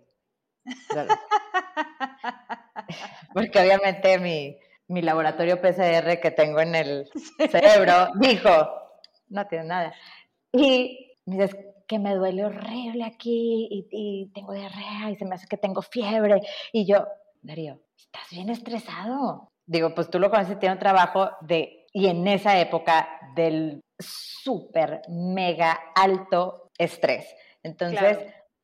Porque 3.33 3.59
obviamente 3.59 4.19
mi, 4.19 4.57
mi 4.87 5.01
laboratorio 5.01 5.61
PCR 5.61 6.19
que 6.19 6.31
tengo 6.31 6.59
en 6.59 6.75
el 6.75 7.09
cerebro 7.51 8.09
dijo, 8.15 8.49
no 9.29 9.47
tiene 9.47 9.65
nada. 9.65 9.93
Y 10.51 11.15
me 11.25 11.37
dices, 11.37 11.57
que 11.87 11.97
me 11.97 12.13
duele 12.13 12.45
horrible 12.45 13.03
aquí 13.03 13.67
y, 13.71 13.87
y, 13.91 14.27
tengo 14.27 14.53
diarrea 14.53 15.09
y 15.09 15.15
se 15.15 15.25
me 15.25 15.33
hace 15.33 15.47
que 15.47 15.57
tengo 15.57 15.81
fiebre. 15.81 16.41
Y 16.71 16.85
yo, 16.85 17.07
Darío, 17.41 17.79
estás 17.97 18.29
bien 18.29 18.49
estresado. 18.49 19.51
Digo, 19.65 19.95
pues 19.95 20.09
tú 20.09 20.19
lo 20.19 20.29
conoces, 20.29 20.59
tiene 20.59 20.73
un 20.73 20.79
trabajo 20.79 21.31
de, 21.41 21.78
y 21.93 22.07
en 22.07 22.27
esa 22.27 22.59
época 22.59 23.09
del 23.35 23.81
súper, 23.97 25.01
mega 25.09 25.79
alto 25.95 26.69
estrés. 26.77 27.27
Entonces, 27.63 28.17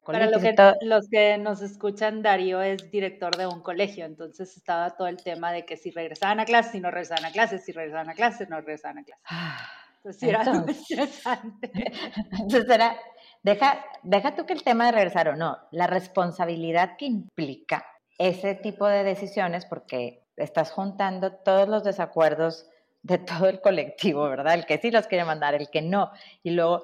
para 0.05 0.27
lo 0.27 0.39
que, 0.39 0.55
los 0.81 1.09
que 1.09 1.37
nos 1.37 1.61
escuchan, 1.61 2.21
Darío 2.21 2.61
es 2.61 2.91
director 2.91 3.35
de 3.35 3.47
un 3.47 3.61
colegio, 3.61 4.05
entonces 4.05 4.55
estaba 4.55 4.91
todo 4.91 5.07
el 5.07 5.17
tema 5.17 5.51
de 5.51 5.65
que 5.65 5.77
si 5.77 5.91
regresaban 5.91 6.39
a 6.39 6.45
clase, 6.45 6.73
si 6.73 6.79
no 6.79 6.91
regresaban 6.91 7.25
a 7.25 7.31
clase, 7.31 7.57
si 7.57 7.71
regresaban 7.71 8.09
a 8.09 8.13
clase, 8.13 8.45
no 8.47 8.57
regresaban 8.57 8.99
a 8.99 9.03
clase. 9.03 9.21
Ah, 9.25 9.67
entonces, 9.97 10.23
era 10.23 10.43
interesante. 10.43 11.71
Entonces 12.39 12.69
era, 12.69 12.95
deja, 13.41 13.83
deja 14.03 14.35
tú 14.35 14.45
que 14.45 14.53
el 14.53 14.63
tema 14.63 14.85
de 14.85 14.91
regresar 14.91 15.29
o 15.29 15.35
no, 15.35 15.57
la 15.71 15.87
responsabilidad 15.87 16.97
que 16.97 17.05
implica 17.05 17.83
ese 18.19 18.53
tipo 18.53 18.87
de 18.87 19.03
decisiones, 19.03 19.65
porque 19.65 20.23
estás 20.37 20.71
juntando 20.71 21.33
todos 21.33 21.67
los 21.67 21.83
desacuerdos 21.83 22.69
de 23.05 23.19
todo 23.19 23.47
el 23.47 23.61
colectivo, 23.61 24.27
¿verdad? 24.27 24.55
El 24.55 24.65
que 24.65 24.79
sí 24.79 24.89
los 24.89 25.05
quiere 25.05 25.25
mandar, 25.25 25.53
el 25.53 25.69
que 25.69 25.83
no. 25.83 26.11
Y 26.41 26.51
luego 26.51 26.83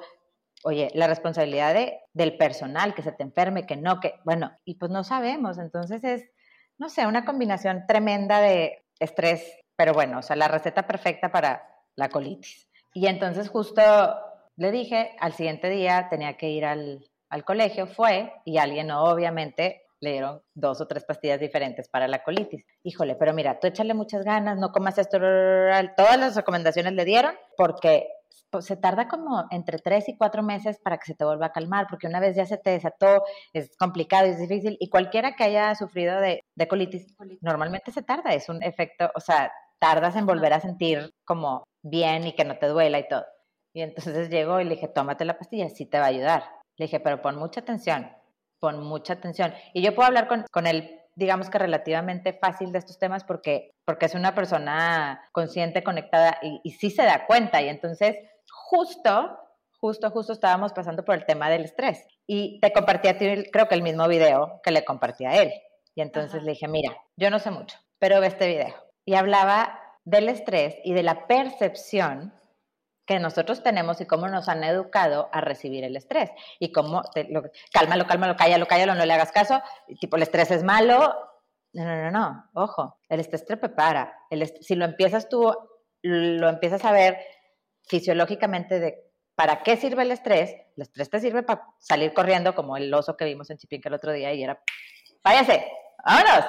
oye, 0.63 0.91
la 0.93 1.07
responsabilidad 1.07 1.73
de, 1.73 1.99
del 2.13 2.37
personal, 2.37 2.93
que 2.93 3.01
se 3.01 3.11
te 3.11 3.23
enferme, 3.23 3.65
que 3.65 3.75
no, 3.75 3.99
que, 3.99 4.19
bueno, 4.23 4.51
y 4.63 4.75
pues 4.75 4.91
no 4.91 5.03
sabemos, 5.03 5.57
entonces 5.57 6.03
es, 6.03 6.29
no 6.77 6.89
sé, 6.89 7.07
una 7.07 7.25
combinación 7.25 7.85
tremenda 7.87 8.39
de 8.39 8.83
estrés, 8.99 9.59
pero 9.75 9.93
bueno, 9.93 10.19
o 10.19 10.21
sea, 10.21 10.35
la 10.35 10.47
receta 10.47 10.85
perfecta 10.85 11.31
para 11.31 11.63
la 11.95 12.09
colitis. 12.09 12.69
Y 12.93 13.07
entonces 13.07 13.49
justo 13.49 13.81
le 14.57 14.71
dije, 14.71 15.15
al 15.19 15.33
siguiente 15.33 15.69
día 15.69 16.07
tenía 16.09 16.37
que 16.37 16.49
ir 16.49 16.65
al, 16.65 17.09
al 17.29 17.43
colegio, 17.43 17.87
fue, 17.87 18.31
y 18.45 18.59
alguien 18.59 18.91
obviamente 18.91 19.87
le 20.01 20.11
dieron 20.11 20.41
dos 20.53 20.81
o 20.81 20.87
tres 20.87 21.05
pastillas 21.05 21.39
diferentes 21.39 21.87
para 21.87 22.07
la 22.07 22.23
colitis. 22.23 22.65
Híjole, 22.83 23.15
pero 23.15 23.33
mira, 23.33 23.59
tú 23.59 23.67
échale 23.67 23.93
muchas 23.93 24.25
ganas, 24.25 24.57
no 24.57 24.71
comas 24.71 24.97
esto, 24.97 25.19
todas 25.19 26.17
las 26.17 26.35
recomendaciones 26.35 26.93
le 26.93 27.05
dieron, 27.05 27.35
porque 27.55 28.07
pues, 28.49 28.65
se 28.65 28.75
tarda 28.75 29.07
como 29.07 29.45
entre 29.51 29.77
tres 29.77 30.09
y 30.09 30.17
cuatro 30.17 30.43
meses 30.43 30.79
para 30.83 30.97
que 30.97 31.05
se 31.05 31.15
te 31.15 31.23
vuelva 31.23 31.47
a 31.47 31.51
calmar, 31.51 31.85
porque 31.89 32.07
una 32.07 32.19
vez 32.19 32.35
ya 32.35 32.45
se 32.45 32.57
te 32.57 32.71
desató, 32.71 33.23
es 33.53 33.77
complicado, 33.77 34.25
es 34.25 34.39
difícil, 34.39 34.75
y 34.79 34.89
cualquiera 34.89 35.35
que 35.35 35.43
haya 35.43 35.75
sufrido 35.75 36.19
de, 36.19 36.43
colitis, 36.67 37.15
normalmente 37.41 37.91
se 37.91 38.01
tarda, 38.01 38.33
es 38.33 38.49
un 38.49 38.61
efecto, 38.63 39.09
o 39.15 39.19
sea, 39.19 39.51
tardas 39.79 40.15
en 40.15 40.25
volver 40.25 40.53
a 40.53 40.59
sentir 40.59 41.11
como 41.25 41.63
bien 41.83 42.27
y 42.27 42.33
que 42.33 42.45
no 42.45 42.57
te 42.57 42.67
duela 42.67 42.99
y 42.99 43.07
todo. 43.07 43.25
Y 43.73 43.81
entonces 43.81 44.29
llegó 44.29 44.59
y 44.59 44.65
le 44.65 44.71
dije, 44.71 44.87
tómate 44.87 45.25
la 45.25 45.37
pastilla, 45.37 45.69
sí 45.69 45.85
te 45.85 45.99
va 45.99 46.05
a 46.05 46.09
ayudar. 46.09 46.43
Le 46.77 46.85
dije, 46.85 46.99
pero 46.99 47.21
pon 47.21 47.37
mucha 47.37 47.61
atención, 47.61 48.11
pon 48.61 48.81
mucha 48.81 49.13
atención. 49.13 49.53
Y 49.73 49.81
yo 49.81 49.93
puedo 49.93 50.07
hablar 50.07 50.29
con, 50.29 50.45
con 50.49 50.67
él 50.67 50.97
digamos 51.15 51.49
que 51.49 51.57
relativamente 51.57 52.31
fácil 52.31 52.71
de 52.71 52.79
estos 52.79 52.97
temas 52.97 53.25
porque, 53.25 53.75
porque 53.83 54.05
es 54.05 54.15
una 54.15 54.33
persona 54.33 55.21
consciente, 55.33 55.83
conectada 55.83 56.37
y, 56.41 56.61
y 56.63 56.71
sí 56.71 56.89
se 56.89 57.03
da 57.03 57.25
cuenta. 57.27 57.61
Y 57.61 57.67
entonces 57.67 58.15
justo, 58.49 59.37
justo, 59.79 60.09
justo 60.11 60.33
estábamos 60.33 60.73
pasando 60.73 61.03
por 61.03 61.15
el 61.15 61.25
tema 61.25 61.49
del 61.49 61.65
estrés. 61.65 62.05
Y 62.27 62.59
te 62.61 62.71
compartí 62.71 63.07
a 63.07 63.17
ti, 63.17 63.43
creo 63.51 63.67
que 63.67 63.75
el 63.75 63.83
mismo 63.83 64.07
video 64.07 64.61
que 64.63 64.71
le 64.71 64.85
compartí 64.85 65.25
a 65.25 65.41
él. 65.41 65.51
Y 65.95 66.01
entonces 66.01 66.43
le 66.43 66.51
dije, 66.51 66.67
mira, 66.67 66.95
yo 67.17 67.29
no 67.29 67.39
sé 67.39 67.51
mucho, 67.51 67.77
pero 67.99 68.21
ve 68.21 68.27
este 68.27 68.47
video. 68.47 68.73
Y 69.05 69.15
hablaba 69.15 69.77
del 70.05 70.29
estrés 70.29 70.75
y 70.83 70.93
de 70.93 71.03
la 71.03 71.27
percepción 71.27 72.33
que 73.11 73.19
nosotros 73.19 73.61
tenemos 73.61 73.99
y 73.99 74.05
cómo 74.05 74.29
nos 74.29 74.47
han 74.47 74.63
educado 74.63 75.29
a 75.33 75.41
recibir 75.41 75.83
el 75.83 75.97
estrés. 75.97 76.31
Y 76.59 76.71
cómo, 76.71 77.03
lo, 77.29 77.43
cálmalo, 77.73 78.07
cálmalo, 78.07 78.37
cállalo, 78.37 78.67
cállalo, 78.67 78.95
no 78.95 79.05
le 79.05 79.13
hagas 79.13 79.33
caso. 79.33 79.61
Tipo, 79.99 80.15
el 80.15 80.23
estrés 80.23 80.49
es 80.51 80.63
malo. 80.63 81.13
No, 81.73 81.83
no, 81.83 82.03
no, 82.03 82.11
no. 82.11 82.49
Ojo, 82.53 82.99
el 83.09 83.19
estrés 83.19 83.45
te 83.45 83.57
prepara. 83.57 84.17
El 84.29 84.47
si 84.61 84.75
lo 84.75 84.85
empiezas 84.85 85.27
tú, 85.27 85.53
lo 86.01 86.47
empiezas 86.47 86.85
a 86.85 86.93
ver 86.93 87.17
fisiológicamente 87.83 88.79
de 88.79 89.11
para 89.35 89.61
qué 89.61 89.75
sirve 89.75 90.03
el 90.03 90.11
estrés. 90.11 90.55
El 90.77 90.83
estrés 90.83 91.09
te 91.09 91.19
sirve 91.19 91.43
para 91.43 91.63
salir 91.79 92.13
corriendo, 92.13 92.55
como 92.55 92.77
el 92.77 92.93
oso 92.93 93.17
que 93.17 93.25
vimos 93.25 93.49
en 93.49 93.57
Chipinque 93.57 93.89
el 93.89 93.95
otro 93.95 94.13
día, 94.13 94.33
y 94.33 94.41
era, 94.41 94.61
váyase, 95.21 95.69
vámonos. 96.05 96.45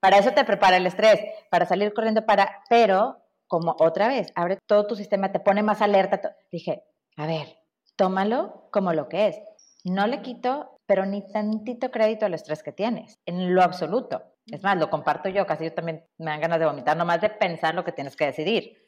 Para 0.00 0.16
eso 0.16 0.32
te 0.32 0.44
prepara 0.44 0.78
el 0.78 0.86
estrés, 0.86 1.20
para 1.50 1.66
salir 1.66 1.92
corriendo, 1.92 2.24
para, 2.24 2.62
pero 2.70 3.19
como 3.50 3.74
otra 3.80 4.06
vez, 4.06 4.32
abre 4.36 4.58
todo 4.64 4.86
tu 4.86 4.94
sistema, 4.94 5.32
te 5.32 5.40
pone 5.40 5.64
más 5.64 5.82
alerta. 5.82 6.36
Dije, 6.52 6.84
a 7.16 7.26
ver, 7.26 7.58
tómalo 7.96 8.68
como 8.70 8.92
lo 8.92 9.08
que 9.08 9.26
es. 9.26 9.40
No 9.82 10.06
le 10.06 10.22
quito, 10.22 10.78
pero 10.86 11.04
ni 11.04 11.26
tantito 11.32 11.90
crédito 11.90 12.26
al 12.26 12.34
estrés 12.34 12.62
que 12.62 12.70
tienes, 12.70 13.18
en 13.26 13.52
lo 13.52 13.62
absoluto. 13.62 14.22
Es 14.46 14.62
más, 14.62 14.78
lo 14.78 14.88
comparto 14.88 15.28
yo, 15.28 15.46
casi 15.46 15.64
yo 15.64 15.74
también 15.74 16.06
me 16.16 16.30
dan 16.30 16.40
ganas 16.40 16.60
de 16.60 16.66
vomitar, 16.66 16.96
nomás 16.96 17.20
de 17.20 17.28
pensar 17.28 17.74
lo 17.74 17.84
que 17.84 17.90
tienes 17.90 18.14
que 18.14 18.26
decidir. 18.26 18.86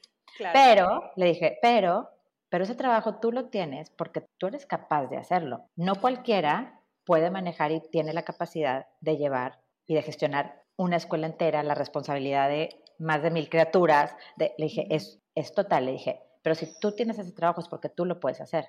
Pero, 0.53 1.11
le 1.17 1.27
dije, 1.27 1.59
pero, 1.61 2.11
pero 2.49 2.63
ese 2.63 2.77
trabajo 2.77 3.17
tú 3.17 3.33
lo 3.33 3.47
tienes 3.47 3.91
porque 3.91 4.25
tú 4.39 4.47
eres 4.47 4.65
capaz 4.65 5.09
de 5.09 5.17
hacerlo. 5.17 5.65
No 5.75 5.97
cualquiera 5.97 6.81
puede 7.05 7.33
manejar 7.33 7.73
y 7.73 7.81
tiene 7.81 8.13
la 8.13 8.23
capacidad 8.23 8.87
de 9.01 9.17
llevar 9.17 9.59
y 9.87 9.95
de 9.97 10.03
gestionar 10.03 10.63
una 10.77 10.97
escuela 10.97 11.27
entera, 11.27 11.65
la 11.65 11.75
responsabilidad 11.75 12.49
de 12.49 12.82
más 13.03 13.23
de 13.23 13.31
mil 13.31 13.49
criaturas. 13.49 14.15
le 14.37 14.55
dije, 14.59 14.87
es, 14.91 15.21
es 15.35 15.53
total, 15.53 15.87
le 15.87 15.93
dije, 15.93 16.23
pero 16.43 16.55
si 16.55 16.69
tú 16.81 16.93
tienes 16.93 17.19
ese 17.19 17.33
trabajo 17.33 17.61
es 17.61 17.69
porque 17.69 17.89
tú 17.89 18.05
lo 18.05 18.21
puedes 18.21 18.41
hacer. 18.41 18.67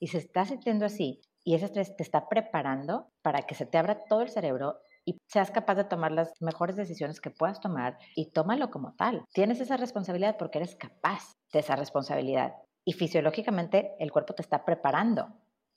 Y 0.00 0.08
si 0.08 0.18
estás 0.18 0.48
sintiendo 0.48 0.86
así 0.86 1.20
y 1.44 1.54
ese 1.54 1.66
estrés 1.66 1.96
te 1.96 2.02
está 2.02 2.28
preparando 2.28 3.10
para 3.22 3.42
que 3.42 3.54
se 3.54 3.66
te 3.66 3.78
abra 3.78 4.04
todo 4.08 4.22
el 4.22 4.30
cerebro 4.30 4.80
y 5.04 5.18
seas 5.28 5.50
capaz 5.50 5.74
de 5.74 5.84
tomar 5.84 6.12
las 6.12 6.32
mejores 6.40 6.76
decisiones 6.76 7.20
que 7.20 7.30
puedas 7.30 7.60
tomar 7.60 7.98
y 8.16 8.30
tómalo 8.30 8.70
como 8.70 8.94
tal. 8.94 9.24
Tienes 9.32 9.60
esa 9.60 9.76
responsabilidad 9.76 10.36
porque 10.38 10.58
eres 10.58 10.74
capaz 10.76 11.34
de 11.52 11.60
esa 11.60 11.76
responsabilidad 11.76 12.54
y 12.84 12.92
fisiológicamente 12.92 13.94
el 13.98 14.12
cuerpo 14.12 14.34
te 14.34 14.42
está 14.42 14.64
preparando 14.64 15.28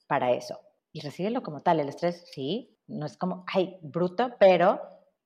para 0.08 0.32
eso. 0.32 0.60
Y 0.94 1.02
recíbelo 1.02 1.44
como 1.44 1.62
tal. 1.62 1.80
El 1.80 1.90
estrés, 1.90 2.26
sí, 2.34 2.78
no 2.88 3.06
es 3.06 3.18
como, 3.18 3.44
ay, 3.54 3.78
bruto, 3.82 4.36
pero, 4.40 4.82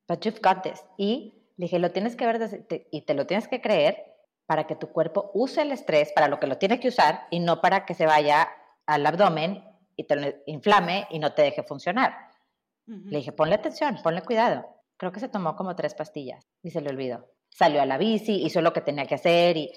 but 0.07 0.19
you've 0.21 0.39
got 0.41 0.63
this. 0.63 0.83
Y 0.97 1.40
le 1.61 1.65
dije, 1.65 1.77
lo 1.77 1.91
tienes 1.91 2.15
que 2.15 2.25
ver 2.25 2.65
y 2.89 3.01
te 3.01 3.13
lo 3.13 3.27
tienes 3.27 3.47
que 3.47 3.61
creer 3.61 4.03
para 4.47 4.65
que 4.65 4.75
tu 4.75 4.87
cuerpo 4.91 5.29
use 5.35 5.61
el 5.61 5.71
estrés 5.71 6.11
para 6.11 6.27
lo 6.27 6.39
que 6.39 6.47
lo 6.47 6.57
tiene 6.57 6.79
que 6.79 6.87
usar 6.87 7.27
y 7.29 7.39
no 7.39 7.61
para 7.61 7.85
que 7.85 7.93
se 7.93 8.07
vaya 8.07 8.49
al 8.87 9.05
abdomen 9.05 9.63
y 9.95 10.05
te 10.05 10.41
inflame 10.47 11.05
y 11.11 11.19
no 11.19 11.33
te 11.33 11.43
deje 11.43 11.61
funcionar. 11.61 12.17
Le 12.87 13.19
dije, 13.19 13.31
ponle 13.31 13.53
atención, 13.53 13.99
ponle 14.01 14.23
cuidado. 14.23 14.65
Creo 14.97 15.11
que 15.11 15.19
se 15.19 15.29
tomó 15.29 15.55
como 15.55 15.75
tres 15.75 15.93
pastillas 15.93 16.43
y 16.63 16.71
se 16.71 16.81
le 16.81 16.89
olvidó. 16.89 17.27
Salió 17.51 17.79
a 17.79 17.85
la 17.85 17.99
bici, 17.99 18.43
hizo 18.43 18.59
lo 18.61 18.73
que 18.73 18.81
tenía 18.81 19.05
que 19.05 19.15
hacer 19.15 19.55
y... 19.55 19.71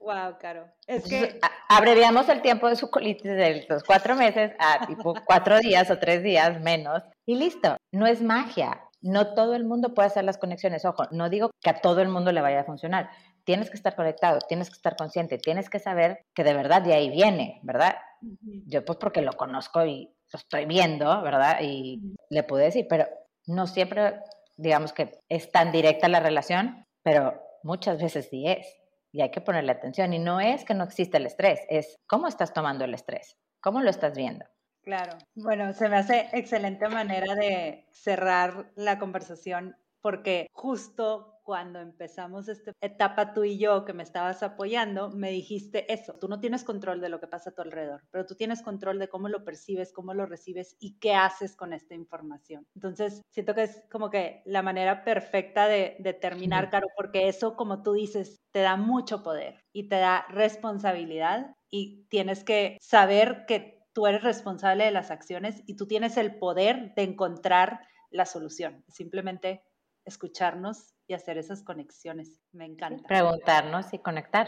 Wow, 0.00 0.36
Caro. 0.38 0.68
Es 0.86 1.08
que 1.08 1.40
abreviamos 1.70 2.28
el 2.28 2.42
tiempo 2.42 2.68
de 2.68 2.76
su 2.76 2.90
colitis 2.90 3.32
de 3.32 3.64
los 3.66 3.82
cuatro 3.82 4.14
meses 4.14 4.52
a 4.58 4.86
tipo 4.86 5.14
cuatro 5.24 5.58
días 5.58 5.90
o 5.90 5.98
tres 5.98 6.22
días 6.22 6.60
menos 6.60 7.02
y 7.24 7.34
listo. 7.36 7.78
No 7.92 8.06
es 8.06 8.20
magia. 8.20 8.82
No 9.00 9.34
todo 9.34 9.54
el 9.54 9.64
mundo 9.64 9.94
puede 9.94 10.08
hacer 10.08 10.24
las 10.24 10.38
conexiones. 10.38 10.84
Ojo, 10.84 11.04
no 11.10 11.28
digo 11.28 11.50
que 11.62 11.70
a 11.70 11.80
todo 11.80 12.00
el 12.00 12.08
mundo 12.08 12.32
le 12.32 12.40
vaya 12.40 12.60
a 12.60 12.64
funcionar. 12.64 13.10
Tienes 13.44 13.70
que 13.70 13.76
estar 13.76 13.94
conectado, 13.94 14.40
tienes 14.48 14.68
que 14.68 14.74
estar 14.74 14.96
consciente, 14.96 15.38
tienes 15.38 15.70
que 15.70 15.78
saber 15.78 16.24
que 16.34 16.44
de 16.44 16.54
verdad 16.54 16.82
de 16.82 16.94
ahí 16.94 17.08
viene, 17.08 17.60
¿verdad? 17.62 17.96
Yo 18.66 18.84
pues 18.84 18.98
porque 18.98 19.22
lo 19.22 19.32
conozco 19.32 19.84
y 19.84 20.12
lo 20.32 20.38
estoy 20.38 20.66
viendo, 20.66 21.22
¿verdad? 21.22 21.60
Y 21.62 22.16
le 22.28 22.42
pude 22.42 22.64
decir, 22.64 22.86
pero 22.88 23.06
no 23.46 23.66
siempre, 23.66 24.20
digamos 24.56 24.92
que 24.92 25.20
es 25.28 25.50
tan 25.50 25.72
directa 25.72 26.08
la 26.08 26.20
relación, 26.20 26.84
pero 27.02 27.40
muchas 27.62 28.02
veces 28.02 28.28
sí 28.28 28.46
es. 28.46 28.66
Y 29.12 29.22
hay 29.22 29.30
que 29.30 29.40
ponerle 29.40 29.72
atención. 29.72 30.12
Y 30.12 30.18
no 30.18 30.40
es 30.40 30.64
que 30.64 30.74
no 30.74 30.84
existe 30.84 31.16
el 31.16 31.26
estrés, 31.26 31.60
es 31.70 31.96
cómo 32.06 32.28
estás 32.28 32.52
tomando 32.52 32.84
el 32.84 32.92
estrés, 32.92 33.36
cómo 33.62 33.80
lo 33.80 33.88
estás 33.88 34.14
viendo. 34.14 34.44
Claro. 34.88 35.18
Bueno, 35.34 35.74
se 35.74 35.86
me 35.90 35.96
hace 35.96 36.30
excelente 36.32 36.88
manera 36.88 37.34
de 37.34 37.86
cerrar 37.92 38.72
la 38.74 38.98
conversación 38.98 39.76
porque 40.00 40.46
justo 40.50 41.34
cuando 41.44 41.78
empezamos 41.80 42.48
esta 42.48 42.72
etapa 42.80 43.34
tú 43.34 43.44
y 43.44 43.58
yo, 43.58 43.84
que 43.84 43.92
me 43.92 44.02
estabas 44.02 44.42
apoyando, 44.42 45.10
me 45.10 45.30
dijiste 45.30 45.92
eso, 45.92 46.14
tú 46.18 46.26
no 46.28 46.40
tienes 46.40 46.64
control 46.64 47.02
de 47.02 47.10
lo 47.10 47.20
que 47.20 47.26
pasa 47.26 47.50
a 47.50 47.54
tu 47.54 47.60
alrededor, 47.60 48.00
pero 48.10 48.24
tú 48.24 48.34
tienes 48.34 48.62
control 48.62 48.98
de 48.98 49.08
cómo 49.08 49.28
lo 49.28 49.44
percibes, 49.44 49.92
cómo 49.92 50.14
lo 50.14 50.24
recibes 50.24 50.74
y 50.78 50.98
qué 50.98 51.14
haces 51.14 51.54
con 51.54 51.74
esta 51.74 51.94
información. 51.94 52.66
Entonces, 52.74 53.20
siento 53.30 53.54
que 53.54 53.64
es 53.64 53.82
como 53.90 54.08
que 54.08 54.42
la 54.46 54.62
manera 54.62 55.04
perfecta 55.04 55.68
de, 55.68 55.96
de 55.98 56.14
terminar, 56.14 56.70
Caro, 56.70 56.86
porque 56.96 57.28
eso, 57.28 57.56
como 57.56 57.82
tú 57.82 57.92
dices, 57.92 58.38
te 58.52 58.60
da 58.60 58.76
mucho 58.76 59.22
poder 59.22 59.60
y 59.74 59.88
te 59.90 59.96
da 59.96 60.24
responsabilidad 60.30 61.54
y 61.70 62.06
tienes 62.08 62.44
que 62.44 62.78
saber 62.80 63.44
que 63.46 63.77
tú 63.98 64.06
eres 64.06 64.22
responsable 64.22 64.84
de 64.84 64.92
las 64.92 65.10
acciones 65.10 65.60
y 65.66 65.74
tú 65.74 65.88
tienes 65.88 66.16
el 66.18 66.38
poder 66.38 66.94
de 66.94 67.02
encontrar 67.02 67.80
la 68.10 68.26
solución. 68.26 68.84
Simplemente 68.86 69.64
escucharnos 70.04 70.94
y 71.08 71.14
hacer 71.14 71.36
esas 71.36 71.64
conexiones. 71.64 72.40
Me 72.52 72.64
encanta. 72.64 73.08
Preguntarnos 73.08 73.92
y 73.92 73.98
conectar. 73.98 74.46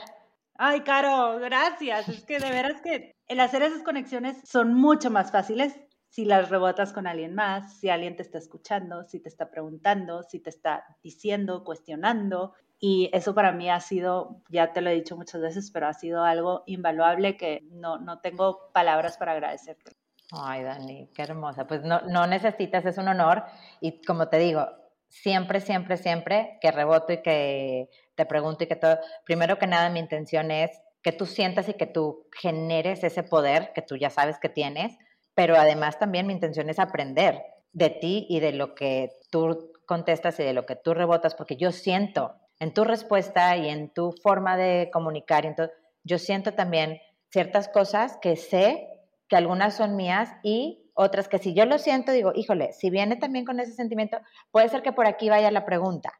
Ay, 0.54 0.82
Caro, 0.82 1.40
gracias. 1.40 2.08
Es 2.08 2.24
que 2.24 2.38
de 2.38 2.48
veras 2.48 2.80
que 2.80 3.16
el 3.26 3.40
hacer 3.40 3.62
esas 3.62 3.82
conexiones 3.82 4.36
son 4.48 4.72
mucho 4.72 5.10
más 5.10 5.32
fáciles 5.32 5.74
si 6.08 6.26
las 6.26 6.48
rebotas 6.48 6.92
con 6.92 7.08
alguien 7.08 7.34
más, 7.34 7.80
si 7.80 7.88
alguien 7.88 8.14
te 8.14 8.22
está 8.22 8.38
escuchando, 8.38 9.02
si 9.02 9.18
te 9.18 9.30
está 9.30 9.50
preguntando, 9.50 10.22
si 10.22 10.38
te 10.38 10.50
está 10.50 10.96
diciendo, 11.02 11.64
cuestionando. 11.64 12.54
Y 12.80 13.10
eso 13.12 13.34
para 13.34 13.52
mí 13.52 13.68
ha 13.68 13.78
sido, 13.78 14.42
ya 14.48 14.72
te 14.72 14.80
lo 14.80 14.88
he 14.88 14.94
dicho 14.94 15.14
muchas 15.14 15.42
veces, 15.42 15.70
pero 15.70 15.86
ha 15.86 15.92
sido 15.92 16.24
algo 16.24 16.64
invaluable 16.66 17.36
que 17.36 17.62
no, 17.70 17.98
no 17.98 18.20
tengo 18.20 18.70
palabras 18.72 19.18
para 19.18 19.32
agradecerte. 19.32 19.92
Ay, 20.32 20.62
Dani, 20.62 21.08
qué 21.14 21.22
hermosa. 21.22 21.66
Pues 21.66 21.82
no, 21.82 22.00
no 22.02 22.26
necesitas, 22.26 22.86
es 22.86 22.96
un 22.96 23.08
honor. 23.08 23.44
Y 23.80 24.00
como 24.02 24.28
te 24.28 24.38
digo, 24.38 24.66
siempre, 25.08 25.60
siempre, 25.60 25.98
siempre 25.98 26.58
que 26.62 26.70
reboto 26.70 27.12
y 27.12 27.22
que 27.22 27.90
te 28.14 28.24
pregunto 28.24 28.64
y 28.64 28.66
que 28.66 28.76
todo, 28.76 28.98
primero 29.24 29.58
que 29.58 29.66
nada 29.66 29.90
mi 29.90 29.98
intención 29.98 30.50
es 30.50 30.70
que 31.02 31.12
tú 31.12 31.26
sientas 31.26 31.68
y 31.68 31.74
que 31.74 31.86
tú 31.86 32.26
generes 32.32 33.04
ese 33.04 33.22
poder 33.22 33.72
que 33.74 33.82
tú 33.82 33.96
ya 33.96 34.10
sabes 34.10 34.38
que 34.38 34.48
tienes, 34.48 34.96
pero 35.34 35.56
además 35.56 35.98
también 35.98 36.26
mi 36.26 36.32
intención 36.32 36.68
es 36.70 36.78
aprender 36.78 37.42
de 37.72 37.90
ti 37.90 38.26
y 38.28 38.40
de 38.40 38.52
lo 38.52 38.74
que 38.74 39.10
tú 39.30 39.72
contestas 39.86 40.38
y 40.40 40.44
de 40.44 40.52
lo 40.52 40.66
que 40.66 40.76
tú 40.76 40.94
rebotas, 40.94 41.34
porque 41.34 41.56
yo 41.56 41.72
siento 41.72 42.36
en 42.60 42.72
tu 42.72 42.84
respuesta 42.84 43.56
y 43.56 43.68
en 43.68 43.92
tu 43.92 44.12
forma 44.22 44.56
de 44.56 44.90
comunicar, 44.92 45.46
entonces, 45.46 45.76
yo 46.04 46.18
siento 46.18 46.54
también 46.54 47.00
ciertas 47.30 47.68
cosas 47.68 48.18
que 48.22 48.36
sé 48.36 48.86
que 49.28 49.36
algunas 49.36 49.76
son 49.76 49.96
mías 49.96 50.32
y 50.42 50.90
otras 50.94 51.28
que 51.28 51.38
si 51.38 51.54
yo 51.54 51.64
lo 51.64 51.78
siento, 51.78 52.12
digo, 52.12 52.32
híjole, 52.34 52.72
si 52.72 52.90
viene 52.90 53.16
también 53.16 53.44
con 53.44 53.60
ese 53.60 53.72
sentimiento, 53.72 54.18
puede 54.50 54.68
ser 54.68 54.82
que 54.82 54.92
por 54.92 55.06
aquí 55.06 55.28
vaya 55.30 55.50
la 55.50 55.64
pregunta, 55.64 56.12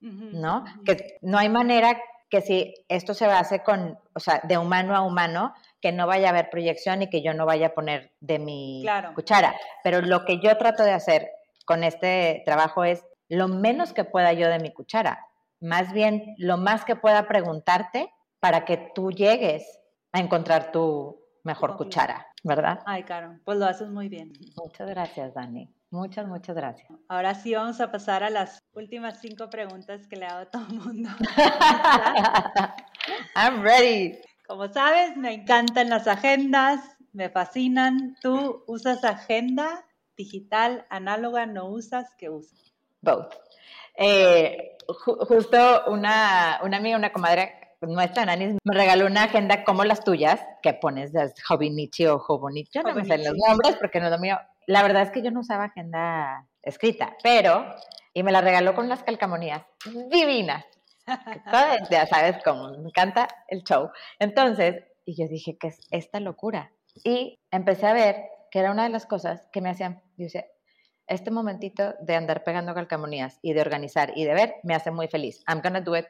¿no? 0.00 0.64
Que 0.84 1.18
no 1.22 1.38
hay 1.38 1.48
manera 1.48 2.00
que 2.28 2.40
si 2.40 2.74
esto 2.88 3.12
se 3.12 3.26
base 3.26 3.62
con, 3.62 3.98
o 4.14 4.20
sea, 4.20 4.40
de 4.44 4.56
humano 4.56 4.94
a 4.94 5.02
humano, 5.02 5.52
que 5.80 5.90
no 5.90 6.06
vaya 6.06 6.28
a 6.28 6.30
haber 6.30 6.48
proyección 6.50 7.02
y 7.02 7.10
que 7.10 7.22
yo 7.22 7.34
no 7.34 7.44
vaya 7.44 7.68
a 7.68 7.74
poner 7.74 8.12
de 8.20 8.38
mi 8.38 8.84
cuchara. 9.14 9.54
Pero 9.82 10.00
lo 10.00 10.24
que 10.24 10.38
yo 10.38 10.56
trato 10.56 10.84
de 10.84 10.92
hacer 10.92 11.30
con 11.64 11.82
este 11.82 12.42
trabajo 12.44 12.84
es 12.84 13.04
lo 13.28 13.48
menos 13.48 13.92
que 13.92 14.04
pueda 14.04 14.32
yo 14.32 14.48
de 14.48 14.60
mi 14.60 14.72
cuchara, 14.72 15.26
más 15.60 15.92
bien 15.92 16.34
lo 16.38 16.56
más 16.56 16.84
que 16.84 16.96
pueda 16.96 17.28
preguntarte 17.28 18.12
para 18.40 18.64
que 18.64 18.90
tú 18.94 19.10
llegues 19.10 19.80
a 20.12 20.20
encontrar 20.20 20.72
tu 20.72 21.20
mejor 21.44 21.76
cuchara. 21.76 22.30
¿verdad? 22.42 22.80
Ay, 22.86 23.04
Caro, 23.04 23.38
pues 23.44 23.58
lo 23.58 23.66
haces 23.66 23.88
muy 23.88 24.08
bien. 24.08 24.32
Muchas 24.56 24.88
gracias, 24.88 25.34
Dani. 25.34 25.72
Muchas, 25.90 26.26
muchas 26.26 26.56
gracias. 26.56 26.88
Ahora 27.08 27.34
sí 27.34 27.54
vamos 27.54 27.80
a 27.80 27.90
pasar 27.90 28.22
a 28.22 28.30
las 28.30 28.62
últimas 28.72 29.20
cinco 29.20 29.50
preguntas 29.50 30.06
que 30.06 30.16
le 30.16 30.26
hago 30.26 30.40
a 30.40 30.46
todo 30.46 30.66
el 30.68 30.74
mundo. 30.74 31.10
I'm 33.34 33.62
ready. 33.62 34.18
Como 34.46 34.72
sabes, 34.72 35.16
me 35.16 35.34
encantan 35.34 35.90
las 35.90 36.06
agendas, 36.06 36.80
me 37.12 37.28
fascinan. 37.28 38.16
¿Tú 38.22 38.64
usas 38.66 39.04
agenda 39.04 39.84
digital, 40.16 40.86
análoga, 40.90 41.46
no 41.46 41.66
usas? 41.66 42.14
¿Qué 42.16 42.30
usas? 42.30 42.72
Both. 43.02 43.34
Eh, 43.96 44.76
justo 44.94 45.84
una, 45.86 46.60
una 46.62 46.76
amiga, 46.76 46.96
una 46.96 47.12
comadre 47.12 47.60
nuestra 47.82 48.26
Nani 48.26 48.58
me 48.62 48.74
regaló 48.74 49.06
una 49.06 49.24
agenda 49.24 49.64
como 49.64 49.84
las 49.84 50.04
tuyas, 50.04 50.40
que 50.62 50.74
pones 50.74 51.12
de 51.12 51.32
Jovinichi 51.46 52.06
o 52.06 52.18
Jovonichi, 52.18 52.70
yo 52.74 52.82
no 52.82 52.94
me 52.94 53.04
sé 53.04 53.18
los 53.18 53.34
nombres 53.46 53.76
porque 53.76 54.00
no 54.00 54.06
es 54.06 54.12
lo 54.12 54.18
mío. 54.18 54.38
La 54.66 54.82
verdad 54.82 55.02
es 55.02 55.10
que 55.10 55.22
yo 55.22 55.30
no 55.30 55.40
usaba 55.40 55.64
agenda 55.64 56.46
escrita, 56.62 57.16
pero, 57.22 57.64
y 58.12 58.22
me 58.22 58.32
la 58.32 58.40
regaló 58.40 58.74
con 58.74 58.88
las 58.88 59.02
calcamonías 59.02 59.64
divinas. 60.10 60.64
ya 61.90 62.06
sabes 62.06 62.36
cómo, 62.44 62.70
me 62.70 62.88
encanta 62.88 63.28
el 63.48 63.62
show. 63.62 63.90
Entonces, 64.18 64.84
y 65.06 65.16
yo 65.16 65.26
dije, 65.28 65.56
¿qué 65.58 65.68
es 65.68 65.80
esta 65.90 66.20
locura? 66.20 66.72
Y 67.02 67.38
empecé 67.50 67.86
a 67.86 67.94
ver 67.94 68.16
que 68.50 68.58
era 68.58 68.72
una 68.72 68.84
de 68.84 68.90
las 68.90 69.06
cosas 69.06 69.48
que 69.52 69.60
me 69.60 69.70
hacían, 69.70 70.02
dice, 70.16 70.50
este 71.10 71.30
momentito 71.30 71.94
de 72.00 72.16
andar 72.16 72.44
pegando 72.44 72.72
calcamonías 72.72 73.38
y 73.42 73.52
de 73.52 73.60
organizar 73.60 74.12
y 74.14 74.24
de 74.24 74.32
ver 74.32 74.54
me 74.62 74.74
hace 74.74 74.90
muy 74.90 75.08
feliz. 75.08 75.42
I'm 75.46 75.60
gonna 75.60 75.80
do 75.80 75.96
it. 75.96 76.06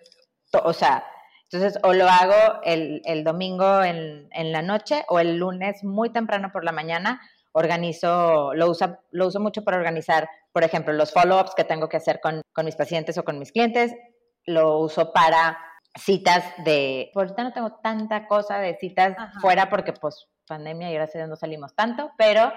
O 0.63 0.73
sea, 0.73 1.05
entonces, 1.51 1.81
o 1.83 1.93
lo 1.93 2.07
hago 2.09 2.61
el, 2.63 3.03
el 3.05 3.25
domingo 3.25 3.83
en, 3.83 4.29
en, 4.31 4.53
la 4.53 4.63
noche 4.63 5.05
o 5.09 5.19
el 5.19 5.37
lunes 5.37 5.83
muy 5.83 6.11
temprano 6.11 6.53
por 6.53 6.65
la 6.65 6.71
mañana, 6.71 7.21
organizo, 7.53 8.55
lo, 8.55 8.71
usa, 8.71 9.01
lo 9.11 9.27
uso 9.27 9.41
mucho 9.41 9.65
para 9.65 9.77
organizar, 9.77 10.29
por 10.53 10.63
ejemplo, 10.63 10.93
los 10.93 11.13
follow-ups 11.13 11.55
que 11.57 11.65
tengo 11.65 11.89
que 11.89 11.97
hacer 11.97 12.21
con, 12.21 12.43
con, 12.53 12.67
mis 12.67 12.77
pacientes 12.77 13.19
o 13.19 13.25
con 13.25 13.39
mis 13.39 13.51
clientes, 13.51 13.93
lo 14.45 14.79
uso 14.79 15.13
para 15.13 15.59
citas 15.99 16.45
de, 16.59 17.11
por 17.13 17.25
ahorita 17.25 17.43
no 17.43 17.53
tengo 17.53 17.73
tanta 17.83 18.29
cosa 18.29 18.59
de 18.59 18.77
citas 18.77 19.17
fuera 19.41 19.69
porque 19.69 19.93
pues 19.93 20.29
pandemia 20.47 20.91
y 20.91 20.95
gracias 20.95 21.17
a 21.17 21.19
Dios 21.19 21.31
no 21.31 21.37
salimos 21.37 21.75
tanto, 21.75 22.13
pero 22.17 22.53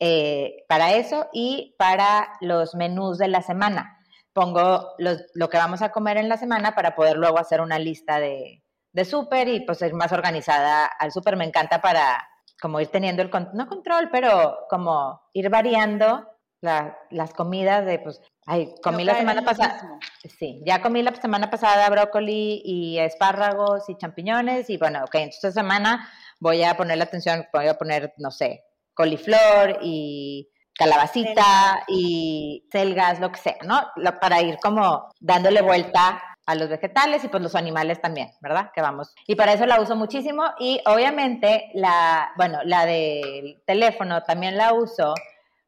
eh, 0.00 0.64
para 0.68 0.94
eso 0.94 1.28
y 1.32 1.74
para 1.78 2.32
los 2.40 2.74
menús 2.74 3.18
de 3.18 3.28
la 3.28 3.42
semana 3.42 3.98
pongo 4.32 4.94
lo 4.98 5.48
que 5.48 5.56
vamos 5.56 5.82
a 5.82 5.90
comer 5.90 6.16
en 6.16 6.28
la 6.28 6.36
semana 6.36 6.74
para 6.76 6.94
poder 6.94 7.16
luego 7.16 7.40
hacer 7.40 7.60
una 7.60 7.78
lista 7.80 8.20
de, 8.20 8.62
de 8.92 9.04
súper 9.04 9.48
y 9.48 9.60
pues 9.60 9.82
ir 9.82 9.94
más 9.94 10.12
organizada 10.12 10.86
al 10.86 11.12
súper. 11.12 11.36
Me 11.36 11.44
encanta 11.44 11.80
para 11.80 12.26
como 12.60 12.80
ir 12.80 12.88
teniendo 12.88 13.22
el, 13.22 13.30
no 13.54 13.68
control, 13.68 14.10
pero 14.10 14.58
como 14.68 15.20
ir 15.32 15.48
variando 15.50 16.26
las 16.60 17.32
comidas 17.34 17.86
de, 17.86 18.00
pues, 18.00 18.20
ay, 18.46 18.74
comí 18.82 19.04
la 19.04 19.14
semana 19.14 19.42
pasada. 19.42 19.98
Sí, 20.38 20.60
ya 20.66 20.82
comí 20.82 21.02
la 21.02 21.14
semana 21.14 21.50
pasada 21.50 21.88
brócoli 21.88 22.62
y 22.64 22.98
espárragos 22.98 23.88
y 23.88 23.96
champiñones 23.96 24.68
y 24.70 24.76
bueno, 24.76 25.04
ok, 25.04 25.14
entonces 25.14 25.44
esta 25.44 25.62
semana 25.62 26.08
voy 26.40 26.64
a 26.64 26.76
poner 26.76 26.98
la 26.98 27.04
atención, 27.04 27.46
voy 27.52 27.68
a 27.68 27.78
poner, 27.78 28.12
no 28.18 28.32
sé, 28.32 28.64
coliflor 28.98 29.78
y 29.80 30.50
calabacita 30.76 31.84
y 31.86 32.66
selgas, 32.70 33.20
lo 33.20 33.30
que 33.30 33.38
sea, 33.38 33.56
¿no? 33.64 33.80
Para 34.20 34.42
ir 34.42 34.58
como 34.60 35.08
dándole 35.20 35.62
vuelta 35.62 36.20
a 36.44 36.54
los 36.56 36.68
vegetales 36.68 37.22
y 37.22 37.28
pues 37.28 37.42
los 37.42 37.54
animales 37.54 38.00
también, 38.00 38.30
¿verdad? 38.40 38.70
Que 38.74 38.80
vamos. 38.80 39.14
Y 39.26 39.36
para 39.36 39.52
eso 39.52 39.66
la 39.66 39.80
uso 39.80 39.94
muchísimo 39.94 40.42
y 40.58 40.80
obviamente 40.86 41.70
la, 41.74 42.32
bueno, 42.36 42.58
la 42.64 42.86
del 42.86 43.62
teléfono 43.66 44.22
también 44.22 44.56
la 44.56 44.72
uso 44.72 45.14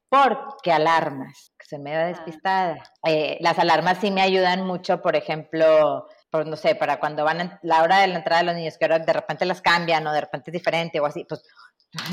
porque 0.09 0.73
alarmas, 0.73 1.53
que 1.57 1.67
se 1.67 1.79
me 1.79 1.93
da 1.93 2.01
ah. 2.03 2.09
despistada. 2.09 2.83
Eh, 3.07 3.39
las 3.41 3.61
alarmas 3.61 3.99
sí 4.01 4.11
me 4.11 4.23
ayudan 4.23 4.67
mucho, 4.67 5.01
por 5.03 5.15
ejemplo, 5.15 6.09
por, 6.31 6.47
no 6.47 6.57
sé, 6.57 6.75
para 6.75 6.99
cuando 6.99 7.25
van 7.25 7.41
a 7.41 7.61
la 7.63 7.83
hora 7.83 7.99
de 7.99 8.09
la 8.09 8.17
entrada 8.17 8.41
de 8.41 8.47
los 8.47 8.57
niños, 8.57 8.77
que 8.77 8.87
ahora 8.87 8.99
de 8.99 9.13
repente 9.13 9.45
las 9.45 9.61
cambian 9.61 10.05
o 10.07 10.13
de 10.13 10.21
repente 10.21 10.51
es 10.51 10.55
diferente 10.55 10.99
o 10.99 11.07
así, 11.07 11.25
pues 11.29 11.43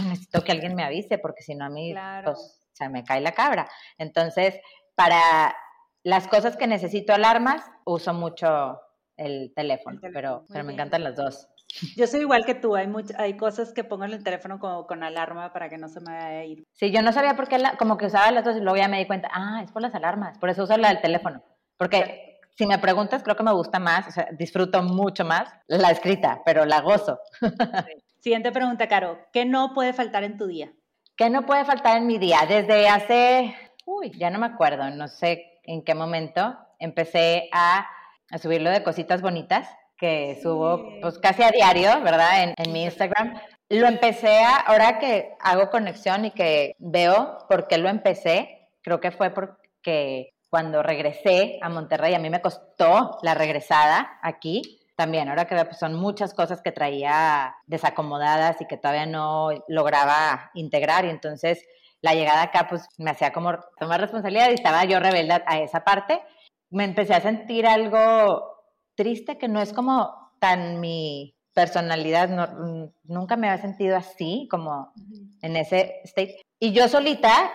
necesito 0.07 0.43
que 0.43 0.51
alguien 0.51 0.75
me 0.75 0.83
avise 0.83 1.17
porque 1.17 1.43
si 1.43 1.55
no 1.55 1.65
a 1.65 1.69
mí, 1.69 1.93
pues 2.23 2.59
se 2.73 2.89
me 2.89 3.03
cae 3.03 3.21
la 3.21 3.33
cabra. 3.33 3.69
Entonces, 3.97 4.59
para 4.95 5.55
las 6.03 6.27
cosas 6.27 6.55
que 6.57 6.67
necesito 6.67 7.13
alarmas, 7.13 7.63
uso 7.85 8.13
mucho 8.13 8.79
el 9.17 9.53
teléfono, 9.55 9.99
pero, 10.01 10.45
pero 10.47 10.63
me 10.63 10.73
encantan 10.73 11.03
las 11.03 11.15
dos. 11.15 11.47
Yo 11.95 12.07
soy 12.07 12.21
igual 12.21 12.45
que 12.45 12.55
tú, 12.55 12.75
hay, 12.75 12.91
hay 13.17 13.35
cosas 13.35 13.73
que 13.73 13.83
pongo 13.83 14.05
en 14.05 14.13
el 14.13 14.23
teléfono 14.23 14.59
como 14.59 14.87
con 14.87 15.03
alarma 15.03 15.51
para 15.51 15.69
que 15.69 15.77
no 15.77 15.89
se 15.89 15.99
me 15.99 16.13
vaya 16.13 16.39
a 16.39 16.45
ir. 16.45 16.63
Sí, 16.71 16.91
yo 16.91 17.01
no 17.01 17.11
sabía 17.11 17.35
por 17.35 17.47
qué, 17.47 17.61
como 17.77 17.97
que 17.97 18.05
usaba 18.05 18.31
las 18.31 18.45
dos 18.45 18.55
y 18.55 18.61
luego 18.61 18.77
ya 18.77 18.87
me 18.87 18.99
di 18.99 19.05
cuenta, 19.05 19.29
ah, 19.33 19.61
es 19.63 19.71
por 19.71 19.81
las 19.81 19.93
alarmas, 19.93 20.37
por 20.37 20.49
eso 20.49 20.63
uso 20.63 20.77
la 20.77 20.89
del 20.89 21.01
teléfono. 21.01 21.43
Porque 21.77 22.39
si 22.55 22.65
me 22.65 22.79
preguntas, 22.79 23.21
creo 23.21 23.35
que 23.35 23.43
me 23.43 23.53
gusta 23.53 23.79
más, 23.79 24.07
o 24.07 24.11
sea, 24.11 24.29
disfruto 24.31 24.81
mucho 24.81 25.25
más 25.25 25.49
la 25.67 25.91
escrita, 25.91 26.41
pero 26.45 26.65
la 26.65 26.81
gozo. 26.81 27.19
Siguiente 28.19 28.51
pregunta, 28.51 28.87
Caro, 28.87 29.19
¿qué 29.31 29.45
no 29.45 29.73
puede 29.73 29.93
faltar 29.93 30.23
en 30.23 30.37
tu 30.37 30.47
día? 30.47 30.71
¿Qué 31.15 31.29
no 31.29 31.45
puede 31.45 31.65
faltar 31.65 31.97
en 31.97 32.07
mi 32.07 32.17
día? 32.17 32.39
Desde 32.47 32.89
hace, 32.89 33.55
uy, 33.85 34.11
ya 34.17 34.29
no 34.29 34.39
me 34.39 34.47
acuerdo, 34.47 34.89
no 34.89 35.07
sé 35.07 35.59
en 35.63 35.83
qué 35.83 35.95
momento, 35.95 36.57
empecé 36.79 37.49
a, 37.51 37.87
a 38.31 38.37
subirlo 38.37 38.69
de 38.69 38.83
cositas 38.83 39.21
bonitas 39.21 39.67
que 39.97 40.39
subo 40.41 40.83
pues 41.01 41.17
casi 41.19 41.43
a 41.43 41.51
diario, 41.51 42.01
¿verdad? 42.01 42.43
En, 42.43 42.53
en, 42.57 42.71
mi 42.71 42.83
Instagram. 42.83 43.39
Lo 43.69 43.87
empecé 43.87 44.39
a, 44.39 44.57
ahora 44.57 44.99
que 44.99 45.33
hago 45.39 45.69
conexión 45.69 46.25
y 46.25 46.31
que 46.31 46.75
veo 46.79 47.39
por 47.49 47.67
qué 47.67 47.77
lo 47.77 47.89
empecé, 47.89 48.69
creo 48.81 48.99
que 48.99 49.11
fue 49.11 49.31
porque 49.31 50.33
cuando 50.49 50.83
regresé 50.83 51.59
a 51.61 51.69
Monterrey, 51.69 52.13
a 52.13 52.19
mí 52.19 52.29
me 52.29 52.41
costó 52.41 53.17
la 53.21 53.33
regresada 53.33 54.19
aquí, 54.21 54.76
también, 54.97 55.29
ahora 55.29 55.45
que 55.45 55.53
veo, 55.53 55.65
pues 55.65 55.77
son 55.77 55.93
muchas 55.93 56.33
cosas 56.33 56.61
que 56.61 56.71
traía 56.71 57.55
desacomodadas 57.67 58.59
y 58.61 58.65
que 58.65 58.77
todavía 58.77 59.05
no 59.05 59.49
lograba 59.67 60.49
integrar 60.55 61.05
y 61.05 61.11
entonces 61.11 61.63
la 62.01 62.15
llegada 62.15 62.41
acá 62.41 62.67
pues 62.67 62.87
me 62.97 63.11
hacía 63.11 63.31
como 63.31 63.59
tomar 63.79 64.01
responsabilidad 64.01 64.49
y 64.49 64.55
estaba 64.55 64.85
yo 64.85 64.99
rebelde 64.99 65.43
a 65.45 65.59
esa 65.59 65.83
parte. 65.83 66.19
Me 66.71 66.83
empecé 66.83 67.13
a 67.13 67.21
sentir 67.21 67.67
algo 67.67 68.43
triste 68.95 69.37
que 69.37 69.47
no 69.47 69.61
es 69.61 69.71
como 69.71 70.33
tan 70.39 70.79
mi 70.79 71.35
personalidad, 71.53 72.29
nunca 73.03 73.35
me 73.35 73.49
había 73.49 73.61
sentido 73.61 73.97
así 73.97 74.47
como 74.49 74.93
en 75.43 75.57
ese 75.57 76.01
state. 76.05 76.41
Y 76.59 76.71
yo 76.71 76.87
solita, 76.87 77.51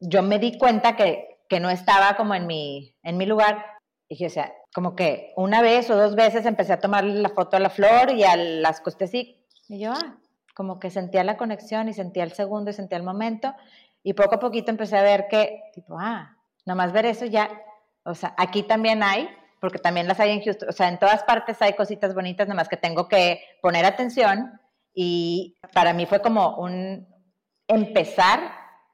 yo 0.00 0.22
me 0.22 0.38
di 0.38 0.56
cuenta 0.56 0.96
que, 0.96 1.40
que 1.46 1.60
no 1.60 1.68
estaba 1.68 2.16
como 2.16 2.34
en 2.34 2.46
mi, 2.46 2.94
en 3.02 3.18
mi 3.18 3.26
lugar. 3.26 3.64
Y 4.12 4.26
o 4.26 4.30
sea, 4.30 4.52
como 4.74 4.96
que 4.96 5.32
una 5.36 5.62
vez 5.62 5.88
o 5.88 5.96
dos 5.96 6.16
veces 6.16 6.44
empecé 6.44 6.72
a 6.72 6.80
tomar 6.80 7.04
la 7.04 7.28
foto 7.28 7.56
a 7.56 7.60
la 7.60 7.70
flor 7.70 8.10
y 8.10 8.24
a 8.24 8.36
las 8.36 8.80
costas 8.80 9.14
y 9.14 9.40
yo, 9.68 9.92
ah, 9.92 10.18
como 10.52 10.80
que 10.80 10.90
sentía 10.90 11.22
la 11.22 11.36
conexión 11.36 11.88
y 11.88 11.94
sentía 11.94 12.24
el 12.24 12.32
segundo 12.32 12.70
y 12.70 12.74
sentía 12.74 12.98
el 12.98 13.04
momento. 13.04 13.54
Y 14.02 14.14
poco 14.14 14.34
a 14.34 14.40
poquito 14.40 14.72
empecé 14.72 14.98
a 14.98 15.02
ver 15.02 15.28
que, 15.28 15.62
tipo, 15.72 15.96
ah, 15.98 16.36
nomás 16.66 16.92
ver 16.92 17.06
eso 17.06 17.24
ya, 17.24 17.48
o 18.04 18.14
sea, 18.14 18.34
aquí 18.36 18.64
también 18.64 19.02
hay, 19.04 19.28
porque 19.60 19.78
también 19.78 20.08
las 20.08 20.18
hay 20.18 20.32
en 20.32 20.42
Houston, 20.42 20.68
o 20.68 20.72
sea, 20.72 20.88
en 20.88 20.98
todas 20.98 21.22
partes 21.22 21.62
hay 21.62 21.74
cositas 21.74 22.14
bonitas, 22.14 22.48
nomás 22.48 22.68
que 22.68 22.76
tengo 22.76 23.08
que 23.08 23.42
poner 23.62 23.84
atención. 23.84 24.58
Y 24.92 25.56
para 25.72 25.92
mí 25.92 26.04
fue 26.06 26.20
como 26.20 26.56
un 26.56 27.06
empezar 27.68 28.40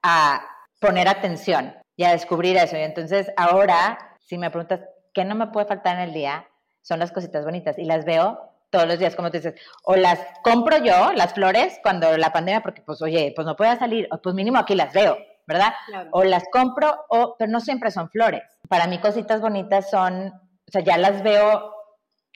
a 0.03 0.47
poner 0.79 1.09
atención 1.09 1.75
y 1.97 2.05
a 2.05 2.13
descubrir 2.13 2.59
eso. 2.59 2.77
Y 2.77 2.83
entonces 2.83 3.33
ahora, 3.37 3.99
si 4.21 4.37
me 4.37 4.51
preguntas, 4.51 4.81
¿qué 5.17 5.25
no 5.25 5.35
me 5.35 5.47
puede 5.47 5.67
faltar 5.67 5.97
en 5.97 6.03
el 6.03 6.13
día? 6.13 6.47
Son 6.83 6.99
las 6.99 7.11
cositas 7.11 7.43
bonitas 7.43 7.79
y 7.79 7.85
las 7.85 8.05
veo 8.05 8.39
todos 8.69 8.87
los 8.87 8.99
días, 8.99 9.17
como 9.17 9.31
te 9.31 9.39
dices, 9.39 9.59
o 9.85 9.97
las 9.97 10.21
compro 10.45 10.77
yo, 10.77 11.15
las 11.15 11.33
flores, 11.33 11.81
cuando 11.83 12.15
la 12.19 12.35
pandemia, 12.35 12.61
porque 12.61 12.83
pues, 12.83 13.01
oye, 13.01 13.33
pues 13.35 13.47
no 13.47 13.57
puedo 13.57 13.75
salir, 13.79 14.07
pues 14.23 14.35
mínimo 14.35 14.59
aquí 14.59 14.75
las 14.75 14.93
veo, 14.93 15.17
¿verdad? 15.47 15.73
O 16.11 16.23
las 16.23 16.45
compro, 16.53 17.07
o, 17.09 17.35
pero 17.39 17.51
no 17.51 17.61
siempre 17.61 17.91
son 17.91 18.11
flores. 18.11 18.43
Para 18.69 18.87
mí 18.89 18.99
cositas 18.99 19.41
bonitas 19.41 19.89
son, 19.89 20.27
o 20.27 20.71
sea, 20.71 20.83
ya 20.83 20.99
las 20.99 21.23
veo 21.23 21.73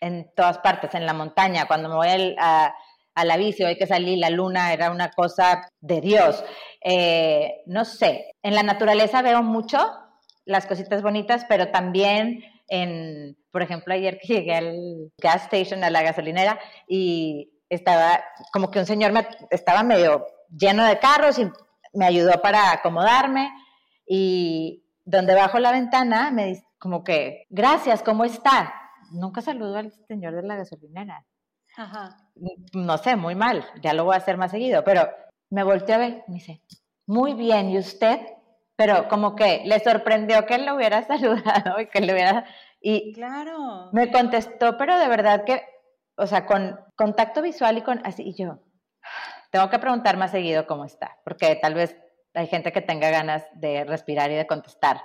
en 0.01 0.32
todas 0.35 0.57
partes, 0.61 0.94
en 0.94 1.05
la 1.05 1.12
montaña, 1.12 1.66
cuando 1.66 1.90
me 1.90 1.97
voy 1.97 2.35
a, 2.39 2.74
a, 3.15 3.24
la 3.27 3.36
bici, 3.36 3.62
hoy 3.62 3.77
que 3.77 3.86
salí, 3.86 4.16
la 4.16 4.31
luna 4.31 4.73
era 4.73 4.90
una 4.90 5.11
cosa 5.11 5.69
de 5.82 6.01
Dios. 6.01 6.43
Eh, 6.82 7.61
no 7.66 7.85
sé, 7.85 8.36
en 8.43 8.55
la 8.55 8.62
naturaleza 8.62 9.20
veo 9.20 9.43
mucho 9.43 9.78
las 10.47 10.65
cositas 10.65 11.02
bonitas, 11.02 11.44
pero 11.47 11.69
también 11.69 12.43
en, 12.70 13.36
por 13.51 13.62
ejemplo, 13.62 13.92
ayer 13.92 14.18
que 14.18 14.34
llegué 14.34 14.55
al 14.55 15.12
gas 15.18 15.42
station, 15.44 15.84
a 15.84 15.90
la 15.90 16.02
gasolinera, 16.02 16.59
y 16.88 17.52
estaba 17.68 18.20
como 18.52 18.70
que 18.70 18.78
un 18.78 18.86
señor 18.86 19.12
me, 19.12 19.26
estaba 19.51 19.82
medio 19.82 20.26
lleno 20.51 20.84
de 20.84 20.98
carros 20.98 21.38
y 21.38 21.51
me 21.92 22.06
ayudó 22.06 22.40
para 22.40 22.72
acomodarme 22.72 23.51
y 24.06 24.84
donde 25.05 25.34
bajo 25.34 25.59
la 25.59 25.72
ventana 25.72 26.30
me 26.30 26.47
dice 26.47 26.64
como 26.78 27.05
que, 27.05 27.47
gracias, 27.51 28.02
¿cómo 28.02 28.24
está? 28.24 28.72
Nunca 29.10 29.42
saludo 29.42 29.76
al 29.76 29.92
señor 30.09 30.34
de 30.34 30.42
la 30.42 30.56
gasolinera. 30.56 31.26
Ajá. 31.76 32.16
No 32.72 32.97
sé, 32.98 33.16
muy 33.16 33.34
mal, 33.34 33.64
ya 33.82 33.92
lo 33.92 34.05
voy 34.05 34.14
a 34.14 34.18
hacer 34.18 34.36
más 34.36 34.51
seguido, 34.51 34.82
pero 34.82 35.09
me 35.51 35.62
volteó 35.62 35.97
a 35.97 35.98
ver, 35.98 36.24
me 36.26 36.36
dice, 36.36 36.62
muy 37.06 37.34
bien, 37.34 37.70
¿y 37.70 37.78
usted? 37.78 38.20
Pero 38.81 39.09
como 39.09 39.36
que 39.36 39.61
le 39.66 39.78
sorprendió 39.81 40.47
que 40.47 40.55
él 40.55 40.65
lo 40.65 40.74
hubiera 40.74 41.02
saludado 41.07 41.78
y 41.81 41.89
que 41.89 42.01
le 42.01 42.15
hubiera... 42.15 42.47
Y 42.81 43.12
claro. 43.12 43.90
me 43.93 44.11
contestó, 44.11 44.78
pero 44.78 44.98
de 44.98 45.07
verdad 45.07 45.44
que, 45.44 45.62
o 46.16 46.27
sea, 46.27 46.47
con 46.47 46.81
contacto 46.97 47.43
visual 47.43 47.77
y 47.77 47.82
con 47.82 48.01
así, 48.07 48.23
y 48.27 48.32
yo, 48.32 48.59
tengo 49.51 49.69
que 49.69 49.78
preguntar 49.78 50.16
más 50.16 50.31
seguido 50.31 50.66
cómo 50.66 50.86
está, 50.86 51.19
porque 51.24 51.57
tal 51.57 51.74
vez 51.74 51.94
hay 52.32 52.47
gente 52.47 52.73
que 52.73 52.81
tenga 52.81 53.11
ganas 53.11 53.44
de 53.52 53.85
respirar 53.85 54.31
y 54.31 54.36
de 54.36 54.47
contestar, 54.47 55.02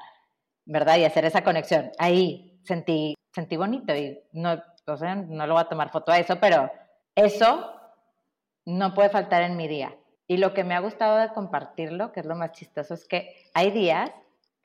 ¿verdad? 0.63 0.95
Y 0.95 1.03
hacer 1.03 1.25
esa 1.25 1.43
conexión. 1.43 1.91
Ahí 1.97 2.61
sentí, 2.63 3.13
sentí 3.33 3.57
bonito 3.57 3.93
y 3.93 4.17
no, 4.31 4.63
o 4.87 4.95
sea, 4.95 5.15
no 5.15 5.47
lo 5.47 5.55
voy 5.55 5.63
a 5.63 5.67
tomar 5.67 5.91
foto 5.91 6.13
a 6.13 6.19
eso, 6.19 6.37
pero 6.39 6.71
eso 7.13 7.73
no 8.63 8.93
puede 8.93 9.09
faltar 9.09 9.41
en 9.41 9.57
mi 9.57 9.67
día. 9.67 9.93
Y 10.27 10.37
lo 10.37 10.53
que 10.53 10.63
me 10.63 10.75
ha 10.75 10.79
gustado 10.79 11.17
de 11.17 11.29
compartirlo, 11.29 12.11
que 12.11 12.21
es 12.21 12.25
lo 12.25 12.35
más 12.35 12.51
chistoso, 12.51 12.93
es 12.93 13.05
que 13.05 13.35
hay 13.53 13.71
días, 13.71 14.11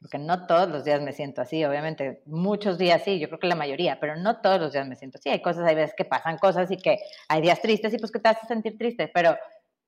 porque 0.00 0.18
no 0.18 0.46
todos 0.46 0.68
los 0.70 0.84
días 0.84 1.02
me 1.02 1.12
siento 1.12 1.42
así, 1.42 1.62
obviamente, 1.64 2.22
muchos 2.24 2.78
días 2.78 3.02
sí, 3.04 3.18
yo 3.18 3.28
creo 3.28 3.38
que 3.38 3.46
la 3.46 3.54
mayoría, 3.54 4.00
pero 4.00 4.16
no 4.16 4.40
todos 4.40 4.58
los 4.58 4.72
días 4.72 4.86
me 4.86 4.96
siento 4.96 5.18
así. 5.18 5.28
Hay 5.28 5.42
cosas, 5.42 5.68
hay 5.68 5.74
veces 5.74 5.94
que 5.94 6.06
pasan 6.06 6.38
cosas 6.38 6.70
y 6.70 6.78
que 6.78 6.98
hay 7.28 7.42
días 7.42 7.60
tristes 7.60 7.92
y 7.92 7.98
pues 7.98 8.10
que 8.10 8.20
te 8.20 8.30
hace 8.30 8.46
sentir 8.46 8.78
triste, 8.78 9.08
pero 9.12 9.36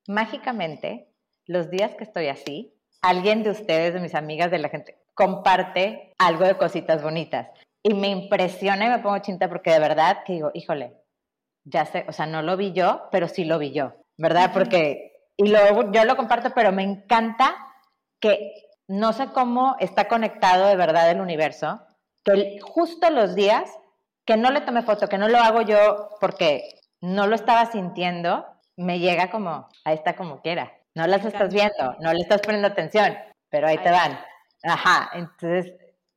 mágicamente, 0.07 1.09
los 1.47 1.71
días 1.71 1.95
que 1.95 2.05
estoy 2.05 2.29
así, 2.29 2.75
alguien 3.01 3.43
de 3.43 3.51
ustedes, 3.51 3.95
de 3.95 4.01
mis 4.01 4.15
amigas, 4.15 4.51
de 4.51 4.59
la 4.59 4.69
gente, 4.69 4.99
comparte 5.15 6.13
algo 6.19 6.45
de 6.45 6.57
cositas 6.57 7.03
bonitas. 7.03 7.49
Y 7.83 7.95
me 7.95 8.09
impresiona 8.09 8.87
y 8.87 8.91
me 8.91 8.99
pongo 9.01 9.19
chinta 9.19 9.49
porque 9.49 9.73
de 9.73 9.81
verdad 9.81 10.19
que 10.25 10.35
digo, 10.35 10.51
híjole, 10.55 10.95
ya 11.65 11.85
sé, 11.85 12.05
o 12.09 12.13
sea, 12.13 12.27
no 12.27 12.43
lo 12.43 12.57
vi 12.57 12.73
yo, 12.73 13.09
pero 13.11 13.29
sí 13.29 13.45
lo 13.45 13.59
vi 13.59 13.73
yo, 13.73 13.95
¿verdad? 14.19 14.53
Porque 14.53 15.12
y 15.37 15.49
luego 15.49 15.91
yo 15.93 16.05
lo 16.05 16.17
comparto, 16.17 16.53
pero 16.55 16.73
me 16.73 16.83
encanta 16.83 17.57
que 18.21 18.53
no 18.89 19.13
sé 19.13 19.29
cómo 19.33 19.77
está 19.81 20.09
conectado 20.09 20.69
de 20.69 20.77
verdad 20.77 21.11
el 21.11 21.21
universo, 21.21 21.81
que 22.25 22.59
justo 22.63 23.11
los 23.11 23.35
días 23.35 23.71
que 24.25 24.37
no 24.37 24.51
le 24.51 24.61
tomé 24.61 24.83
foto, 24.83 25.09
que 25.09 25.19
no 25.19 25.29
lo 25.29 25.39
hago 25.39 25.63
yo 25.63 26.11
porque 26.21 26.79
no 27.01 27.27
lo 27.27 27.35
estaba 27.35 27.67
sintiendo, 27.67 28.47
me 28.77 28.99
llega 28.99 29.31
como, 29.31 29.69
ahí 29.85 29.95
está 29.95 30.15
como 30.15 30.41
quiera. 30.41 30.73
No 30.95 31.07
las 31.07 31.25
estás 31.25 31.53
viendo, 31.53 31.97
no 32.01 32.13
le 32.13 32.21
estás 32.21 32.41
poniendo 32.43 32.69
atención, 32.69 33.17
pero 33.49 33.67
ahí 33.67 33.79
te 33.79 33.91
van. 33.91 34.19
Ajá, 34.63 35.11
entonces, 35.15 35.73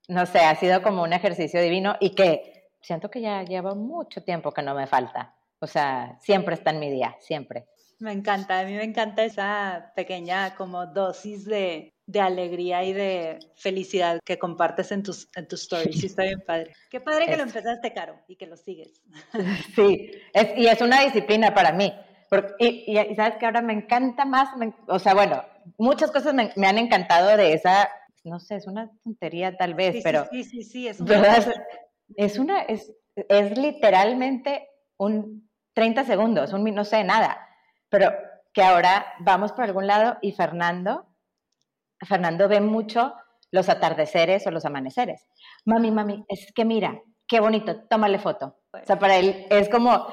no 0.08 0.26
sé, 0.26 0.40
ha 0.40 0.56
sido 0.56 0.84
como 0.84 1.02
un 1.04 1.14
ejercicio 1.14 1.62
divino 1.62 1.96
y 2.00 2.14
que 2.14 2.70
siento 2.82 3.10
que 3.10 3.22
ya 3.22 3.44
llevo 3.44 3.76
mucho 3.76 4.24
tiempo 4.24 4.52
que 4.52 4.62
no 4.62 4.76
me 4.76 4.86
falta. 4.86 5.34
O 5.60 5.68
sea, 5.68 6.18
siempre 6.22 6.56
está 6.56 6.72
en 6.72 6.80
mi 6.80 6.92
día, 6.92 7.16
siempre. 7.20 7.68
Me 8.00 8.12
encanta, 8.12 8.60
a 8.60 8.66
mí 8.66 8.74
me 8.74 8.84
encanta 8.84 9.24
esa 9.24 9.94
pequeña 9.96 10.56
como 10.56 10.86
dosis 10.86 11.46
de, 11.46 11.94
de 12.06 12.20
alegría 12.20 12.84
y 12.84 12.92
de 12.92 13.40
felicidad 13.56 14.20
que 14.26 14.38
compartes 14.38 14.92
en 14.92 15.02
tus, 15.02 15.30
en 15.36 15.48
tus 15.48 15.62
stories. 15.62 16.00
Sí, 16.00 16.08
está 16.08 16.24
bien 16.24 16.44
padre. 16.46 16.74
Qué 16.90 17.00
padre 17.00 17.26
que 17.26 17.38
lo 17.38 17.44
empezaste, 17.44 17.94
Caro, 17.94 18.20
y 18.28 18.36
que 18.36 18.48
lo 18.48 18.58
sigues. 18.58 19.02
Sí, 19.76 20.12
es, 20.34 20.58
y 20.58 20.68
es 20.68 20.82
una 20.82 21.02
disciplina 21.02 21.54
para 21.54 21.72
mí. 21.72 21.94
y, 22.60 22.92
y, 22.92 23.16
sabes 23.16 23.38
que 23.38 23.46
ahora 23.46 23.62
me 23.62 23.74
encanta 23.74 24.26
más, 24.26 24.50
o 24.88 25.00
sea, 25.00 25.14
bueno, 25.14 25.42
muchas 25.78 26.12
cosas 26.12 26.34
me, 26.34 26.52
me, 26.58 26.68
han 26.68 26.78
encantado 26.78 27.38
de 27.38 27.54
esa, 27.54 27.90
no 28.26 28.40
sé, 28.42 28.56
es 28.58 28.68
una 28.68 28.92
tontería 29.04 29.56
tal 29.56 29.74
vez, 29.74 30.02
pero... 30.04 30.28
Sí, 30.32 30.44
sí, 30.44 30.64
sí, 30.64 30.88
es 30.88 31.00
una... 31.00 31.38
Es, 32.18 32.38
una 32.38 32.62
es, 32.62 32.94
es 33.16 33.58
literalmente 33.58 34.68
un 34.98 35.50
30 35.74 36.04
segundos, 36.04 36.54
un, 36.54 36.64
no 36.76 36.84
sé, 36.84 37.04
nada 37.04 37.45
pero 37.98 38.12
que 38.52 38.62
ahora 38.62 39.06
vamos 39.20 39.54
por 39.54 39.64
algún 39.64 39.88
lado 39.88 40.18
y 40.22 40.34
Fernando, 40.34 41.06
Fernando 42.06 42.50
ve 42.50 42.60
mucho 42.60 43.14
los 43.52 43.70
atardeceres 43.70 44.46
o 44.46 44.52
los 44.52 44.66
amaneceres. 44.66 45.30
Mami, 45.64 45.92
mami, 45.92 46.26
es 46.28 46.52
que 46.54 46.66
mira, 46.66 47.02
qué 47.26 47.40
bonito, 47.40 47.84
tómale 47.90 48.20
foto. 48.20 48.60
O 48.74 48.86
sea, 48.86 49.00
para 49.00 49.16
él 49.16 49.48
es 49.50 49.70
como, 49.70 50.08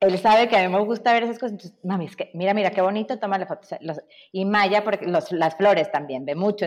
él 0.00 0.18
sabe 0.18 0.48
que 0.48 0.58
a 0.58 0.68
mí 0.68 0.68
me 0.68 0.84
gusta 0.84 1.14
ver 1.14 1.22
esas 1.22 1.38
cosas. 1.38 1.72
Mami, 1.82 2.04
es 2.04 2.14
que 2.14 2.30
mira, 2.34 2.52
mira, 2.52 2.72
qué 2.72 2.82
bonito, 2.82 3.18
tómale 3.18 3.46
foto. 3.46 3.66
y 4.30 4.44
Maya, 4.44 4.84
porque 4.84 5.06
las 5.06 5.56
flores 5.56 5.90
también 5.90 6.26
ve 6.26 6.34
mucho. 6.34 6.66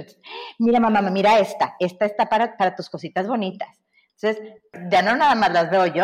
Mira, 0.58 0.80
mamá, 0.80 1.04
mira 1.04 1.38
esta, 1.38 1.76
esta 1.80 2.08
está 2.08 2.30
para, 2.30 2.58
para 2.58 2.76
tus 2.76 2.90
cositas 2.90 3.28
bonitas. 3.28 3.70
Entonces, 4.22 4.54
ya 4.92 5.02
no 5.02 5.16
nada 5.16 5.36
más 5.36 5.52
las 5.52 5.70
veo 5.70 5.86
yo, 5.86 6.04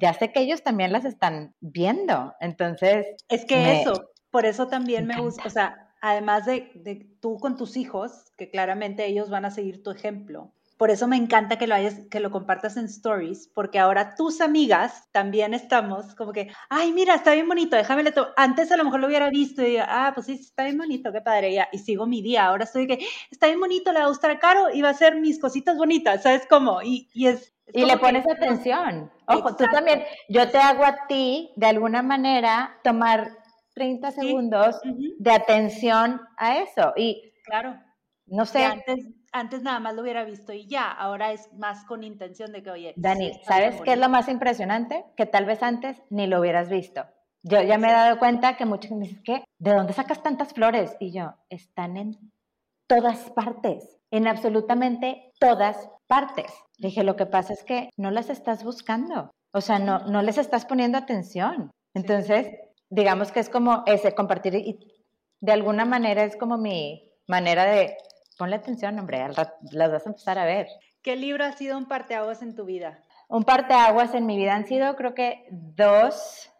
ya 0.00 0.14
sé 0.14 0.32
que 0.32 0.40
ellos 0.40 0.62
también 0.62 0.92
las 0.92 1.04
están 1.04 1.54
viendo. 1.60 2.34
Entonces... 2.40 3.06
Es 3.28 3.44
que 3.44 3.80
eso, 3.80 4.10
por 4.30 4.46
eso 4.46 4.68
también 4.68 5.06
me, 5.06 5.20
gusta, 5.20 5.42
o 5.46 5.50
sea, 5.50 5.90
además 6.00 6.46
de, 6.46 6.70
de, 6.76 7.08
tú 7.20 7.38
con 7.38 7.56
tus 7.56 7.76
hijos, 7.76 8.32
que 8.36 8.50
claramente 8.50 9.06
ellos 9.06 9.28
van 9.28 9.44
a 9.44 9.50
seguir 9.50 9.82
tu 9.82 9.90
ejemplo, 9.90 10.52
por 10.78 10.92
eso 10.92 11.08
me 11.08 11.16
encanta 11.16 11.58
que 11.58 11.66
lo, 11.66 11.74
hayas, 11.74 11.96
que 12.08 12.20
lo 12.20 12.30
compartas 12.30 12.76
en 12.76 12.84
stories, 12.84 13.50
porque 13.52 13.80
ahora 13.80 14.14
tus 14.14 14.40
amigas 14.40 15.08
también 15.10 15.52
estamos 15.52 16.14
como 16.14 16.32
que, 16.32 16.52
ay, 16.70 16.92
mira, 16.92 17.16
está 17.16 17.34
bien 17.34 17.48
bonito, 17.48 17.76
déjame 17.76 18.04
le 18.04 18.14
Antes 18.36 18.70
a 18.70 18.76
lo 18.76 18.84
mejor 18.84 19.00
lo 19.00 19.08
hubiera 19.08 19.28
visto 19.28 19.66
y 19.66 19.76
ah, 19.76 20.12
pues 20.14 20.26
sí, 20.26 20.34
está 20.34 20.64
bien 20.64 20.78
bonito, 20.78 21.12
qué 21.12 21.20
padre, 21.20 21.52
ya. 21.52 21.68
Y 21.72 21.78
sigo 21.78 22.06
mi 22.06 22.22
día. 22.22 22.46
Ahora 22.46 22.62
estoy 22.62 22.86
que, 22.86 23.00
está 23.28 23.48
bien 23.48 23.58
bonito, 23.58 23.92
le 23.92 23.98
va 23.98 24.06
a 24.06 24.08
gustar 24.08 24.38
caro 24.38 24.70
y 24.72 24.80
va 24.80 24.88
a 24.88 24.92
hacer 24.92 25.16
mis 25.16 25.40
cositas 25.40 25.76
bonitas, 25.76 26.22
¿sabes 26.22 26.46
cómo? 26.48 26.80
Y, 26.80 27.10
y 27.12 27.26
es... 27.26 27.52
y 27.72 27.84
le 27.84 27.98
pones 27.98 28.24
atención. 28.28 29.10
Ojo, 29.26 29.56
tú 29.56 29.64
también, 29.72 30.04
yo 30.28 30.48
te 30.48 30.58
hago 30.58 30.84
a 30.84 31.08
ti, 31.08 31.50
de 31.56 31.66
alguna 31.66 32.02
manera, 32.02 32.78
tomar 32.84 33.36
30 33.74 34.12
segundos 34.12 34.80
de 35.18 35.30
atención 35.32 36.20
a 36.36 36.58
eso. 36.58 36.92
Y 36.96 37.32
claro 37.44 37.88
no 38.30 38.46
sé. 38.46 38.64
antes, 38.64 39.06
antes 39.32 39.62
nada 39.62 39.80
más 39.80 39.94
lo 39.94 40.02
hubiera 40.02 40.24
visto 40.24 40.52
y 40.52 40.66
ya, 40.66 40.90
ahora 40.90 41.32
es 41.32 41.52
más 41.54 41.84
con 41.84 42.04
intención 42.04 42.52
de 42.52 42.62
que, 42.62 42.70
oye. 42.70 42.94
Dani, 42.96 43.40
¿sabes 43.44 43.80
qué 43.82 43.92
es 43.92 43.98
lo 43.98 44.08
más 44.08 44.28
impresionante? 44.28 45.04
Que 45.16 45.26
tal 45.26 45.44
vez 45.44 45.62
antes 45.62 46.00
ni 46.10 46.26
lo 46.26 46.40
hubieras 46.40 46.68
visto. 46.68 47.04
Yo 47.42 47.62
ya 47.62 47.78
me 47.78 47.88
he 47.88 47.92
dado 47.92 48.18
cuenta 48.18 48.56
que 48.56 48.66
muchos 48.66 48.90
me 48.90 49.06
dicen, 49.06 49.22
¿qué? 49.24 49.44
¿De 49.58 49.72
dónde 49.72 49.92
sacas 49.92 50.22
tantas 50.22 50.52
flores? 50.52 50.96
Y 50.98 51.12
yo, 51.12 51.34
están 51.48 51.96
en 51.96 52.32
todas 52.88 53.30
partes, 53.30 54.00
en 54.10 54.26
absolutamente 54.26 55.32
todas 55.38 55.88
partes. 56.06 56.52
dije, 56.78 57.04
lo 57.04 57.16
que 57.16 57.26
pasa 57.26 57.52
es 57.52 57.62
que 57.62 57.90
no 57.96 58.10
las 58.10 58.30
estás 58.30 58.64
buscando, 58.64 59.30
o 59.52 59.60
sea, 59.60 59.78
no, 59.78 60.00
no 60.00 60.22
les 60.22 60.38
estás 60.38 60.64
poniendo 60.64 60.98
atención. 60.98 61.70
Entonces, 61.94 62.48
digamos 62.90 63.30
que 63.30 63.40
es 63.40 63.48
como 63.48 63.82
ese 63.86 64.14
compartir 64.14 64.54
y 64.54 64.78
de 65.40 65.52
alguna 65.52 65.84
manera 65.84 66.24
es 66.24 66.36
como 66.36 66.58
mi 66.58 67.12
manera 67.26 67.64
de 67.64 67.96
ponle 68.38 68.56
atención, 68.56 68.98
hombre, 68.98 69.26
las 69.28 69.92
vas 69.92 70.06
a 70.06 70.08
empezar 70.08 70.38
a 70.38 70.46
ver. 70.46 70.68
¿Qué 71.02 71.16
libro 71.16 71.44
ha 71.44 71.52
sido 71.52 71.76
un 71.76 71.86
parteaguas 71.86 72.40
en 72.40 72.54
tu 72.54 72.64
vida? 72.64 73.04
Un 73.28 73.44
parteaguas 73.44 74.14
en 74.14 74.24
mi 74.24 74.38
vida 74.38 74.54
han 74.54 74.66
sido, 74.66 74.96
creo 74.96 75.14
que, 75.14 75.46
dos 75.50 76.50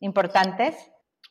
importantes. 0.00 0.74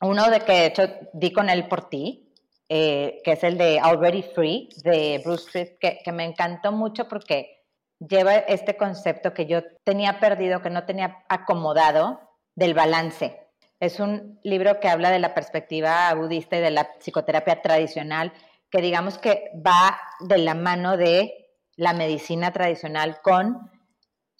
Uno 0.02 0.30
de 0.30 0.42
que 0.42 0.52
de 0.52 0.66
hecho 0.68 0.84
di 1.14 1.32
con 1.32 1.50
él 1.50 1.68
por 1.68 1.90
ti, 1.90 2.32
eh, 2.68 3.22
que 3.24 3.32
es 3.32 3.44
el 3.44 3.58
de 3.58 3.80
Already 3.80 4.24
Free, 4.24 4.70
de 4.84 5.22
Bruce 5.24 5.46
Street, 5.46 5.78
que, 5.80 6.00
que 6.04 6.12
me 6.12 6.26
encantó 6.26 6.72
mucho 6.72 7.08
porque 7.08 7.64
lleva 8.00 8.36
este 8.36 8.76
concepto 8.76 9.34
que 9.34 9.46
yo 9.46 9.62
tenía 9.84 10.20
perdido, 10.20 10.62
que 10.62 10.70
no 10.70 10.86
tenía 10.86 11.24
acomodado, 11.30 12.20
del 12.56 12.74
balance. 12.74 13.40
Es 13.80 14.00
un 14.00 14.40
libro 14.44 14.80
que 14.80 14.88
habla 14.88 15.10
de 15.10 15.20
la 15.20 15.34
perspectiva 15.34 16.14
budista 16.14 16.58
y 16.58 16.62
de 16.62 16.72
la 16.72 16.90
psicoterapia 17.00 17.62
tradicional 17.62 18.34
que 18.76 18.82
digamos 18.82 19.18
que 19.18 19.52
va 19.66 19.98
de 20.20 20.38
la 20.38 20.54
mano 20.54 20.98
de 20.98 21.34
la 21.78 21.94
medicina 21.94 22.52
tradicional 22.52 23.22
con 23.22 23.72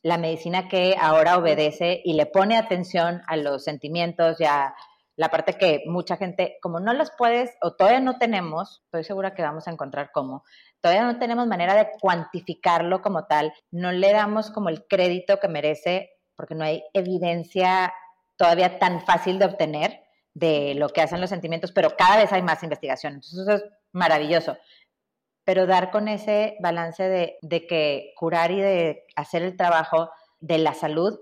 la 0.04 0.18
medicina 0.18 0.68
que 0.68 0.98
ahora 1.00 1.38
obedece 1.38 2.02
y 2.04 2.16
le 2.16 2.26
pone 2.26 2.58
atención 2.58 3.22
a 3.28 3.38
los 3.38 3.64
sentimientos 3.64 4.42
y 4.42 4.44
a 4.44 4.76
la 5.16 5.30
parte 5.30 5.54
que 5.54 5.84
mucha 5.86 6.18
gente, 6.18 6.58
como 6.62 6.82
no 6.82 6.94
los 6.94 7.12
puedes 7.18 7.52
o 7.62 7.76
todavía 7.76 8.02
no 8.02 8.18
tenemos, 8.18 8.82
estoy 8.84 9.06
segura 9.06 9.34
que 9.34 9.42
vamos 9.42 9.70
a 9.70 9.72
encontrar 9.72 10.12
cómo, 10.14 10.44
todavía 10.82 11.06
no 11.06 11.18
tenemos 11.18 11.48
manera 11.48 11.74
de 11.74 11.92
cuantificarlo 12.02 13.02
como 13.02 13.28
tal, 13.28 13.54
no 13.72 13.94
le 13.94 14.12
damos 14.12 14.52
como 14.52 14.68
el 14.68 14.86
crédito 14.86 15.40
que 15.40 15.48
merece 15.48 16.10
porque 16.36 16.56
no 16.56 16.66
hay 16.66 16.84
evidencia 16.94 17.94
todavía 18.36 18.80
tan 18.80 19.00
fácil 19.00 19.40
de 19.40 19.46
obtener 19.46 20.02
de 20.34 20.76
lo 20.76 20.90
que 20.90 21.02
hacen 21.02 21.22
los 21.22 21.30
sentimientos, 21.30 21.72
pero 21.72 21.96
cada 21.98 22.18
vez 22.18 22.34
hay 22.34 22.42
más 22.42 22.62
investigación. 22.64 23.14
Entonces 23.14 23.40
eso 23.40 23.52
es 23.54 23.64
maravilloso. 23.96 24.58
Pero 25.44 25.66
dar 25.66 25.90
con 25.90 26.08
ese 26.08 26.58
balance 26.60 27.04
de, 27.42 27.68
que 27.68 28.14
curar 28.16 28.52
y 28.52 28.60
de 28.60 29.06
hacer 29.16 29.42
el 29.42 29.56
trabajo 29.56 30.12
de 30.40 30.58
la 30.58 30.74
salud 30.74 31.20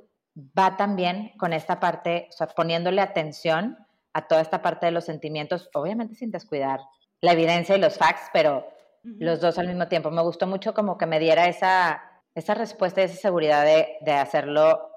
va 0.58 0.76
también 0.76 1.34
con 1.38 1.54
esta 1.54 1.80
parte, 1.80 2.28
o 2.30 2.34
sea, 2.34 2.48
poniéndole 2.48 3.02
atención 3.02 3.78
a 4.14 4.28
toda 4.28 4.42
esta 4.42 4.62
parte 4.62 4.88
de 4.88 4.92
los 4.92 5.06
sentimientos, 5.06 5.70
obviamente 5.74 6.16
sin 6.16 6.32
descuidar 6.32 6.80
la 7.22 7.34
evidencia 7.34 7.76
y 7.76 7.80
los 7.80 7.98
facts, 7.98 8.30
pero 8.34 8.68
los 9.04 9.40
dos 9.42 9.58
al 9.58 9.68
mismo 9.68 9.88
tiempo. 9.88 10.10
Me 10.12 10.22
gustó 10.22 10.48
mucho 10.48 10.74
como 10.74 10.98
que 10.98 11.06
me 11.06 11.20
diera 11.20 11.48
esa, 11.48 12.02
esa 12.34 12.54
respuesta 12.54 13.02
y 13.02 13.06
esa 13.06 13.18
seguridad 13.18 13.66
de, 13.66 13.98
de 14.02 14.14
hacerlo 14.14 14.90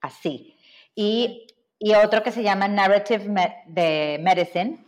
así. 0.00 0.56
Y, 0.94 1.46
y, 1.78 1.94
otro 1.94 2.22
que 2.22 2.32
se 2.32 2.42
llama 2.42 2.68
Narrative 2.68 3.24
de 3.66 4.18
Medicine, 4.20 4.86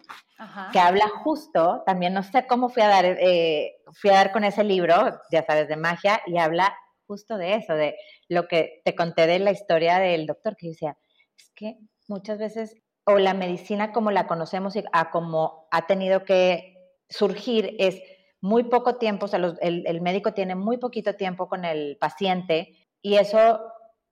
que 0.72 0.78
habla 0.78 1.08
justo, 1.22 1.82
también 1.86 2.14
no 2.14 2.22
sé 2.22 2.46
cómo 2.46 2.68
fui 2.68 2.82
a 2.82 2.88
dar, 2.88 3.04
eh, 3.04 3.76
fui 3.92 4.10
a 4.10 4.14
dar 4.14 4.32
con 4.32 4.44
ese 4.44 4.64
libro, 4.64 4.94
ya 5.30 5.44
sabes, 5.44 5.68
de 5.68 5.76
magia, 5.76 6.20
y 6.26 6.38
habla 6.38 6.76
justo 7.06 7.36
de 7.36 7.54
eso, 7.54 7.74
de 7.74 7.96
lo 8.28 8.48
que 8.48 8.80
te 8.84 8.94
conté 8.94 9.26
de 9.26 9.38
la 9.38 9.50
historia 9.50 9.98
del 9.98 10.26
doctor, 10.26 10.56
que 10.56 10.68
decía, 10.68 10.96
es 11.36 11.50
que 11.54 11.76
muchas 12.08 12.38
veces, 12.38 12.74
o 13.04 13.18
la 13.18 13.34
medicina 13.34 13.92
como 13.92 14.10
la 14.10 14.26
conocemos 14.26 14.76
y 14.76 14.84
a 14.92 15.10
como 15.10 15.68
ha 15.70 15.86
tenido 15.86 16.24
que 16.24 16.76
surgir, 17.08 17.76
es 17.78 18.00
muy 18.40 18.64
poco 18.64 18.96
tiempo, 18.96 19.26
o 19.26 19.28
sea, 19.28 19.40
el, 19.60 19.84
el 19.86 20.00
médico 20.00 20.32
tiene 20.32 20.54
muy 20.54 20.78
poquito 20.78 21.14
tiempo 21.14 21.48
con 21.48 21.64
el 21.64 21.96
paciente 22.00 22.88
y 23.00 23.16
eso 23.16 23.60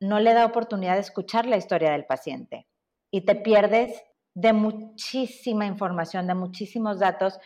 no 0.01 0.20
le 0.20 0.35
da 0.35 0.47
oportunidad 0.47 0.94
de 0.94 1.01
escuchar 1.01 1.47
la 1.47 1.57
historia 1.57 1.93
del 1.93 2.07
paciente 2.07 2.66
y 3.11 3.23
te 3.23 3.35
pierdes 3.35 4.02
de 4.35 4.52
muchísima 4.52 5.66
información, 5.66 6.27
de 6.27 6.35
muchísimos 6.35 6.98
datos 6.98 7.39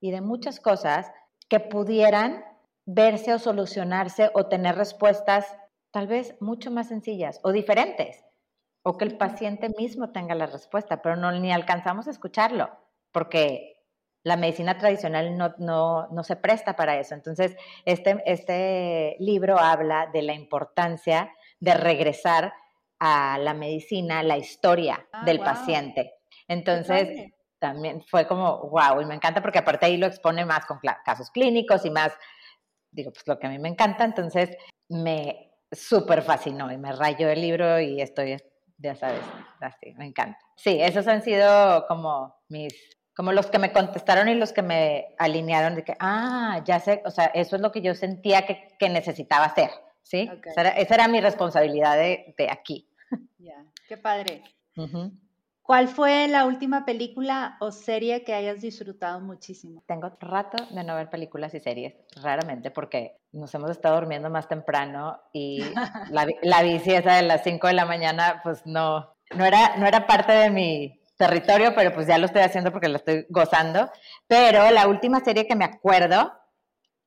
y 0.00 0.10
de 0.10 0.20
muchas 0.20 0.60
cosas 0.60 1.10
que 1.48 1.60
pudieran 1.60 2.44
verse 2.84 3.34
o 3.34 3.38
solucionarse 3.38 4.30
o 4.34 4.46
tener 4.46 4.76
respuestas 4.76 5.56
tal 5.90 6.06
vez 6.06 6.36
mucho 6.40 6.70
más 6.70 6.88
sencillas 6.88 7.40
o 7.42 7.52
diferentes, 7.52 8.24
o 8.82 8.96
que 8.96 9.04
el 9.04 9.16
paciente 9.16 9.70
mismo 9.78 10.12
tenga 10.12 10.34
la 10.34 10.46
respuesta, 10.46 11.02
pero 11.02 11.16
no 11.16 11.32
ni 11.32 11.52
alcanzamos 11.52 12.06
a 12.06 12.10
escucharlo, 12.10 12.70
porque 13.12 13.76
la 14.22 14.36
medicina 14.36 14.76
tradicional 14.76 15.38
no, 15.38 15.54
no, 15.58 16.08
no 16.08 16.22
se 16.24 16.36
presta 16.36 16.74
para 16.76 16.98
eso. 16.98 17.14
Entonces, 17.14 17.56
este, 17.84 18.22
este 18.26 19.16
libro 19.20 19.58
habla 19.58 20.10
de 20.12 20.22
la 20.22 20.34
importancia 20.34 21.32
de 21.60 21.74
regresar 21.74 22.52
a 22.98 23.38
la 23.38 23.54
medicina, 23.54 24.22
la 24.22 24.36
historia 24.36 25.06
ah, 25.12 25.24
del 25.24 25.38
paciente. 25.38 26.15
Entonces, 26.48 27.32
también 27.58 28.02
fue 28.08 28.26
como, 28.26 28.68
wow, 28.68 29.00
y 29.00 29.06
me 29.06 29.14
encanta 29.14 29.42
porque 29.42 29.58
aparte 29.58 29.86
ahí 29.86 29.96
lo 29.96 30.06
expone 30.06 30.44
más 30.44 30.66
con 30.66 30.78
casos 31.04 31.30
clínicos 31.30 31.84
y 31.84 31.90
más, 31.90 32.12
digo, 32.90 33.12
pues 33.12 33.26
lo 33.26 33.38
que 33.38 33.46
a 33.46 33.50
mí 33.50 33.58
me 33.58 33.68
encanta, 33.68 34.04
entonces 34.04 34.56
me 34.88 35.52
súper 35.70 36.22
fascinó 36.22 36.70
y 36.70 36.78
me 36.78 36.92
rayó 36.92 37.28
el 37.28 37.40
libro 37.40 37.80
y 37.80 38.00
estoy, 38.00 38.36
ya 38.78 38.94
sabes, 38.94 39.22
así, 39.60 39.94
me 39.94 40.06
encanta. 40.06 40.38
Sí, 40.56 40.78
esos 40.80 41.06
han 41.08 41.22
sido 41.22 41.86
como 41.88 42.36
mis, 42.48 42.72
como 43.14 43.32
los 43.32 43.46
que 43.46 43.58
me 43.58 43.72
contestaron 43.72 44.28
y 44.28 44.34
los 44.34 44.52
que 44.52 44.62
me 44.62 45.14
alinearon 45.18 45.74
de 45.74 45.84
que, 45.84 45.96
ah, 45.98 46.62
ya 46.64 46.78
sé, 46.78 47.02
o 47.04 47.10
sea, 47.10 47.26
eso 47.26 47.56
es 47.56 47.62
lo 47.62 47.72
que 47.72 47.82
yo 47.82 47.94
sentía 47.94 48.46
que, 48.46 48.68
que 48.78 48.88
necesitaba 48.88 49.46
hacer, 49.46 49.70
¿sí? 50.02 50.30
Esa, 50.44 50.94
era, 50.94 51.08
mi 51.08 51.20
responsabilidad 51.20 51.96
de, 51.96 52.34
de 52.36 52.50
aquí. 52.50 52.88
Ya, 53.38 53.64
qué 53.88 53.96
padre. 53.96 54.42
¿Cuál 55.66 55.88
fue 55.88 56.28
la 56.28 56.44
última 56.44 56.84
película 56.84 57.56
o 57.58 57.72
serie 57.72 58.22
que 58.22 58.34
hayas 58.34 58.60
disfrutado 58.60 59.20
muchísimo? 59.20 59.82
Tengo 59.88 60.16
rato 60.20 60.64
de 60.70 60.84
no 60.84 60.94
ver 60.94 61.10
películas 61.10 61.52
y 61.54 61.60
series, 61.60 61.94
raramente, 62.22 62.70
porque 62.70 63.16
nos 63.32 63.52
hemos 63.52 63.70
estado 63.70 63.96
durmiendo 63.96 64.30
más 64.30 64.46
temprano 64.46 65.20
y 65.32 65.58
la, 66.10 66.28
la 66.42 66.62
bici 66.62 66.92
esa 66.92 67.16
de 67.16 67.22
las 67.22 67.42
5 67.42 67.66
de 67.66 67.72
la 67.72 67.84
mañana, 67.84 68.40
pues 68.44 68.64
no, 68.64 69.16
no 69.34 69.44
era, 69.44 69.76
no 69.76 69.86
era 69.86 70.06
parte 70.06 70.32
de 70.32 70.50
mi 70.50 71.00
territorio, 71.16 71.74
pero 71.74 71.92
pues 71.92 72.06
ya 72.06 72.18
lo 72.18 72.26
estoy 72.26 72.42
haciendo 72.42 72.70
porque 72.70 72.88
lo 72.88 72.98
estoy 72.98 73.26
gozando. 73.28 73.90
Pero 74.28 74.70
la 74.70 74.86
última 74.86 75.18
serie 75.18 75.48
que 75.48 75.56
me 75.56 75.64
acuerdo, 75.64 76.32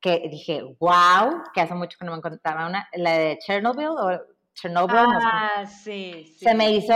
que 0.02 0.28
dije, 0.30 0.64
wow, 0.80 1.44
que 1.54 1.62
hace 1.62 1.76
mucho 1.76 1.98
que 1.98 2.06
no 2.06 2.14
me 2.14 2.22
contaba 2.22 2.68
una, 2.68 2.90
la 2.94 3.12
de 3.12 3.40
Chernobyl 3.40 3.88
o 3.88 4.20
Chernobyl. 4.54 4.98
Ah, 4.98 5.66
sí, 5.66 6.26
sí. 6.26 6.46
Se 6.46 6.54
me 6.54 6.72
hizo, 6.72 6.94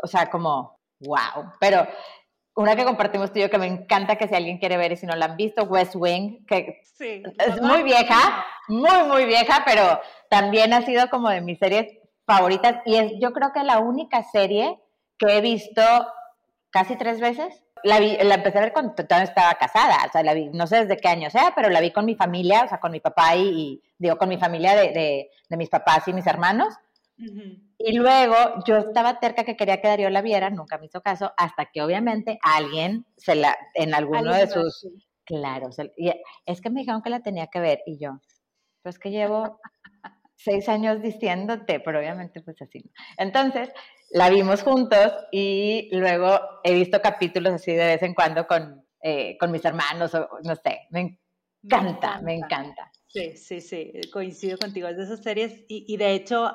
o 0.00 0.06
sea, 0.06 0.30
como 0.30 0.73
wow. 1.04 1.52
Pero 1.60 1.86
una 2.56 2.76
que 2.76 2.84
compartimos 2.84 3.32
tú 3.32 3.38
y 3.38 3.42
yo 3.42 3.50
que 3.50 3.58
me 3.58 3.66
encanta 3.66 4.16
que 4.16 4.28
si 4.28 4.34
alguien 4.34 4.58
quiere 4.58 4.76
ver 4.76 4.92
y 4.92 4.96
si 4.96 5.06
no 5.06 5.16
la 5.16 5.26
han 5.26 5.36
visto, 5.36 5.64
West 5.64 5.94
Wing, 5.96 6.44
que 6.46 6.82
es 7.00 7.60
muy 7.60 7.82
vieja, 7.82 8.44
muy, 8.68 9.02
muy 9.08 9.24
vieja, 9.24 9.62
pero 9.66 10.00
también 10.30 10.72
ha 10.72 10.82
sido 10.82 11.08
como 11.10 11.30
de 11.30 11.40
mis 11.40 11.58
series 11.58 11.86
favoritas 12.26 12.76
y 12.86 12.96
es 12.96 13.12
yo 13.20 13.32
creo 13.32 13.52
que 13.52 13.64
la 13.64 13.78
única 13.78 14.22
serie 14.22 14.78
que 15.18 15.38
he 15.38 15.40
visto 15.40 15.82
casi 16.70 16.96
tres 16.96 17.20
veces. 17.20 17.60
La, 17.84 18.00
la 18.00 18.36
empecé 18.36 18.56
a 18.56 18.62
ver 18.62 18.72
cuando 18.72 18.94
todavía 18.94 19.28
estaba 19.28 19.54
casada, 19.54 19.98
o 20.08 20.10
sea, 20.10 20.22
la 20.22 20.32
vi, 20.32 20.48
no 20.48 20.66
sé 20.66 20.86
desde 20.86 20.96
qué 20.96 21.08
año 21.08 21.28
sea, 21.28 21.52
pero 21.54 21.68
la 21.68 21.80
vi 21.80 21.90
con 21.90 22.06
mi 22.06 22.14
familia, 22.14 22.62
o 22.64 22.68
sea, 22.68 22.80
con 22.80 22.90
mi 22.90 23.00
papá 23.00 23.36
y, 23.36 23.82
digo, 23.98 24.16
con 24.16 24.30
mi 24.30 24.38
familia 24.38 24.74
de, 24.74 24.90
de, 24.90 25.30
de 25.50 25.56
mis 25.58 25.68
papás 25.68 26.08
y 26.08 26.14
mis 26.14 26.26
hermanos. 26.26 26.74
Y 27.16 27.96
luego 27.96 28.34
yo 28.66 28.76
estaba 28.78 29.20
terca 29.20 29.44
que 29.44 29.56
quería 29.56 29.80
que 29.80 29.88
Darío 29.88 30.10
la 30.10 30.22
viera, 30.22 30.50
nunca 30.50 30.78
me 30.78 30.86
hizo 30.86 31.00
caso, 31.00 31.32
hasta 31.36 31.66
que 31.66 31.82
obviamente 31.82 32.38
alguien 32.42 33.06
se 33.16 33.34
la, 33.34 33.56
en 33.74 33.94
alguno 33.94 34.32
de 34.32 34.46
sus, 34.46 34.88
claro, 35.24 35.70
es 36.46 36.60
que 36.60 36.70
me 36.70 36.80
dijeron 36.80 37.02
que 37.02 37.10
la 37.10 37.20
tenía 37.20 37.48
que 37.48 37.60
ver 37.60 37.80
y 37.86 37.98
yo, 37.98 38.20
pues 38.82 38.98
que 38.98 39.10
llevo 39.10 39.60
seis 40.36 40.68
años 40.68 41.00
diciéndote, 41.02 41.80
pero 41.80 41.98
obviamente 41.98 42.42
pues 42.42 42.60
así. 42.60 42.82
Entonces, 43.16 43.70
la 44.10 44.30
vimos 44.30 44.62
juntos 44.62 45.12
y 45.32 45.88
luego 45.92 46.38
he 46.62 46.74
visto 46.74 47.00
capítulos 47.00 47.54
así 47.54 47.72
de 47.72 47.86
vez 47.86 48.02
en 48.02 48.14
cuando 48.14 48.46
con, 48.46 48.86
eh, 49.02 49.36
con 49.38 49.50
mis 49.50 49.64
hermanos 49.64 50.14
o 50.14 50.28
no 50.44 50.54
sé, 50.56 50.80
me 50.90 51.18
encanta, 51.62 52.20
me 52.22 52.34
encanta. 52.34 52.90
Sí, 53.06 53.36
sí, 53.36 53.60
sí, 53.60 53.92
coincido 54.12 54.58
contigo, 54.58 54.88
es 54.88 54.96
de 54.96 55.04
esas 55.04 55.22
series 55.22 55.64
y, 55.68 55.84
y 55.86 55.96
de 55.96 56.12
hecho 56.14 56.52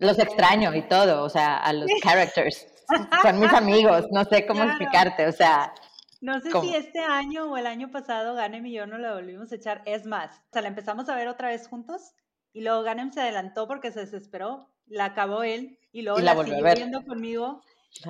los 0.00 0.18
extraño 0.18 0.74
y 0.74 0.82
todo, 0.82 1.22
o 1.22 1.28
sea, 1.28 1.58
a 1.58 1.72
los 1.72 1.90
characters. 2.02 2.66
Son 3.22 3.38
mis 3.38 3.52
amigos, 3.52 4.06
no 4.10 4.24
sé 4.24 4.46
cómo 4.46 4.64
explicarte, 4.64 5.26
o 5.26 5.32
sea, 5.32 5.72
No 6.20 6.40
sé 6.40 6.50
si 6.60 6.74
este 6.74 6.98
año 6.98 7.50
o 7.50 7.56
el 7.56 7.66
año 7.66 7.90
pasado 7.90 8.34
Ganem 8.34 8.66
y 8.66 8.72
yo 8.72 8.86
no 8.86 8.98
la 8.98 9.14
volvimos 9.14 9.52
a 9.52 9.54
echar. 9.54 9.82
Es 9.84 10.06
más, 10.06 10.30
o 10.36 10.52
sea, 10.52 10.62
la 10.62 10.68
empezamos 10.68 11.08
a 11.08 11.16
ver 11.16 11.28
otra 11.28 11.48
vez 11.48 11.68
juntos 11.68 12.14
y 12.52 12.62
luego 12.62 12.82
Ganem 12.82 13.12
se 13.12 13.20
adelantó 13.20 13.68
porque 13.68 13.92
se 13.92 14.00
desesperó, 14.00 14.68
la 14.86 15.06
acabó 15.06 15.42
él 15.42 15.78
y 15.92 16.02
luego 16.02 16.18
la, 16.18 16.36
siguió 16.42 16.62
viendo 16.74 17.04
conmigo. 17.04 17.62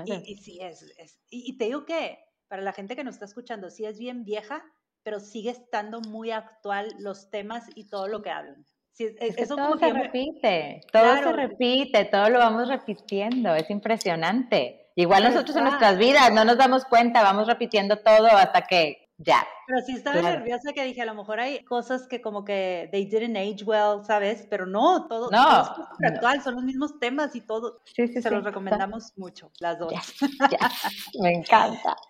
Y, 0.05 0.37
sí, 0.37 0.59
es, 0.61 0.85
y, 1.31 1.57
te 1.57 1.65
digo 1.67 1.85
que 1.85 2.19
para 2.49 2.63
la 2.63 2.73
gente 2.73 2.97
que 2.97 3.05
nos 3.05 3.15
está 3.15 3.25
escuchando, 3.25 3.71
sí 3.71 3.85
es 3.85 3.99
bien 3.99 4.25
vieja, 4.25 4.63
pero 5.03 5.21
sigue 5.21 5.51
estando 5.51 6.01
muy 6.01 6.31
actual 6.31 6.95
los 6.99 7.31
temas 7.31 7.65
y 7.75 7.89
todo 7.89 8.09
lo 8.09 8.23
que 8.23 8.31
hablan. 8.31 8.67
Eso 9.21 9.57
todo 9.57 9.79
se 9.79 9.93
repite, 9.93 10.81
todo 10.93 11.17
se 11.17 11.33
repite, 11.33 12.05
todo 12.07 12.29
lo 12.29 12.39
vamos 12.39 12.69
repitiendo, 12.69 13.55
es 13.55 13.71
impresionante. 13.71 14.91
Igual 14.97 15.25
nosotros 15.25 15.57
en 15.57 15.65
nuestras 15.65 15.99
vidas 15.99 16.33
no 16.33 16.45
nos 16.45 16.59
damos 16.59 16.85
cuenta, 16.85 17.23
vamos 17.23 17.47
repitiendo 17.47 17.99
todo 17.99 18.27
hasta 18.27 18.63
que 18.63 19.09
ya. 19.19 19.47
Pero 19.67 19.81
sí 19.83 19.93
estaba 19.93 20.21
nerviosa 20.21 20.73
que 20.73 20.85
dije, 20.85 21.03
a 21.03 21.07
lo 21.07 21.15
mejor 21.15 21.41
hay 21.41 21.63
cosas 21.65 22.07
que 22.09 22.21
como 22.21 22.45
que 22.45 22.89
they 22.91 23.05
didn't 23.05 23.37
age 23.37 23.65
well, 23.65 24.05
¿sabes? 24.05 24.47
Pero 24.49 24.67
no, 24.67 25.07
todo, 25.07 25.31
no, 25.31 25.63
es 25.63 26.13
actual, 26.13 26.43
son 26.43 26.57
los 26.57 26.65
mismos 26.65 26.99
temas 26.99 27.37
y 27.37 27.41
todo. 27.41 27.81
Sí, 27.85 28.09
sí, 28.09 28.21
Se 28.21 28.31
los 28.31 28.45
recomendamos 28.45 29.13
mucho, 29.17 29.53
las 29.61 29.79
dos. 29.79 29.93
Me 31.21 31.33
encanta. 31.33 31.97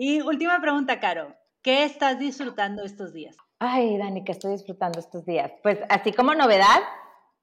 Y 0.00 0.20
última 0.20 0.60
pregunta, 0.60 1.00
Caro. 1.00 1.34
¿Qué 1.60 1.82
estás 1.82 2.20
disfrutando 2.20 2.84
estos 2.84 3.12
días? 3.12 3.36
Ay, 3.60 3.98
Dani, 3.98 4.22
¿qué 4.22 4.32
estoy 4.32 4.52
disfrutando 4.52 5.00
estos 5.00 5.26
días? 5.26 5.50
Pues 5.62 5.78
así 5.88 6.12
como 6.12 6.34
novedad, 6.34 6.80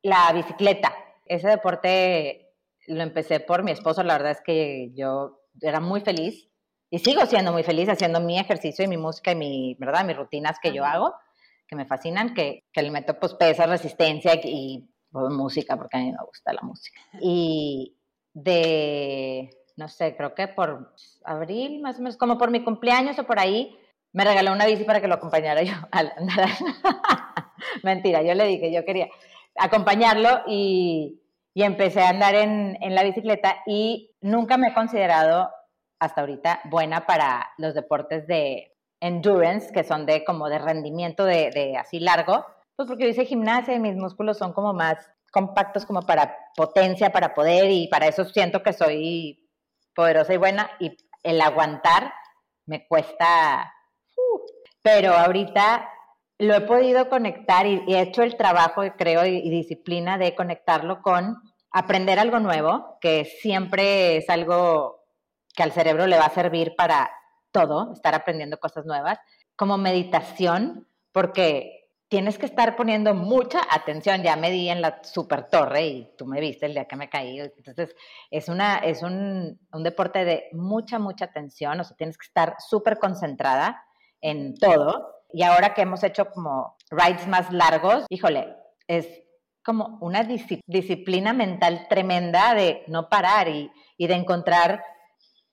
la 0.01 0.31
bicicleta. 0.33 0.93
Ese 1.25 1.47
deporte 1.47 2.53
lo 2.87 3.01
empecé 3.03 3.41
por 3.41 3.63
mi 3.63 3.71
esposo, 3.71 4.03
la 4.03 4.13
verdad 4.13 4.31
es 4.31 4.41
que 4.41 4.91
yo 4.93 5.41
era 5.61 5.79
muy 5.79 6.01
feliz 6.01 6.47
y 6.89 6.99
sigo 6.99 7.25
siendo 7.25 7.51
muy 7.51 7.63
feliz 7.63 7.89
haciendo 7.89 8.21
mi 8.21 8.39
ejercicio 8.39 8.85
y 8.85 8.87
mi 8.87 8.97
música 8.97 9.31
y 9.31 9.35
mi, 9.35 9.75
¿verdad? 9.79 10.05
mis 10.05 10.15
rutinas 10.15 10.57
que 10.61 10.71
yo 10.71 10.85
hago, 10.85 11.13
que 11.67 11.75
me 11.75 11.85
fascinan, 11.85 12.33
que, 12.33 12.63
que 12.71 12.81
le 12.81 12.91
meto 12.91 13.19
pues 13.19 13.33
pesa, 13.33 13.65
resistencia 13.65 14.39
y, 14.41 14.87
pues, 15.11 15.33
música, 15.33 15.75
porque 15.75 15.97
a 15.97 15.99
mí 16.01 16.11
me 16.11 16.25
gusta 16.25 16.53
la 16.53 16.61
música. 16.61 17.01
Y 17.19 17.97
de, 18.33 19.49
no 19.75 19.89
sé, 19.89 20.15
creo 20.15 20.33
que 20.35 20.47
por 20.47 20.93
abril, 21.25 21.81
más 21.81 21.97
o 21.97 22.03
menos, 22.03 22.17
como 22.17 22.37
por 22.37 22.51
mi 22.51 22.63
cumpleaños 22.63 23.17
o 23.19 23.25
por 23.25 23.39
ahí, 23.39 23.77
me 24.15 24.25
regaló 24.25 24.51
una 24.51 24.65
bici 24.65 24.83
para 24.83 25.01
que 25.01 25.07
lo 25.07 25.15
acompañara 25.15 25.61
yo 25.61 25.73
al 25.91 26.11
andar. 26.17 26.49
Mentira, 27.83 28.21
yo 28.23 28.33
le 28.33 28.45
dije, 28.45 28.71
yo 28.71 28.83
quería 28.83 29.09
acompañarlo 29.55 30.41
y 30.47 31.21
y 31.55 31.63
empecé 31.63 32.01
a 32.01 32.09
andar 32.09 32.35
en, 32.35 32.77
la 32.81 33.03
bicicleta 33.03 33.63
y 33.65 34.13
nunca 34.21 34.57
me 34.57 34.67
he 34.67 34.73
considerado 34.73 35.49
hasta 35.99 36.21
ahorita 36.21 36.59
buena 36.65 37.05
para 37.07 37.49
los 37.57 37.73
deportes 37.73 38.27
de 38.27 38.75
endurance, 38.99 39.71
que 39.71 39.85
son 39.85 40.05
de 40.05 40.25
como 40.25 40.49
de 40.49 40.59
rendimiento 40.59 41.23
de, 41.23 41.77
así 41.79 42.01
largo, 42.01 42.45
pues 42.75 42.89
porque 42.89 43.05
yo 43.05 43.09
hice 43.09 43.25
gimnasia 43.25 43.73
y 43.73 43.79
mis 43.79 43.95
músculos 43.95 44.37
son 44.37 44.51
como 44.51 44.73
más 44.73 44.97
compactos 45.31 45.85
como 45.85 46.01
para 46.01 46.35
potencia, 46.57 47.11
para 47.11 47.33
poder 47.33 47.71
y 47.71 47.87
para 47.87 48.07
eso 48.07 48.25
siento 48.25 48.61
que 48.61 48.73
soy 48.73 49.49
poderosa 49.95 50.33
y 50.33 50.37
buena 50.37 50.69
y 50.79 50.97
el 51.23 51.39
aguantar 51.39 52.13
me 52.65 52.85
cuesta, 52.85 53.73
pero 54.81 55.13
ahorita 55.13 55.89
lo 56.37 56.53
he 56.53 56.61
podido 56.61 57.09
conectar 57.09 57.65
y, 57.65 57.83
he 57.87 58.01
hecho 58.01 58.23
el 58.23 58.37
trabajo, 58.37 58.83
creo, 58.97 59.25
y, 59.25 59.49
disciplina 59.49 60.17
de 60.17 60.35
conectarlo 60.35 61.01
con 61.01 61.37
aprender 61.71 62.19
algo 62.19 62.39
nuevo, 62.39 62.97
que 63.01 63.25
siempre 63.25 64.17
es 64.17 64.29
algo 64.29 65.03
que 65.55 65.63
al 65.63 65.71
cerebro 65.71 66.07
le 66.07 66.17
va 66.17 66.25
a 66.25 66.33
servir 66.33 66.75
para 66.75 67.09
todo, 67.51 67.93
estar 67.93 68.13
aprendiendo 68.13 68.59
cosas 68.59 68.85
nuevas, 68.85 69.17
como 69.55 69.77
meditación, 69.77 70.87
porque 71.11 71.89
tienes 72.09 72.37
que 72.37 72.45
estar 72.45 72.75
poniendo 72.75 73.15
mucha 73.15 73.61
atención. 73.71 74.21
Ya 74.21 74.35
me 74.35 74.51
di 74.51 74.69
en 74.69 74.81
la 74.81 75.01
super 75.03 75.49
torre 75.49 75.87
y 75.87 76.15
tú 76.17 76.25
me 76.25 76.41
viste 76.41 76.65
el 76.65 76.73
día 76.73 76.85
que 76.85 76.95
me 76.95 77.09
caí. 77.09 77.39
Entonces, 77.39 77.95
es, 78.29 78.49
una, 78.49 78.75
es 78.77 79.01
un, 79.01 79.59
un 79.71 79.83
deporte 79.83 80.25
de 80.25 80.49
mucha, 80.51 80.99
mucha 80.99 81.25
atención, 81.25 81.79
o 81.79 81.83
sea, 81.83 81.95
tienes 81.95 82.17
que 82.17 82.27
estar 82.27 82.55
súper 82.59 82.99
concentrada 82.99 83.81
en 84.21 84.55
todo 84.55 85.15
y 85.35 85.43
ahora 85.43 85.73
que 85.73 85.81
hemos 85.81 86.03
hecho 86.03 86.29
como 86.29 86.77
rides 86.89 87.27
más 87.27 87.51
largos, 87.51 88.05
híjole, 88.09 88.55
es 88.87 89.05
como 89.65 89.97
una 89.99 90.23
disciplina 90.23 91.33
mental 91.33 91.87
tremenda 91.89 92.53
de 92.53 92.83
no 92.87 93.09
parar 93.09 93.49
y, 93.49 93.69
de 93.97 94.13
encontrar 94.13 94.81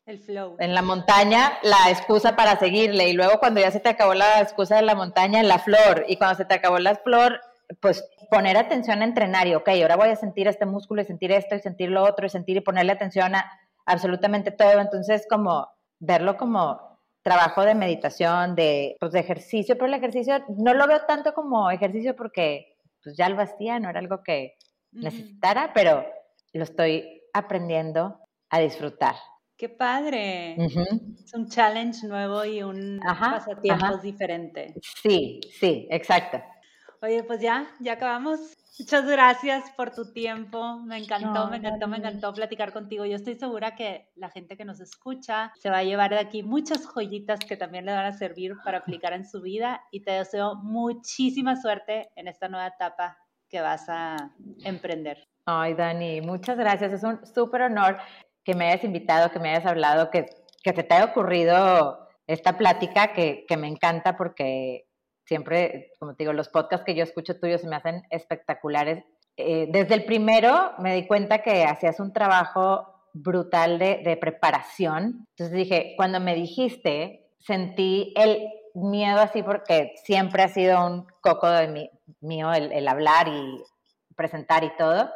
el 0.04 0.20
flow. 0.20 0.56
En 0.58 0.74
la 0.74 0.82
montaña, 0.82 1.58
la 1.62 1.90
excusa 1.90 2.36
para 2.36 2.58
seguirle. 2.58 3.08
Y 3.08 3.14
luego 3.14 3.38
cuando 3.40 3.60
ya 3.60 3.70
se 3.70 3.80
te 3.80 3.88
acabó 3.88 4.14
la 4.14 4.40
excusa 4.40 4.76
de 4.76 4.82
la 4.82 4.94
montaña, 4.94 5.42
la 5.42 5.58
flor. 5.58 6.04
Y 6.06 6.16
cuando 6.16 6.36
se 6.36 6.44
te 6.44 6.54
acabó 6.54 6.78
la 6.78 6.96
flor, 6.96 7.40
pues 7.80 8.04
poner 8.30 8.56
atención 8.56 9.00
a 9.00 9.04
entrenar. 9.04 9.46
Y 9.46 9.54
ok, 9.54 9.68
ahora 9.80 9.96
voy 9.96 10.10
a 10.10 10.16
sentir 10.16 10.46
este 10.46 10.66
músculo 10.66 11.02
y 11.02 11.06
sentir 11.06 11.32
esto 11.32 11.54
y 11.54 11.60
sentir 11.60 11.88
lo 11.88 12.04
otro 12.04 12.26
y 12.26 12.30
sentir 12.30 12.56
y 12.56 12.60
ponerle 12.60 12.92
atención 12.92 13.34
a 13.34 13.50
absolutamente 13.86 14.50
todo. 14.50 14.78
Entonces, 14.78 15.26
como 15.28 15.68
verlo 15.98 16.36
como 16.36 16.91
trabajo 17.22 17.62
de 17.64 17.74
meditación, 17.74 18.54
de, 18.54 18.96
pues, 19.00 19.12
de 19.12 19.20
ejercicio, 19.20 19.76
pero 19.76 19.86
el 19.86 19.94
ejercicio 19.94 20.44
no 20.58 20.74
lo 20.74 20.86
veo 20.86 21.00
tanto 21.06 21.32
como 21.34 21.70
ejercicio 21.70 22.16
porque 22.16 22.76
pues 23.02 23.16
ya 23.16 23.28
lo 23.28 23.40
hacía, 23.40 23.80
no 23.80 23.90
era 23.90 23.98
algo 23.98 24.22
que 24.22 24.54
necesitara, 24.92 25.72
pero 25.74 26.04
lo 26.52 26.62
estoy 26.62 27.22
aprendiendo 27.32 28.18
a 28.50 28.60
disfrutar. 28.60 29.16
¡Qué 29.56 29.68
padre! 29.68 30.54
Es 30.54 31.34
un 31.34 31.48
challenge 31.48 32.06
nuevo 32.06 32.44
y 32.44 32.62
un 32.62 33.00
pasatiempo 33.02 33.96
diferente. 33.98 34.74
Sí, 35.02 35.40
sí, 35.52 35.88
exacto. 35.90 36.42
Oye, 37.02 37.24
pues 37.24 37.40
ya, 37.40 37.66
ya 37.80 37.94
acabamos. 37.94 38.38
Muchas 38.78 39.04
gracias 39.04 39.68
por 39.76 39.90
tu 39.90 40.12
tiempo. 40.12 40.78
Me 40.84 40.98
encantó, 40.98 41.48
me 41.48 41.56
encantó, 41.56 41.88
me 41.88 41.96
encantó 41.96 42.32
platicar 42.32 42.72
contigo. 42.72 43.04
Yo 43.04 43.16
estoy 43.16 43.34
segura 43.34 43.74
que 43.74 44.08
la 44.14 44.30
gente 44.30 44.56
que 44.56 44.64
nos 44.64 44.78
escucha 44.78 45.52
se 45.58 45.68
va 45.68 45.78
a 45.78 45.82
llevar 45.82 46.10
de 46.10 46.20
aquí 46.20 46.44
muchas 46.44 46.86
joyitas 46.86 47.40
que 47.40 47.56
también 47.56 47.86
le 47.86 47.92
van 47.92 48.06
a 48.06 48.12
servir 48.12 48.54
para 48.64 48.78
aplicar 48.78 49.14
en 49.14 49.28
su 49.28 49.42
vida 49.42 49.82
y 49.90 50.04
te 50.04 50.12
deseo 50.12 50.54
muchísima 50.54 51.60
suerte 51.60 52.08
en 52.14 52.28
esta 52.28 52.48
nueva 52.48 52.68
etapa 52.68 53.18
que 53.48 53.60
vas 53.60 53.88
a 53.88 54.30
emprender. 54.64 55.26
Ay, 55.44 55.74
Dani, 55.74 56.20
muchas 56.20 56.56
gracias. 56.56 56.92
Es 56.92 57.02
un 57.02 57.26
súper 57.26 57.62
honor 57.62 57.98
que 58.44 58.54
me 58.54 58.68
hayas 58.68 58.84
invitado, 58.84 59.32
que 59.32 59.40
me 59.40 59.50
hayas 59.50 59.66
hablado, 59.66 60.08
que, 60.08 60.26
que 60.62 60.72
te 60.72 60.94
haya 60.94 61.06
ocurrido 61.06 62.08
esta 62.28 62.56
plática 62.56 63.12
que, 63.12 63.44
que 63.48 63.56
me 63.56 63.66
encanta 63.66 64.16
porque 64.16 64.86
siempre, 65.32 65.92
como 65.98 66.14
te 66.14 66.24
digo, 66.24 66.34
los 66.34 66.50
podcasts 66.50 66.84
que 66.84 66.94
yo 66.94 67.02
escucho 67.02 67.40
tuyos 67.40 67.62
se 67.62 67.66
me 67.66 67.76
hacen 67.76 68.02
espectaculares. 68.10 69.02
Eh, 69.38 69.66
desde 69.70 69.94
el 69.94 70.04
primero 70.04 70.72
me 70.78 70.94
di 70.94 71.06
cuenta 71.06 71.38
que 71.38 71.64
hacías 71.64 72.00
un 72.00 72.12
trabajo 72.12 72.86
brutal 73.14 73.78
de, 73.78 74.18
preparación. 74.20 75.26
Entonces 75.30 75.56
dije, 75.56 75.94
cuando 75.96 76.20
me 76.20 76.34
dijiste, 76.34 77.30
sentí 77.38 78.12
el 78.14 78.46
miedo 78.74 79.20
así 79.20 79.42
porque 79.42 79.94
siempre 80.04 80.42
ha 80.42 80.48
sido 80.48 80.86
un 80.86 81.06
coco 81.22 81.48
de 81.48 81.68
mí, 81.68 81.90
mío 82.20 82.52
el, 82.52 82.86
hablar 82.86 83.28
y 83.28 83.62
presentar 84.14 84.64
y 84.64 84.76
todo, 84.76 85.08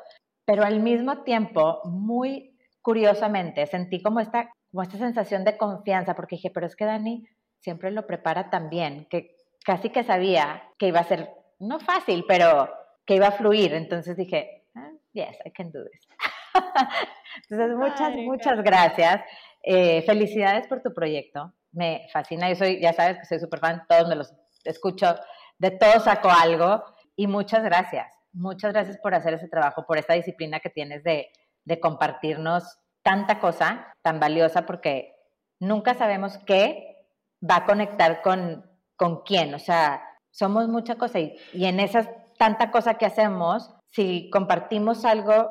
pero 0.47 0.65
al 0.65 0.81
mismo 0.81 1.25
tiempo, 1.25 1.83
muy 1.85 2.57
curiosamente, 2.81 3.67
sentí 3.67 4.01
como 4.01 4.21
esta, 4.21 4.51
como 4.71 4.83
esta 4.83 4.97
sensación 4.97 5.45
de 5.45 5.59
confianza 5.59 6.15
porque 6.15 6.37
dije, 6.37 6.51
pero 6.51 6.65
es 6.65 6.75
que 6.75 6.87
Dani 6.87 7.29
siempre 7.61 7.91
lo 7.91 8.07
prepara 8.07 8.49
tan 8.49 8.71
bien, 8.71 9.07
que 9.11 9.36
casi 9.67 9.91
que 9.91 10.05
sabía 10.05 10.63
que 10.79 10.87
iba 10.87 11.01
a 11.01 11.05
ser, 11.05 11.29
no 11.59 11.81
fácil, 11.81 12.25
pero 12.27 12.73
que 13.05 13.17
iba 13.17 13.27
a 13.27 13.33
fluir. 13.33 13.75
Entonces 13.75 14.17
dije, 14.17 14.65
ah, 14.77 14.93
yes, 15.13 15.37
I 15.45 15.51
can 15.51 15.73
do 15.73 15.85
this. 15.85 16.09
Entonces, 17.51 17.77
muchas, 17.77 18.15
muchas 18.15 18.63
gracias. 18.63 19.23
Eh, 19.63 20.03
felicidades 20.03 20.69
por 20.69 20.83
tu 20.83 20.95
proyecto. 20.95 21.53
Me 21.73 22.07
fascina. 22.13 22.49
Yo 22.49 22.55
soy, 22.55 22.81
ya 22.81 22.93
sabes 22.93 23.19
que 23.19 23.25
soy 23.25 23.41
súper 23.41 23.59
fan, 23.59 23.83
todos 23.89 24.09
me 24.09 24.15
los 24.15 24.33
escucho, 24.65 25.17
de 25.59 25.73
todos 25.73 26.05
saco 26.05 26.31
algo. 26.31 26.85
Y 27.17 27.27
muchas 27.27 27.65
gracias. 27.65 28.07
Muchas 28.33 28.73
gracias 28.73 28.99
por 28.99 29.15
hacer 29.15 29.35
ese 29.35 29.49
trabajo, 29.49 29.85
por 29.85 29.99
esta 29.99 30.15
disciplina 30.15 30.61
que 30.61 30.71
tienes 30.71 31.03
de, 31.03 31.29
de 31.65 31.81
compartirnos 31.81 32.79
tanta 33.03 33.41
cosa 33.41 33.95
tan 34.03 34.21
valiosa, 34.21 34.65
porque 34.65 35.15
nunca 35.59 35.95
sabemos 35.95 36.39
qué 36.47 37.09
va 37.43 37.57
a 37.57 37.67
conectar 37.67 38.23
con 38.23 38.66
con 38.97 39.23
quién, 39.23 39.55
o 39.55 39.59
sea, 39.59 40.03
somos 40.31 40.69
mucha 40.69 40.97
cosa 40.97 41.19
y, 41.21 41.39
en 41.55 41.81
esa 41.81 42.11
tanta 42.39 42.71
cosa 42.71 42.95
que 42.95 43.07
hacemos, 43.07 43.75
si 43.91 44.29
compartimos 44.31 45.05
algo, 45.05 45.51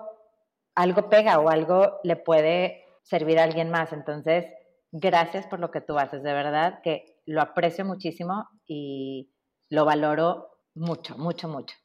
algo 0.75 1.09
pega 1.09 1.39
o 1.39 1.49
algo 1.49 1.99
le 2.03 2.15
puede 2.15 2.83
servir 3.03 3.39
a 3.39 3.43
alguien 3.43 3.71
más. 3.71 3.91
Entonces, 3.93 4.45
gracias 4.91 5.47
por 5.47 5.59
lo 5.59 5.71
que 5.71 5.81
tú 5.81 5.97
haces, 5.97 6.21
de 6.21 6.33
verdad 6.33 6.81
que 6.83 7.21
lo 7.25 7.41
aprecio 7.41 7.85
muchísimo 7.85 8.47
y 8.67 9.31
lo 9.69 9.85
valoro 9.85 10.59
mucho, 10.75 11.17
mucho, 11.17 11.47
mucho. 11.47 11.75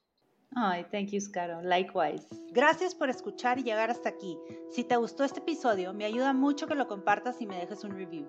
Ay, 0.54 0.84
thank 0.90 1.10
you, 1.10 1.20
Scaro. 1.20 1.62
Likewise. 1.62 2.26
Gracias 2.50 2.94
por 2.94 3.08
escuchar 3.08 3.58
y 3.58 3.62
llegar 3.62 3.90
hasta 3.90 4.08
aquí. 4.08 4.36
Si 4.70 4.84
te 4.84 4.96
gustó 4.96 5.24
este 5.24 5.40
episodio, 5.40 5.94
me 5.94 6.04
ayuda 6.04 6.32
mucho 6.32 6.66
que 6.66 6.74
lo 6.74 6.88
compartas 6.88 7.40
y 7.40 7.46
me 7.46 7.56
dejes 7.56 7.84
un 7.84 7.92
review. 7.92 8.28